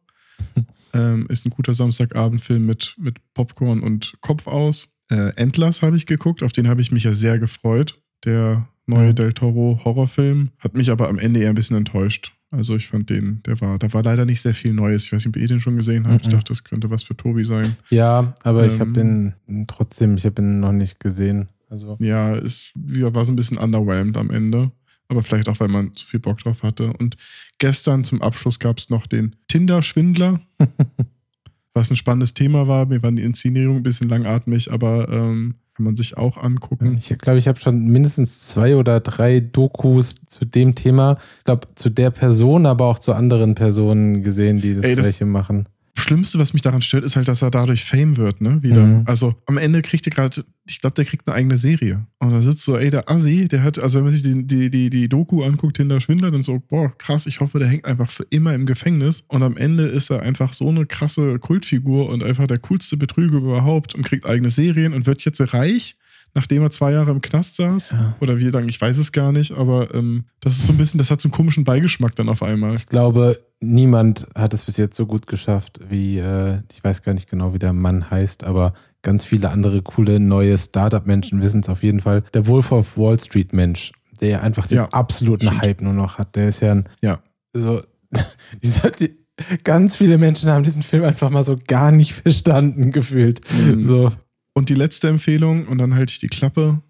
ähm, 0.93 1.27
ist 1.29 1.45
ein 1.45 1.49
guter 1.51 1.73
Samstagabendfilm 1.73 2.65
mit, 2.65 2.95
mit 2.97 3.17
Popcorn 3.33 3.81
und 3.81 4.13
Kopf 4.21 4.47
aus. 4.47 4.89
Äh, 5.11 5.35
Endless 5.35 5.81
habe 5.81 5.97
ich 5.97 6.05
geguckt, 6.05 6.43
auf 6.43 6.53
den 6.53 6.67
habe 6.67 6.81
ich 6.81 6.91
mich 6.91 7.03
ja 7.03 7.13
sehr 7.13 7.39
gefreut. 7.39 7.99
Der 8.25 8.67
neue 8.85 9.13
Del 9.13 9.33
Toro 9.33 9.79
Horrorfilm 9.83 10.49
hat 10.59 10.73
mich 10.75 10.89
aber 10.91 11.07
am 11.09 11.19
Ende 11.19 11.39
eher 11.41 11.49
ein 11.49 11.55
bisschen 11.55 11.77
enttäuscht. 11.77 12.33
Also 12.51 12.75
ich 12.75 12.87
fand 12.87 13.09
den, 13.11 13.43
der 13.45 13.61
war, 13.61 13.77
da 13.77 13.93
war 13.93 14.01
leider 14.01 14.25
nicht 14.25 14.41
sehr 14.41 14.55
viel 14.55 14.73
Neues. 14.73 15.05
Ich 15.05 15.13
weiß 15.13 15.23
nicht, 15.23 15.35
ob 15.35 15.41
ihr 15.41 15.47
den 15.47 15.59
schon 15.61 15.75
gesehen 15.75 16.07
habt. 16.07 16.21
Ich 16.25 16.27
Mhm. 16.27 16.37
dachte, 16.37 16.51
das 16.51 16.63
könnte 16.63 16.89
was 16.89 17.03
für 17.03 17.15
Tobi 17.15 17.43
sein. 17.43 17.75
Ja, 17.91 18.33
aber 18.43 18.65
ich 18.65 18.79
habe 18.79 18.99
Ähm. 18.99 19.33
ihn 19.47 19.67
trotzdem, 19.67 20.15
ich 20.17 20.25
habe 20.25 20.41
ihn 20.41 20.59
noch 20.59 20.71
nicht 20.71 20.99
gesehen. 20.99 21.49
Also 21.69 21.97
Ja, 21.99 22.35
es 22.35 22.71
ja, 22.91 23.13
war 23.13 23.23
so 23.25 23.31
ein 23.31 23.35
bisschen 23.35 23.57
underwhelmed 23.59 24.17
am 24.17 24.31
Ende. 24.31 24.71
Aber 25.09 25.21
vielleicht 25.23 25.47
auch, 25.49 25.59
weil 25.59 25.67
man 25.69 25.93
zu 25.95 26.05
viel 26.07 26.19
Bock 26.19 26.39
drauf 26.39 26.63
hatte. 26.63 26.91
Und 26.93 27.17
gestern 27.59 28.03
zum 28.03 28.21
Abschluss 28.23 28.59
gab 28.59 28.79
es 28.79 28.89
noch 28.89 29.05
den 29.07 29.35
Tinder-Schwindler, 29.47 30.39
was 31.73 31.89
ein 31.91 31.95
spannendes 31.95 32.33
Thema 32.33 32.67
war. 32.67 32.85
Mir 32.87 33.01
war 33.03 33.11
die 33.11 33.21
Inszenierung 33.23 33.77
ein 33.77 33.83
bisschen 33.83 34.09
langatmig, 34.09 34.71
aber 34.71 35.07
ähm, 35.09 35.55
kann 35.79 35.85
man 35.85 35.95
sich 35.95 36.17
auch 36.17 36.35
angucken. 36.35 36.97
Ich 36.97 37.07
glaube, 37.19 37.39
ich 37.39 37.47
habe 37.47 37.57
schon 37.57 37.85
mindestens 37.85 38.49
zwei 38.49 38.75
oder 38.75 38.99
drei 38.99 39.39
Dokus 39.39 40.15
zu 40.27 40.43
dem 40.43 40.75
Thema, 40.75 41.17
ich 41.37 41.45
glaube, 41.45 41.67
zu 41.75 41.89
der 41.89 42.11
Person, 42.11 42.65
aber 42.65 42.83
auch 42.87 42.99
zu 42.99 43.13
anderen 43.13 43.55
Personen 43.55 44.21
gesehen, 44.21 44.59
die 44.59 44.75
das, 44.75 44.83
Ey, 44.83 44.95
das- 44.95 45.05
gleiche 45.05 45.25
machen. 45.25 45.69
Schlimmste, 45.99 46.39
was 46.39 46.53
mich 46.53 46.61
daran 46.61 46.81
stört, 46.81 47.03
ist 47.03 47.15
halt, 47.15 47.27
dass 47.27 47.41
er 47.41 47.51
dadurch 47.51 47.85
Fame 47.85 48.17
wird, 48.17 48.41
ne? 48.41 48.61
Wieder. 48.63 48.85
Mhm. 48.85 49.03
Also 49.05 49.35
am 49.45 49.57
Ende 49.57 49.81
kriegt 49.81 50.07
er 50.07 50.11
gerade, 50.11 50.43
ich 50.67 50.81
glaube, 50.81 50.95
der 50.95 51.05
kriegt 51.05 51.27
eine 51.27 51.35
eigene 51.35 51.57
Serie. 51.57 52.07
Und 52.19 52.31
da 52.31 52.41
sitzt 52.41 52.63
so, 52.63 52.77
ey, 52.77 52.89
der 52.89 53.09
Assi, 53.09 53.47
der 53.47 53.63
hat, 53.63 53.77
also 53.79 53.99
wenn 53.99 54.05
man 54.05 54.13
sich 54.13 54.23
die, 54.23 54.45
die, 54.45 54.69
die, 54.69 54.89
die 54.89 55.09
Doku 55.09 55.43
anguckt, 55.43 55.77
Tinder 55.77 55.99
Schwindler, 55.99 56.31
dann 56.31 56.43
so, 56.43 56.59
boah, 56.59 56.91
krass, 56.97 57.27
ich 57.27 57.39
hoffe, 57.39 57.59
der 57.59 57.67
hängt 57.67 57.85
einfach 57.85 58.09
für 58.09 58.25
immer 58.29 58.55
im 58.55 58.65
Gefängnis. 58.65 59.23
Und 59.27 59.43
am 59.43 59.57
Ende 59.57 59.83
ist 59.85 60.09
er 60.09 60.21
einfach 60.21 60.53
so 60.53 60.69
eine 60.69 60.85
krasse 60.85 61.39
Kultfigur 61.39 62.09
und 62.09 62.23
einfach 62.23 62.47
der 62.47 62.59
coolste 62.59 62.97
Betrüger 62.97 63.37
überhaupt 63.37 63.93
und 63.93 64.03
kriegt 64.03 64.25
eigene 64.25 64.49
Serien 64.49 64.93
und 64.93 65.05
wird 65.05 65.23
jetzt 65.25 65.53
reich, 65.53 65.95
nachdem 66.33 66.61
er 66.63 66.71
zwei 66.71 66.91
Jahre 66.91 67.11
im 67.11 67.21
Knast 67.21 67.55
saß. 67.57 67.91
Ja. 67.91 68.15
Oder 68.19 68.37
wie 68.39 68.49
lange, 68.49 68.67
ich 68.69 68.79
weiß 68.79 68.97
es 68.97 69.11
gar 69.11 69.31
nicht, 69.31 69.51
aber 69.51 69.93
ähm, 69.93 70.25
das 70.41 70.57
ist 70.57 70.65
so 70.67 70.73
ein 70.73 70.77
bisschen, 70.77 70.97
das 70.97 71.11
hat 71.11 71.21
so 71.21 71.27
einen 71.27 71.33
komischen 71.33 71.63
Beigeschmack 71.63 72.15
dann 72.15 72.29
auf 72.29 72.43
einmal. 72.43 72.75
Ich 72.75 72.87
glaube, 72.87 73.39
niemand 73.59 74.27
hat 74.35 74.53
es 74.53 74.65
bis 74.65 74.77
jetzt 74.77 74.95
so 74.95 75.05
gut 75.05 75.27
geschafft 75.27 75.79
wie, 75.89 76.17
äh, 76.19 76.59
ich 76.71 76.83
weiß 76.83 77.03
gar 77.03 77.13
nicht 77.13 77.29
genau, 77.29 77.53
wie 77.53 77.59
der 77.59 77.73
Mann 77.73 78.09
heißt, 78.09 78.43
aber 78.43 78.73
ganz 79.01 79.25
viele 79.25 79.49
andere 79.49 79.81
coole 79.81 80.19
neue 80.19 80.57
Startup-Menschen 80.57 81.41
wissen 81.41 81.61
es 81.61 81.69
auf 81.69 81.83
jeden 81.83 81.99
Fall. 82.01 82.23
Der 82.33 82.47
Wolf 82.47 82.71
of 82.71 82.97
Wall 82.97 83.19
Street-Mensch, 83.19 83.91
der 84.21 84.43
einfach 84.43 84.67
den 84.67 84.77
Ja, 84.79 84.89
absoluten 84.89 85.47
stimmt. 85.47 85.61
Hype 85.61 85.81
nur 85.81 85.93
noch 85.93 86.17
hat. 86.17 86.35
Der 86.35 86.49
ist 86.49 86.59
ja 86.61 86.71
ein, 86.73 86.89
Ja. 87.01 87.19
so, 87.53 87.81
dieser, 88.63 88.89
die, 88.91 89.15
ganz 89.63 89.95
viele 89.95 90.17
Menschen 90.17 90.49
haben 90.51 90.63
diesen 90.63 90.81
Film 90.81 91.03
einfach 91.05 91.29
mal 91.29 91.45
so 91.45 91.57
gar 91.67 91.91
nicht 91.91 92.13
verstanden 92.13 92.91
gefühlt. 92.91 93.39
Mhm. 93.53 93.85
So, 93.85 94.11
Und 94.59 94.67
die 94.67 94.75
letzte 94.75 95.07
Empfehlung, 95.07 95.67
und 95.67 95.77
dann 95.77 95.95
halte 95.95 96.11
ich 96.11 96.19
die 96.19 96.27
Klappe: 96.27 96.81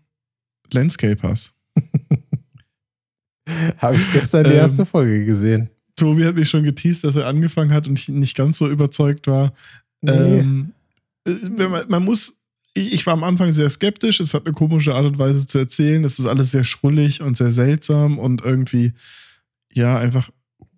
Landscapers. 0.72 1.54
habe 3.78 3.96
ich 3.96 4.12
gestern 4.12 4.46
die 4.46 4.54
Ähm, 4.54 4.58
erste 4.58 4.88
Folge 4.88 5.24
gesehen. 5.24 5.70
Tobi 5.96 6.26
hat 6.26 6.34
mich 6.34 6.50
schon 6.50 6.64
geteased, 6.64 7.04
dass 7.04 7.16
er 7.16 7.28
angefangen 7.28 7.72
hat 7.72 7.88
und 7.88 8.00
ich 8.00 8.10
nicht 8.10 8.36
ganz 8.36 8.58
so 8.58 8.68
überzeugt 8.68 9.28
war. 9.28 9.54
Nee. 10.02 10.40
Ähm, 10.40 10.74
äh, 11.26 11.68
man, 11.68 11.88
man 11.90 12.04
muss, 12.04 12.40
ich, 12.74 12.92
ich 12.92 13.06
war 13.06 13.14
am 13.14 13.24
Anfang 13.24 13.54
sehr 13.54 13.70
skeptisch. 13.70 14.20
Es 14.20 14.34
hat 14.34 14.48
eine 14.48 14.56
komische 14.56 14.96
Art 14.96 15.06
und 15.06 15.20
Weise 15.20 15.46
zu 15.46 15.60
erzählen. 15.60 16.04
Es 16.04 16.18
ist 16.18 16.26
alles 16.26 16.50
sehr 16.50 16.64
schrullig 16.64 17.22
und 17.22 17.38
sehr 17.38 17.52
seltsam 17.52 18.18
und 18.18 18.42
irgendwie, 18.42 18.94
ja, 19.72 19.96
einfach 19.96 20.32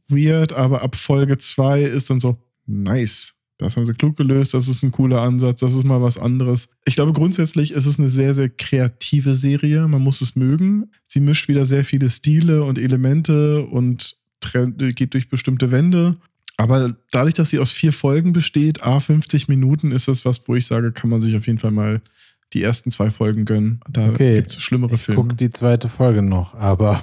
weird. 0.10 0.52
Aber 0.52 0.82
ab 0.82 0.98
Folge 0.98 1.38
2 1.38 1.84
ist 1.84 2.10
dann 2.10 2.20
so, 2.20 2.38
nice. 2.66 3.34
Das 3.62 3.78
haben 3.78 3.86
sie 3.86 3.94
klug 3.94 4.18
gelöst. 4.18 4.54
Das 4.54 4.68
ist 4.68 4.84
ein 4.84 4.92
cooler 4.92 5.22
Ansatz. 5.22 5.60
Das 5.62 5.74
ist 5.76 5.84
mal 5.84 6.02
was 6.02 6.18
anderes. 6.18 6.70
Ich 6.86 6.96
glaube, 6.96 7.14
grundsätzlich 7.14 7.72
ist 7.72 7.86
es 7.86 8.00
eine 8.00 8.10
sehr, 8.10 8.34
sehr 8.34 8.50
kreative 8.50 9.36
Serie. 9.36 9.88
Man 9.88 10.02
muss 10.02 10.22
es 10.22 10.36
mögen. 10.36 10.92
Sie 11.08 11.20
mischt 11.20 11.48
wieder 11.48 11.66
sehr 11.66 11.86
viele 11.86 12.10
Stile 12.10 12.64
und 12.64 12.78
Elemente 12.80 13.64
und 13.66 14.18
geht 14.96 15.14
durch 15.14 15.30
bestimmte 15.30 15.72
Wände. 15.72 16.18
Aber 16.58 16.96
dadurch, 17.12 17.34
dass 17.36 17.50
sie 17.50 17.60
aus 17.60 17.72
vier 17.72 17.94
Folgen 17.94 18.34
besteht, 18.34 18.84
a 18.84 19.00
50 19.00 19.48
Minuten, 19.48 19.92
ist 19.92 20.08
das 20.08 20.26
was, 20.26 20.48
wo 20.48 20.56
ich 20.56 20.66
sage, 20.68 20.92
kann 20.92 21.10
man 21.10 21.22
sich 21.22 21.36
auf 21.36 21.48
jeden 21.48 21.60
Fall 21.60 21.72
mal 21.72 22.02
die 22.54 22.62
ersten 22.62 22.92
zwei 22.92 23.10
Folgen 23.10 23.46
gönnen. 23.46 23.80
Da 23.90 24.10
Okay. 24.10 24.36
gibt 24.38 24.52
es 24.52 24.62
schlimmere 24.62 24.96
Ich 24.96 25.02
Filme. 25.04 25.22
gucke 25.22 25.36
die 25.36 25.50
zweite 25.52 25.88
Folge 25.88 26.22
noch, 26.22 26.54
aber 26.56 27.02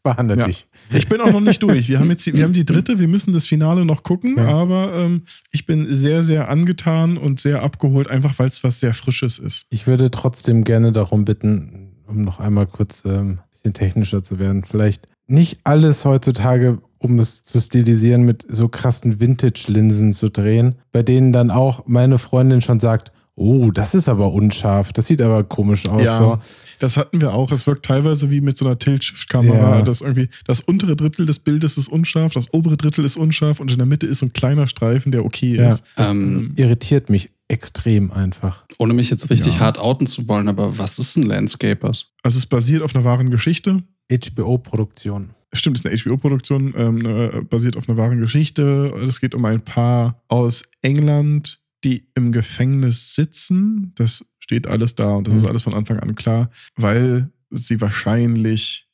ich 0.06 0.12
behandle 0.14 0.36
Ja. 0.38 0.44
dich. 0.46 0.66
Ich 0.92 1.08
bin 1.08 1.20
auch 1.20 1.32
noch 1.32 1.40
nicht 1.40 1.62
durch. 1.62 1.88
Wir 1.88 1.98
haben 2.00 2.10
jetzt 2.10 2.24
die, 2.26 2.32
wir 2.34 2.44
haben 2.44 2.52
die 2.52 2.64
dritte, 2.64 2.98
wir 2.98 3.08
müssen 3.08 3.32
das 3.32 3.46
Finale 3.46 3.84
noch 3.84 4.02
gucken, 4.02 4.36
Ja. 4.38 4.46
aber 4.48 4.92
ähm, 4.94 5.22
ich 5.50 5.66
bin 5.66 5.86
sehr, 5.94 6.22
sehr 6.22 6.48
angetan 6.48 7.16
und 7.16 7.40
sehr 7.40 7.62
abgeholt, 7.62 8.08
einfach 8.08 8.38
weil 8.38 8.48
es 8.48 8.64
was 8.64 8.80
sehr 8.80 8.94
Frisches 8.94 9.38
ist. 9.38 9.66
Ich 9.70 9.86
würde 9.86 10.10
trotzdem 10.10 10.64
gerne 10.64 10.92
darum 10.92 11.24
bitten, 11.24 11.92
um 12.06 12.22
noch 12.22 12.40
einmal 12.40 12.66
kurz 12.66 13.04
ähm, 13.04 13.38
ein 13.40 13.40
bisschen 13.52 13.74
technischer 13.74 14.22
zu 14.24 14.38
werden. 14.38 14.64
Vielleicht 14.64 15.06
nicht 15.26 15.60
alles 15.64 16.04
heutzutage, 16.04 16.78
um 16.98 17.18
es 17.18 17.44
zu 17.44 17.60
stilisieren, 17.60 18.22
mit 18.22 18.44
so 18.48 18.68
krassen 18.68 19.20
Vintage-Linsen 19.20 20.12
zu 20.12 20.28
drehen, 20.28 20.74
bei 20.92 21.02
denen 21.02 21.32
dann 21.32 21.50
auch 21.50 21.86
meine 21.86 22.18
Freundin 22.18 22.60
schon 22.62 22.80
sagt, 22.80 23.12
oh, 23.40 23.70
das 23.70 23.94
ist 23.94 24.08
aber 24.08 24.32
unscharf, 24.32 24.92
das 24.92 25.06
sieht 25.06 25.22
aber 25.22 25.42
komisch 25.44 25.88
aus. 25.88 26.02
Ja. 26.04 26.18
So. 26.18 26.38
Das 26.78 26.96
hatten 26.96 27.20
wir 27.20 27.32
auch. 27.32 27.50
Es 27.52 27.66
wirkt 27.66 27.84
teilweise 27.86 28.30
wie 28.30 28.40
mit 28.40 28.56
so 28.56 28.66
einer 28.66 28.78
Tilt-Shift-Kamera. 28.78 29.78
Ja. 29.78 29.82
Das 29.82 30.00
irgendwie, 30.02 30.28
das 30.46 30.60
untere 30.60 30.94
Drittel 30.96 31.26
des 31.26 31.38
Bildes 31.38 31.76
ist 31.78 31.88
unscharf, 31.88 32.32
das 32.34 32.52
obere 32.52 32.76
Drittel 32.76 33.04
ist 33.04 33.16
unscharf 33.16 33.58
und 33.60 33.70
in 33.70 33.78
der 33.78 33.86
Mitte 33.86 34.06
ist 34.06 34.18
so 34.20 34.26
ein 34.26 34.32
kleiner 34.32 34.66
Streifen, 34.66 35.10
der 35.12 35.24
okay 35.24 35.56
Ja, 35.56 35.68
ist. 35.68 35.84
das 35.96 36.14
Ähm, 36.14 36.52
irritiert 36.56 37.08
mich 37.10 37.30
extrem 37.48 38.10
einfach. 38.12 38.64
Ohne 38.78 38.92
mich 38.94 39.10
jetzt 39.10 39.28
richtig 39.30 39.54
Ja. 39.54 39.60
hart 39.60 39.78
outen 39.78 40.06
zu 40.06 40.28
wollen, 40.28 40.48
aber 40.48 40.78
was 40.78 40.98
ist 40.98 41.16
ein 41.16 41.24
Landscapers? 41.24 42.12
Also 42.22 42.38
es 42.38 42.46
basiert 42.46 42.82
auf 42.82 42.94
einer 42.94 43.04
wahren 43.04 43.30
Geschichte. 43.30 43.82
HBO-Produktion. 44.10 45.30
Stimmt, 45.52 45.76
es 45.78 45.84
ist 45.84 45.90
eine 45.90 45.96
HBO-Produktion, 45.98 46.74
ähm, 46.76 47.04
äh, 47.06 47.40
basiert 47.42 47.76
auf 47.76 47.88
einer 47.88 47.98
wahren 47.98 48.20
Geschichte. 48.20 48.94
Es 49.06 49.20
geht 49.20 49.34
um 49.34 49.44
ein 49.44 49.60
Paar 49.62 50.22
aus 50.28 50.62
England, 50.82 51.58
die 51.84 52.08
im 52.14 52.32
Gefängnis 52.32 53.14
sitzen. 53.14 53.92
Das 53.94 54.24
steht 54.38 54.66
alles 54.66 54.94
da 54.94 55.14
und 55.14 55.26
das 55.26 55.34
Mhm. 55.34 55.40
ist 55.40 55.48
alles 55.48 55.62
von 55.62 55.74
Anfang 55.74 55.98
an 56.00 56.14
klar, 56.14 56.50
weil 56.76 57.30
sie 57.50 57.80
wahrscheinlich 57.80 58.88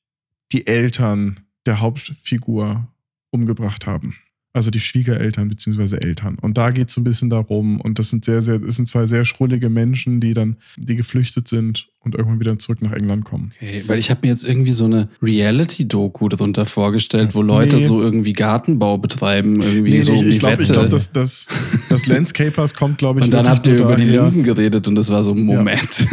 die 0.52 0.66
Eltern 0.66 1.40
der 1.66 1.80
Hauptfigur 1.80 2.92
umgebracht 3.30 3.86
haben. 3.86 4.16
Also 4.56 4.70
die 4.70 4.80
Schwiegereltern 4.80 5.48
bzw. 5.48 5.96
Eltern. 5.98 6.38
Und 6.40 6.56
da 6.56 6.70
geht 6.70 6.88
es 6.88 6.94
so 6.94 7.02
ein 7.02 7.04
bisschen 7.04 7.28
darum. 7.28 7.78
Und 7.78 7.98
das 7.98 8.08
sind 8.08 8.24
sehr, 8.24 8.40
sehr, 8.40 8.62
es 8.62 8.76
sind 8.76 8.88
zwei 8.88 9.04
sehr 9.04 9.26
schrullige 9.26 9.68
Menschen, 9.68 10.18
die 10.18 10.32
dann, 10.32 10.56
die 10.78 10.96
geflüchtet 10.96 11.46
sind 11.46 11.88
und 12.00 12.14
irgendwann 12.14 12.40
wieder 12.40 12.58
zurück 12.58 12.80
nach 12.80 12.92
England 12.92 13.26
kommen. 13.26 13.52
Okay, 13.60 13.84
weil 13.86 13.98
ich 13.98 14.08
habe 14.10 14.20
mir 14.22 14.28
jetzt 14.28 14.44
irgendwie 14.44 14.70
so 14.70 14.86
eine 14.86 15.08
Reality-Doku 15.22 16.28
darunter 16.30 16.64
vorgestellt, 16.64 17.34
wo 17.34 17.42
Leute 17.42 17.76
Nee. 17.76 17.84
so 17.84 18.00
irgendwie 18.00 18.32
Gartenbau 18.32 18.96
betreiben, 18.96 19.60
irgendwie 19.60 20.00
so 20.00 20.12
ich, 20.14 20.20
um 20.20 20.26
ich 20.26 20.32
die 20.34 20.38
glaube, 20.38 20.62
glaub, 20.62 20.88
das, 20.88 21.12
das, 21.12 21.48
das 21.90 22.06
Landscapers 22.06 22.72
kommt, 22.74 22.96
glaube 22.98 23.20
ich, 23.20 23.26
und 23.26 23.32
dann 23.32 23.48
habt 23.48 23.66
ihr 23.66 23.74
über 23.74 23.96
die 23.96 24.06
daher- 24.06 24.22
Linsen 24.22 24.42
geredet 24.42 24.88
und 24.88 24.94
das 24.94 25.10
war 25.10 25.22
so, 25.22 25.34
Moment. 25.34 26.06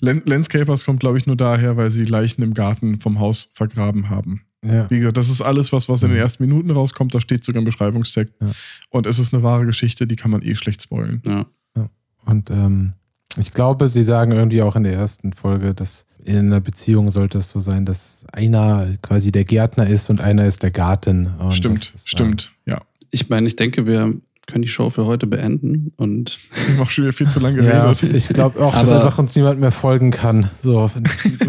Lan- 0.00 0.22
Landscapers 0.26 0.84
kommt, 0.84 1.00
glaube 1.00 1.18
ich, 1.18 1.26
nur 1.26 1.36
daher, 1.36 1.76
weil 1.76 1.88
sie 1.90 2.04
die 2.04 2.10
Leichen 2.10 2.42
im 2.42 2.52
Garten 2.54 3.00
vom 3.00 3.18
Haus 3.18 3.50
vergraben 3.54 4.10
haben. 4.10 4.42
Ja. 4.64 4.88
Wie 4.90 4.98
gesagt, 4.98 5.16
das 5.16 5.28
ist 5.28 5.40
alles, 5.42 5.72
was, 5.72 5.88
was 5.88 6.02
in 6.02 6.10
den 6.10 6.16
Mhm. 6.18 6.22
ersten 6.22 6.42
Minuten 6.44 6.70
rauskommt. 6.70 7.14
Da 7.14 7.20
steht 7.20 7.42
sogar 7.44 7.58
im 7.60 7.64
Beschreibungstext. 7.64 8.34
Ja. 8.40 8.50
Und 8.90 9.06
es 9.06 9.18
ist 9.18 9.34
eine 9.34 9.42
wahre 9.42 9.66
Geschichte, 9.66 10.06
die 10.06 10.16
kann 10.16 10.30
man 10.30 10.42
eh 10.42 10.54
schlecht 10.54 10.82
spoilen. 10.82 11.22
ja. 11.26 11.46
Und 12.24 12.50
ähm, 12.50 12.92
ich 13.36 13.52
glaube, 13.52 13.88
sie 13.88 14.02
sagen 14.04 14.30
irgendwie 14.30 14.62
auch 14.62 14.76
in 14.76 14.84
der 14.84 14.92
ersten 14.92 15.32
Folge, 15.32 15.74
dass 15.74 16.06
in 16.24 16.36
einer 16.38 16.60
Beziehung 16.60 17.10
sollte 17.10 17.38
es 17.38 17.48
so 17.48 17.58
sein, 17.58 17.84
dass 17.84 18.24
einer 18.32 18.86
quasi 19.02 19.32
der 19.32 19.44
Gärtner 19.44 19.88
ist 19.88 20.08
und 20.10 20.20
einer 20.20 20.44
ist 20.46 20.62
der 20.62 20.70
Garten. 20.70 21.26
Und 21.38 21.52
stimmt, 21.52 21.92
ist, 21.96 22.08
stimmt, 22.08 22.52
ja. 22.66 22.80
Ich 23.10 23.28
meine, 23.28 23.48
ich 23.48 23.56
denke, 23.56 23.86
wir 23.86 24.14
können 24.46 24.62
die 24.62 24.68
Show 24.68 24.88
für 24.90 25.06
heute 25.06 25.26
beenden. 25.26 25.92
Und 25.96 26.38
haben 26.68 26.78
auch 26.80 26.90
schon 26.90 27.04
wieder 27.04 27.12
viel 27.12 27.28
zu 27.28 27.40
lange 27.40 27.56
Ja, 27.64 27.90
geredet. 27.92 28.14
ich 28.14 28.28
glaube 28.28 28.64
auch, 28.64 28.72
dass 28.72 28.92
einfach 28.92 29.18
uns 29.18 29.34
niemand 29.34 29.58
mehr 29.58 29.72
folgen 29.72 30.12
kann. 30.12 30.48
So, 30.60 30.88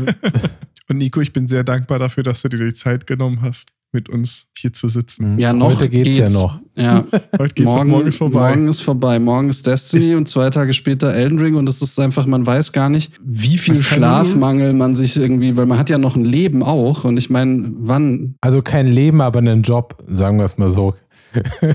Und 0.93 0.99
Nico, 0.99 1.21
ich 1.21 1.33
bin 1.33 1.47
sehr 1.47 1.63
dankbar 1.63 1.97
dafür, 1.97 2.21
dass 2.21 2.43
du 2.43 2.49
dir 2.49 2.63
die 2.65 2.75
Zeit 2.75 3.07
genommen 3.07 3.41
hast, 3.41 3.69
mit 3.91 4.09
uns 4.09 4.45
hier 4.55 4.73
zu 4.73 4.89
sitzen. 4.89 5.39
ja, 5.39 5.51
noch 5.51 5.71
Heute 5.73 5.89
geht's, 5.89 6.15
ja 6.17 6.29
noch. 6.29 6.59
Ja, 6.75 7.03
Heute 7.39 7.55
geht's 7.55 7.65
morgen, 7.65 7.89
morgen 7.89 8.07
ist 8.07 8.17
vorbei. 8.17 8.49
morgen 8.49 8.67
ist 8.67 8.81
vorbei. 8.81 9.19
Morgen 9.19 9.49
ist 9.49 9.65
Destiny 9.65 10.13
und 10.13 10.27
zwei 10.27 10.51
Tage 10.51 10.71
später 10.73 11.11
Elden 11.11 11.39
Ring 11.39 11.55
und 11.55 11.67
es 11.67 11.81
ist 11.81 11.99
einfach, 11.99 12.27
man 12.27 12.45
weiß 12.45 12.73
gar 12.73 12.89
nicht, 12.89 13.11
wie 13.23 13.57
viel 13.57 13.81
Schlafmangel 13.81 14.73
man 14.73 14.95
sich 14.95 15.17
irgendwie, 15.17 15.57
weil 15.57 15.65
man 15.65 15.79
hat 15.79 15.89
ja 15.89 15.97
noch 15.97 16.15
ein 16.15 16.25
Leben 16.25 16.61
auch 16.61 17.05
und 17.05 17.17
ich 17.17 17.31
meine, 17.31 17.71
wann, 17.77 18.35
Also 18.41 18.61
kein 18.61 18.85
Leben, 18.85 19.19
aber 19.19 19.39
einen 19.39 19.63
Job, 19.63 19.97
sagen 20.07 20.37
wir 20.37 20.45
es 20.45 20.59
mal 20.59 20.69
so. 20.69 20.93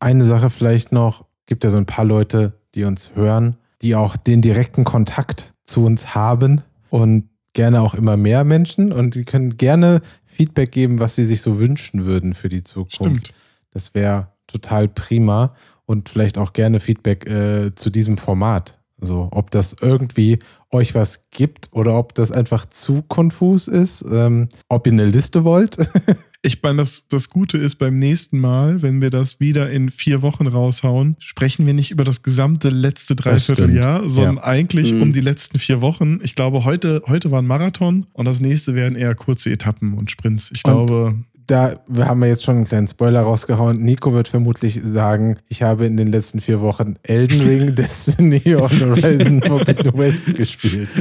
Eine 0.00 0.24
Sache 0.24 0.50
vielleicht 0.50 0.90
noch, 0.90 1.24
gibt 1.46 1.62
ja 1.62 1.70
so 1.70 1.78
ein 1.78 1.86
paar 1.86 2.04
Leute, 2.04 2.54
die 2.74 2.82
uns 2.82 3.12
hören, 3.14 3.56
die 3.82 3.94
auch 3.94 4.16
den 4.16 4.42
direkten 4.42 4.82
Kontakt 4.82 5.54
zu 5.64 5.84
uns 5.84 6.14
haben 6.14 6.62
und 6.90 7.28
gerne 7.56 7.80
auch 7.80 7.94
immer 7.94 8.16
mehr 8.16 8.44
Menschen 8.44 8.92
und 8.92 9.14
die 9.14 9.24
können 9.24 9.56
gerne 9.56 10.02
Feedback 10.26 10.70
geben, 10.70 11.00
was 11.00 11.16
sie 11.16 11.24
sich 11.24 11.40
so 11.40 11.58
wünschen 11.58 12.04
würden 12.04 12.34
für 12.34 12.50
die 12.50 12.62
Zukunft. 12.62 13.28
Stimmt. 13.28 13.32
Das 13.72 13.94
wäre 13.94 14.28
total 14.46 14.88
prima 14.88 15.54
und 15.86 16.08
vielleicht 16.08 16.38
auch 16.38 16.52
gerne 16.52 16.78
Feedback 16.78 17.28
äh, 17.28 17.74
zu 17.74 17.90
diesem 17.90 18.18
Format. 18.18 18.78
Also 19.00 19.28
ob 19.32 19.50
das 19.50 19.76
irgendwie 19.80 20.38
euch 20.70 20.94
was 20.94 21.28
gibt 21.30 21.68
oder 21.72 21.98
ob 21.98 22.14
das 22.14 22.32
einfach 22.32 22.66
zu 22.66 23.02
konfus 23.02 23.68
ist. 23.68 24.04
Ähm, 24.10 24.48
ob 24.68 24.86
ihr 24.86 24.92
eine 24.92 25.06
Liste 25.06 25.44
wollt. 25.44 25.76
Ich 26.42 26.62
meine, 26.62 26.76
das, 26.76 27.08
das 27.08 27.28
Gute 27.28 27.58
ist, 27.58 27.74
beim 27.76 27.96
nächsten 27.96 28.38
Mal, 28.38 28.80
wenn 28.80 29.02
wir 29.02 29.10
das 29.10 29.40
wieder 29.40 29.68
in 29.68 29.90
vier 29.90 30.22
Wochen 30.22 30.46
raushauen, 30.46 31.16
sprechen 31.18 31.66
wir 31.66 31.74
nicht 31.74 31.90
über 31.90 32.04
das 32.04 32.22
gesamte 32.22 32.68
letzte 32.68 33.16
Dreivierteljahr, 33.16 34.08
sondern 34.08 34.38
eigentlich 34.38 34.92
Mhm. 34.92 35.02
um 35.02 35.12
die 35.12 35.22
letzten 35.22 35.58
vier 35.58 35.80
Wochen. 35.80 36.20
Ich 36.22 36.36
glaube, 36.36 36.62
heute, 36.64 37.02
heute 37.08 37.32
war 37.32 37.42
ein 37.42 37.46
Marathon 37.48 38.06
und 38.12 38.26
das 38.26 38.38
nächste 38.38 38.76
werden 38.76 38.94
eher 38.96 39.16
kurze 39.16 39.50
Etappen 39.50 39.94
und 39.94 40.08
Sprints. 40.12 40.52
Ich 40.54 40.64
Und- 40.64 40.86
glaube, 40.86 41.16
da 41.46 41.80
wir 41.86 42.06
haben 42.06 42.20
wir 42.20 42.28
jetzt 42.28 42.44
schon 42.44 42.56
einen 42.56 42.64
kleinen 42.64 42.88
Spoiler 42.88 43.22
rausgehauen. 43.22 43.82
Nico 43.82 44.12
wird 44.12 44.28
vermutlich 44.28 44.80
sagen, 44.82 45.38
ich 45.48 45.62
habe 45.62 45.86
in 45.86 45.96
den 45.96 46.08
letzten 46.08 46.40
vier 46.40 46.60
Wochen 46.60 46.96
Elden 47.02 47.40
Ring, 47.40 47.74
Destiny 47.74 48.54
und 48.54 48.80
Horizon 48.80 49.42
Forbidden 49.42 49.92
West 49.98 50.34
gespielt. 50.34 50.94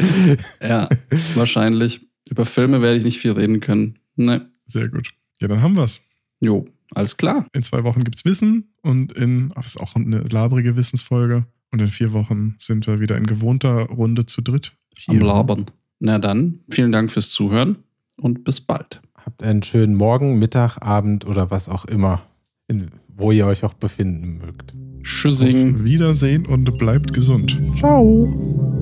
ja, 0.62 0.88
wahrscheinlich. 1.36 2.06
Über 2.30 2.46
Filme 2.46 2.82
werde 2.82 2.98
ich 2.98 3.04
nicht 3.04 3.20
viel 3.20 3.32
reden 3.34 3.60
können. 3.60 4.00
Ne, 4.16 4.50
sehr 4.66 4.88
gut. 4.90 5.14
Ja, 5.40 5.48
dann 5.48 5.62
haben 5.62 5.76
wir's. 5.76 6.02
jo, 6.40 6.66
alles 6.94 7.18
klar. 7.18 7.46
In 7.54 7.64
zwei 7.64 7.84
Wochen 7.84 8.04
gibt's 8.04 8.26
Wissen 8.26 8.74
und 8.82 9.12
in, 9.14 9.52
ach, 9.56 9.64
das 9.64 9.76
ist 9.76 9.82
auch 9.82 9.96
eine 9.96 10.20
labrige 10.20 10.76
Wissensfolge. 10.76 11.46
Und 11.72 11.82
in 11.82 11.88
vier 11.88 12.14
Wochen 12.14 12.56
sind 12.58 12.88
wir 12.88 13.00
wieder 13.00 13.18
in 13.18 13.26
gewohnter 13.26 13.82
Runde 13.88 14.26
zu 14.26 14.42
dritt. 14.42 14.72
Am 15.08 15.18
Hier. 15.18 15.26
Labern. 15.26 15.66
Na 16.00 16.20
dann, 16.20 16.60
vielen 16.70 16.92
Dank 16.92 17.12
fürs 17.12 17.30
Zuhören 17.32 17.78
und 18.18 18.44
bis 18.44 18.62
bald. 18.62 19.02
Habt 19.26 19.42
einen 19.42 19.64
schönen 19.64 19.96
Morgen, 19.96 20.38
Mittag, 20.38 20.78
Abend 20.86 21.26
oder 21.26 21.50
was 21.50 21.68
auch 21.68 21.86
immer, 21.86 22.22
in, 22.68 22.92
wo 23.08 23.32
ihr 23.32 23.48
euch 23.48 23.64
auch 23.64 23.74
befinden 23.74 24.38
mögt. 24.38 24.76
Tschüssing. 25.02 25.76
Auf 25.76 25.84
Wiedersehen 25.84 26.46
und 26.46 26.78
bleibt 26.78 27.12
gesund. 27.12 27.60
Ciao. 27.76 28.75